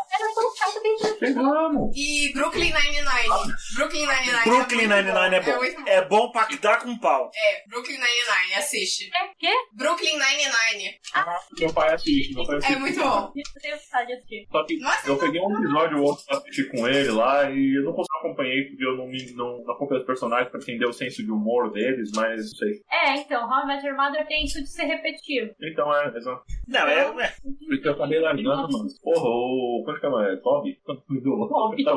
Chegamos. 1.19 1.95
E 1.95 2.31
Brooklyn 2.33 2.71
Nine-Nine. 2.71 3.55
Brooklyn 3.75 4.05
Nine-Nine 4.05 4.43
Brooklyn 4.43 4.83
é 4.83 4.87
muito 4.87 5.13
Nine-Nine 5.13 5.35
é 5.35 5.41
bom. 5.41 5.57
muito 5.57 5.81
bom. 5.81 5.87
É 5.87 6.05
bom 6.05 6.31
pra 6.31 6.47
dar 6.61 6.79
com 6.81 6.97
pau. 6.97 7.31
É, 7.35 7.69
Brooklyn 7.69 7.97
Nine-Nine, 7.97 8.55
assiste. 8.55 9.09
É 9.13 9.25
o 9.25 9.29
quê? 9.37 9.53
Brooklyn 9.73 10.17
Nine-Nine. 10.17 10.99
Meu 11.59 11.73
pai 11.73 11.93
assiste, 11.93 12.33
meu 12.33 12.45
pai 12.45 12.57
assiste. 12.57 12.73
É 12.73 12.79
muito 12.79 12.99
bom. 12.99 13.31
Eu 13.35 13.61
tenho 13.61 13.77
vontade 13.77 14.07
de 14.07 14.13
assistir. 14.13 14.47
Só 14.51 14.63
que 14.65 14.77
Nossa, 14.77 15.09
eu 15.09 15.17
peguei 15.17 15.41
um 15.41 15.57
episódio 15.57 15.97
ou 15.99 16.05
outro 16.05 16.25
pra 16.25 16.37
assistir 16.37 16.69
com 16.69 16.87
ele 16.87 17.11
lá 17.11 17.49
e 17.49 17.77
eu 17.77 17.83
não 17.83 17.93
consegui 17.93 18.11
acompanhei 18.21 18.63
porque 18.65 18.85
eu 18.85 18.97
não, 18.97 19.07
me, 19.07 19.31
não, 19.33 19.63
não 19.63 19.73
acompanhei 19.73 20.01
os 20.01 20.07
personagens 20.07 20.49
pra 20.49 20.59
entender 20.59 20.85
o 20.85 20.93
senso 20.93 21.23
de 21.23 21.31
humor 21.31 21.71
deles, 21.71 22.11
mas 22.15 22.37
não 22.37 22.57
sei. 22.57 22.81
É, 22.91 23.15
então, 23.15 23.47
How 23.49 23.63
I 23.63 23.67
Met 23.67 23.85
Your 23.85 23.97
Mother 23.97 24.25
tem 24.27 24.45
isso 24.45 24.61
de 24.61 24.69
ser 24.69 24.85
repetitivo. 24.85 25.53
Então 25.61 25.93
é, 25.95 26.15
exato. 26.15 26.43
Não, 26.67 26.87
é. 26.87 27.25
é. 27.25 27.33
Porque 27.67 27.87
eu 27.87 27.93
acabei 27.93 28.19
largando, 28.19 28.71
mano. 28.71 28.89
Porra, 29.01 29.27
o. 29.27 29.83
Como 29.83 29.91
é 29.91 29.99
que 29.99 30.05
chama? 30.05 30.27
É 30.27 30.35
Toby? 30.37 30.79
Do 30.95 31.31
ouvindo? 31.57 31.91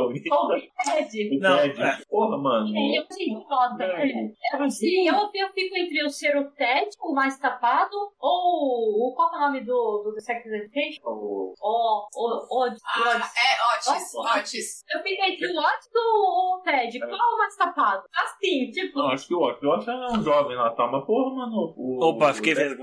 Ted. 0.85 1.39
Não, 1.39 1.59
é. 1.59 1.99
Porra, 2.09 2.39
mano. 2.39 2.69
Ele 2.69 2.99
é 2.99 3.07
muito 3.09 3.49
foda. 3.49 3.85
É, 3.85 4.69
Sim, 4.71 5.09
eu, 5.09 5.15
eu 5.35 5.53
fico 5.53 5.77
entre 5.77 6.05
o 6.05 6.11
ser 6.11 6.37
o 6.37 6.51
Ted, 6.53 6.89
o 7.03 7.15
mais 7.15 7.39
tapado, 7.39 7.97
ou 8.21 9.11
o. 9.11 9.15
Qual 9.15 9.33
é 9.35 9.37
o 9.37 9.41
nome 9.41 9.61
do, 9.61 10.03
do 10.05 10.15
The 10.15 10.21
Sex 10.21 10.47
Education? 10.47 11.01
O- 11.05 11.55
O. 11.61 12.09
O. 12.15 12.65
O. 12.65 12.65
Ah, 12.65 13.31
é 13.37 13.77
Otis. 13.93 14.15
Otis. 14.15 14.85
Eu 14.93 15.03
fico 15.03 15.23
entre 15.25 15.47
o 15.47 15.59
Otis 15.59 15.91
ou 15.95 16.59
o 16.59 16.63
Ted. 16.63 16.99
Qual 16.99 17.11
é 17.13 17.35
o 17.35 17.39
mais 17.39 17.57
tapado? 17.57 18.03
Assim, 18.15 18.71
tipo. 18.71 18.99
Não, 18.99 19.09
acho 19.11 19.27
que 19.27 19.35
o 19.35 19.41
Otto. 19.43 19.67
O 19.67 19.71
Otto 19.75 19.91
é 19.91 20.13
um 20.13 20.23
jovem 20.23 20.57
lá, 20.57 20.71
tá? 20.71 20.87
Mas, 20.87 21.05
porra, 21.05 21.35
mano. 21.35 21.75
O, 21.77 22.05
Opa, 22.05 22.33
fiquei 22.35 22.55
vendo. 22.55 22.79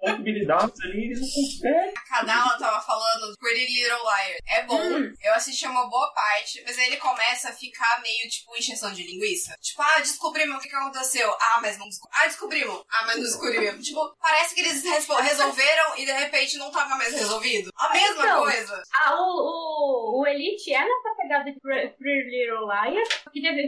Possibilidades 0.00 0.80
ali, 0.84 1.04
eles 1.06 1.20
não 1.20 1.28
conseguem. 1.28 1.92
A 1.96 2.08
Kadala 2.18 2.58
tava 2.58 2.80
falando 2.80 3.30
do 3.30 3.36
Pretty 3.38 3.66
Little 3.66 3.98
Liar. 4.02 4.38
É 4.48 4.66
bom. 4.66 4.76
Eu 5.22 5.34
assisti 5.34 5.66
uma 5.66 5.88
boa 5.88 6.12
parte, 6.12 6.62
mas 6.64 6.78
aí 6.78 6.86
ele 6.86 6.96
começa 6.98 7.50
a 7.50 7.52
ficar 7.52 8.00
meio, 8.02 8.28
tipo, 8.28 8.56
encheção 8.56 8.92
de 8.92 9.02
linguiça. 9.02 9.56
Tipo, 9.60 9.82
ah, 9.82 9.98
descobrimos 9.98 10.56
o 10.56 10.60
que, 10.60 10.68
que 10.68 10.76
aconteceu. 10.76 11.30
Ah, 11.40 11.58
mas 11.60 11.78
não 11.78 11.86
descobrimos. 11.86 12.18
Ah, 12.22 12.26
descobrimos. 12.26 12.84
Ah, 12.90 13.04
mas 13.06 13.16
não 13.16 13.22
descobrimos. 13.24 13.86
Tipo, 13.86 14.16
parece 14.20 14.54
que 14.54 14.60
eles 14.60 14.82
resolveram 14.84 15.96
e 15.98 16.04
de 16.06 16.12
repente 16.12 16.58
não 16.58 16.70
tava 16.70 16.96
mais 16.96 17.12
resolvido. 17.12 17.70
A 17.76 17.92
mesma 17.92 18.24
Então. 18.24 18.42
coisa. 18.42 18.82
Ah, 18.94 19.14
o, 19.16 19.24
o, 19.24 20.20
o 20.22 20.26
Elite 20.26 20.72
é 20.72 20.84
nessa 20.84 21.14
pegada 21.16 21.44
de 21.44 21.58
Pretty 21.60 22.30
Little 22.30 22.66
Liars, 22.66 23.08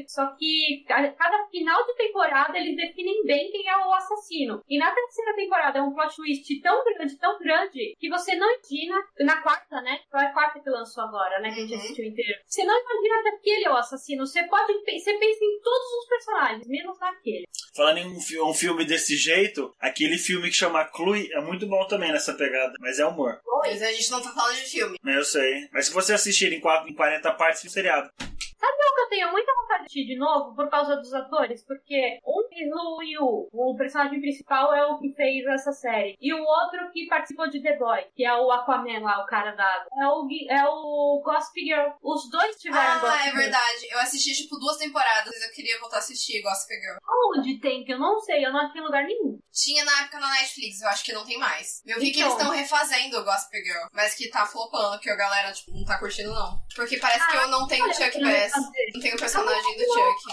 só 0.09 0.27
que, 0.37 0.85
cada 0.87 1.47
final 1.51 1.87
de 1.87 1.95
temporada 1.97 2.57
eles 2.59 2.77
definem 2.77 3.25
bem 3.25 3.51
quem 3.51 3.69
é 3.69 3.77
o 3.77 3.93
assassino. 3.95 4.63
E 4.69 4.79
na 4.79 4.93
terceira 4.93 5.35
temporada 5.35 5.79
é 5.79 5.83
um 5.83 5.93
plot 5.95 6.15
twist 6.17 6.61
tão 6.61 6.85
grande, 6.85 7.17
tão 7.19 7.39
grande, 7.39 7.95
que 7.99 8.09
você 8.09 8.35
não 8.37 8.49
imagina. 8.49 8.97
Na 9.21 9.43
quarta, 9.43 9.81
né? 9.83 10.01
Foi 10.11 10.21
a 10.25 10.33
quarta 10.33 10.61
que 10.61 10.71
lançou 10.71 11.05
agora, 11.05 11.38
né? 11.41 11.51
Que 11.53 11.61
a 11.61 11.63
gente 11.63 11.75
Uhum. 11.75 11.79
assistiu 11.81 12.05
inteiro. 12.05 12.39
Você 12.47 12.65
não 12.65 12.75
imagina 12.81 13.23
que 13.23 13.29
aquele 13.29 13.65
é 13.65 13.71
o 13.71 13.77
assassino. 13.77 14.27
Você 14.27 14.43
pode. 14.45 14.73
Você 14.73 15.13
pensa 15.19 15.45
em 15.45 15.61
todos 15.63 15.93
os 16.01 16.09
personagens, 16.09 16.67
menos 16.67 16.99
naquele. 16.99 17.45
Falando 17.75 17.99
em 17.99 18.07
um, 18.07 18.21
fi- 18.21 18.41
um 18.41 18.55
filme 18.55 18.85
desse 18.85 19.17
jeito, 19.17 19.73
aquele 19.79 20.19
filme 20.19 20.49
que 20.49 20.57
chama 20.57 20.85
Clue 20.85 21.31
é 21.33 21.41
muito 21.41 21.67
bom 21.67 21.87
também 21.87 22.11
nessa 22.13 22.35
pegada, 22.35 22.73
mas 22.81 22.99
é 22.99 23.07
humor. 23.07 23.41
Mas 23.63 23.83
a 23.83 23.93
gente 23.93 24.11
não 24.11 24.21
tá 24.23 24.31
falando 24.33 24.57
de 24.57 24.63
filme. 24.63 24.99
Eu 25.05 25.25
sei. 25.25 25.69
Mas 25.73 25.87
se 25.87 25.93
você 25.93 26.13
assistir 26.13 26.53
em, 26.53 26.61
quatro, 26.61 26.89
em 26.91 26.95
40 26.95 27.31
partes, 27.33 27.65
é 27.65 27.69
um 27.69 27.71
seriado. 27.71 28.11
Sabe 28.59 28.73
o 28.73 28.95
que 28.95 29.01
eu 29.01 29.09
tenho 29.09 29.31
muita 29.31 29.55
vontade 29.55 29.81
de 29.81 29.87
assistir 29.87 30.07
de 30.07 30.17
novo 30.19 30.55
por 30.55 30.69
causa 30.69 30.97
dos 30.97 31.15
atores? 31.15 31.65
Porque 31.65 32.19
um 32.27 32.49
fez 32.49 32.69
o 32.73 33.03
Yu, 33.03 33.49
o 33.53 33.77
personagem 33.77 34.21
principal 34.21 34.75
é 34.75 34.85
o 34.87 34.99
que 34.99 35.13
fez 35.15 35.47
essa 35.47 35.73
série. 35.73 36.17
E 36.21 36.35
o 36.35 36.43
outro 36.43 36.91
que 36.93 37.07
participou 37.07 37.49
de 37.49 37.63
The 37.63 37.77
Boy, 37.77 38.05
que 38.15 38.25
é 38.25 38.35
o 38.35 38.51
Aquaman 38.51 39.01
lá, 39.01 39.23
o 39.23 39.27
cara 39.27 39.53
da 39.53 39.65
água. 39.65 39.89
É 40.01 40.07
o, 40.09 40.29
é 40.51 40.69
o 40.69 41.23
Gossip 41.25 41.61
Girl. 41.61 41.91
Os 42.03 42.29
dois 42.31 42.57
tiveram 42.57 42.95
Ah, 42.95 42.99
Gossip 42.99 43.29
é 43.29 43.33
verdade. 43.33 43.88
Eu 43.99 44.03
assisti, 44.03 44.33
tipo, 44.33 44.57
duas 44.59 44.77
temporadas. 44.77 45.35
Eu 45.43 45.51
queria 45.53 45.79
voltar 45.81 45.97
a 45.97 45.99
assistir 45.99 46.41
Gossip 46.41 46.73
Girl. 46.73 46.99
Onde 47.37 47.59
tem? 47.61 47.85
Que 47.85 47.93
eu 47.93 47.99
não 47.99 48.21
sei, 48.21 48.47
eu 48.47 48.53
não 48.53 48.61
achei 48.61 48.81
em 48.81 48.85
lugar 48.85 49.05
nenhum. 49.05 49.39
Tinha 49.53 49.85
na 49.85 50.03
época 50.03 50.21
na 50.21 50.31
Netflix, 50.31 50.81
eu 50.81 50.89
acho 50.89 51.05
que 51.05 51.13
não 51.13 51.25
tem 51.25 51.37
mais. 51.37 51.83
Eu 51.85 51.99
vi 51.99 52.13
que 52.13 52.21
eles 52.21 52.33
estão 52.33 52.51
refazendo 52.51 53.19
o 53.19 53.25
Gossip 53.25 53.57
Girl, 53.61 53.87
mas 53.93 54.15
que 54.15 54.31
tá 54.31 54.47
flopando, 54.47 55.01
que 55.01 55.11
a 55.11 55.17
galera, 55.17 55.53
tipo, 55.53 55.73
não 55.73 55.85
tá 55.85 55.99
curtindo, 55.99 56.33
não. 56.33 56.63
Porque 56.77 56.97
parece 56.99 57.27
que 57.27 57.37
Ah, 57.37 57.43
eu 57.43 57.49
não 57.49 57.67
tenho 57.67 57.85
o 57.85 57.89
olha, 57.89 57.95
Chuck 57.95 58.21
Bass. 58.21 58.53
Não 58.95 59.01
tenho 59.01 59.17
o 59.17 59.19
personagem 59.19 59.77
do 59.77 59.85
Chuck. 59.85 60.25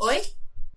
Oi? 0.00 0.22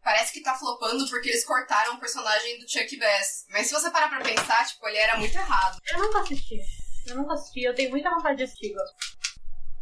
Parece 0.03 0.33
que 0.33 0.41
tá 0.41 0.53
flopando 0.55 1.07
porque 1.09 1.29
eles 1.29 1.45
cortaram 1.45 1.93
o 1.95 1.99
personagem 1.99 2.59
do 2.59 2.69
Chuck 2.69 2.97
Bass. 2.97 3.45
Mas 3.51 3.67
se 3.67 3.73
você 3.73 3.89
parar 3.89 4.09
pra 4.09 4.19
pensar, 4.21 4.67
tipo, 4.67 4.85
ele 4.89 4.97
era 4.97 5.17
muito 5.17 5.37
errado. 5.37 5.79
Eu 5.87 5.99
nunca 5.99 6.19
assisti. 6.19 6.59
Eu 7.07 7.15
nunca 7.15 7.33
assisti, 7.33 7.61
eu 7.63 7.73
tenho 7.73 7.89
muita 7.89 8.09
vontade 8.09 8.37
de 8.37 8.43
assistir. 8.43 8.73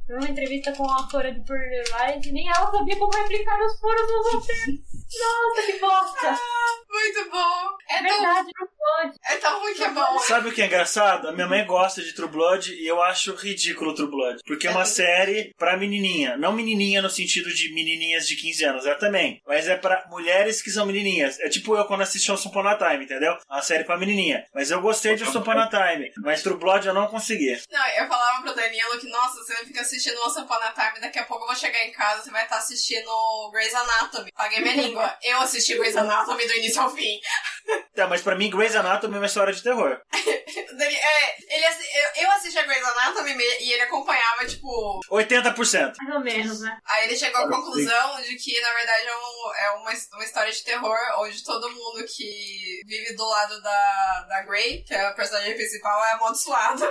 Gossip. 0.10 0.14
Foi 0.14 0.18
uma 0.18 0.30
entrevista 0.30 0.72
com 0.74 0.90
a 0.90 0.96
autora 0.96 1.32
de 1.32 1.40
Pretty 1.42 1.92
Lies 1.92 2.34
nem 2.34 2.50
ela 2.50 2.72
sabia 2.72 2.98
como 2.98 3.16
replicar 3.16 3.60
os 3.62 3.80
furos 3.80 4.12
nos 4.12 4.34
roteiros. 4.34 4.80
Nossa, 5.20 5.72
que 5.72 5.80
bosta! 5.80 6.40
Muito 6.90 7.30
bom! 7.32 7.78
É, 7.90 7.96
É 7.96 8.08
tão, 8.08 8.22
verdade, 8.22 8.52
não 8.60 8.68
pode. 8.90 9.18
é 9.30 9.36
tão 9.38 9.60
ruim 9.60 9.74
que 9.74 9.84
é 9.84 9.90
bom. 9.90 10.20
Sabe 10.20 10.50
o 10.50 10.52
que 10.52 10.62
é 10.62 10.66
engraçado? 10.66 11.28
A 11.28 11.32
minha 11.32 11.48
mãe 11.48 11.66
gosta 11.66 12.02
de 12.02 12.14
True 12.14 12.30
Blood 12.30 12.74
e 12.74 12.88
eu 12.88 13.02
acho 13.02 13.36
ridículo 13.36 13.94
True 13.94 14.10
Blood. 14.10 14.42
Porque 14.46 14.68
é 14.68 14.72
uma 14.72 14.86
série 14.86 15.54
pra 15.58 15.78
menininha. 15.78 16.38
Não 16.38 16.52
menininha 16.52 17.02
no 17.02 17.10
sentido 17.10 17.54
de 17.54 17.74
menininhas 17.74 18.28
de 18.28 18.36
15 18.36 18.64
anos, 18.66 18.86
é 18.86 18.96
também. 18.96 19.42
Mas 19.48 19.68
é 19.68 19.76
pra 19.76 20.06
mulheres 20.10 20.62
que 20.62 20.72
são 20.72 20.86
menininhas. 20.86 21.40
É 21.40 21.50
tipo 21.50 21.76
eu 21.76 21.86
quando 21.86 22.02
assisti 22.02 22.32
Once 22.32 22.48
Upon 22.48 22.68
a 22.68 22.76
Time, 22.76 23.06
entendeu? 23.06 23.38
Uma 23.50 23.62
série 23.62 23.84
pra 23.84 23.98
menininha. 23.98 24.44
Mas 24.54 24.72
eu 24.72 24.82
gostei 24.82 25.16
de 25.16 25.24
Once 25.24 25.38
Upon 25.38 25.52
a 25.52 25.68
Time. 25.68 26.12
Mas 26.24 26.42
True 26.42 26.58
Blood 26.58 26.88
eu 26.88 26.94
não 26.94 27.08
consegui. 27.08 27.60
Não, 27.72 27.88
eu 27.90 28.08
falava 28.08 28.42
pro 28.42 28.56
Danilo 28.56 29.00
que, 29.00 29.10
nossa, 29.10 29.36
você 29.36 29.54
vai 29.54 29.66
ficar 29.66 29.82
assistindo 29.82 30.20
Once 30.22 30.40
Upon 30.40 30.54
a 30.56 30.72
Time, 30.72 31.00
daqui 31.02 31.20
a 31.20 31.26
pouco 31.26 31.44
eu 31.44 31.48
vou 31.48 31.56
chegar 31.56 31.86
em 31.86 31.92
casa, 31.92 32.24
você 32.24 32.32
vai 32.32 32.44
estar 32.44 32.58
assistindo 32.58 33.10
Grey's 33.52 33.74
Anatomy. 33.74 34.32
Paguei 34.34 34.62
minha 34.62 34.76
língua. 34.76 35.18
Eu 35.24 35.40
assisti 35.40 35.78
Grey's 35.78 35.96
Anatomy 35.96 36.46
do 36.48 36.54
início 36.54 36.82
ao 36.82 36.90
fim. 36.90 37.20
Tá, 37.96 38.08
mas 38.08 38.22
pra 38.22 38.36
mim 38.36 38.50
Grey's 38.50 38.76
Anatomy 38.80 39.16
é 39.16 39.20
uma 39.20 39.26
história 39.26 39.54
de 39.54 39.62
terror. 39.64 40.00
É, 40.82 41.56
ele, 41.56 41.66
eu, 41.66 42.24
eu 42.24 42.32
assisti 42.32 42.58
a 42.58 42.64
Grey's 42.64 42.84
Anatomy 42.84 43.34
e 43.60 43.74
ele 43.74 43.82
acompanhava, 43.82 44.46
tipo... 44.46 45.00
80%. 45.12 45.94
Mais 46.02 46.16
ou 46.16 46.22
menos, 46.22 46.62
né? 46.62 46.78
Aí 46.86 47.06
ele 47.06 47.18
chegou 47.18 47.42
à 47.42 47.50
conclusão 47.50 48.22
de 48.22 48.36
que, 48.38 48.60
na 48.62 48.74
verdade, 48.74 49.08
é, 49.08 49.16
um- 49.16 49.54
é 49.56 49.72
uma, 49.72 49.92
uma 50.14 50.24
história 50.24 50.52
de 50.52 50.64
terror 50.64 50.98
onde 51.18 51.44
todo 51.44 51.70
mundo 51.70 52.06
que 52.06 52.80
vive 52.88 53.14
do 53.14 53.26
lado 53.28 53.62
da, 53.62 54.26
da 54.30 54.42
Grey, 54.44 54.84
que 54.84 54.94
é 54.94 55.06
a 55.08 55.12
personagem 55.14 55.54
principal, 55.56 56.04
é 56.06 56.12
amaldiçoado. 56.14 56.90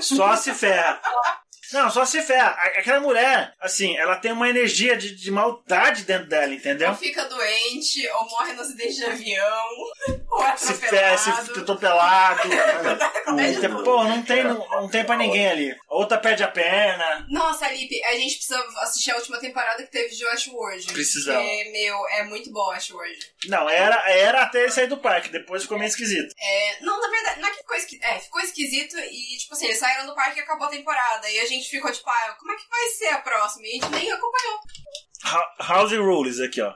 Só 0.00 0.34
se 0.34 0.54
ferra. 0.54 1.00
Não, 1.72 1.90
só 1.90 2.04
se 2.04 2.22
ferra. 2.22 2.50
Aquela 2.76 3.00
mulher, 3.00 3.54
assim, 3.60 3.96
ela 3.96 4.16
tem 4.16 4.32
uma 4.32 4.48
energia 4.48 4.96
de, 4.96 5.14
de 5.14 5.30
maldade 5.30 6.04
dentro 6.04 6.28
dela, 6.28 6.52
entendeu? 6.52 6.90
Ou 6.90 6.96
fica 6.96 7.24
doente, 7.24 8.08
ou 8.08 8.28
morre 8.28 8.52
no 8.54 8.62
acidente 8.62 8.94
de 8.94 9.04
avião, 9.04 9.68
ou 10.30 10.44
é 10.44 10.56
Se 10.56 10.74
ferra, 10.74 11.16
se 11.18 11.30
atropelado. 11.30 12.48
tudo. 13.60 13.84
Pô, 13.84 14.04
não 14.04 14.22
tem, 14.22 14.44
não, 14.44 14.58
não 14.68 14.88
tem 14.88 15.04
pra 15.04 15.16
ninguém 15.16 15.48
ali. 15.48 15.76
Outra 15.88 16.18
perde 16.18 16.42
a 16.42 16.48
perna. 16.48 17.26
Nossa, 17.28 17.66
Alipe, 17.66 18.02
a 18.04 18.14
gente 18.14 18.36
precisa 18.36 18.64
assistir 18.82 19.10
a 19.10 19.16
última 19.16 19.38
temporada 19.38 19.82
que 19.82 19.90
teve 19.90 20.14
de 20.14 20.24
Westworld. 20.24 20.92
Precisamos. 20.92 21.42
Porque, 21.42 21.70
meu, 21.70 21.96
é 22.10 22.24
muito 22.24 22.50
bom 22.52 22.68
Westworld. 22.68 23.18
Não, 23.46 23.68
era, 23.68 24.10
era 24.10 24.42
até 24.42 24.62
ele 24.62 24.70
sair 24.70 24.86
do 24.86 24.98
parque, 24.98 25.28
depois 25.28 25.62
ficou 25.62 25.78
meio 25.78 25.88
esquisito. 25.88 26.34
É, 26.40 26.76
não, 26.82 27.00
na 27.00 27.08
verdade, 27.08 27.40
não 27.40 27.48
é 27.48 27.50
que 27.52 27.58
ficou 27.58 27.76
esquisito. 27.76 28.04
É, 28.04 28.18
ficou 28.18 28.40
esquisito 28.40 28.98
e, 28.98 29.38
tipo 29.38 29.54
assim, 29.54 29.66
eles 29.66 29.78
saíram 29.78 30.06
do 30.06 30.14
parque 30.14 30.38
e 30.38 30.42
acabou 30.42 30.66
a 30.66 30.70
temporada. 30.70 31.30
E 31.30 31.40
a 31.40 31.46
gente 31.46 31.57
ficou, 31.66 31.90
tipo, 31.92 32.08
ah, 32.08 32.36
como 32.38 32.52
é 32.52 32.56
que 32.56 32.68
vai 32.68 32.86
ser 32.90 33.08
a 33.08 33.20
próxima? 33.20 33.66
E 33.66 33.70
a 33.70 33.72
gente 33.74 33.88
nem 33.90 34.10
acompanhou. 34.12 34.58
Ha- 35.24 35.54
House 35.60 35.92
Rules 35.92 36.40
aqui, 36.40 36.60
ó. 36.60 36.74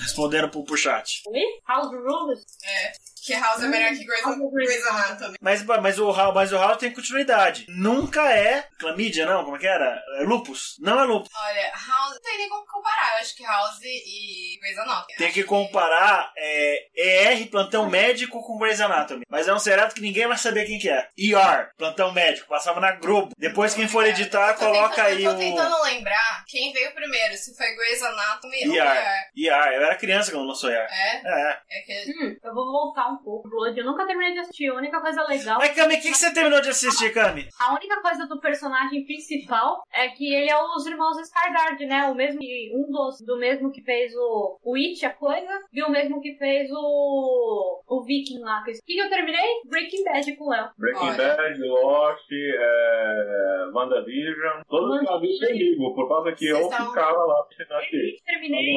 Respondendo 0.00 0.48
pro, 0.50 0.64
pro 0.64 0.76
chat. 0.76 1.22
Oi? 1.26 1.40
House 1.66 1.90
Rules? 1.92 2.40
É, 2.64 2.92
que 3.24 3.34
House 3.34 3.62
é 3.62 3.68
melhor 3.68 3.90
que 3.90 4.04
Grey's, 4.04 4.24
of 4.26 4.38
Grey's 4.52 4.68
Grey's 4.70 4.86
Anatomy. 4.86 5.36
Mas, 5.40 5.62
mas, 5.64 5.98
o, 5.98 6.12
House- 6.12 6.34
mas 6.34 6.52
o 6.52 6.58
House 6.58 6.76
tem 6.78 6.92
continuidade. 6.92 7.66
Nunca 7.68 8.20
é 8.32 8.66
clamídia, 8.78 9.24
não? 9.26 9.44
Como 9.44 9.56
é 9.56 9.58
que 9.60 9.66
era? 9.66 10.02
É 10.20 10.24
lupus. 10.24 10.76
Não 10.80 11.00
é 11.00 11.04
lupus. 11.04 11.30
Olha, 11.34 11.72
House 11.72 12.14
não 12.14 12.20
tem 12.20 12.38
nem 12.38 12.48
como 12.48 12.66
comparar. 12.66 13.14
Eu 13.14 13.20
acho 13.20 13.36
que 13.36 13.44
House 13.44 13.80
e 13.82 14.58
Grey's 14.60 14.78
Anatomy. 14.78 15.14
Tem 15.16 15.32
que 15.32 15.44
comparar 15.44 16.32
é, 16.36 17.32
ER, 17.32 17.48
plantão 17.50 17.88
médico, 17.88 18.42
com 18.42 18.58
Grey's 18.58 18.80
Anatomy. 18.80 19.24
Mas 19.28 19.48
é 19.48 19.54
um 19.54 19.58
seriado 19.58 19.94
que 19.94 20.00
ninguém 20.00 20.26
vai 20.26 20.36
saber 20.38 20.66
quem 20.66 20.78
que 20.78 20.90
é. 20.90 21.08
ER, 21.16 21.70
plantão 21.78 22.12
médico, 22.12 22.48
passava 22.48 22.80
na 22.80 22.92
Globo. 22.92 23.32
Depois 23.38 23.74
quem 23.74 23.88
for 23.88 24.04
editar, 24.06 24.52
Tô 24.54 24.66
coloca 24.66 24.96
tentando- 24.96 25.06
aí 25.08 25.24
eu 25.24 25.30
o... 25.30 25.34
tô 25.34 25.40
tentando 25.40 25.82
lembrar 25.82 26.44
quem 26.46 26.72
veio 26.72 26.92
primeiro, 26.94 27.34
se 27.36 27.56
foi 27.56 27.74
Grey's 27.74 28.02
Anatomy 28.02 28.68
ou 28.68 28.74
ER. 28.74 28.82
ER. 28.86 29.30
ER, 29.36 29.72
eu 29.74 29.84
era 29.84 29.96
criança 29.96 30.30
quando 30.30 30.46
lançou 30.46 30.70
ER. 30.70 30.86
É? 30.90 31.22
É. 31.24 31.58
É 31.70 31.80
que... 31.82 32.10
Hum, 32.12 32.36
eu 32.42 32.54
vou 32.54 32.70
voltar 32.70 33.08
um 33.10 33.13
pouco. 33.16 33.48
Blood, 33.48 33.78
eu 33.78 33.84
nunca 33.84 34.06
terminei 34.06 34.32
de 34.32 34.40
assistir. 34.40 34.68
A 34.68 34.74
única 34.74 35.00
coisa 35.00 35.22
legal. 35.26 35.58
Mas, 35.58 35.74
Cami, 35.74 35.94
o 35.94 36.00
que, 36.00 36.10
que 36.10 36.14
você 36.16 36.32
terminou 36.32 36.60
de 36.60 36.68
assistir, 36.70 37.12
Cami? 37.12 37.46
A 37.60 37.74
única 37.74 38.00
coisa 38.00 38.26
do 38.26 38.40
personagem 38.40 39.04
principal 39.04 39.82
é 39.92 40.08
que 40.08 40.32
ele 40.32 40.50
é 40.50 40.56
os 40.62 40.86
irmãos 40.86 41.18
Skygard, 41.20 41.86
né? 41.86 42.04
O 42.10 42.14
mesmo 42.14 42.40
que- 42.40 42.70
um 42.74 42.90
dos 42.90 43.20
do 43.24 43.36
mesmo 43.38 43.70
que 43.72 43.82
fez 43.82 44.12
o, 44.14 44.58
o 44.62 44.74
It, 44.76 45.04
a 45.06 45.10
coisa, 45.10 45.60
e 45.72 45.82
o 45.82 45.90
mesmo 45.90 46.20
que 46.20 46.34
fez 46.36 46.70
o 46.72 47.82
o 47.86 48.02
Viking 48.02 48.40
lá. 48.40 48.60
O 48.60 48.64
que 48.64 48.72
que 48.94 48.98
eu 49.00 49.08
terminei? 49.10 49.44
Breaking 49.68 50.04
Bad 50.04 50.36
com 50.36 50.44
o 50.44 50.50
Léo. 50.50 50.68
Breaking 50.78 51.06
Olha. 51.06 51.36
Bad, 51.36 51.58
Lost, 51.60 52.32
é, 52.32 53.66
WandaVision, 53.72 54.62
todos 54.68 55.00
os 55.00 55.06
casos 55.08 55.38
comigo, 55.40 55.94
por 55.94 56.08
causa 56.08 56.32
que 56.32 56.46
eu 56.46 56.56
Vocês 56.56 56.70
estavam- 56.70 56.92
ficava 56.92 57.24
lá 57.24 57.40
assistindo 57.42 57.72
aqui. 57.74 58.16
Terminei. 58.24 58.74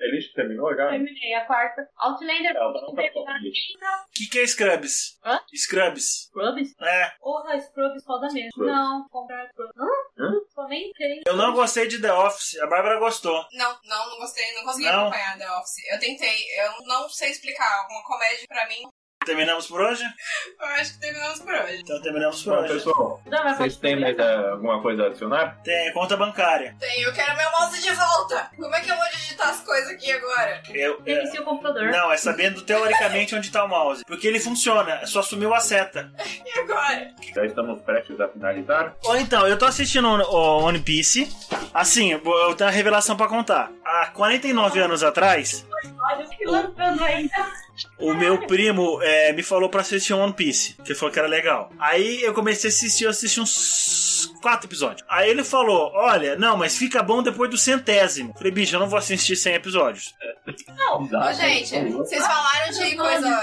Eles 0.00 0.32
terminou 0.32 0.74
já? 0.74 0.88
terminei 0.90 1.34
a 1.34 1.44
quarta. 1.44 1.86
Outlander, 1.98 2.54
vou 2.54 2.72
no 2.72 2.94
terminar. 2.94 3.37
O 3.46 4.10
que, 4.14 4.26
que 4.30 4.38
é 4.40 4.46
Scrubs? 4.46 5.18
Hã? 5.24 5.40
Scrubs. 5.54 6.26
Scrubs? 6.26 6.74
É. 6.80 7.10
Porra, 7.20 7.60
Scrubs 7.60 8.04
foda 8.04 8.26
mesmo. 8.32 8.50
Scrubs. 8.50 8.72
Não, 8.72 9.08
comprar 9.08 9.46
Scrubs. 9.48 9.72
Hã? 9.76 10.24
Hã? 10.24 10.32
Sei. 10.96 11.22
Eu 11.26 11.36
não 11.36 11.52
gostei 11.54 11.86
de 11.86 12.00
The 12.00 12.12
Office. 12.12 12.58
A 12.58 12.66
Bárbara 12.66 12.98
gostou. 12.98 13.46
Não, 13.52 13.78
não, 13.84 14.10
não 14.10 14.18
gostei, 14.18 14.52
não 14.54 14.64
consegui 14.64 14.86
Não? 14.90 15.02
acompanhar 15.02 15.38
The 15.38 15.50
Office. 15.52 15.86
Eu 15.90 15.98
tentei, 16.00 16.36
eu 16.60 16.86
não 16.86 17.08
sei 17.08 17.30
explicar. 17.30 17.86
Uma 17.88 18.04
comédia 18.04 18.46
pra 18.48 18.66
mim 18.68 18.82
Terminamos 19.28 19.66
por 19.66 19.80
hoje? 19.82 20.02
Eu 20.58 20.66
acho 20.68 20.94
que 20.94 21.00
terminamos 21.00 21.40
por 21.40 21.52
hoje. 21.52 21.80
Então 21.82 22.00
terminamos 22.00 22.42
por 22.42 22.54
Bom, 22.54 22.62
hoje. 22.62 22.72
pessoal, 22.72 23.22
Não, 23.26 23.44
mas 23.44 23.56
vocês 23.58 23.76
têm 23.76 24.00
mais 24.00 24.18
alguma 24.18 24.80
coisa 24.80 25.02
a 25.02 25.06
adicionar? 25.08 25.60
Tem 25.62 25.92
conta 25.92 26.16
bancária. 26.16 26.74
Tem, 26.80 27.02
eu 27.02 27.12
quero 27.12 27.36
meu 27.36 27.50
mouse 27.52 27.82
de 27.82 27.92
volta. 27.92 28.50
Como 28.56 28.74
é 28.74 28.80
que 28.80 28.90
eu 28.90 28.96
vou 28.96 29.04
digitar 29.12 29.50
as 29.50 29.60
coisas 29.60 29.90
aqui 29.90 30.10
agora? 30.10 30.62
Eu, 30.72 31.02
é, 31.04 31.12
Reinicia 31.12 31.42
o 31.42 31.44
computador. 31.44 31.90
não, 31.90 32.10
é 32.10 32.16
sabendo 32.16 32.62
teoricamente 32.62 33.34
onde 33.34 33.50
tá 33.50 33.64
o 33.64 33.68
mouse. 33.68 34.02
Porque 34.06 34.26
ele 34.26 34.40
funciona, 34.40 34.94
é 35.02 35.06
só 35.06 35.20
sumiu 35.20 35.52
a 35.54 35.60
seta. 35.60 36.10
E 36.46 36.58
agora? 36.60 37.10
Já 37.34 37.44
estamos 37.44 37.82
prestes 37.82 38.18
a 38.18 38.28
finalizar. 38.28 38.96
Ou 39.04 39.16
então, 39.18 39.46
eu 39.46 39.58
tô 39.58 39.66
assistindo 39.66 40.08
o 40.08 40.38
o 40.38 40.62
One 40.64 40.80
Piece. 40.80 41.28
Assim, 41.74 42.12
eu 42.12 42.22
eu 42.24 42.54
tenho 42.54 42.70
uma 42.70 42.74
revelação 42.74 43.14
pra 43.14 43.28
contar. 43.28 43.70
Há 43.84 44.06
49 44.14 44.80
anos 44.80 45.02
atrás, 45.02 45.66
Olha, 46.00 46.24
que 46.28 46.44
lançando 46.46 47.04
ainda. 47.04 47.67
O 47.98 48.14
meu 48.14 48.46
primo 48.46 49.00
é, 49.02 49.32
me 49.32 49.42
falou 49.42 49.68
pra 49.68 49.80
assistir 49.80 50.12
One 50.12 50.32
Piece, 50.32 50.74
que 50.84 50.94
falou 50.94 51.12
que 51.12 51.18
era 51.18 51.28
legal. 51.28 51.70
Aí 51.78 52.22
eu 52.22 52.32
comecei 52.32 52.68
a 52.68 52.72
assistir, 52.72 53.04
eu 53.04 53.10
assisti 53.10 53.40
uns 53.40 54.07
quatro 54.26 54.66
episódios. 54.66 55.06
Aí 55.08 55.30
ele 55.30 55.44
falou: 55.44 55.92
Olha, 55.94 56.36
não, 56.36 56.56
mas 56.56 56.76
fica 56.76 57.02
bom 57.02 57.22
depois 57.22 57.50
do 57.50 57.58
centésimo. 57.58 58.34
Falei, 58.34 58.52
bicho, 58.52 58.76
eu 58.76 58.80
não 58.80 58.88
vou 58.88 58.98
assistir 58.98 59.36
100 59.36 59.54
episódios. 59.54 60.14
Ô, 60.90 61.32
gente, 61.32 61.90
vocês 61.92 62.26
falaram 62.26 62.72
de 62.72 62.96
coisa. 62.96 63.42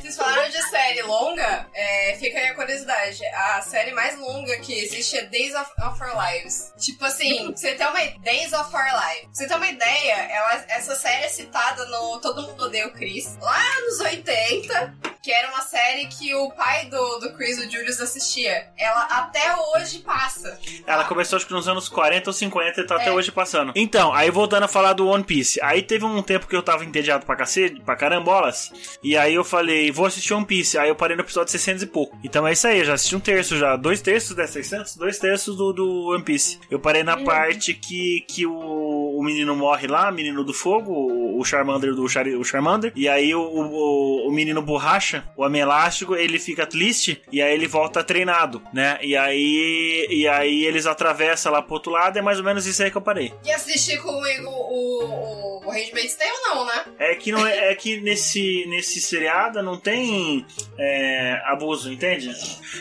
Vocês 0.00 0.16
falaram 0.16 0.50
de 0.50 0.62
série 0.68 1.02
longa, 1.02 1.66
é, 1.74 2.16
fica 2.18 2.38
aí 2.38 2.48
a 2.48 2.54
curiosidade. 2.54 3.24
A 3.26 3.62
série 3.62 3.92
mais 3.92 4.18
longa 4.18 4.56
que 4.58 4.72
existe 4.72 5.16
é 5.16 5.24
Days 5.24 5.54
of, 5.54 5.70
of 5.82 6.02
Our 6.02 6.12
Lives. 6.16 6.72
Tipo 6.78 7.04
assim, 7.04 7.52
você 7.52 7.74
ter 7.74 7.86
uma 7.86 8.00
Days 8.22 8.52
of 8.52 8.74
Our 8.74 8.84
Lives. 8.84 9.24
Pra 9.24 9.32
você 9.32 9.46
ter 9.46 9.54
uma 9.56 9.68
ideia, 9.68 10.14
ela, 10.30 10.64
essa 10.68 10.94
série 10.94 11.24
é 11.24 11.28
citada 11.28 11.84
no 11.86 12.20
Todo 12.20 12.42
Mundo 12.42 12.64
Odeia 12.64 12.86
o 12.86 12.92
Chris, 12.92 13.36
lá 13.40 13.62
nos 13.86 14.00
80, 14.00 14.94
que 15.24 15.32
era 15.32 15.48
uma 15.48 15.62
série 15.62 16.04
que 16.06 16.34
o 16.34 16.50
pai 16.50 16.84
do, 16.84 17.18
do 17.18 17.32
Chris, 17.34 17.58
o 17.58 17.62
Julius, 17.70 17.98
assistia. 17.98 18.66
Ela 18.76 19.04
até 19.04 19.56
hoje 19.74 20.00
passa. 20.00 20.58
Ela 20.86 21.04
começou 21.04 21.38
acho 21.38 21.46
que 21.46 21.52
nos 21.54 21.66
anos 21.66 21.88
40 21.88 22.28
ou 22.28 22.34
50 22.34 22.80
e 22.82 22.86
tá 22.86 22.96
até 22.96 23.08
É. 23.08 23.12
hoje 23.12 23.32
passando. 23.32 23.72
Então, 23.74 24.12
aí 24.12 24.30
voltando 24.30 24.64
a 24.64 24.68
falar 24.68 24.92
do 24.92 25.06
One 25.08 25.24
Piece. 25.24 25.58
Aí 25.62 25.80
teve 25.82 26.04
um 26.04 26.22
tempo 26.22 26.46
que 26.46 26.54
eu 26.54 26.62
tava 26.62 26.84
entediado 26.84 27.24
pra 27.24 27.36
cacete, 27.36 27.80
pra 27.80 27.96
carambolas. 27.96 28.70
E 29.02 29.16
aí 29.16 29.34
eu 29.34 29.42
falei, 29.44 29.90
vou 29.90 30.04
assistir 30.04 30.34
One 30.34 30.44
Piece. 30.44 30.76
Aí 30.76 30.88
eu 30.90 30.94
parei 30.94 31.16
no 31.16 31.22
episódio 31.22 31.50
600 31.50 31.82
e 31.84 31.86
pouco. 31.86 32.18
Então 32.22 32.46
é 32.46 32.52
isso 32.52 32.66
aí, 32.66 32.80
eu 32.80 32.84
já 32.84 32.92
assisti 32.94 33.16
um 33.16 33.20
terço 33.20 33.56
já. 33.56 33.76
Dois 33.76 34.02
terços 34.02 34.36
da 34.36 34.46
600? 34.46 34.96
Dois 34.96 35.18
terços 35.18 35.56
do, 35.56 35.72
do 35.72 36.08
One 36.10 36.22
Piece. 36.22 36.58
Eu 36.70 36.78
parei 36.78 37.02
na 37.02 37.16
parte 37.16 37.72
que, 37.72 38.24
que 38.28 38.44
o, 38.46 39.18
o 39.18 39.22
menino 39.24 39.56
morre 39.56 39.86
lá, 39.86 40.10
menino 40.12 40.44
do 40.44 40.52
fogo, 40.52 40.92
o, 40.92 41.40
o 41.40 41.44
Charmander 41.44 41.94
do 41.94 42.06
Char, 42.08 42.26
o 42.26 42.44
Charmander. 42.44 42.92
E 42.94 43.08
aí 43.08 43.34
o, 43.34 43.40
o, 43.40 44.28
o 44.28 44.32
menino 44.32 44.60
borracha, 44.60 45.13
o 45.36 45.44
homem 45.44 45.62
elástico, 45.62 46.14
ele 46.14 46.38
fica 46.38 46.66
triste 46.66 47.22
e 47.30 47.42
aí 47.42 47.54
ele 47.54 47.66
volta 47.66 48.02
treinado, 48.02 48.62
né? 48.72 48.98
E 49.02 49.16
aí, 49.16 50.06
e 50.10 50.28
aí 50.28 50.64
eles 50.64 50.86
atravessam 50.86 51.52
lá 51.52 51.62
pro 51.62 51.74
outro 51.74 51.92
lado, 51.92 52.18
é 52.18 52.22
mais 52.22 52.38
ou 52.38 52.44
menos 52.44 52.66
isso 52.66 52.82
aí 52.82 52.90
que 52.90 52.96
eu 52.96 53.02
parei. 53.02 53.32
E 53.44 53.52
assistir 53.52 53.98
comigo 53.98 54.48
o, 54.48 55.04
o, 55.04 55.66
o 55.66 55.70
Handmaid's 55.70 56.14
Tale, 56.16 56.30
não, 56.42 56.64
né? 56.64 56.84
É 56.98 57.14
que 57.14 57.32
não 57.32 57.46
é, 57.46 57.70
é 57.70 57.74
que 57.74 58.00
nesse 58.00 58.64
nesse 58.68 59.00
seriado 59.00 59.62
não 59.62 59.78
tem 59.78 60.46
é, 60.78 61.40
abuso, 61.46 61.92
entende? 61.92 62.32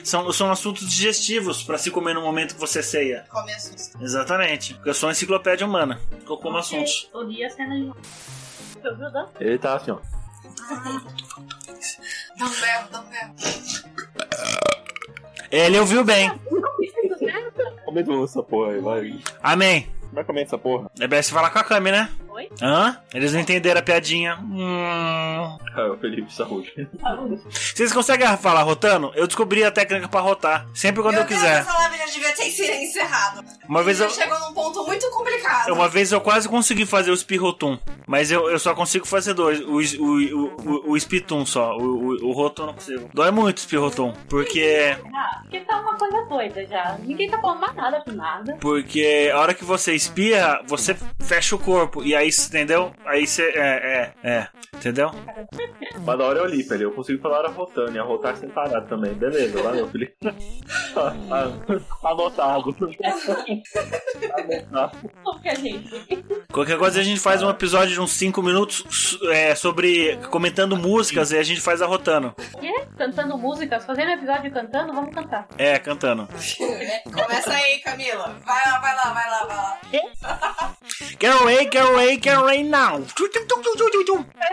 São, 0.03 0.31
são 0.31 0.51
assuntos 0.51 0.89
digestivos 0.89 1.63
pra 1.63 1.77
se 1.77 1.91
comer 1.91 2.13
no 2.13 2.21
momento 2.21 2.55
que 2.55 2.59
você 2.59 2.81
ceia. 2.81 3.25
Come 3.29 3.53
assusta. 3.53 3.97
Exatamente. 4.01 4.73
Porque 4.75 4.89
eu 4.89 4.93
sou 4.93 5.07
uma 5.07 5.13
enciclopédia 5.13 5.65
humana. 5.65 5.99
Eu 6.11 6.37
como 6.37 6.57
assuntos. 6.57 7.09
Odia 7.13 7.47
a 7.47 7.49
cena 7.49 7.75
de. 7.75 7.91
Dan? 8.81 9.27
Ele 9.39 9.57
tá 9.57 9.75
assim, 9.75 9.91
ó. 9.91 9.99
um 12.41 12.61
berro, 12.61 12.87
dá 12.91 13.01
um 13.01 13.05
berro. 13.05 13.33
Ele 15.51 15.79
ouviu 15.79 16.03
bem. 16.03 16.31
Comenta 17.85 18.11
essa 18.23 18.41
porra 18.41 18.71
aí, 18.71 18.79
vai. 18.79 19.19
Amém. 19.41 19.87
Vai 20.11 20.23
comer 20.23 20.43
essa 20.43 20.57
porra. 20.57 20.89
É 20.99 21.07
bem 21.07 21.21
se 21.21 21.31
falar 21.31 21.49
com 21.49 21.59
a 21.59 21.63
Kami, 21.63 21.91
né? 21.91 22.09
Oi? 22.33 22.49
Hã? 22.61 22.97
Eles 23.13 23.31
não 23.31 23.39
entenderam 23.39 23.79
a 23.79 23.83
piadinha. 23.83 24.37
Hum. 24.41 25.57
Ah, 25.75 25.87
o 25.91 25.97
Felipe, 25.97 26.31
saúde. 26.31 26.71
Vocês 27.49 27.91
conseguem 27.91 28.27
falar 28.37 28.61
rotando? 28.61 29.11
Eu 29.15 29.25
descobri 29.25 29.63
a 29.63 29.71
técnica 29.71 30.07
pra 30.07 30.19
rotar. 30.19 30.67
Sempre 30.71 31.01
quando 31.01 31.15
Meu 31.15 31.23
eu 31.23 31.27
quiser. 31.27 31.61
Essa 31.61 31.73
live 31.73 31.97
já 31.97 32.05
devia 32.05 32.31
ter 32.35 32.43
sido 32.51 32.71
encerrado. 32.73 33.43
Uma 33.67 33.81
vez 33.81 33.99
eu. 33.99 34.07
chegou 34.07 34.39
num 34.39 34.53
ponto 34.53 34.85
muito 34.85 35.09
complicado. 35.09 35.73
Uma 35.73 35.89
vez 35.89 36.11
eu 36.11 36.21
quase 36.21 36.47
consegui 36.47 36.85
fazer 36.85 37.09
o 37.09 37.17
Spirotum, 37.17 37.79
mas 38.05 38.31
eu, 38.31 38.51
eu 38.51 38.59
só 38.59 38.75
consigo 38.75 39.07
fazer 39.07 39.33
dois, 39.33 39.61
o, 39.61 39.79
o, 39.79 39.79
o, 39.79 40.89
o, 40.89 40.91
o 40.91 40.99
Spitum 40.99 41.43
só, 41.43 41.75
o, 41.75 42.13
o, 42.21 42.31
o 42.31 42.53
não 42.59 42.73
consigo. 42.75 43.09
Dói 43.11 43.31
muito 43.31 43.57
o 43.57 43.61
Spirotum, 43.61 44.13
porque, 44.29 44.95
Ah, 45.11 45.39
porque 45.41 45.59
tá 45.61 45.79
uma 45.81 45.97
coisa 45.97 46.21
doida 46.29 46.67
já. 46.67 46.97
Ninguém 46.99 47.31
tá 47.31 47.39
falando 47.39 47.61
mais 47.61 47.75
nada 47.75 48.01
com 48.01 48.11
nada. 48.11 48.57
porque 48.61 49.31
a 49.33 49.39
hora 49.39 49.55
que 49.55 49.65
você 49.65 49.95
espirra, 49.95 50.61
você 50.67 50.95
fecha 51.19 51.55
o 51.55 51.59
corpo, 51.59 52.03
e 52.03 52.15
aí, 52.15 52.22
entendeu? 52.27 52.91
Aí 53.05 53.25
você, 53.25 53.43
é, 53.43 54.13
é, 54.23 54.29
é, 54.29 54.47
entendeu? 54.75 55.11
Mas 56.05 56.17
da 56.17 56.25
hora 56.25 56.39
eu 56.39 56.45
li, 56.45 56.63
Felipe. 56.63 56.83
Eu 56.83 56.91
consigo 56.91 57.21
falar 57.21 57.37
a 57.37 57.39
hora 57.39 57.49
rotando 57.49 57.95
e 57.95 57.99
a 57.99 58.03
rotar 58.03 58.35
sem 58.35 58.49
parar 58.49 58.81
também. 58.81 59.13
Beleza, 59.13 59.61
valeu, 59.61 59.87
Felipe. 59.87 60.15
Anotado. 62.03 62.75
Qualquer 66.51 66.77
coisa 66.77 66.99
a 66.99 67.03
gente 67.03 67.19
faz 67.19 67.41
um 67.41 67.49
episódio 67.49 67.93
de 67.93 68.01
uns 68.01 68.11
5 68.11 68.41
minutos 68.41 69.17
é, 69.29 69.55
sobre, 69.55 70.17
comentando 70.29 70.75
músicas, 70.75 71.31
e 71.31 71.37
a 71.37 71.43
gente 71.43 71.61
faz 71.61 71.81
a 71.81 71.85
rotando. 71.85 72.33
Quê? 72.59 72.73
Cantando 72.97 73.37
músicas, 73.37 73.85
fazendo 73.85 74.11
episódio 74.11 74.51
cantando, 74.51 74.93
vamos 74.93 75.13
cantar. 75.13 75.47
É, 75.57 75.79
cantando. 75.79 76.27
Começa 77.05 77.51
aí, 77.51 77.79
Camila. 77.79 78.35
Vai 78.45 78.65
lá, 78.65 78.79
vai 78.79 78.95
lá, 78.95 79.13
vai 79.13 79.29
lá, 79.29 79.45
vai 79.45 79.57
lá. 79.57 80.73
Get 81.19 81.31
away, 81.41 81.69
get 81.71 81.81
away, 81.81 82.12
get 82.15 82.35
away 82.35 82.63
now. 82.63 83.01
Parece 83.01 83.13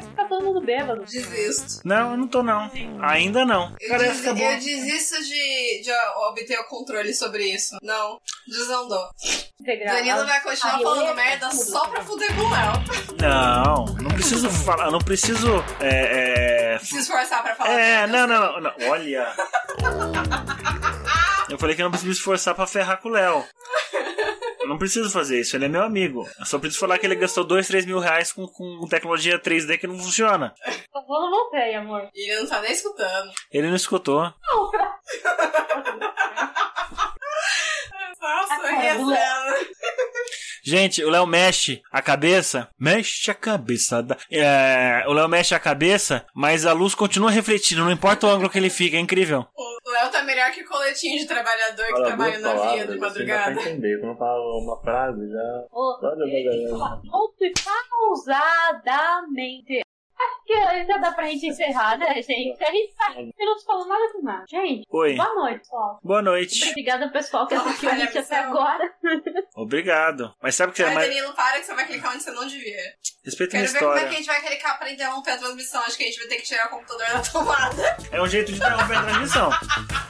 que 0.08 0.14
tá 0.16 0.24
todo 0.24 0.44
mundo 0.44 0.60
bêbado. 0.60 1.02
Desisto. 1.04 1.80
Não, 1.84 2.12
eu 2.12 2.16
não 2.16 2.28
tô 2.28 2.42
não. 2.42 2.70
Ainda 3.02 3.44
não. 3.44 3.74
Eu, 3.80 3.88
Cara, 3.90 4.02
desi- 4.04 4.20
acabou. 4.22 4.44
eu 4.44 4.56
desisto 4.58 5.22
de, 5.22 5.82
de 5.82 5.90
obter 6.28 6.58
o 6.60 6.64
controle 6.64 7.12
sobre 7.14 7.44
isso. 7.44 7.76
Não, 7.82 8.20
desandou. 8.46 9.08
Integrar. 9.60 9.96
Danilo 9.96 10.26
vai 10.26 10.40
continuar 10.40 10.80
falando 10.80 11.06
eu- 11.08 11.14
merda 11.14 11.50
só 11.50 11.86
pra 11.88 12.02
fuder 12.02 12.34
com 12.34 12.42
o 12.42 12.50
Léo. 12.50 12.72
Não, 13.20 13.84
não 14.02 14.10
preciso 14.12 14.48
falar, 14.50 14.90
não 14.90 14.98
preciso. 15.00 15.62
É. 15.80 16.78
Se 16.82 16.98
esforçar 16.98 17.42
pra 17.42 17.52
É, 17.52 17.54
falar 17.56 17.70
é 17.72 18.06
merda. 18.06 18.26
não, 18.26 18.52
não, 18.52 18.60
não. 18.60 18.88
Olha. 18.88 19.32
Eu 21.48 21.58
falei 21.58 21.74
que 21.74 21.82
eu 21.82 21.84
não 21.84 21.90
preciso 21.90 22.08
me 22.08 22.14
esforçar 22.14 22.54
pra 22.54 22.66
ferrar 22.66 22.98
com 23.00 23.08
o 23.08 23.12
Léo. 23.12 23.44
Eu 24.60 24.68
não 24.68 24.78
preciso 24.78 25.10
fazer 25.10 25.40
isso, 25.40 25.56
ele 25.56 25.64
é 25.64 25.68
meu 25.68 25.82
amigo. 25.82 26.28
Eu 26.38 26.44
só 26.44 26.58
preciso 26.58 26.80
falar 26.80 26.98
que 26.98 27.06
ele 27.06 27.16
gastou 27.16 27.44
2, 27.44 27.66
3 27.66 27.86
mil 27.86 27.98
reais 27.98 28.30
com, 28.30 28.46
com 28.46 28.86
tecnologia 28.88 29.38
3D 29.38 29.78
que 29.78 29.86
não 29.86 29.98
funciona. 29.98 30.54
Tô 30.92 31.02
falando 31.06 31.30
voltei, 31.30 31.74
amor. 31.74 32.08
E 32.14 32.30
ele 32.30 32.42
não 32.42 32.48
tá 32.48 32.60
nem 32.60 32.72
escutando. 32.72 33.32
Ele 33.50 33.68
não 33.68 33.76
escutou. 33.76 34.22
Não, 34.22 34.70
rezando. 38.20 39.14
Gente, 40.62 41.02
o 41.02 41.08
Léo 41.10 41.26
mexe 41.26 41.80
a 41.90 42.02
cabeça. 42.02 42.68
Mexe 42.78 43.30
a 43.30 43.34
cabeça. 43.34 44.02
Da... 44.02 44.16
É, 44.30 45.04
o 45.06 45.12
Léo 45.12 45.26
mexe 45.28 45.54
a 45.54 45.58
cabeça, 45.58 46.24
mas 46.34 46.66
a 46.66 46.72
luz 46.72 46.94
continua 46.94 47.30
refletindo, 47.30 47.82
não 47.82 47.90
importa 47.90 48.26
o 48.26 48.30
ângulo 48.30 48.50
que 48.50 48.58
ele 48.58 48.68
fica, 48.70 48.96
é 48.96 49.00
incrível. 49.00 49.46
O 49.56 49.90
Léo 49.90 50.10
tá 50.10 50.22
melhor 50.22 50.50
que 50.52 50.62
o 50.62 50.68
coletinho 50.68 51.18
de 51.18 51.26
trabalhador 51.26 51.86
que 51.86 51.92
Fala 51.92 52.06
trabalha 52.06 52.38
na 52.38 52.52
via 52.52 52.60
palavras, 52.60 52.88
de 52.88 52.96
Você 52.98 52.98
já 52.98 53.06
madrugada. 53.08 53.54
pra 53.54 53.62
entender. 53.70 54.00
Quando 54.00 54.18
fala 54.18 54.58
uma 54.62 54.80
frase, 54.82 55.28
já. 55.30 55.64
Ô, 55.72 55.98
Olha, 56.02 56.24
olha. 56.24 56.68
Solto 57.10 57.44
e 57.44 57.52
pausadamente. 57.64 59.80
Acho 60.20 60.44
que 60.46 60.86
já 60.86 60.98
dá 60.98 61.12
pra 61.12 61.26
gente 61.26 61.46
encerrar, 61.46 61.96
né, 61.98 62.14
gente? 62.22 62.62
A 62.62 62.70
gente 62.70 62.94
tá 62.94 63.10
minutos 63.14 63.64
falando 63.64 63.88
nada 63.88 64.12
com 64.12 64.22
nada. 64.22 64.44
Gente, 64.48 64.86
Oi. 64.90 65.16
boa 65.16 65.34
noite, 65.34 65.58
pessoal. 65.60 66.00
Boa 66.02 66.22
noite. 66.22 66.68
Obrigada, 66.70 67.08
pessoal, 67.08 67.46
que 67.46 67.54
assistiu 67.54 67.90
a 67.90 67.94
gente 67.94 68.18
até 68.18 68.38
agora. 68.38 68.92
Obrigado. 69.54 70.34
Mas 70.42 70.54
sabe 70.54 70.72
o 70.72 70.74
que 70.74 70.82
é 70.82 70.86
Ai, 70.88 70.94
mais. 70.94 71.08
Danilo, 71.08 71.32
para 71.34 71.58
que 71.60 71.66
você 71.66 71.74
vai 71.74 71.86
clicar 71.86 72.12
onde 72.12 72.22
você 72.22 72.30
não 72.32 72.46
devia. 72.46 72.76
Respeita 73.24 73.56
minha 73.56 73.66
Quero 73.68 73.72
ver 73.72 73.78
como 73.80 73.92
é 73.92 73.96
história. 73.96 74.08
que 74.08 74.14
a 74.14 74.18
gente 74.18 74.26
vai 74.26 74.40
clicar 74.50 74.78
pra 74.78 74.90
interromper 74.92 75.30
a 75.30 75.36
transmissão. 75.38 75.80
Acho 75.82 75.96
que 75.96 76.04
a 76.04 76.06
gente 76.06 76.18
vai 76.18 76.28
ter 76.28 76.36
que 76.36 76.42
tirar 76.42 76.66
o 76.66 76.70
computador 76.70 77.06
da 77.12 77.20
tomada. 77.20 77.96
É 78.12 78.22
um 78.22 78.26
jeito 78.26 78.52
de 78.52 78.58
interromper 78.58 78.96
a 78.96 79.02
transmissão. 79.02 79.50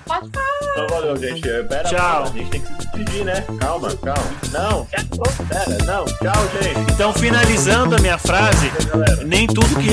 Então 0.06 0.86
valeu, 0.88 1.16
gente. 1.16 1.48
É, 1.48 1.62
Pera, 1.62 1.88
Tchau. 1.88 2.22
A 2.24 2.26
gente 2.26 2.50
tem 2.50 2.60
que 2.60 2.66
se 2.66 2.74
despedir, 2.78 3.24
né? 3.24 3.44
Calma, 3.60 3.96
calma. 3.96 4.40
Não, 4.52 4.86
pera, 4.86 5.84
não. 5.84 6.04
Tchau, 6.04 6.62
gente. 6.62 6.92
Então, 6.92 7.12
finalizando 7.14 7.96
a 7.96 7.98
minha 7.98 8.18
frase, 8.18 8.70
nem 9.26 9.46
tudo 9.46 9.78
que 9.80 9.92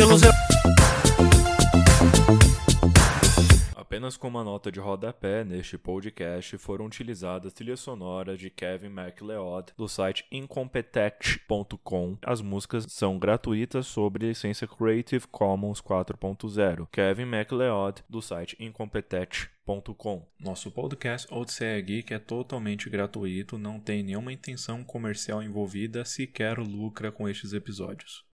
A 3.76 3.82
Apenas 3.82 4.16
com 4.16 4.30
uma 4.30 4.42
nota 4.42 4.72
de 4.72 4.80
rodapé, 4.80 5.44
neste 5.44 5.78
podcast 5.78 6.58
foram 6.58 6.86
utilizadas 6.86 7.52
trilhas 7.52 7.82
sonoras 7.82 8.40
de 8.40 8.50
Kevin 8.50 8.88
MacLeod 8.88 9.74
do 9.76 9.86
site 9.90 10.26
incompetech.com. 10.32 12.18
As 12.22 12.42
músicas 12.42 12.86
são 12.88 13.20
gratuitas 13.20 13.86
sob 13.88 14.20
licença 14.20 14.66
Creative 14.66 15.28
Commons 15.28 15.82
4.0. 15.82 16.88
Kevin 16.90 17.26
MacLeod 17.26 18.02
do 18.08 18.22
site 18.22 18.56
incompetech.com. 18.62 20.26
Nosso 20.40 20.72
podcast 20.72 21.28
Odisseia 21.30 21.82
Geek 21.82 22.14
é 22.14 22.20
totalmente 22.20 22.90
gratuito, 22.90 23.58
não 23.58 23.78
tem 23.78 24.04
nenhuma 24.04 24.32
intenção 24.32 24.86
comercial 24.86 25.44
envolvida, 25.44 26.06
sequer 26.06 26.60
lucra 26.60 27.12
com 27.12 27.28
estes 27.28 27.52
episódios. 27.52 28.27